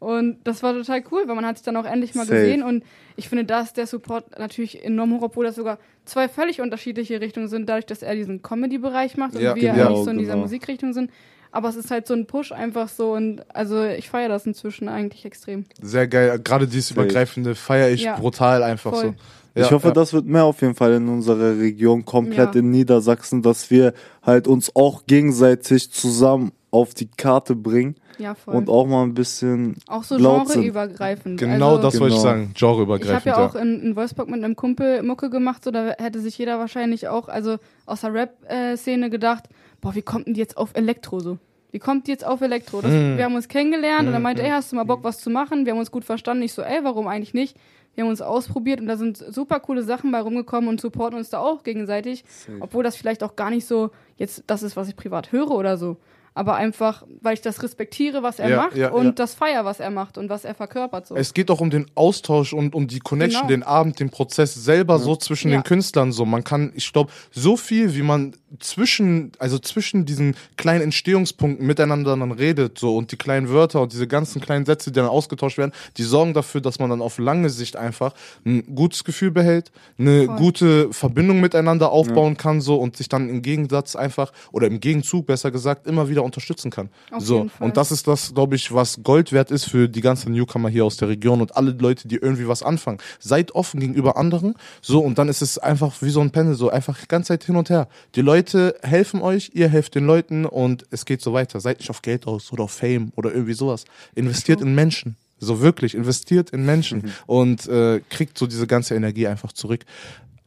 Und 0.01 0.37
das 0.45 0.63
war 0.63 0.73
total 0.73 1.03
cool, 1.11 1.21
weil 1.27 1.35
man 1.35 1.45
hat 1.45 1.57
sich 1.59 1.63
dann 1.63 1.77
auch 1.77 1.85
endlich 1.85 2.15
mal 2.15 2.25
Safe. 2.25 2.39
gesehen 2.39 2.63
und 2.63 2.83
ich 3.17 3.29
finde, 3.29 3.45
da 3.45 3.61
ist 3.61 3.77
der 3.77 3.85
Support 3.85 4.39
natürlich 4.39 4.83
enorm 4.83 5.13
hoch, 5.13 5.21
obwohl 5.21 5.45
das 5.45 5.53
sogar 5.55 5.77
zwei 6.05 6.27
völlig 6.27 6.59
unterschiedliche 6.59 7.21
Richtungen 7.21 7.47
sind, 7.47 7.69
dadurch, 7.69 7.85
dass 7.85 8.01
er 8.01 8.15
diesen 8.15 8.41
Comedy-Bereich 8.41 9.15
macht 9.17 9.35
und 9.35 9.41
Ja, 9.43 9.53
wir 9.53 9.71
genau, 9.73 9.89
eigentlich 9.89 10.03
so 10.05 10.09
in 10.09 10.17
dieser 10.17 10.31
genau. 10.31 10.41
Musikrichtung 10.45 10.93
sind. 10.93 11.11
Aber 11.51 11.69
es 11.69 11.75
ist 11.75 11.91
halt 11.91 12.07
so 12.07 12.15
ein 12.15 12.25
Push 12.25 12.51
einfach 12.51 12.89
so 12.89 13.13
und 13.13 13.43
also 13.53 13.83
ich 13.83 14.09
feiere 14.09 14.29
das 14.29 14.47
inzwischen 14.47 14.89
eigentlich 14.89 15.23
extrem. 15.23 15.65
Sehr 15.81 16.07
geil. 16.07 16.39
Gerade 16.43 16.65
dieses 16.65 16.87
Safe. 16.89 17.01
übergreifende 17.01 17.53
feiere 17.53 17.89
ich 17.91 18.01
Ja. 18.01 18.15
brutal 18.17 18.63
einfach 18.63 18.91
Voll. 18.93 19.01
so. 19.03 19.13
Ja, 19.53 19.65
ich 19.65 19.71
hoffe, 19.71 19.89
ja. 19.89 19.93
das 19.93 20.13
wird 20.13 20.25
mehr 20.25 20.45
auf 20.45 20.61
jeden 20.61 20.73
Fall 20.75 20.93
in 20.93 21.09
unserer 21.09 21.59
Region, 21.59 22.05
komplett 22.05 22.55
Ja. 22.55 22.59
in 22.61 22.71
Niedersachsen, 22.71 23.43
dass 23.43 23.69
wir 23.69 23.93
halt 24.23 24.47
uns 24.47 24.75
auch 24.75 25.05
gegenseitig 25.05 25.91
zusammen 25.91 26.53
auf 26.71 26.93
die 26.95 27.09
Karte 27.17 27.53
bringen 27.55 27.95
Ja, 28.21 28.35
voll. 28.35 28.55
und 28.55 28.69
auch 28.69 28.85
mal 28.87 29.03
ein 29.03 29.13
bisschen 29.13 29.75
auch 29.87 30.03
so 30.03 30.15
genreübergreifend. 30.17 31.39
Genau 31.39 31.71
also, 31.77 31.81
das 31.83 31.99
wollte 31.99 32.15
ich 32.15 32.21
Genau. 32.21 32.29
sagen. 32.31 32.51
Ich 32.55 32.61
habe 32.61 32.73
Genreübergreifend. 32.75 33.25
ja 33.25 33.45
auch 33.45 33.55
in, 33.55 33.81
in 33.81 33.95
Wolfsburg 33.95 34.29
mit 34.29 34.43
einem 34.43 34.55
Kumpel 34.55 35.03
Mucke 35.03 35.29
gemacht, 35.29 35.63
so 35.63 35.71
da 35.71 35.95
hätte 35.97 36.19
sich 36.19 36.37
jeder 36.37 36.59
wahrscheinlich 36.59 37.07
auch, 37.07 37.27
also 37.27 37.57
aus 37.85 38.01
der 38.01 38.13
Rap-Szene 38.13 39.09
gedacht, 39.09 39.45
boah, 39.81 39.95
wie 39.95 40.01
kommt 40.01 40.27
denn 40.27 40.33
die 40.33 40.39
jetzt 40.39 40.57
auf 40.57 40.71
Elektro 40.73 41.19
so? 41.19 41.37
Wie 41.71 41.79
kommt 41.79 42.07
die 42.07 42.11
jetzt 42.11 42.25
auf 42.25 42.41
Elektro? 42.41 42.81
Das, 42.81 42.91
Mm. 42.91 43.15
Wir 43.17 43.23
haben 43.23 43.35
uns 43.35 43.47
kennengelernt 43.47 44.07
und 44.07 44.13
er 44.13 44.19
Mm, 44.19 44.23
meinte, 44.23 44.43
ey, 44.43 44.49
hast 44.49 44.71
du 44.71 44.75
mal 44.75 44.83
Bock, 44.83 45.03
was 45.03 45.19
zu 45.19 45.29
machen? 45.29 45.65
Wir 45.65 45.71
haben 45.71 45.79
uns 45.79 45.89
gut 45.89 46.03
verstanden. 46.03 46.43
Ich 46.43 46.51
so, 46.53 46.61
ey, 46.61 46.79
warum 46.83 47.07
eigentlich 47.07 47.33
nicht? 47.33 47.55
Wir 47.95 48.03
haben 48.03 48.09
uns 48.09 48.21
ausprobiert 48.21 48.81
und 48.81 48.87
da 48.87 48.97
sind 48.97 49.17
super 49.17 49.59
coole 49.61 49.81
Sachen 49.83 50.11
bei 50.11 50.19
rumgekommen 50.19 50.69
und 50.69 50.79
supporten 50.81 51.17
uns 51.17 51.29
da 51.29 51.39
auch 51.39 51.63
gegenseitig. 51.63 52.23
Obwohl 52.59 52.83
das 52.83 52.95
vielleicht 52.97 53.23
auch 53.23 53.35
gar 53.37 53.49
nicht 53.49 53.65
so 53.67 53.91
jetzt 54.17 54.43
das 54.47 54.63
ist, 54.63 54.75
was 54.75 54.87
ich 54.89 54.95
privat 54.97 55.31
höre 55.31 55.51
oder 55.51 55.77
so. 55.77 55.97
Aber 56.33 56.55
einfach, 56.55 57.03
weil 57.21 57.33
ich 57.33 57.41
das 57.41 57.61
respektiere, 57.61 58.23
was 58.23 58.39
er 58.39 58.49
Ja, 58.49 58.55
macht 58.55 58.77
ja, 58.77 58.89
und 58.91 59.05
ja. 59.05 59.11
das 59.11 59.33
feier, 59.33 59.65
was 59.65 59.81
er 59.81 59.89
macht 59.89 60.17
und 60.17 60.29
was 60.29 60.45
er 60.45 60.55
verkörpert. 60.55 61.07
So. 61.07 61.15
Es 61.15 61.33
geht 61.33 61.51
auch 61.51 61.59
um 61.59 61.69
den 61.69 61.87
Austausch 61.93 62.53
und 62.53 62.73
um 62.73 62.87
die 62.87 62.99
Connection, 62.99 63.41
Genau. 63.41 63.49
den 63.49 63.63
Abend, 63.63 63.99
den 63.99 64.09
Prozess 64.11 64.53
selber 64.53 64.97
so 64.99 65.17
zwischen 65.17 65.51
Ja. 65.51 65.57
den 65.57 65.63
Künstlern 65.63 66.13
so. 66.13 66.23
Man 66.25 66.45
kann, 66.45 66.71
ich 66.73 66.93
glaube, 66.93 67.11
so 67.31 67.57
viel, 67.57 67.95
wie 67.95 68.01
man 68.01 68.33
zwischen, 68.59 69.31
also 69.39 69.59
zwischen 69.59 70.05
diesen 70.05 70.35
kleinen 70.57 70.81
Entstehungspunkten 70.83 71.65
miteinander 71.67 72.15
dann 72.15 72.31
redet 72.31 72.77
so 72.77 72.95
und 72.95 73.11
die 73.11 73.17
kleinen 73.17 73.49
Wörter 73.49 73.81
und 73.81 73.91
diese 73.91 74.07
ganzen 74.07 74.41
kleinen 74.41 74.65
Sätze, 74.65 74.91
die 74.91 74.99
dann 74.99 75.09
ausgetauscht 75.09 75.57
werden, 75.57 75.71
die 75.97 76.03
sorgen 76.03 76.33
dafür, 76.33 76.61
dass 76.61 76.79
man 76.79 76.89
dann 76.89 77.01
auf 77.01 77.17
lange 77.17 77.49
Sicht 77.49 77.75
einfach 77.75 78.13
ein 78.45 78.63
gutes 78.75 79.03
Gefühl 79.03 79.31
behält, 79.31 79.71
eine 79.97 80.25
Voll. 80.25 80.35
gute 80.37 80.93
Verbindung 80.93 81.39
miteinander 81.41 81.91
aufbauen 81.91 82.37
kann 82.37 82.61
so 82.61 82.75
und 82.77 82.95
sich 82.97 83.09
dann 83.09 83.29
im 83.29 83.41
Gegensatz 83.41 83.95
einfach 83.95 84.31
oder 84.51 84.67
im 84.67 84.79
Gegenzug 84.79 85.25
besser 85.25 85.51
gesagt 85.51 85.87
immer 85.87 86.09
wieder 86.09 86.20
unterstützen 86.23 86.71
kann. 86.71 86.89
Auf 87.11 87.23
so 87.23 87.49
und 87.59 87.77
das 87.77 87.91
ist 87.91 88.07
das, 88.07 88.33
glaube 88.33 88.55
ich, 88.55 88.73
was 88.73 89.01
Gold 89.03 89.31
wert 89.31 89.51
ist 89.51 89.65
für 89.65 89.87
die 89.87 90.01
ganzen 90.01 90.33
Newcomer 90.33 90.69
hier 90.69 90.85
aus 90.85 90.97
der 90.97 91.09
Region 91.09 91.41
und 91.41 91.55
alle 91.55 91.71
Leute, 91.71 92.07
die 92.07 92.17
irgendwie 92.17 92.47
was 92.47 92.63
anfangen. 92.63 92.99
Seid 93.19 93.53
offen 93.53 93.79
gegenüber 93.79 94.17
anderen, 94.17 94.55
so 94.81 94.99
und 94.99 95.17
dann 95.17 95.29
ist 95.29 95.41
es 95.41 95.57
einfach 95.57 96.01
wie 96.01 96.09
so 96.09 96.21
ein 96.21 96.31
Pendel, 96.31 96.55
so 96.55 96.69
einfach 96.69 96.99
die 96.99 97.07
ganze 97.07 97.29
Zeit 97.29 97.43
hin 97.43 97.55
und 97.55 97.69
her. 97.69 97.87
Die 98.15 98.21
Leute 98.21 98.75
helfen 98.81 99.21
euch, 99.21 99.51
ihr 99.53 99.69
helft 99.69 99.95
den 99.95 100.05
Leuten 100.05 100.45
und 100.45 100.85
es 100.91 101.05
geht 101.05 101.21
so 101.21 101.33
weiter. 101.33 101.59
Seid 101.59 101.79
nicht 101.79 101.89
auf 101.89 102.01
Geld 102.01 102.27
aus 102.27 102.51
oder 102.51 102.63
auf 102.63 102.71
Fame 102.71 103.11
oder 103.15 103.31
irgendwie 103.31 103.53
sowas. 103.53 103.85
Investiert 104.15 104.61
in 104.61 104.75
Menschen. 104.75 105.15
So 105.43 105.59
wirklich, 105.59 105.95
investiert 105.95 106.51
in 106.51 106.65
Menschen 106.65 107.11
und 107.25 107.67
äh, 107.67 108.01
kriegt 108.09 108.37
so 108.37 108.45
diese 108.45 108.67
ganze 108.67 108.93
Energie 108.93 109.25
einfach 109.25 109.51
zurück. 109.53 109.85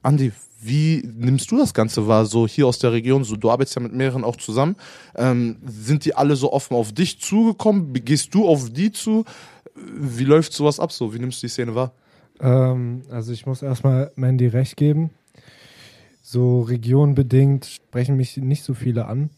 Andi, 0.04 0.32
wie 0.60 1.02
nimmst 1.16 1.50
du 1.50 1.58
das 1.58 1.74
Ganze 1.74 2.06
wahr, 2.06 2.26
so 2.26 2.46
hier 2.46 2.66
aus 2.66 2.78
der 2.78 2.92
Region? 2.92 3.24
So, 3.24 3.36
du 3.36 3.50
arbeitest 3.50 3.76
ja 3.76 3.82
mit 3.82 3.92
mehreren 3.92 4.24
auch 4.24 4.36
zusammen. 4.36 4.76
Ähm, 5.14 5.56
sind 5.66 6.04
die 6.04 6.14
alle 6.14 6.36
so 6.36 6.52
offen 6.52 6.74
auf 6.74 6.92
dich 6.92 7.20
zugekommen? 7.20 7.92
Gehst 7.92 8.34
du 8.34 8.46
auf 8.46 8.70
die 8.70 8.92
zu? 8.92 9.24
Wie 9.74 10.24
läuft 10.24 10.52
sowas 10.52 10.80
ab 10.80 10.92
so? 10.92 11.12
Wie 11.12 11.18
nimmst 11.18 11.42
du 11.42 11.46
die 11.46 11.50
Szene 11.50 11.74
wahr? 11.74 11.92
Ähm, 12.40 13.02
also 13.10 13.32
ich 13.32 13.46
muss 13.46 13.62
erstmal 13.62 14.12
Mandy 14.16 14.46
recht 14.46 14.76
geben. 14.76 15.10
So 16.22 16.62
regionbedingt 16.62 17.66
sprechen 17.66 18.16
mich 18.16 18.36
nicht 18.36 18.62
so 18.62 18.74
viele 18.74 19.06
an. 19.06 19.30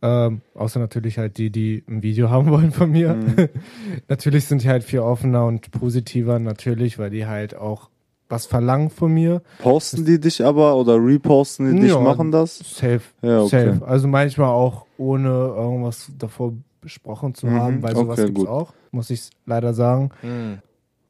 Ähm, 0.00 0.40
außer 0.54 0.80
natürlich 0.80 1.18
halt 1.18 1.38
die, 1.38 1.50
die 1.50 1.84
ein 1.88 2.02
Video 2.02 2.30
haben 2.30 2.50
wollen 2.50 2.72
von 2.72 2.90
mir. 2.90 3.14
Mhm. 3.14 3.48
natürlich 4.08 4.46
sind 4.46 4.62
die 4.62 4.68
halt 4.68 4.84
viel 4.84 5.00
offener 5.00 5.44
und 5.46 5.70
positiver, 5.70 6.38
natürlich, 6.38 6.98
weil 6.98 7.10
die 7.10 7.26
halt 7.26 7.54
auch 7.54 7.90
was 8.32 8.46
verlangen 8.46 8.90
von 8.90 9.12
mir. 9.12 9.42
Posten 9.60 10.04
die 10.04 10.18
dich 10.18 10.44
aber 10.44 10.74
oder 10.74 10.96
reposten 10.96 11.74
die 11.74 11.80
dich, 11.82 11.90
Ja. 11.90 12.00
machen 12.00 12.32
das? 12.32 12.58
Safe. 12.58 13.02
Ja, 13.20 13.42
okay. 13.42 13.72
Safe. 13.74 13.86
Also 13.86 14.08
manchmal 14.08 14.48
auch 14.48 14.86
ohne 14.96 15.28
irgendwas 15.28 16.10
davor 16.18 16.54
besprochen 16.80 17.34
zu 17.34 17.46
Mhm, 17.46 17.52
haben, 17.52 17.82
weil 17.82 17.94
sowas 17.94 18.18
okay, 18.18 18.26
gibt's 18.28 18.40
gut. 18.40 18.48
auch, 18.48 18.72
muss 18.90 19.10
ich 19.10 19.30
leider 19.46 19.74
sagen. 19.74 20.10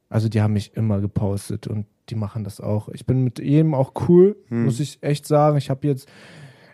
Also 0.09 0.29
die 0.29 0.41
haben 0.41 0.53
mich 0.53 0.75
immer 0.75 0.99
gepostet 0.99 1.65
und 1.67 1.85
die 2.09 2.15
machen 2.15 2.43
das 2.43 2.59
auch. 2.61 2.89
Ich 2.89 3.05
bin 3.05 3.23
mit 3.23 3.39
jedem 3.39 3.73
auch 3.73 3.93
cool, 4.07 4.35
Hm. 4.49 4.65
muss 4.65 4.79
ich 4.79 5.01
echt 5.01 5.25
sagen. 5.25 5.57
Ich 5.57 5.69
habe 5.69 5.87
jetzt, 5.87 6.07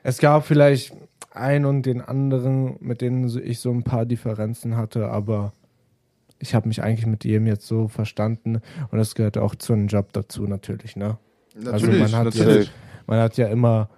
es 0.04 0.18
gab 0.18 0.46
vielleicht 0.46 0.94
einen 1.32 1.66
und 1.66 1.86
den 1.86 2.02
anderen, 2.02 2.76
mit 2.82 3.02
denen 3.02 3.30
ich 3.44 3.60
so 3.60 3.70
ein 3.72 3.84
paar 3.84 4.06
Differenzen 4.06 4.76
hatte, 4.76 5.10
aber 5.10 5.54
ich 6.40 6.56
habe 6.56 6.68
mich 6.68 6.82
eigentlich 6.82 7.06
mit 7.06 7.26
jedem 7.26 7.48
jetzt 7.48 7.68
so 7.68 7.88
verstanden 7.88 8.62
und 8.92 8.98
das 8.98 9.16
gehört 9.16 9.38
auch 9.38 9.56
zu 9.56 9.74
einem 9.74 9.88
Job 9.88 10.14
dazu 10.14 10.44
natürlich, 10.44 10.96
ne? 10.96 11.18
Also 11.66 11.88
man 11.88 12.12
hat 12.12 12.26
natürlich. 12.26 12.72
Man 13.08 13.20
hat 13.20 13.38
ja 13.38 13.48
immer 13.48 13.90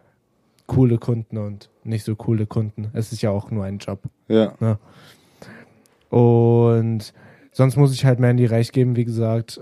coole 0.68 0.98
Kunden 0.98 1.38
und 1.38 1.70
nicht 1.84 2.06
so 2.06 2.16
coole 2.16 2.46
Kunden. 2.46 2.90
Es 2.94 3.12
ist 3.12 3.22
ja 3.22 3.30
auch 3.30 3.52
nur 3.52 3.66
ein 3.66 3.78
Job. 3.78 4.04
Ja. 4.30 4.80
Und 6.10 7.14
sonst 7.52 7.76
muss 7.76 7.94
ich 7.94 8.06
halt 8.06 8.20
Mandy 8.22 8.46
recht 8.46 8.72
geben, 8.72 8.96
wie 8.96 9.04
gesagt, 9.04 9.60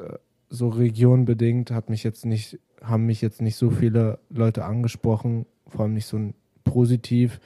so 0.49 0.69
regionbedingt 0.69 1.71
hat 1.71 1.89
mich 1.89 2.03
jetzt 2.03 2.25
nicht, 2.25 2.59
haben 2.83 3.07
mich 3.07 3.21
jetzt 3.21 3.41
nicht 3.41 3.55
so 3.55 3.71
viele 3.71 4.19
Leute 4.29 4.65
angesprochen, 4.65 5.47
vor 5.67 5.81
allem 5.81 5.93
nicht 5.93 6.05
so 6.05 6.19
positiv. 6.63 7.39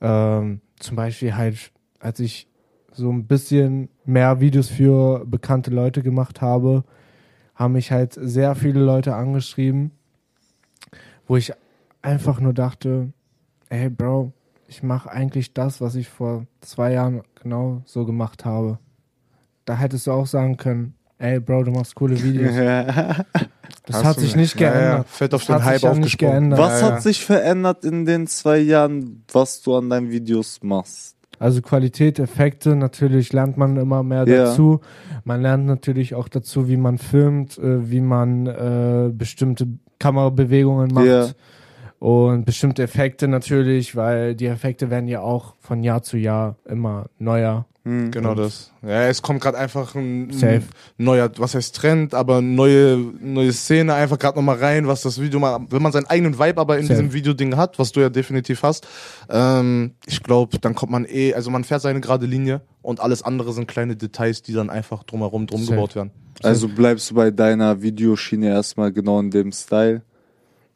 Ähm, 0.00 0.60
zum 0.78 0.96
Beispiel 0.96 1.36
halt, 1.36 1.70
als 2.00 2.18
ich 2.20 2.48
so 2.96 3.10
ein 3.10 3.26
bisschen 3.26 3.88
mehr 4.04 4.40
Videos 4.40 4.68
für 4.68 5.24
bekannte 5.26 5.70
Leute 5.70 6.02
gemacht 6.02 6.40
habe, 6.40 6.84
haben 7.54 7.72
mich 7.74 7.92
halt 7.92 8.14
sehr 8.20 8.54
viele 8.54 8.80
Leute 8.80 9.14
angeschrieben, 9.14 9.90
wo 11.26 11.36
ich 11.36 11.52
einfach 12.02 12.40
nur 12.40 12.52
dachte, 12.54 13.12
ey 13.68 13.88
Bro, 13.90 14.32
ich 14.68 14.82
mache 14.82 15.10
eigentlich 15.10 15.52
das, 15.54 15.80
was 15.80 15.94
ich 15.94 16.08
vor 16.08 16.46
zwei 16.60 16.92
Jahren 16.92 17.22
genau 17.42 17.82
so 17.84 18.04
gemacht 18.04 18.44
habe. 18.44 18.78
Da 19.64 19.76
hättest 19.76 20.06
du 20.06 20.12
auch 20.12 20.26
sagen 20.26 20.56
können, 20.56 20.94
ey 21.18 21.38
Bro, 21.40 21.64
du 21.64 21.70
machst 21.72 21.94
coole 21.94 22.20
Videos. 22.22 22.54
Das 23.84 23.96
Hast 23.96 24.04
hat 24.04 24.20
sich 24.20 24.34
nicht 24.36 24.58
Ja, 24.60 24.68
ja, 24.68 24.72
geändert. 24.74 25.08
fett 25.08 25.34
auf 25.34 25.44
Das 25.44 25.56
den 25.58 25.64
Hype 25.64 25.82
ja 25.82 25.90
aufgesprungen. 25.90 26.50
Was 26.52 26.80
Ja, 26.80 26.88
ja. 26.88 26.94
hat 26.94 27.02
sich 27.02 27.24
verändert 27.24 27.84
in 27.84 28.04
den 28.04 28.26
zwei 28.26 28.58
Jahren, 28.58 29.24
was 29.32 29.62
du 29.62 29.76
an 29.76 29.90
deinen 29.90 30.10
Videos 30.10 30.60
machst? 30.62 31.15
Also 31.38 31.60
Qualität, 31.62 32.18
Effekte, 32.18 32.76
natürlich 32.76 33.32
lernt 33.32 33.56
man 33.56 33.76
immer 33.76 34.02
mehr 34.02 34.26
Ja. 34.26 34.44
dazu. 34.44 34.80
Man 35.24 35.42
lernt 35.42 35.66
natürlich 35.66 36.14
auch 36.14 36.28
dazu, 36.28 36.68
wie 36.68 36.76
man 36.76 36.98
filmt, 36.98 37.58
äh, 37.58 37.90
wie 37.90 38.00
man 38.00 38.46
äh, 38.46 39.10
bestimmte 39.12 39.66
Kamerabewegungen 39.98 40.92
macht. 40.92 41.06
Ja. 41.06 41.26
Und 41.98 42.44
bestimmte 42.44 42.82
Effekte 42.82 43.26
natürlich, 43.26 43.96
weil 43.96 44.34
die 44.34 44.46
Effekte 44.46 44.90
werden 44.90 45.08
ja 45.08 45.20
auch 45.20 45.54
von 45.60 45.82
Jahr 45.82 46.02
zu 46.02 46.18
Jahr 46.18 46.56
immer 46.66 47.06
neuer. 47.18 47.66
Hm. 47.86 48.10
Genau 48.10 48.34
das. 48.34 48.72
Ja, 48.82 49.06
es 49.06 49.22
kommt 49.22 49.40
gerade 49.40 49.56
einfach 49.56 49.94
ein, 49.94 50.32
Safe. 50.32 50.62
neuer, 50.98 51.30
was 51.36 51.54
heißt 51.54 51.76
Trend, 51.76 52.14
aber 52.14 52.42
neue, 52.42 52.96
neue 53.20 53.52
Szene 53.52 53.94
einfach 53.94 54.18
gerade 54.18 54.36
nochmal 54.36 54.56
rein, 54.56 54.88
was 54.88 55.02
das 55.02 55.20
Video 55.20 55.38
mal, 55.38 55.60
wenn 55.70 55.80
man 55.80 55.92
seinen 55.92 56.06
eigenen 56.06 56.36
Vibe 56.36 56.60
aber 56.60 56.78
in 56.78 56.86
Safe. 56.86 56.94
diesem 56.94 57.12
Videoding 57.12 57.56
hat, 57.56 57.78
was 57.78 57.92
du 57.92 58.00
ja 58.00 58.08
definitiv 58.08 58.64
hast, 58.64 58.88
ähm, 59.30 59.92
ich 60.04 60.20
glaube, 60.20 60.58
dann 60.58 60.74
kommt 60.74 60.90
man 60.90 61.04
eh, 61.08 61.32
also 61.32 61.48
man 61.52 61.62
fährt 61.62 61.80
seine 61.80 62.00
gerade 62.00 62.26
Linie 62.26 62.60
und 62.82 62.98
alles 62.98 63.22
andere 63.22 63.52
sind 63.52 63.68
kleine 63.68 63.94
Details, 63.94 64.42
die 64.42 64.52
dann 64.52 64.68
einfach 64.68 65.04
drumherum 65.04 65.46
drum 65.46 65.60
Safe. 65.60 65.76
gebaut 65.76 65.94
werden. 65.94 66.10
Also 66.42 66.66
bleibst 66.66 67.12
du 67.12 67.14
bei 67.14 67.30
deiner 67.30 67.80
Videoschiene 67.80 68.48
erstmal 68.48 68.90
genau 68.90 69.20
in 69.20 69.30
dem 69.30 69.52
Style? 69.52 70.02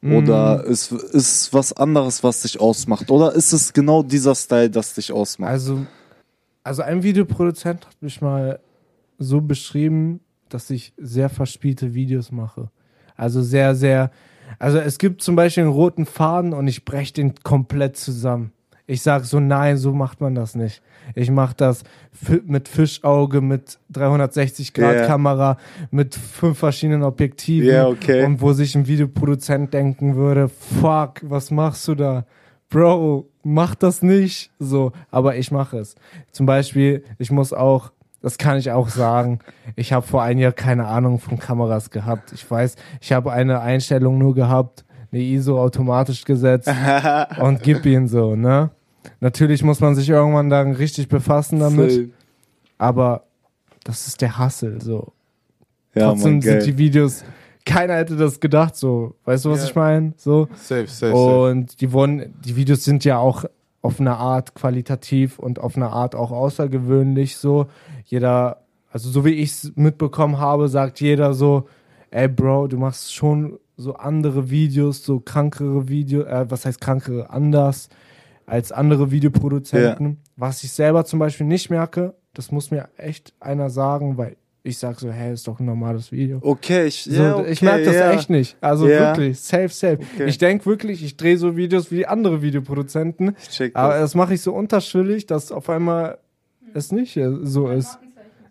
Oder 0.03 0.63
ist, 0.63 0.91
ist 0.91 1.53
was 1.53 1.73
anderes, 1.73 2.23
was 2.23 2.41
dich 2.41 2.59
ausmacht? 2.59 3.11
Oder 3.11 3.35
ist 3.35 3.53
es 3.53 3.71
genau 3.71 4.01
dieser 4.01 4.33
Style, 4.33 4.71
das 4.71 4.95
dich 4.95 5.11
ausmacht? 5.11 5.51
Also, 5.51 5.85
also 6.63 6.81
ein 6.81 7.03
Videoproduzent 7.03 7.85
hat 7.85 8.01
mich 8.01 8.21
mal 8.21 8.59
so 9.17 9.41
beschrieben, 9.41 10.21
dass 10.49 10.69
ich 10.69 10.93
sehr 10.97 11.29
verspielte 11.29 11.93
Videos 11.93 12.31
mache. 12.31 12.69
Also 13.15 13.41
sehr, 13.41 13.75
sehr. 13.75 14.11
Also 14.59 14.79
es 14.79 14.97
gibt 14.97 15.21
zum 15.21 15.35
Beispiel 15.35 15.63
einen 15.63 15.73
roten 15.73 16.05
Faden 16.05 16.53
und 16.53 16.67
ich 16.67 16.85
breche 16.85 17.13
den 17.13 17.35
komplett 17.35 17.97
zusammen. 17.97 18.51
Ich 18.87 19.03
sag 19.03 19.23
so, 19.23 19.39
nein, 19.39 19.77
so 19.77 19.93
macht 19.93 20.19
man 20.19 20.35
das 20.35 20.55
nicht. 20.55 20.81
Ich 21.15 21.31
mache 21.31 21.55
das 21.55 21.83
mit 22.45 22.67
Fischauge, 22.67 23.39
mit 23.39 23.79
360 23.91 24.73
Grad 24.73 24.95
Ja. 24.95 25.07
Kamera, 25.07 25.57
mit 25.91 26.15
fünf 26.15 26.59
verschiedenen 26.59 27.03
Objektiven. 27.03 27.69
Ja, 27.69 27.87
okay. 27.87 28.25
Und 28.25 28.41
wo 28.41 28.51
sich 28.51 28.75
ein 28.75 28.87
Videoproduzent 28.87 29.73
denken 29.73 30.15
würde, 30.15 30.49
fuck, 30.49 31.21
was 31.21 31.51
machst 31.51 31.87
du 31.87 31.95
da? 31.95 32.25
Bro, 32.71 33.27
mach 33.43 33.75
das 33.75 34.01
nicht. 34.01 34.49
So, 34.57 34.93
aber 35.11 35.35
ich 35.35 35.51
mache 35.51 35.77
es. 35.77 35.95
Zum 36.31 36.47
Beispiel, 36.47 37.03
ich 37.19 37.29
muss 37.29 37.53
auch, 37.53 37.91
das 38.21 38.37
kann 38.37 38.57
ich 38.57 38.71
auch 38.71 38.87
sagen, 38.87 39.39
ich 39.75 39.93
habe 39.93 40.07
vor 40.07 40.23
einem 40.23 40.39
Jahr 40.39 40.53
keine 40.53 40.87
Ahnung 40.87 41.19
von 41.19 41.37
Kameras 41.37 41.91
gehabt. 41.91 42.31
Ich 42.31 42.49
weiß, 42.49 42.77
ich 43.01 43.11
habe 43.11 43.33
eine 43.33 43.59
Einstellung 43.59 44.17
nur 44.17 44.33
gehabt, 44.33 44.85
eine 45.11 45.21
ISO 45.21 45.61
automatisch 45.61 46.23
gesetzt 46.23 46.71
und 47.41 47.61
gib 47.61 47.85
ihn 47.85 48.07
so, 48.07 48.35
ne? 48.35 48.71
Natürlich 49.19 49.63
muss 49.63 49.79
man 49.79 49.95
sich 49.95 50.09
irgendwann 50.09 50.49
dann 50.49 50.73
richtig 50.73 51.09
befassen 51.09 51.59
damit, 51.59 51.91
Safe. 51.91 52.09
aber 52.77 53.23
das 53.83 54.07
ist 54.07 54.21
der 54.21 54.37
Hassel, 54.37 54.81
so. 54.81 55.11
Ja, 55.93 56.09
Trotzdem 56.09 56.33
Mann, 56.33 56.41
sind 56.41 56.65
die 56.65 56.77
Videos, 56.77 57.25
keiner 57.65 57.95
hätte 57.95 58.15
das 58.15 58.39
gedacht, 58.39 58.75
so. 58.75 59.15
Weißt 59.25 59.45
du, 59.45 59.51
was 59.51 59.59
Ja. 59.59 59.65
ich 59.65 59.75
meine? 59.75 60.13
So. 60.17 60.47
Safe, 60.55 60.87
safe, 60.87 61.11
safe. 61.11 61.41
Und 61.49 61.81
die 61.81 61.91
wurden, 61.91 62.33
die 62.45 62.55
Videos 62.55 62.83
sind 62.83 63.03
ja 63.05 63.17
auch 63.17 63.45
auf 63.81 63.99
eine 63.99 64.17
Art 64.17 64.53
qualitativ 64.53 65.39
und 65.39 65.59
auf 65.59 65.75
eine 65.75 65.89
Art 65.89 66.15
auch 66.15 66.31
außergewöhnlich 66.31 67.37
so. 67.37 67.67
Jeder, 68.05 68.61
also 68.91 69.09
so 69.09 69.25
wie 69.25 69.31
ich 69.31 69.51
es 69.51 69.71
mitbekommen 69.75 70.37
habe, 70.37 70.67
sagt 70.67 71.01
jeder 71.01 71.33
so, 71.33 71.67
ey 72.11 72.27
Bro, 72.27 72.67
du 72.67 72.77
machst 72.77 73.13
schon 73.13 73.57
so 73.77 73.95
andere 73.95 74.51
Videos, 74.51 75.03
so 75.03 75.19
krankere 75.19 75.87
Videos, 75.87 76.27
äh, 76.27 76.45
was 76.49 76.65
heißt 76.65 76.79
krankere, 76.79 77.29
anders 77.31 77.89
als 78.45 78.71
andere 78.71 79.09
Videoproduzenten. 79.11 80.19
Was 80.35 80.63
ich 80.63 80.71
selber 80.73 81.05
zum 81.05 81.19
Beispiel 81.19 81.47
nicht 81.47 81.69
merke, 81.69 82.13
das 82.33 82.51
muss 82.51 82.69
mir 82.69 82.89
echt 82.97 83.33
einer 83.39 83.69
sagen, 83.69 84.17
weil 84.17 84.35
ich 84.63 84.77
sag 84.77 84.99
so, 84.99 85.09
hey, 85.11 85.33
ist 85.33 85.47
doch 85.47 85.59
ein 85.59 85.65
normales 85.65 86.11
Video. 86.11 86.37
Okay, 86.41 86.85
ich, 86.85 87.03
So, 87.03 87.11
ja, 87.11 87.35
okay, 87.37 87.51
ich 87.51 87.61
merke 87.61 87.85
das 87.85 87.95
ja. 87.95 88.11
echt 88.11 88.29
nicht. 88.29 88.55
Also 88.61 88.87
Ja. 88.87 88.99
wirklich, 89.15 89.39
safe, 89.39 89.69
safe. 89.69 89.99
Okay. 90.13 90.25
Ich 90.27 90.37
denke 90.37 90.65
wirklich, 90.67 91.03
ich 91.03 91.17
drehe 91.17 91.37
so 91.37 91.55
Videos 91.57 91.91
wie 91.91 92.05
andere 92.05 92.41
Videoproduzenten, 92.41 93.35
Ich 93.41 93.49
check 93.49 93.75
aber 93.75 93.93
das. 93.93 94.01
das 94.01 94.15
mache 94.15 94.33
ich 94.35 94.41
so 94.41 94.53
unterschwellig, 94.53 95.25
dass 95.25 95.51
auf 95.51 95.69
einmal 95.69 96.17
es 96.73 96.91
nicht 96.91 97.17
äh, 97.17 97.29
so 97.43 97.69
ist. 97.69 97.97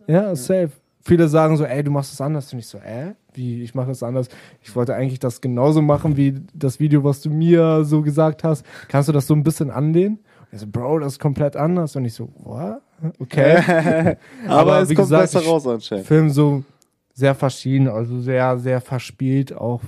Ja, 0.06 0.34
safe. 0.34 0.70
Viele 1.02 1.28
sagen 1.28 1.56
so, 1.56 1.64
ey, 1.64 1.82
du 1.82 1.90
machst 1.90 2.12
das 2.12 2.20
anders. 2.20 2.52
Und 2.52 2.58
ich 2.58 2.66
so, 2.66 2.78
äh, 2.78 3.14
wie, 3.32 3.62
ich 3.62 3.74
mache 3.74 3.88
das 3.88 4.02
anders. 4.02 4.28
Ich 4.62 4.74
wollte 4.76 4.94
eigentlich 4.94 5.18
das 5.20 5.40
genauso 5.40 5.80
machen 5.80 6.16
wie 6.16 6.34
das 6.52 6.78
Video, 6.80 7.04
was 7.04 7.22
du 7.22 7.30
mir 7.30 7.84
so 7.84 8.02
gesagt 8.02 8.44
hast. 8.44 8.66
Kannst 8.88 9.08
du 9.08 9.12
das 9.12 9.26
so 9.26 9.34
ein 9.34 9.42
bisschen 9.42 9.70
anlehnen? 9.70 10.18
Und 10.40 10.46
er 10.52 10.58
so, 10.58 10.66
Bro, 10.66 10.98
das 10.98 11.12
ist 11.14 11.18
komplett 11.20 11.56
anders. 11.56 11.96
Und 11.96 12.04
ich 12.04 12.12
so, 12.14 12.28
what? 12.42 12.82
Okay. 13.18 13.56
aber, 14.46 14.60
aber 14.60 14.82
es 14.82 14.90
wie 14.90 14.94
kommt 14.94 15.08
gesagt, 15.08 15.32
besser 15.32 15.46
raus 15.46 15.66
anscheinend. 15.66 16.06
Film 16.06 16.30
so 16.30 16.64
sehr 17.12 17.34
verschieden, 17.34 17.88
also 17.88 18.20
sehr, 18.20 18.58
sehr 18.58 18.80
verspielt, 18.80 19.52
auch 19.52 19.82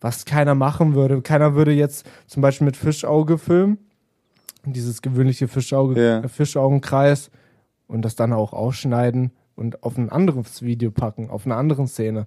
was 0.00 0.24
keiner 0.24 0.54
machen 0.54 0.94
würde. 0.94 1.20
Keiner 1.22 1.54
würde 1.54 1.72
jetzt 1.72 2.06
zum 2.26 2.42
Beispiel 2.42 2.64
mit 2.64 2.76
Fischauge 2.76 3.38
filmen, 3.38 3.78
dieses 4.64 5.02
gewöhnliche 5.02 5.48
Fischauge, 5.48 6.22
äh, 6.24 6.28
Fischaugenkreis 6.28 7.30
und 7.88 8.02
das 8.02 8.14
dann 8.14 8.32
auch 8.32 8.52
ausschneiden 8.52 9.32
und 9.56 9.82
auf 9.82 9.96
ein 9.96 10.10
anderes 10.10 10.62
Video 10.62 10.90
packen, 10.90 11.30
auf 11.30 11.46
einer 11.46 11.56
anderen 11.56 11.86
Szene. 11.88 12.26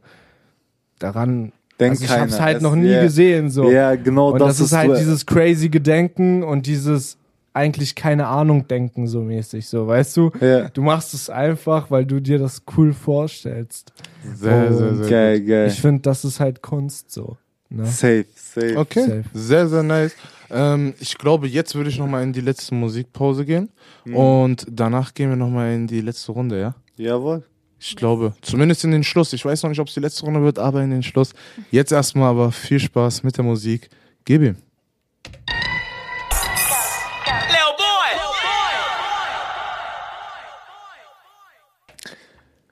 Daran, 0.99 1.53
Denkt 1.79 1.91
also 2.01 2.03
ich 2.03 2.09
keiner. 2.09 2.21
hab's 2.23 2.39
halt 2.39 2.57
Es- 2.57 2.63
noch 2.63 2.75
nie 2.75 2.89
ja. 2.89 3.01
gesehen, 3.01 3.49
so. 3.49 3.69
Ja, 3.69 3.95
genau, 3.95 4.31
und 4.31 4.39
das, 4.39 4.57
das, 4.57 4.67
ist 4.67 4.73
halt 4.73 4.97
dieses 4.97 5.25
crazy 5.25 5.69
Gedenken 5.69 6.43
und 6.43 6.65
dieses 6.65 7.17
eigentlich 7.59 7.93
keine 7.95 8.27
Ahnung 8.27 8.67
denken, 8.67 9.07
so 9.07 9.21
mäßig, 9.21 9.67
so, 9.67 9.85
weißt 9.87 10.17
du? 10.17 10.31
Ja. 10.41 10.69
Du 10.69 10.81
machst 10.81 11.13
es 11.13 11.29
einfach, 11.29 11.91
weil 11.91 12.05
du 12.05 12.19
dir 12.19 12.39
das 12.39 12.63
cool 12.77 12.93
vorstellst. 12.93 13.93
sehr, 14.35 14.73
sehr, 14.73 14.87
Und 14.89 14.97
sehr. 15.03 15.09
Geil, 15.09 15.41
geil. 15.41 15.67
Ich 15.67 15.79
finde, 15.81 16.01
das 16.01 16.25
ist 16.25 16.39
halt 16.39 16.61
Kunst 16.61 17.11
so. 17.11 17.37
Ne? 17.69 17.85
Safe, 17.85 18.25
safe. 18.35 18.77
Okay, 18.77 19.01
Safe. 19.01 19.23
sehr, 19.33 19.67
sehr 19.67 19.83
nice. 19.83 20.15
Ähm, 20.49 20.95
ich 20.99 21.15
glaube, 21.17 21.47
jetzt 21.47 21.75
würde 21.75 21.89
ich 21.91 21.99
nochmal 21.99 22.23
in 22.23 22.33
die 22.33 22.41
letzte 22.41 22.73
Musikpause 22.73 23.45
gehen 23.45 23.69
Mhm. 24.05 24.15
und 24.15 24.65
danach 24.71 25.13
gehen 25.13 25.29
wir 25.29 25.35
nochmal 25.35 25.73
in 25.73 25.85
die 25.85 26.01
letzte 26.01 26.31
Runde, 26.31 26.59
ja? 26.59 26.75
Jawohl. 26.97 27.43
Ich 27.79 27.95
glaube, 27.95 28.33
zumindest 28.41 28.83
in 28.83 28.91
den 28.91 29.03
Schluss. 29.03 29.31
Ich 29.33 29.45
weiß 29.45 29.61
noch 29.63 29.69
nicht, 29.69 29.79
ob 29.79 29.87
es 29.87 29.93
die 29.93 29.99
letzte 29.99 30.25
Runde 30.25 30.41
wird, 30.41 30.57
aber 30.59 30.81
in 30.81 30.89
den 30.89 31.03
Schluss. 31.03 31.31
Jetzt 31.71 31.91
erstmal 31.91 32.29
aber 32.31 32.51
viel 32.51 32.79
Spaß 32.79 33.23
mit 33.23 33.37
der 33.37 33.43
Musik. 33.45 33.89
Gib 34.25 34.41
ihm. 34.41 34.55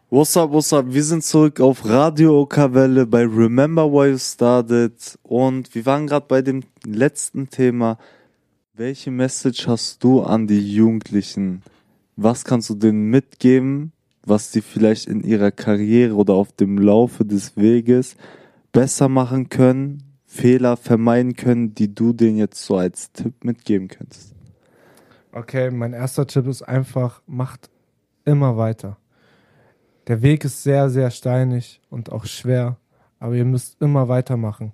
What's 0.10 0.38
up, 0.38 0.52
what's 0.54 0.72
up? 0.72 0.86
Wir 0.88 1.04
sind 1.04 1.22
zurück 1.22 1.60
auf 1.60 1.84
Radio 1.84 2.40
Okawelle 2.40 3.06
bei 3.06 3.26
Remember 3.26 3.92
Why 3.92 4.12
You 4.12 4.18
Started 4.18 5.20
und 5.24 5.76
wir 5.76 5.86
waren 5.86 6.08
gerade 6.08 6.26
bei 6.30 6.42
dem 6.42 6.64
letzten 6.86 7.50
Thema. 7.50 7.98
Welche 8.74 9.12
Message 9.12 9.68
hast 9.68 10.02
du 10.06 10.24
an 10.24 10.48
die 10.48 10.74
Jugendlichen? 10.74 11.62
Was 12.16 12.46
kannst 12.46 12.70
du 12.70 12.76
denen 12.76 13.10
mitgeben, 13.10 13.92
was 14.24 14.50
die 14.52 14.62
vielleicht 14.62 15.08
in 15.08 15.26
ihrer 15.26 15.52
Karriere 15.52 16.16
oder 16.16 16.36
auf 16.36 16.54
dem 16.54 16.78
Laufe 16.78 17.26
des 17.26 17.58
Weges 17.58 18.16
besser 18.72 19.10
machen 19.10 19.50
können, 19.50 20.04
Fehler 20.26 20.78
vermeiden 20.78 21.36
können, 21.36 21.76
die 21.76 21.94
du 21.94 22.14
denen 22.14 22.38
jetzt 22.38 22.64
so 22.64 22.78
als 22.78 23.12
Tipp 23.12 23.44
mitgeben 23.44 23.90
könntest? 23.90 24.34
Okay, 25.34 25.70
mein 25.70 25.92
erster 25.92 26.26
Tipp 26.26 26.48
ist 26.48 26.62
einfach, 26.62 27.22
macht 27.28 27.70
immer 28.24 28.56
weiter. 28.56 28.96
Der 30.08 30.22
Weg 30.22 30.46
ist 30.46 30.64
sehr, 30.64 30.90
sehr 30.90 31.12
steinig 31.12 31.82
und 31.90 32.12
auch 32.12 32.26
schwer, 32.26 32.78
aber 33.20 33.36
ihr 33.36 33.46
müsst 33.46 33.82
immer 33.82 34.08
weitermachen. 34.08 34.72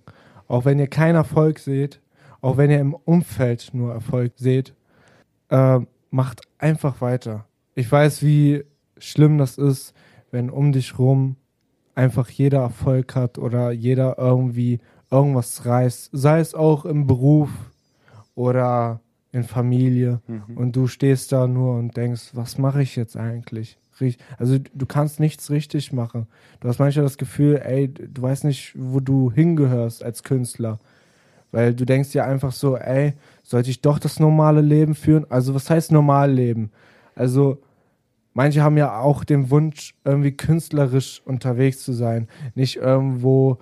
Auch 0.48 0.66
wenn 0.66 0.78
ihr 0.78 0.88
keinen 0.88 1.16
Erfolg 1.16 1.58
seht, 1.60 2.02
auch 2.42 2.58
wenn 2.58 2.70
ihr 2.70 2.80
im 2.80 2.94
Umfeld 2.94 3.72
nur 3.74 3.94
Erfolg 3.94 4.34
seht, 4.36 4.76
äh, 5.50 5.80
macht 6.12 6.42
einfach 6.60 7.02
weiter. 7.02 7.46
Ich 7.74 7.92
weiß, 7.92 8.22
wie 8.22 8.64
schlimm 8.98 9.40
das 9.40 9.58
ist, 9.58 9.96
wenn 10.30 10.52
um 10.52 10.72
dich 10.72 11.00
rum 11.00 11.38
einfach 11.96 12.30
jeder 12.30 12.60
Erfolg 12.60 13.16
hat 13.16 13.38
oder 13.40 13.72
jeder 13.72 14.18
irgendwie 14.20 14.80
irgendwas 15.10 15.66
reißt, 15.66 16.10
sei 16.12 16.40
es 16.40 16.54
auch 16.54 16.86
im 16.86 17.08
Beruf 17.08 17.50
oder 18.36 19.00
in 19.32 19.44
Familie 19.44 20.22
und 20.56 20.76
du 20.76 20.88
stehst 20.88 21.32
da 21.32 21.48
nur 21.48 21.76
und 21.78 21.98
denkst, 21.98 22.32
was 22.34 22.60
mache 22.60 22.84
ich 22.84 22.96
jetzt 22.96 23.18
eigentlich? 23.18 23.80
Also 24.38 24.58
du 24.74 24.86
kannst 24.86 25.20
nichts 25.20 25.50
richtig 25.50 25.94
machen. 25.94 26.28
Du 26.60 26.68
hast 26.68 26.80
manchmal 26.80 27.04
das 27.06 27.18
Gefühl, 27.18 27.62
ey, 27.64 27.88
du 27.88 28.22
weißt 28.22 28.44
nicht, 28.44 28.74
wo 28.78 29.00
du 29.00 29.32
hingehörst 29.32 30.04
als 30.04 30.24
Künstler. 30.24 30.80
Weil 31.52 31.74
du 31.76 31.86
denkst 31.86 32.12
dir 32.12 32.26
einfach 32.26 32.52
so, 32.52 32.76
ey, 32.78 33.14
sollte 33.44 33.70
ich 33.70 33.82
doch 33.82 34.00
das 34.00 34.20
normale 34.20 34.62
Leben 34.62 34.96
führen? 34.96 35.26
Also 35.30 35.54
was 35.54 35.70
heißt 35.70 35.92
normal 35.92 36.32
leben? 36.32 36.72
Also 37.16 37.60
manche 38.34 38.64
haben 38.64 38.78
ja 38.78 39.00
auch 39.00 39.24
den 39.24 39.52
Wunsch, 39.52 39.94
irgendwie 40.04 40.32
künstlerisch 40.32 41.22
unterwegs 41.26 41.80
zu 41.84 41.94
sein. 41.94 42.28
Nicht 42.56 42.78
irgendwo 42.78 43.60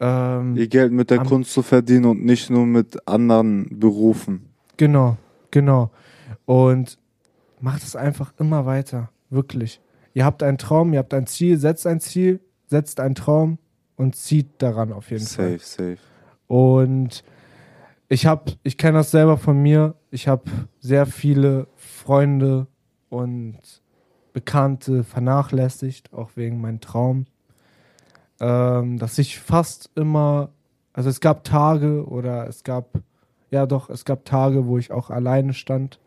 ähm, 0.00 0.54
Ihr 0.56 0.68
Geld 0.68 0.92
mit 0.92 1.10
der 1.10 1.20
Am- 1.20 1.26
Kunst 1.26 1.52
zu 1.52 1.62
verdienen 1.62 2.04
und 2.04 2.24
nicht 2.24 2.50
nur 2.50 2.66
mit 2.66 3.08
anderen 3.08 3.80
Berufen. 3.80 4.44
Genau, 4.76 5.16
genau. 5.50 5.90
Und 6.44 6.98
macht 7.60 7.82
es 7.82 7.96
einfach 7.96 8.32
immer 8.38 8.66
weiter. 8.66 9.10
Wirklich. 9.30 9.80
Ihr 10.14 10.24
habt 10.24 10.42
einen 10.42 10.58
Traum, 10.58 10.92
ihr 10.92 10.98
habt 10.98 11.14
ein 11.14 11.26
Ziel, 11.26 11.58
setzt 11.58 11.86
ein 11.86 12.00
Ziel, 12.00 12.40
setzt 12.66 13.00
einen 13.00 13.14
Traum 13.14 13.58
und 13.96 14.16
zieht 14.16 14.62
daran 14.62 14.92
auf 14.92 15.10
jeden 15.10 15.26
Fall. 15.26 15.58
Safe, 15.58 15.96
safe. 15.96 15.98
Und 16.46 17.24
ich 18.08 18.26
habe, 18.26 18.52
ich 18.62 18.78
kenne 18.78 18.98
das 18.98 19.10
selber 19.10 19.36
von 19.36 19.60
mir. 19.60 19.94
Ich 20.10 20.28
habe 20.28 20.50
sehr 20.80 21.06
viele 21.06 21.66
Freunde 21.76 22.66
und 23.10 23.58
Bekannte 24.32 25.04
vernachlässigt, 25.04 26.12
auch 26.12 26.30
wegen 26.34 26.60
meinem 26.60 26.80
Traum. 26.80 27.26
Ähm, 28.40 28.98
dass 28.98 29.18
ich 29.18 29.38
fast 29.38 29.90
immer, 29.94 30.50
also 30.92 31.10
es 31.10 31.20
gab 31.20 31.44
Tage 31.44 32.06
oder 32.06 32.46
es 32.46 32.64
gab, 32.64 33.00
ja 33.50 33.66
doch, 33.66 33.90
es 33.90 34.04
gab 34.04 34.24
Tage, 34.24 34.66
wo 34.66 34.78
ich 34.78 34.90
auch 34.90 35.10
alleine 35.10 35.52
stand 35.54 35.98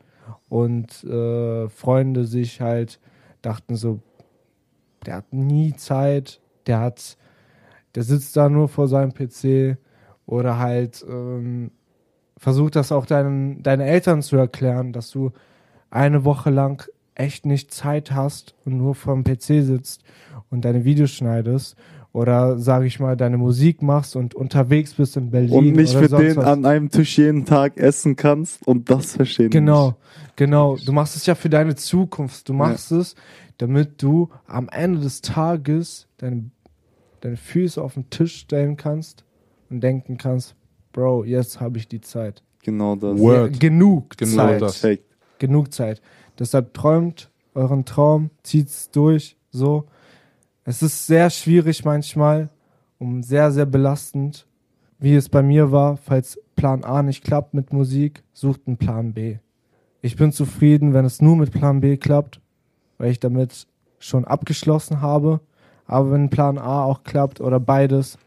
und 0.49 1.03
äh, 1.03 1.69
Freunde 1.69 2.25
sich 2.25 2.61
halt 2.61 2.99
dachten 3.41 3.75
so, 3.75 3.99
der 5.05 5.15
hat 5.15 5.33
nie 5.33 5.75
Zeit, 5.75 6.41
der 6.67 6.79
hat, 6.79 7.17
der 7.95 8.03
sitzt 8.03 8.35
da 8.37 8.49
nur 8.49 8.67
vor 8.67 8.87
seinem 8.87 9.13
PC 9.13 9.77
oder 10.25 10.59
halt 10.59 11.05
ähm, 11.07 11.71
versucht 12.37 12.75
das 12.75 12.91
auch 12.91 13.05
deinen, 13.05 13.63
deinen 13.63 13.81
Eltern 13.81 14.21
zu 14.21 14.37
erklären, 14.37 14.93
dass 14.93 15.11
du 15.11 15.31
eine 15.89 16.23
Woche 16.23 16.49
lang 16.49 16.89
echt 17.15 17.45
nicht 17.45 17.73
Zeit 17.73 18.11
hast 18.11 18.55
und 18.65 18.77
nur 18.77 18.95
vorm 18.95 19.23
PC 19.23 19.63
sitzt 19.63 20.03
und 20.49 20.65
deine 20.65 20.85
Videos 20.85 21.11
schneidest 21.11 21.75
oder 22.13 22.57
sage 22.57 22.85
ich 22.87 22.99
mal 22.99 23.15
deine 23.15 23.37
Musik 23.37 23.81
machst 23.81 24.15
und 24.15 24.35
unterwegs 24.35 24.93
bist 24.95 25.15
in 25.17 25.31
Berlin 25.31 25.51
Und 25.51 25.71
nicht 25.73 25.91
oder 25.93 26.01
mit 26.01 26.09
sonst 26.09 26.21
denen 26.23 26.35
was. 26.37 26.45
an 26.45 26.65
einem 26.65 26.89
Tisch 26.89 27.17
jeden 27.17 27.45
Tag 27.45 27.77
essen 27.77 28.15
kannst 28.15 28.65
und 28.67 28.89
das 28.89 29.13
verstehen 29.15 29.49
Genau, 29.49 29.95
genau. 30.35 30.75
Du 30.85 30.91
machst 30.91 31.15
es 31.15 31.25
ja 31.25 31.35
für 31.35 31.49
deine 31.49 31.75
Zukunft. 31.75 32.49
Du 32.49 32.53
machst 32.53 32.91
es, 32.91 33.15
damit 33.59 34.01
du 34.03 34.29
am 34.45 34.67
Ende 34.69 34.99
des 34.99 35.21
Tages 35.21 36.07
deine, 36.17 36.51
deine 37.21 37.37
Füße 37.37 37.81
auf 37.81 37.93
den 37.93 38.09
Tisch 38.09 38.35
stellen 38.39 38.75
kannst 38.75 39.23
und 39.69 39.81
denken 39.81 40.17
kannst, 40.17 40.55
Bro, 40.93 41.23
jetzt 41.23 41.61
habe 41.61 41.77
ich 41.77 41.87
die 41.87 42.01
Zeit. 42.01 42.43
nicht. 42.57 42.63
Genau 42.63 42.95
das. 42.97 43.17
Word. 43.17 43.53
Ja, 43.53 43.59
genug 43.59 44.17
Genau 44.17 44.35
Zeit. 44.47 44.61
das. 44.61 44.85
Genug 45.39 45.73
Zeit. 45.73 46.01
Deshalb 46.37 46.73
träumt 46.73 47.31
euren 47.55 47.85
Traum, 47.85 48.29
zieht's 48.43 48.91
durch, 48.91 49.37
so. 49.51 49.85
Es 50.63 50.83
ist 50.83 51.07
sehr 51.07 51.29
schwierig 51.29 51.85
manchmal, 51.85 52.49
um 52.99 53.23
sehr, 53.23 53.51
sehr 53.51 53.65
belastend, 53.65 54.45
wie 54.99 55.15
es 55.15 55.27
bei 55.27 55.41
mir 55.41 55.71
war. 55.71 55.97
Falls 55.97 56.39
Plan 56.55 56.83
A 56.83 57.01
nicht 57.01 57.23
klappt 57.23 57.53
mit 57.55 57.73
Musik, 57.73 58.23
sucht 58.33 58.61
einen 58.67 58.77
Plan 58.77 59.13
B. 59.13 59.37
Ich 60.01 60.15
bin 60.15 60.31
zufrieden, 60.31 60.93
wenn 60.93 61.05
es 61.05 61.21
nur 61.21 61.35
mit 61.35 61.51
Plan 61.51 61.81
B 61.81 61.97
klappt, 61.97 62.41
weil 62.97 63.11
ich 63.11 63.19
damit 63.19 63.67
schon 63.99 64.25
abgeschlossen 64.25 65.01
habe. 65.01 65.41
Aber 65.85 66.11
wenn 66.11 66.29
Plan 66.29 66.57
A 66.57 66.83
auch 66.83 67.03
klappt 67.03 67.41
oder 67.41 67.59
beides, 67.59 68.17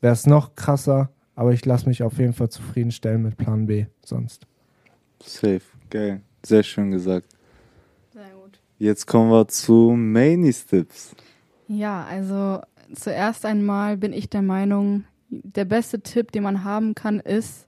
wäre 0.00 0.12
es 0.12 0.26
noch 0.26 0.56
krasser. 0.56 1.10
Aber 1.36 1.52
ich 1.52 1.64
lasse 1.64 1.88
mich 1.88 2.02
auf 2.02 2.18
jeden 2.18 2.32
Fall 2.32 2.48
zufriedenstellen 2.48 3.22
mit 3.22 3.36
Plan 3.36 3.66
B 3.66 3.86
sonst. 4.04 4.46
Safe. 5.22 5.62
Geil. 5.90 6.20
Sehr 6.44 6.62
schön 6.62 6.90
gesagt. 6.90 7.28
Sehr 8.12 8.30
gut. 8.40 8.60
Jetzt 8.78 9.06
kommen 9.06 9.30
wir 9.30 9.48
zu 9.48 9.94
Mainies 9.96 10.66
Tipps. 10.66 11.14
Ja, 11.66 12.04
also 12.04 12.60
zuerst 12.94 13.46
einmal 13.46 13.96
bin 13.96 14.12
ich 14.12 14.28
der 14.28 14.42
Meinung, 14.42 15.04
der 15.30 15.64
beste 15.64 16.00
Tipp, 16.00 16.32
den 16.32 16.42
man 16.42 16.64
haben 16.64 16.94
kann, 16.94 17.20
ist, 17.20 17.66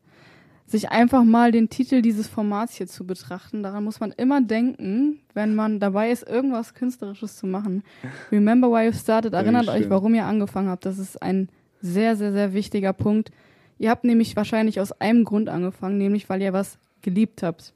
sich 0.67 0.91
einfach 0.91 1.23
mal 1.25 1.53
den 1.53 1.69
Titel 1.69 2.03
dieses 2.03 2.27
Formats 2.27 2.75
hier 2.75 2.89
zu 2.89 3.07
betrachten. 3.07 3.63
Daran 3.63 3.85
muss 3.85 4.01
man 4.01 4.11
immer 4.13 4.41
denken, 4.41 5.21
wenn 5.33 5.55
man 5.55 5.79
dabei 5.79 6.11
ist, 6.11 6.27
irgendwas 6.27 6.75
Künstlerisches 6.75 7.37
zu 7.37 7.47
machen. 7.47 7.85
Remember 8.33 8.69
why 8.71 8.87
you 8.87 8.93
started. 8.93 9.33
Erinnert 9.33 9.69
euch, 9.69 9.89
warum 9.89 10.15
ihr 10.15 10.25
angefangen 10.25 10.69
habt. 10.69 10.85
Das 10.85 10.99
ist 10.99 11.23
ein 11.23 11.49
sehr, 11.81 12.17
sehr, 12.17 12.33
sehr 12.33 12.53
wichtiger 12.53 12.93
Punkt. 12.93 13.31
Ihr 13.79 13.91
habt 13.91 14.05
nämlich 14.05 14.35
wahrscheinlich 14.35 14.81
aus 14.81 14.93
einem 14.93 15.25
Grund 15.25 15.49
angefangen, 15.49 15.99
nämlich 15.99 16.29
weil 16.29 16.43
ihr 16.43 16.53
was 16.53 16.79
geliebt 17.03 17.43
habt. 17.45 17.73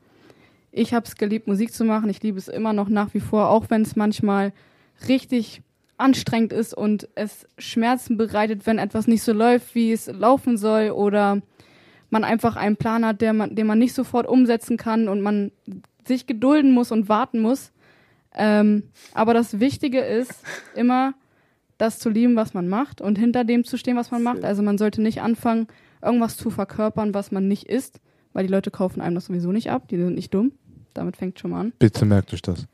Ich 0.73 0.93
habe 0.95 1.07
es 1.07 1.15
geliebt, 1.15 1.47
Musik 1.47 1.73
zu 1.73 1.85
machen. 1.85 2.11
Ich 2.11 2.23
liebe 2.23 2.39
es 2.39 2.49
immer 2.49 2.73
noch 2.73 2.89
nach 2.89 3.15
wie 3.15 3.21
vor, 3.21 3.51
auch 3.51 3.67
wenn 3.71 3.83
es 3.83 3.95
manchmal 3.95 4.53
richtig 5.07 5.63
anstrengend 6.01 6.53
ist 6.53 6.75
und 6.75 7.09
es 7.15 7.47
Schmerzen 7.59 8.17
bereitet, 8.17 8.67
wenn 8.67 8.79
etwas 8.79 9.07
nicht 9.07 9.23
so 9.23 9.33
läuft, 9.33 9.75
wie 9.75 9.93
es 9.93 10.07
laufen 10.07 10.57
soll 10.57 10.91
oder 10.91 11.43
man 12.11 12.25
einfach 12.25 12.57
einen 12.57 12.77
Plan 12.77 13.05
hat, 13.05 13.21
der 13.21 13.33
man, 13.33 13.55
den 13.55 13.67
man 13.67 13.79
nicht 13.79 13.95
sofort 13.95 14.27
umsetzen 14.27 14.77
kann 14.77 15.09
und 15.09 15.21
man 15.21 15.53
sich 16.07 16.27
gedulden 16.27 16.73
muss 16.73 16.91
und 16.91 17.09
warten 17.09 17.41
muss. 17.41 17.73
Ähm, 18.35 18.85
aber 19.15 19.35
das 19.35 19.61
Wichtige 19.61 20.01
ist 20.01 20.45
immer, 20.75 21.15
das 21.79 21.99
zu 21.99 22.11
lieben, 22.11 22.37
was 22.37 22.53
man 22.53 22.69
macht 22.69 23.01
und 23.01 23.19
hinter 23.19 23.45
dem 23.45 23.65
zu 23.65 23.77
stehen, 23.77 23.97
was 23.97 24.11
man 24.11 24.23
macht. 24.23 24.45
Also 24.45 24.63
man 24.63 24.79
sollte 24.79 25.01
nicht 25.01 25.23
anfangen, 25.23 25.67
irgendwas 26.03 26.37
zu 26.37 26.51
verkörpern, 26.51 27.15
was 27.15 27.31
man 27.33 27.49
nicht 27.49 27.65
ist, 27.65 28.01
weil 28.33 28.47
die 28.47 28.53
Leute 28.53 28.71
kaufen 28.71 29.01
einem 29.01 29.15
das 29.15 29.27
sowieso 29.27 29.53
nicht 29.53 29.71
ab, 29.71 29.89
die 29.89 29.97
sind 29.97 30.15
nicht 30.15 30.35
dumm. 30.35 30.53
Damit 30.95 31.17
fängt 31.17 31.39
schon 31.39 31.53
mal 31.53 31.61
an. 31.61 31.73
Bitte 31.79 32.05
merkt 32.05 32.35
euch 32.35 32.43
das. 32.43 32.67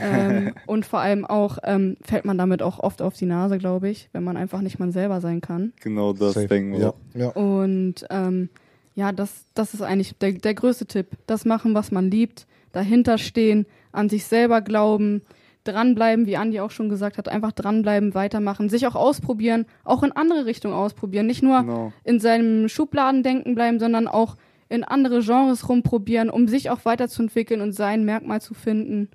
Ähm, 0.00 0.54
und 0.66 0.86
vor 0.86 1.00
allem 1.00 1.24
auch 1.24 1.58
ähm, 1.64 1.96
fällt 2.02 2.24
man 2.24 2.38
damit 2.38 2.62
auch 2.62 2.78
oft 2.78 3.02
auf 3.02 3.14
die 3.14 3.26
Nase, 3.26 3.58
glaube 3.58 3.88
ich, 3.88 4.08
wenn 4.12 4.24
man 4.24 4.36
einfach 4.36 4.60
nicht 4.60 4.78
man 4.78 4.92
selber 4.92 5.20
sein 5.20 5.40
kann. 5.40 5.72
Genau 5.80 6.12
das 6.12 6.34
Safe. 6.34 6.46
denken 6.46 6.72
wir. 6.72 6.80
Ja. 6.80 6.94
ja. 7.14 7.28
Und 7.28 8.06
ähm, 8.10 8.48
ja, 8.94 9.12
das, 9.12 9.44
das 9.54 9.74
ist 9.74 9.82
eigentlich 9.82 10.16
der, 10.18 10.32
der 10.32 10.54
größte 10.54 10.86
Tipp. 10.86 11.08
Das 11.26 11.44
machen, 11.44 11.74
was 11.74 11.92
man 11.92 12.10
liebt, 12.10 12.46
dahinter 12.72 13.18
stehen, 13.18 13.66
an 13.92 14.08
sich 14.08 14.24
selber 14.24 14.60
glauben, 14.62 15.22
dranbleiben, 15.64 16.26
wie 16.26 16.36
Andi 16.36 16.60
auch 16.60 16.70
schon 16.70 16.88
gesagt 16.88 17.18
hat, 17.18 17.28
einfach 17.28 17.52
dranbleiben, 17.52 18.14
weitermachen, 18.14 18.68
sich 18.68 18.86
auch 18.86 18.94
ausprobieren, 18.94 19.66
auch 19.84 20.02
in 20.02 20.12
andere 20.12 20.46
Richtungen 20.46 20.74
ausprobieren. 20.74 21.26
Nicht 21.26 21.42
nur 21.42 21.60
Genau. 21.60 21.92
in 22.04 22.20
seinem 22.20 22.68
Schubladendenken 22.68 23.54
bleiben, 23.54 23.78
sondern 23.78 24.08
auch 24.08 24.36
in 24.68 24.84
andere 24.84 25.20
Genres 25.20 25.68
rumprobieren, 25.68 26.30
um 26.30 26.48
sich 26.48 26.70
auch 26.70 26.84
weiterzuentwickeln 26.84 27.60
und 27.60 27.72
sein 27.72 28.04
Merkmal 28.04 28.40
zu 28.40 28.54
finden 28.54 29.08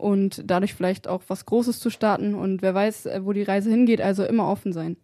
und 0.00 0.42
dadurch 0.44 0.74
vielleicht 0.74 1.08
auch 1.08 1.22
was 1.28 1.46
Großes 1.46 1.78
zu 1.78 1.90
starten. 1.90 2.34
Und 2.34 2.62
wer 2.62 2.74
weiß, 2.74 3.06
äh, 3.06 3.20
wo 3.24 3.32
die 3.32 3.42
Reise 3.42 3.70
hingeht, 3.70 4.00
also 4.00 4.24
immer 4.24 4.48
offen 4.48 4.72
sein. 4.72 4.96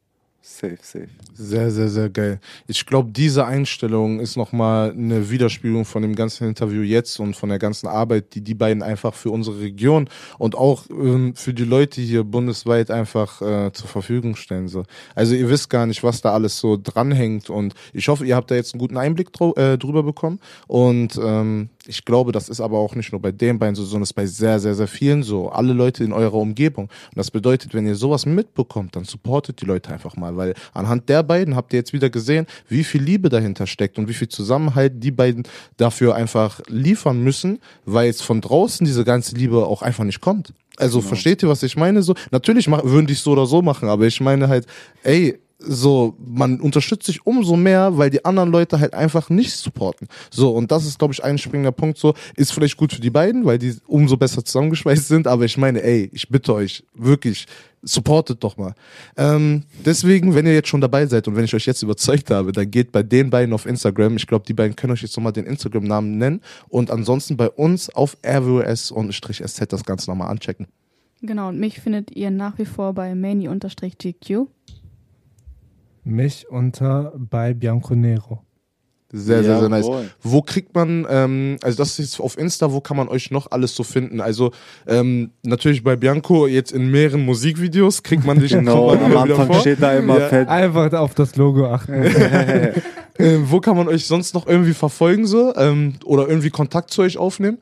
Safe, 0.49 0.79
safe. 0.81 1.09
Sehr, 1.35 1.73
sehr, 1.73 1.89
sehr 1.89 2.09
geil. 2.09 2.39
Ich 2.69 2.87
glaube, 2.87 3.11
diese 3.11 3.47
Einstellung 3.47 4.21
ist 4.21 4.37
nochmal 4.37 4.93
eine 4.93 5.29
Widerspiegelung 5.29 5.85
von 5.85 6.03
dem 6.03 6.15
ganzen 6.15 6.47
Interview 6.47 6.83
jetzt 6.83 7.19
und 7.19 7.35
von 7.35 7.49
der 7.49 7.59
ganzen 7.59 7.89
Arbeit, 7.89 8.33
die 8.37 8.43
die 8.43 8.55
beiden 8.55 8.85
einfach 8.85 9.13
für 9.13 9.31
unsere 9.31 9.59
Region 9.59 10.09
und 10.39 10.55
auch 10.55 10.85
ähm, 10.89 11.35
für 11.35 11.53
die 11.53 11.65
Leute 11.65 12.01
hier 12.01 12.23
bundesweit 12.23 12.93
einfach 12.93 13.43
äh, 13.43 13.73
zur 13.73 13.89
Verfügung 13.89 14.37
stellen. 14.37 14.69
So. 14.69 14.85
Also 15.17 15.35
ihr 15.35 15.51
wisst 15.51 15.69
gar 15.69 15.85
nicht, 15.85 16.05
was 16.05 16.21
da 16.21 16.33
alles 16.33 16.61
so 16.61 16.79
dranhängt 16.81 17.51
und 17.51 17.75
ich 17.93 18.07
hoffe, 18.07 18.25
ihr 18.25 18.37
habt 18.37 18.49
da 18.53 18.55
jetzt 18.55 18.73
einen 18.73 18.81
guten 18.81 18.99
Einblick 18.99 19.31
äh, 19.57 19.77
drüber 19.77 20.05
bekommen 20.05 20.39
und 20.69 21.19
ähm, 21.21 21.71
ich 21.89 22.05
glaube, 22.05 22.33
das 22.33 22.49
ist 22.49 22.61
aber 22.61 22.79
auch 22.79 22.95
nicht 22.95 23.13
nur 23.13 23.21
bei 23.21 23.33
den 23.33 23.59
beiden 23.59 23.75
so, 23.75 23.85
sondern 23.85 24.03
es 24.03 24.11
ist 24.11 24.15
bei 24.15 24.27
sehr, 24.27 24.59
sehr, 24.59 24.75
sehr 24.75 24.89
vielen 24.89 25.23
so. 25.23 25.49
Alle 25.49 25.73
Leute 25.73 26.05
in 26.05 26.13
eurer 26.13 26.35
Umgebung. 26.35 26.85
Und 26.85 27.17
das 27.17 27.31
bedeutet, 27.31 27.75
wenn 27.75 27.87
ihr 27.87 27.95
sowas 27.95 28.27
mitbekommt, 28.27 28.97
dann 28.97 29.05
supportet 29.05 29.61
die 29.61 29.67
Leute 29.67 29.93
einfach 29.93 30.17
mal, 30.17 30.37
weil 30.37 30.55
anhand 30.75 31.09
der 31.09 31.23
beiden 31.23 31.57
habt 31.57 31.73
ihr 31.73 31.79
jetzt 31.79 31.93
wieder 31.93 32.11
gesehen, 32.11 32.47
wie 32.69 32.85
viel 32.85 33.03
Liebe 33.03 33.29
dahinter 33.29 33.67
steckt 33.67 33.99
und 33.99 34.09
wie 34.09 34.15
viel 34.15 34.29
Zusammenhalt 34.29 34.93
die 34.97 35.11
beiden 35.11 35.45
dafür 35.77 36.15
einfach 36.15 36.61
liefern 36.69 37.23
müssen, 37.23 37.59
weil 37.85 38.11
es 38.11 38.23
von 38.23 38.41
draußen 38.41 38.85
diese 38.85 39.05
ganze 39.05 39.37
Liebe 39.37 39.67
auch 39.67 39.83
einfach 39.83 40.05
nicht 40.05 40.21
kommt. 40.21 40.53
Also 40.79 41.01
versteht 41.01 41.43
ihr, 41.43 41.49
was 41.49 41.63
ich 41.63 41.77
meine? 41.77 42.03
So, 42.03 42.15
natürlich 42.31 42.69
mach, 42.69 42.85
würden 42.85 43.07
die 43.07 43.15
es 43.15 43.23
so 43.23 43.33
oder 43.33 43.47
so 43.47 43.63
machen, 43.63 43.89
aber 43.89 44.07
ich 44.07 44.21
meine 44.21 44.49
halt, 44.49 44.67
ey, 45.03 45.39
so, 45.59 46.15
man 46.19 46.61
unterstützt 46.61 47.07
sich 47.07 47.25
umso 47.27 47.57
mehr, 47.57 47.97
weil 47.97 48.11
die 48.11 48.25
anderen 48.25 48.51
Leute 48.51 48.79
halt 48.79 48.95
einfach 48.95 49.31
nicht 49.31 49.53
supporten. 49.53 50.07
So, 50.31 50.51
und 50.51 50.71
das 50.71 50.85
ist, 50.85 50.99
glaube 50.99 51.15
ich, 51.15 51.25
ein 51.25 51.39
springender 51.39 51.73
Punkt. 51.73 51.99
So, 51.99 52.15
ist 52.37 52.53
vielleicht 52.53 52.77
gut 52.77 52.93
für 52.93 53.01
die 53.01 53.11
beiden, 53.11 53.45
weil 53.45 53.59
die 53.59 53.75
umso 53.87 54.17
besser 54.17 54.45
zusammengeschweißt 54.45 55.09
sind, 55.09 55.27
aber 55.27 55.45
ich 55.45 55.57
meine, 55.57 55.83
ey, 55.83 56.11
ich 56.13 56.29
bitte 56.29 56.55
euch, 56.55 56.85
wirklich, 56.95 57.47
supportet 57.83 58.43
doch 58.43 58.57
mal. 58.57 58.75
Ähm, 59.17 59.63
deswegen, 59.85 60.35
wenn 60.35 60.47
ihr 60.47 60.55
jetzt 60.55 60.69
schon 60.69 60.81
dabei 60.81 61.07
seid 61.07 61.27
und 61.29 61.37
wenn 61.37 61.45
ich 61.45 61.55
euch 61.55 61.67
jetzt 61.67 61.83
überzeugt 61.83 62.31
habe, 62.31 62.53
dann 62.53 62.71
geht 62.71 62.93
bei 62.93 63.03
den 63.03 63.31
beiden 63.31 63.55
auf 63.55 63.65
Instagram. 63.65 64.17
Ich 64.17 64.27
glaube, 64.27 64.45
die 64.47 64.55
beiden 64.55 64.77
können 64.77 64.93
euch 64.93 65.03
jetzt 65.03 65.17
nochmal 65.17 65.33
den 65.33 65.47
Instagram-Namen 65.47 66.19
nennen 66.19 66.41
und 66.69 66.91
ansonsten 66.91 67.37
bei 67.37 67.49
uns 67.49 67.89
auf 67.91 68.17
rws 68.27 68.91
und 68.91 69.13
SZ 69.15 69.73
das 69.73 69.85
Ganze 69.85 70.11
nochmal 70.11 70.29
anchecken. 70.29 70.67
Genau, 71.23 71.49
und 71.49 71.59
mich 71.59 71.81
findet 71.81 72.11
ihr 72.15 72.31
nach 72.31 72.59
wie 72.59 72.67
vor 72.67 72.93
bei 72.93 73.15
mani-gq. 73.15 74.49
Mich 76.09 76.47
unter 76.49 77.13
bei 77.17 77.53
Bianco 77.53 77.95
Nero. 77.97 78.43
Sehr, 79.13 79.43
sehr, 79.43 79.59
sehr 79.61 79.69
nice. 79.69 79.87
Jawohl. 79.87 80.11
Wo 80.23 80.41
kriegt 80.43 80.73
man, 80.75 81.05
ähm, 81.11 81.57
also 81.63 81.79
das 81.79 81.91
ist 81.91 81.99
jetzt 81.99 82.21
auf 82.21 82.39
Insta, 82.39 82.73
wo 82.73 82.81
kann 82.81 82.97
man 82.97 83.09
euch 83.09 83.31
noch 83.33 83.51
alles 83.51 83.75
so 83.75 83.83
finden? 83.83 84.21
Also 84.21 84.53
ähm, 84.87 85.31
natürlich 85.43 85.83
bei 85.83 85.97
Bianco 85.97 86.47
jetzt 86.47 86.71
in 86.73 86.91
mehreren 86.91 87.25
Musikvideos 87.25 88.03
kriegt 88.05 88.25
man 88.25 88.39
dich 88.39 88.53
Genau, 88.53 88.93
am 88.93 89.17
Anfang 89.17 89.47
vor. 89.49 89.61
steht 89.61 89.83
da 89.83 89.95
immer 89.95 90.19
Ja. 90.21 90.29
fett. 90.29 90.49
Einfach 90.49 90.93
auf 90.93 91.15
das 91.15 91.35
Logo 91.37 91.67
achten. 91.67 91.93
Äh, 93.19 93.39
wo 93.45 93.61
kann 93.61 93.79
man 93.79 93.89
euch 93.89 94.05
sonst 94.05 94.35
noch 94.35 94.47
irgendwie 94.47 94.75
verfolgen 94.75 95.27
so 95.27 95.55
ähm, 95.57 95.95
oder 96.05 96.29
irgendwie 96.29 96.51
Kontakt 96.51 96.91
zu 96.91 97.01
euch 97.01 97.17
aufnehmen? 97.17 97.57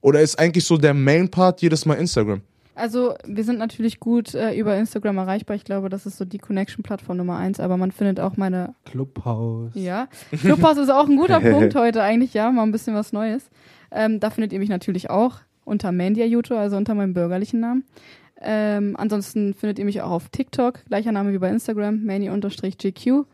Oder 0.00 0.22
ist 0.22 0.38
eigentlich 0.38 0.64
so 0.64 0.78
der 0.78 0.94
Main 0.94 1.30
Part 1.30 1.60
jedes 1.60 1.84
Mal 1.84 1.96
Instagram? 1.96 2.40
Also 2.74 3.14
wir 3.24 3.44
sind 3.44 3.58
natürlich 3.58 4.00
gut 4.00 4.34
äh, 4.34 4.54
über 4.54 4.76
Instagram 4.76 5.18
erreichbar. 5.18 5.54
Ich 5.56 5.64
glaube, 5.64 5.88
das 5.88 6.06
ist 6.06 6.16
so 6.18 6.24
die 6.24 6.38
Connection-Plattform 6.38 7.16
Nummer 7.16 7.36
eins. 7.36 7.60
Aber 7.60 7.76
man 7.76 7.92
findet 7.92 8.18
auch 8.20 8.36
meine, 8.36 8.74
Clubhouse. 8.84 9.72
ja, 9.74 10.08
Clubhouse 10.40 10.78
ist 10.78 10.90
auch 10.90 11.08
ein 11.08 11.16
guter 11.16 11.40
Punkt 11.52 11.74
heute 11.74 12.02
eigentlich, 12.02 12.34
ja, 12.34 12.50
mal 12.50 12.64
ein 12.64 12.72
bisschen 12.72 12.94
was 12.94 13.12
Neues. 13.12 13.48
Ähm, 13.90 14.18
da 14.18 14.30
findet 14.30 14.52
ihr 14.52 14.58
mich 14.58 14.68
natürlich 14.68 15.08
auch 15.08 15.38
unter 15.64 15.92
Mandia 15.92 16.26
Juto, 16.26 16.56
also 16.56 16.76
unter 16.76 16.94
meinem 16.94 17.14
bürgerlichen 17.14 17.60
Namen. 17.60 17.84
Ähm, 18.40 18.96
ansonsten 18.98 19.54
findet 19.54 19.78
ihr 19.78 19.84
mich 19.84 20.02
auch 20.02 20.10
auf 20.10 20.28
TikTok, 20.28 20.84
gleicher 20.86 21.12
Name 21.12 21.32
wie 21.32 21.38
bei 21.38 21.48
Instagram, 21.48 22.04
mani-gq. 22.04 23.26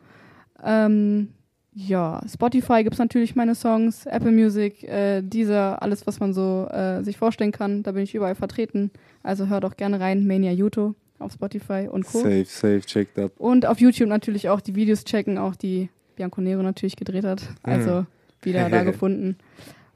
Ähm, 0.63 1.29
ja, 1.73 2.21
Spotify 2.29 2.83
gibt's 2.83 2.99
natürlich 2.99 3.37
meine 3.37 3.55
Songs, 3.55 4.07
Apple 4.07 4.33
Music, 4.33 4.83
äh, 4.83 5.23
dieser, 5.23 5.83
alles, 5.83 6.07
was 6.07 6.19
man 6.19 6.35
so 6.35 6.67
äh, 6.71 7.03
sich 7.05 7.17
vorstellen 7.17 7.53
kann. 7.53 7.83
Da 7.83 7.93
bin 7.93 8.03
ich 8.03 8.15
überall 8.15 8.35
vertreten. 8.35 8.91
Also 9.23 9.47
hört 9.49 9.65
auch 9.65 9.77
gerne 9.77 10.01
rein, 10.01 10.27
Mania 10.27 10.53
Juto 10.53 10.95
auf 11.21 11.33
Spotify 11.33 11.87
und 11.91 12.07
Co. 12.07 12.19
Safe, 12.19 12.45
safe, 12.47 12.81
checked 12.81 13.19
up. 13.19 13.33
Und 13.39 13.67
auf 13.67 13.79
YouTube 13.79 14.09
natürlich 14.09 14.49
auch 14.49 14.61
die 14.61 14.75
Videos 14.75 15.05
checken, 15.05 15.39
auch 15.39 15.55
die 15.55 15.91
Bianco 16.17 16.41
Nero 16.41 16.63
natürlich 16.63 16.97
gedreht 16.97 17.25
hat. 17.25 17.43
Also 17.63 18.07
wieder 18.43 18.69
da 18.69 18.83
gefunden. 18.85 19.37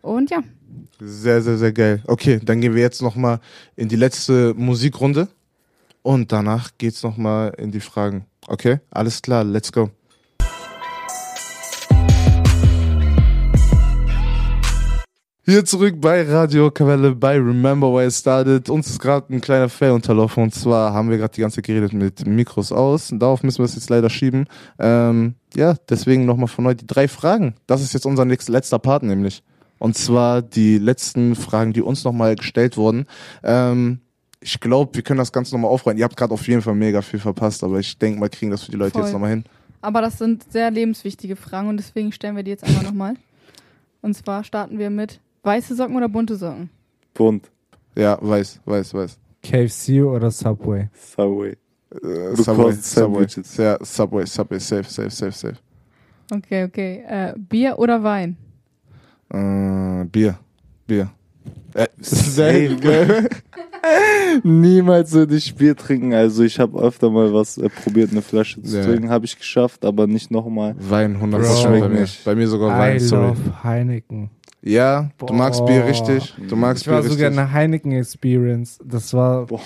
Und 0.02 0.30
ja, 0.30 0.40
Sehr, 1.00 1.40
sehr, 1.42 1.56
sehr 1.56 1.72
geil. 1.72 2.02
Okay, 2.06 2.40
dann 2.42 2.60
gehen 2.60 2.74
wir 2.74 2.82
jetzt 2.82 3.02
nochmal 3.02 3.40
in 3.74 3.88
die 3.88 3.96
letzte 3.96 4.54
Musikrunde 4.54 5.28
und 6.02 6.30
danach 6.30 6.70
geht's 6.78 7.02
nochmal 7.02 7.54
in 7.56 7.72
die 7.72 7.80
Fragen. 7.80 8.26
Okay, 8.46 8.78
alles 8.90 9.22
klar, 9.22 9.42
let's 9.44 9.72
go. 9.72 9.90
Hier 15.46 15.62
zurück 15.62 15.96
bei 16.00 16.22
Radio 16.22 16.70
Kavelle 16.70 17.14
bei 17.14 17.34
Remember 17.34 17.92
Why 17.92 18.06
It 18.06 18.14
Started. 18.14 18.70
Uns 18.70 18.88
ist 18.88 18.98
gerade 18.98 19.30
ein 19.30 19.42
kleiner 19.42 19.68
Fail 19.68 19.90
unterlaufen 19.90 20.42
und 20.42 20.54
zwar 20.54 20.94
haben 20.94 21.10
wir 21.10 21.18
gerade 21.18 21.34
die 21.34 21.42
ganze 21.42 21.56
Zeit 21.56 21.66
geredet 21.66 21.92
mit 21.92 22.26
Mikros 22.26 22.72
aus. 22.72 23.10
Darauf 23.12 23.42
müssen 23.42 23.58
wir 23.58 23.66
es 23.66 23.74
jetzt 23.74 23.90
leider 23.90 24.08
schieben. 24.08 24.46
Ähm, 24.78 25.34
ja, 25.54 25.74
deswegen 25.90 26.24
nochmal 26.24 26.48
von 26.48 26.64
neu 26.64 26.72
die 26.72 26.86
drei 26.86 27.08
Fragen. 27.08 27.56
Das 27.66 27.82
ist 27.82 27.92
jetzt 27.92 28.06
unser 28.06 28.24
nächster, 28.24 28.52
letzter 28.52 28.78
Part 28.78 29.02
nämlich. 29.02 29.42
Und 29.78 29.98
zwar 29.98 30.40
die 30.40 30.78
letzten 30.78 31.34
Fragen, 31.34 31.74
die 31.74 31.82
uns 31.82 32.04
nochmal 32.04 32.36
gestellt 32.36 32.78
wurden. 32.78 33.04
Ähm, 33.42 34.00
ich 34.40 34.60
glaube, 34.60 34.94
wir 34.94 35.02
können 35.02 35.18
das 35.18 35.30
Ganze 35.30 35.54
nochmal 35.54 35.70
aufräumen. 35.70 35.98
Ihr 35.98 36.04
habt 36.04 36.16
gerade 36.16 36.32
auf 36.32 36.48
jeden 36.48 36.62
Fall 36.62 36.74
mega 36.74 37.02
viel 37.02 37.20
verpasst, 37.20 37.62
aber 37.62 37.80
ich 37.80 37.98
denke 37.98 38.18
mal, 38.18 38.30
kriegen 38.30 38.50
das 38.50 38.62
für 38.62 38.70
die 38.70 38.78
Leute 38.78 38.92
Voll. 38.92 39.02
jetzt 39.02 39.12
nochmal 39.12 39.28
hin. 39.28 39.44
aber 39.82 40.00
das 40.00 40.16
sind 40.16 40.50
sehr 40.50 40.70
lebenswichtige 40.70 41.36
Fragen 41.36 41.68
und 41.68 41.76
deswegen 41.76 42.12
stellen 42.12 42.34
wir 42.34 42.44
die 42.44 42.52
jetzt 42.52 42.64
einfach 42.64 42.82
nochmal. 42.90 43.16
Und 44.00 44.14
zwar 44.14 44.42
starten 44.42 44.78
wir 44.78 44.88
mit 44.88 45.20
weiße 45.44 45.74
Socken 45.76 45.96
oder 45.96 46.08
bunte 46.08 46.36
Socken? 46.36 46.70
Bunt. 47.14 47.50
Ja, 47.96 48.18
weiß, 48.20 48.60
weiß, 48.64 48.94
weiß. 48.94 49.18
KFC 49.42 50.02
oder 50.02 50.30
Subway? 50.30 50.88
Subway. 51.16 51.56
Äh, 51.92 52.34
Subway, 52.36 52.72
Subway. 52.72 53.26
Ja, 53.58 53.78
Subway, 53.84 54.26
Subway, 54.26 54.58
safe, 54.58 54.84
safe, 54.90 55.10
safe, 55.10 55.32
safe. 55.32 55.56
Okay, 56.32 56.64
okay. 56.64 57.04
Äh, 57.06 57.34
Bier 57.36 57.78
oder 57.78 58.02
Wein? 58.02 58.36
Äh, 59.32 60.04
Bier. 60.06 60.38
Bier. 60.86 61.10
Äh, 61.74 61.86
Safe, 62.00 62.76
gell? 62.80 63.28
Niemals 64.42 65.12
würde 65.12 65.36
ich 65.36 65.54
Bier 65.54 65.76
trinken. 65.76 66.14
Also 66.14 66.42
ich 66.42 66.58
habe 66.58 66.78
öfter 66.80 67.10
mal 67.10 67.32
was 67.34 67.58
äh, 67.58 67.68
probiert, 67.68 68.10
eine 68.12 68.22
Flasche 68.22 68.62
zu 68.62 68.76
Ja. 68.78 68.84
trinken, 68.84 69.10
habe 69.10 69.24
ich 69.26 69.36
geschafft, 69.38 69.84
aber 69.84 70.06
nicht 70.06 70.30
nochmal. 70.30 70.74
Wein, 70.78 71.16
100% 71.20 71.62
Bro. 71.64 71.80
bei 71.80 71.88
mir. 71.88 72.06
Bei 72.24 72.34
mir 72.34 72.48
sogar 72.48 72.78
Wein, 72.78 72.96
I 72.96 73.00
sorry. 73.00 73.28
love 73.28 73.62
Heineken. 73.64 74.30
Ja, 74.66 75.10
du 75.18 75.26
Boah. 75.26 75.34
magst 75.34 75.64
Bier 75.66 75.84
richtig. 75.84 76.34
Du 76.48 76.56
magst 76.56 76.84
Ich 76.84 76.88
war 76.90 77.02
Bier 77.02 77.10
sogar 77.10 77.28
richtig. 77.28 77.38
eine 77.44 77.52
Heineken-Experience. 77.52 78.78
Das 78.82 79.12
war, 79.12 79.44
Boah. 79.46 79.60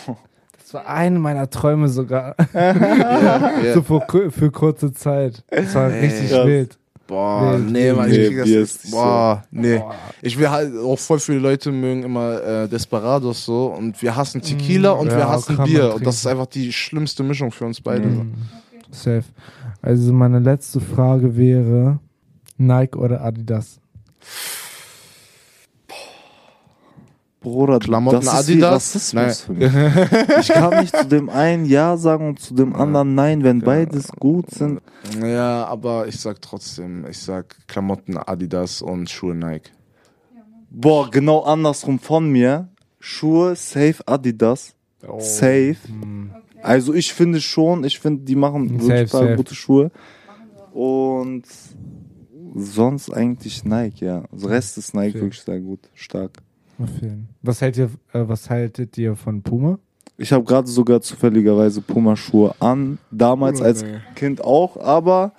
das 0.60 0.74
war 0.74 0.88
eine 0.88 1.18
meiner 1.20 1.48
Träume 1.48 1.88
sogar. 1.88 2.34
ja. 2.54 3.74
So 3.74 3.82
für, 3.82 4.30
für 4.32 4.50
kurze 4.50 4.92
Zeit. 4.92 5.44
Das 5.50 5.74
war 5.76 5.90
richtig 5.92 6.30
Krass. 6.30 6.46
wild. 6.46 6.78
Boah, 7.06 7.56
Nee, 7.58 7.70
nee, 7.70 7.92
Mann, 7.94 8.10
ich 8.10 8.18
nee, 8.18 8.26
krieg 8.26 8.38
das 8.38 8.46
nicht. 8.48 8.56
ist 8.56 8.84
nicht 8.84 8.92
Boah, 8.92 9.42
nee. 9.50 9.80
Ich 10.20 10.38
will 10.38 10.50
halt, 10.50 10.76
auch 10.76 10.98
voll 10.98 11.18
viele 11.20 11.38
Leute 11.38 11.72
mögen 11.72 12.02
immer 12.02 12.42
äh, 12.42 12.68
Desperados 12.68 13.46
so 13.46 13.66
und 13.68 14.02
wir 14.02 14.14
hassen 14.14 14.42
Tequila 14.42 14.94
Mm, 14.94 14.98
und 14.98 15.06
ja, 15.12 15.16
wir 15.16 15.28
hassen 15.28 15.56
man 15.56 15.66
Bier. 15.68 15.94
Und 15.94 16.04
das 16.04 16.16
ist 16.16 16.26
einfach 16.26 16.44
die 16.46 16.70
schlimmste 16.72 17.22
Mischung 17.22 17.50
für 17.50 17.64
uns 17.64 17.80
beide. 17.80 18.02
so. 18.10 18.24
Mhm. 18.24 18.34
Safe. 18.90 19.24
Also 19.80 20.12
meine 20.12 20.38
letzte 20.40 20.80
Frage 20.80 21.34
wäre 21.36 21.98
Nike 22.58 22.98
oder 22.98 23.22
Adidas? 23.22 23.80
Bruder, 27.48 27.78
Klamotten 27.78 28.20
das 28.20 28.26
ist 28.26 28.48
Adidas? 28.48 28.58
Wie 28.58 28.74
Rassismus 28.74 29.40
für 29.40 29.52
mich. 29.52 29.72
Ich 30.40 30.48
kann 30.48 30.80
nicht 30.80 30.96
zu 30.96 31.06
dem 31.06 31.28
einen 31.30 31.64
Ja 31.64 31.96
sagen 31.96 32.28
und 32.28 32.40
zu 32.40 32.54
dem 32.54 32.74
anderen 32.74 33.14
Nein, 33.14 33.42
wenn 33.44 33.60
beides 33.60 34.10
gut 34.12 34.50
sind. 34.50 34.80
Ja, 35.22 35.64
aber 35.66 36.06
ich 36.08 36.18
sag 36.20 36.40
trotzdem, 36.42 37.06
ich 37.08 37.18
sag 37.18 37.56
Klamotten 37.66 38.16
Adidas 38.16 38.82
und 38.82 39.08
Schuhe 39.10 39.34
Nike. 39.34 39.70
Boah, 40.70 41.10
genau 41.10 41.42
andersrum 41.42 41.98
von 41.98 42.30
mir. 42.30 42.68
Schuhe, 43.00 43.56
safe 43.56 43.96
Adidas. 44.06 44.74
Safe. 45.18 45.76
Also 46.62 46.92
ich 46.92 47.12
finde 47.14 47.40
schon, 47.40 47.84
ich 47.84 47.98
finde, 48.00 48.24
die 48.24 48.34
machen 48.34 48.68
Safe, 48.80 48.88
wirklich 48.88 49.10
safe. 49.10 49.36
gute 49.36 49.54
Schuhe. 49.54 49.90
Und 50.72 51.44
sonst 52.54 53.10
eigentlich 53.12 53.64
Nike, 53.64 54.04
ja. 54.04 54.24
Der 54.32 54.50
Rest 54.50 54.78
ist 54.78 54.94
Nike 54.94 55.10
Okay. 55.10 55.20
wirklich 55.22 55.42
sehr 55.42 55.60
gut, 55.60 55.80
stark. 55.94 56.32
Jeden. 57.00 57.28
Was 57.42 57.60
hält 57.60 57.76
ihr, 57.76 57.86
äh, 58.12 58.22
was 58.26 58.48
haltet 58.50 58.96
ihr 58.98 59.16
von 59.16 59.42
Puma? 59.42 59.78
Ich 60.16 60.32
habe 60.32 60.44
gerade 60.44 60.66
sogar 60.68 61.00
zufälligerweise 61.00 61.80
Puma-Schuhe 61.80 62.54
an. 62.60 62.98
Damals 63.10 63.62
als 63.62 63.84
Kind 64.16 64.42
auch, 64.42 64.76
aber 64.76 65.32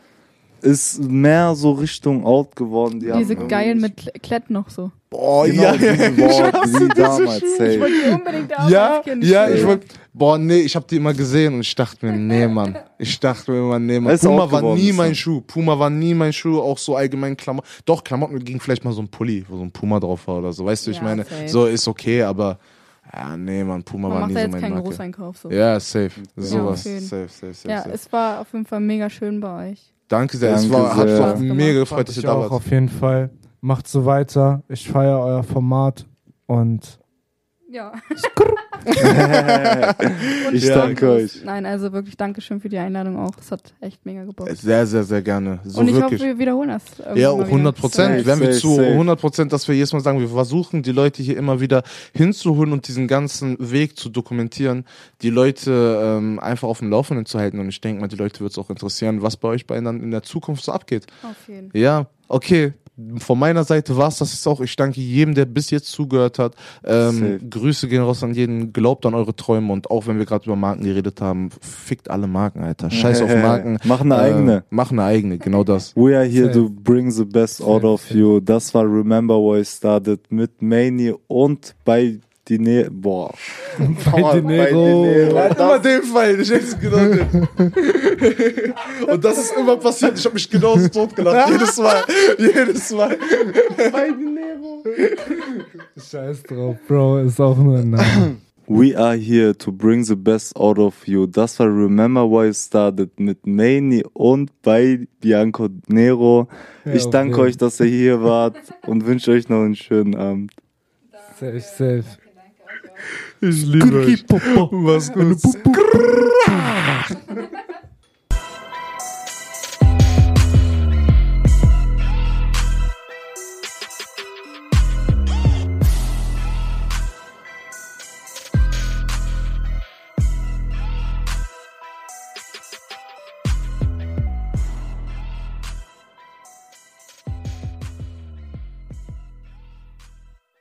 ist 0.62 1.02
mehr 1.04 1.56
so 1.56 1.72
Richtung 1.72 2.26
out 2.26 2.56
geworden. 2.56 3.00
Die 3.00 3.12
Diese 3.18 3.36
haben 3.38 3.48
geilen 3.48 3.80
mit 3.82 3.98
Kle- 3.98 4.20
Klett 4.22 4.50
noch 4.50 4.70
so. 4.70 4.92
Boah, 5.10 5.46
Genau, 5.48 5.64
ja, 5.64 5.72
diese, 5.78 6.12
boah, 6.18 6.54
wie 6.66 6.88
damals, 6.90 7.42
Ich 7.44 7.50
safe. 7.58 7.80
wollte 7.80 7.94
die 8.06 8.14
unbedingt 8.14 8.60
auch 8.60 8.70
Ja, 8.70 9.02
Kind 9.04 9.24
ja, 9.24 9.50
ich 9.50 9.66
wollte. 9.66 9.88
Boah, 10.20 10.38
nee, 10.38 10.60
ich 10.60 10.76
hab 10.76 10.88
die 10.88 10.98
immer 10.98 11.14
gesehen 11.14 11.56
und 11.56 11.62
ich 11.62 11.74
dachte 11.74 12.06
mir, 12.06 12.12
nee, 12.12 12.48
Mann. 12.60 12.78
Ich 12.98 13.20
dachte 13.20 13.52
mir 13.52 13.60
immer, 13.60 13.80
nee, 13.80 14.00
Mann. 14.00 14.14
Ist 14.14 14.24
Puma 14.24 14.52
war 14.52 14.76
nie 14.76 14.92
mein. 14.94 15.16
Schuh. 15.16 15.42
Puma 15.42 15.80
war 15.80 15.90
nie 15.90 16.14
mein 16.14 16.34
Schuh, 16.34 16.60
auch 16.60 16.78
so 16.78 16.96
allgemein 16.96 17.36
Klamotten. 17.38 17.68
Doch, 17.86 18.04
Klamotten 18.04 18.38
ging 18.44 18.60
vielleicht 18.60 18.84
mal 18.86 18.92
so 18.94 19.02
ein 19.02 19.08
Pulli, 19.08 19.46
wo 19.48 19.58
so 19.58 19.64
ein 19.64 19.72
Puma 19.72 20.00
drauf 20.00 20.28
war 20.28 20.38
oder 20.40 20.54
so. 20.54 20.66
Weißt 20.66 20.86
du, 20.86 20.92
ich 20.92 20.98
Ja, 20.98 21.04
meine, 21.04 21.24
safe. 21.24 21.48
so 21.48 21.66
ist 21.66 21.88
okay, 21.88 22.22
aber 22.24 22.60
ja, 23.12 23.36
nee, 23.38 23.64
Mann, 23.64 23.82
Puma 23.84 24.08
Man 24.10 24.14
war 24.14 24.20
macht 24.22 24.30
nie 24.30 24.34
da 24.36 24.40
so 24.42 24.44
jetzt 24.46 24.52
meine 24.52 24.62
keinen 24.62 24.74
Marke. 24.74 24.90
Großeinkauf. 24.90 25.38
So. 25.38 25.50
Ja, 25.52 25.80
safe. 25.80 26.12
Sowas. 26.36 26.84
jeden. 26.84 27.00
safe, 27.00 27.28
safe, 27.30 27.54
safe, 27.54 27.70
Ja, 27.70 27.78
safe. 27.84 27.92
es 27.96 28.12
war 28.12 28.42
auf 28.42 28.54
jeden 28.54 28.66
Fall 28.66 28.80
mega 28.82 29.10
schön 29.10 29.40
bei 29.40 29.72
euch. 29.72 29.94
Danke 30.10 30.38
sehr. 30.38 30.54
es 30.56 30.62
Danke 30.64 30.76
war, 30.76 30.96
hat 30.96 31.08
sehr. 31.08 31.34
auch 31.34 31.40
mega 31.40 31.80
gefreut, 31.80 32.08
dass 32.10 32.18
ich 32.18 32.24
ihr 32.24 32.28
da 32.28 32.34
auch 32.36 32.42
wart. 32.42 32.52
auf 32.52 32.70
jeden 32.70 32.90
Fall. 32.90 33.30
Macht 33.62 33.88
so 33.88 34.06
weiter. 34.06 34.64
Ich 34.70 34.88
feiere 34.90 35.20
euer 35.20 35.44
Format 35.44 36.06
und 36.46 37.00
Ja. 37.72 37.92
ich 40.52 40.64
Ja. 40.64 40.76
danke 40.76 41.10
euch. 41.10 41.44
Nein, 41.44 41.66
also 41.66 41.92
wirklich 41.94 42.18
Dankeschön 42.18 42.60
für 42.60 42.70
die 42.70 42.78
Einladung 42.78 43.18
auch. 43.18 43.32
Es 43.40 43.52
hat 43.52 43.74
echt 43.80 44.04
mega 44.06 44.24
gebockt. 44.24 44.58
Sehr, 44.58 44.88
sehr, 44.88 45.04
sehr 45.04 45.22
gerne. 45.22 45.60
So 45.66 45.80
Und 45.82 45.88
ich 45.88 45.94
wirklich. 45.96 46.20
hoffe, 46.20 46.30
wir 46.32 46.40
wiederholen 46.40 46.70
das. 46.70 46.84
Ja, 47.16 47.30
mal 47.32 47.38
wieder. 47.40 47.46
100 47.48 47.78
Prozent. 47.78 48.26
Wenn 48.26 48.40
wir 48.40 48.52
zu 48.52 48.76
safe. 48.76 48.88
100 48.88 49.20
Prozent, 49.20 49.54
dass 49.54 49.68
wir 49.68 49.76
jedes 49.76 49.94
Mal 49.94 50.00
sagen, 50.00 50.20
wir 50.20 50.30
versuchen, 50.30 50.82
die 50.82 50.92
Leute 50.92 51.22
hier 51.22 51.38
immer 51.38 51.60
wieder 51.60 51.84
hinzuholen 52.14 52.74
und 52.74 52.88
diesen 52.88 53.08
ganzen 53.08 53.56
Weg 53.60 53.98
zu 53.98 54.10
dokumentieren, 54.10 54.86
die 55.22 55.30
Leute 55.30 56.00
ähm, 56.04 56.40
einfach 56.40 56.68
auf 56.68 56.80
dem 56.80 56.90
Laufenden 56.90 57.26
zu 57.28 57.38
halten. 57.40 57.60
Und 57.60 57.70
ich 57.70 57.82
denke 57.82 58.02
mal, 58.02 58.08
die 58.08 58.16
Leute 58.16 58.40
wird 58.40 58.52
es 58.52 58.58
auch 58.58 58.70
interessieren, 58.72 59.22
was 59.22 59.38
bei 59.38 59.48
euch 59.50 59.68
beiden 59.68 59.86
dann 59.86 60.02
in 60.02 60.12
der 60.12 60.24
Zukunft 60.24 60.64
so 60.64 60.72
abgeht. 60.72 61.06
Auf 61.24 61.48
jeden 61.48 61.72
Fall. 61.72 61.80
Ja, 61.80 62.08
okay. 62.30 62.74
Von 63.20 63.40
meiner 63.40 63.64
Seite 63.64 63.96
war 63.96 64.10
es 64.10 64.18
das 64.18 64.34
jetzt 64.34 64.46
auch. 64.46 64.60
Ich 64.60 64.76
danke 64.76 65.00
jedem, 65.00 65.34
der 65.34 65.46
bis 65.46 65.70
jetzt 65.70 65.90
zugehört 65.90 66.38
hat. 66.38 66.54
Ähm. 66.84 67.40
Grüße 67.50 67.88
gehen 67.88 68.02
raus 68.02 68.22
an 68.26 68.34
jeden. 68.34 68.74
Glaubt 68.74 69.06
an 69.06 69.14
eure 69.14 69.34
Träume 69.34 69.72
und 69.72 69.90
auch 69.90 70.06
wenn 70.08 70.18
wir 70.18 70.26
gerade 70.26 70.44
über 70.44 70.58
Marken 70.58 70.84
geredet 70.84 71.22
haben, 71.22 71.50
fickt 71.62 72.10
alle 72.10 72.28
Marken, 72.28 72.62
Alter. 72.62 72.92
Scheiß 72.92 73.22
auf 73.22 73.34
Marken. 73.34 73.78
Mach 73.86 74.02
eine 74.02 74.16
Äh, 74.16 74.18
eigene. 74.18 74.64
Mach 74.70 74.92
eine 74.92 75.04
eigene, 75.04 75.38
genau 75.38 75.64
das. 75.64 75.96
We 75.96 76.14
are 76.18 76.26
here 76.26 76.48
Safe. 76.48 76.60
to 76.60 76.70
bring 76.70 77.10
the 77.10 77.24
best 77.24 77.62
out 77.62 77.84
Safe, 77.84 77.88
of 77.94 78.02
safe. 78.02 78.18
you. 78.18 78.40
Das 78.42 78.74
war 78.74 78.84
Remember 78.84 79.36
Why 79.38 79.62
It 79.62 79.68
Started 79.68 80.20
mit 80.30 80.62
Mani 80.62 81.14
und 81.30 81.76
bei 81.86 82.20
Dine 82.50 82.90
Boah. 82.92 83.34
bei 83.78 84.40
Dinero. 84.40 85.06
Immer 85.06 85.80
den 85.80 86.04
Fall, 86.04 86.40
ich 86.40 86.50
hätte 86.50 86.78
genau 86.78 86.98
den. 86.98 87.48
Und 89.08 89.24
das 89.24 89.38
ist 89.38 89.54
immer 89.56 89.78
passiert. 89.78 90.18
Ich 90.18 90.26
habe 90.26 90.34
mich 90.34 90.50
genauso 90.50 90.88
totgelacht. 90.90 91.52
jedes 91.52 91.78
Mal. 91.78 92.04
Jedes 92.38 92.92
Mal. 92.92 93.18
Scheiß 95.96 96.44
drauf, 96.44 96.76
Bro, 96.88 97.20
ist 97.20 97.40
auch 97.40 97.58
nur 97.58 97.78
ein 97.78 97.92
Name. 97.92 98.38
We 98.72 98.96
are 98.96 99.16
here 99.16 99.58
to 99.58 99.72
bring 99.72 100.04
the 100.04 100.16
best 100.16 100.56
out 100.56 100.78
of 100.78 101.08
you. 101.08 101.26
Das 101.26 101.60
war 101.60 101.66
Remember 101.68 102.30
Why 102.30 102.50
It 102.50 102.56
Started 102.56 103.20
mit 103.20 103.48
Mani 103.48 104.04
und 104.14 104.52
bei 104.62 105.08
Bianco 105.20 105.70
Nero. 105.88 106.48
Ja, 106.86 106.94
ich 106.94 107.06
danke 107.08 107.34
okay. 107.34 107.42
euch, 107.48 107.58
dass 107.58 107.80
ihr 107.80 107.88
hier 107.88 108.22
wart 108.22 108.58
und 108.86 109.08
wünsche 109.08 109.32
euch 109.32 109.50
noch 109.50 109.64
einen 109.64 109.76
schönen 109.76 110.16
Abend. 110.16 110.52
Safe, 111.40 111.60
safe. 111.60 112.04
Ich 113.42 113.66
liebe 113.66 114.00
euch. 114.00 114.26
Mach's 114.72 115.14
gut. 115.14 115.78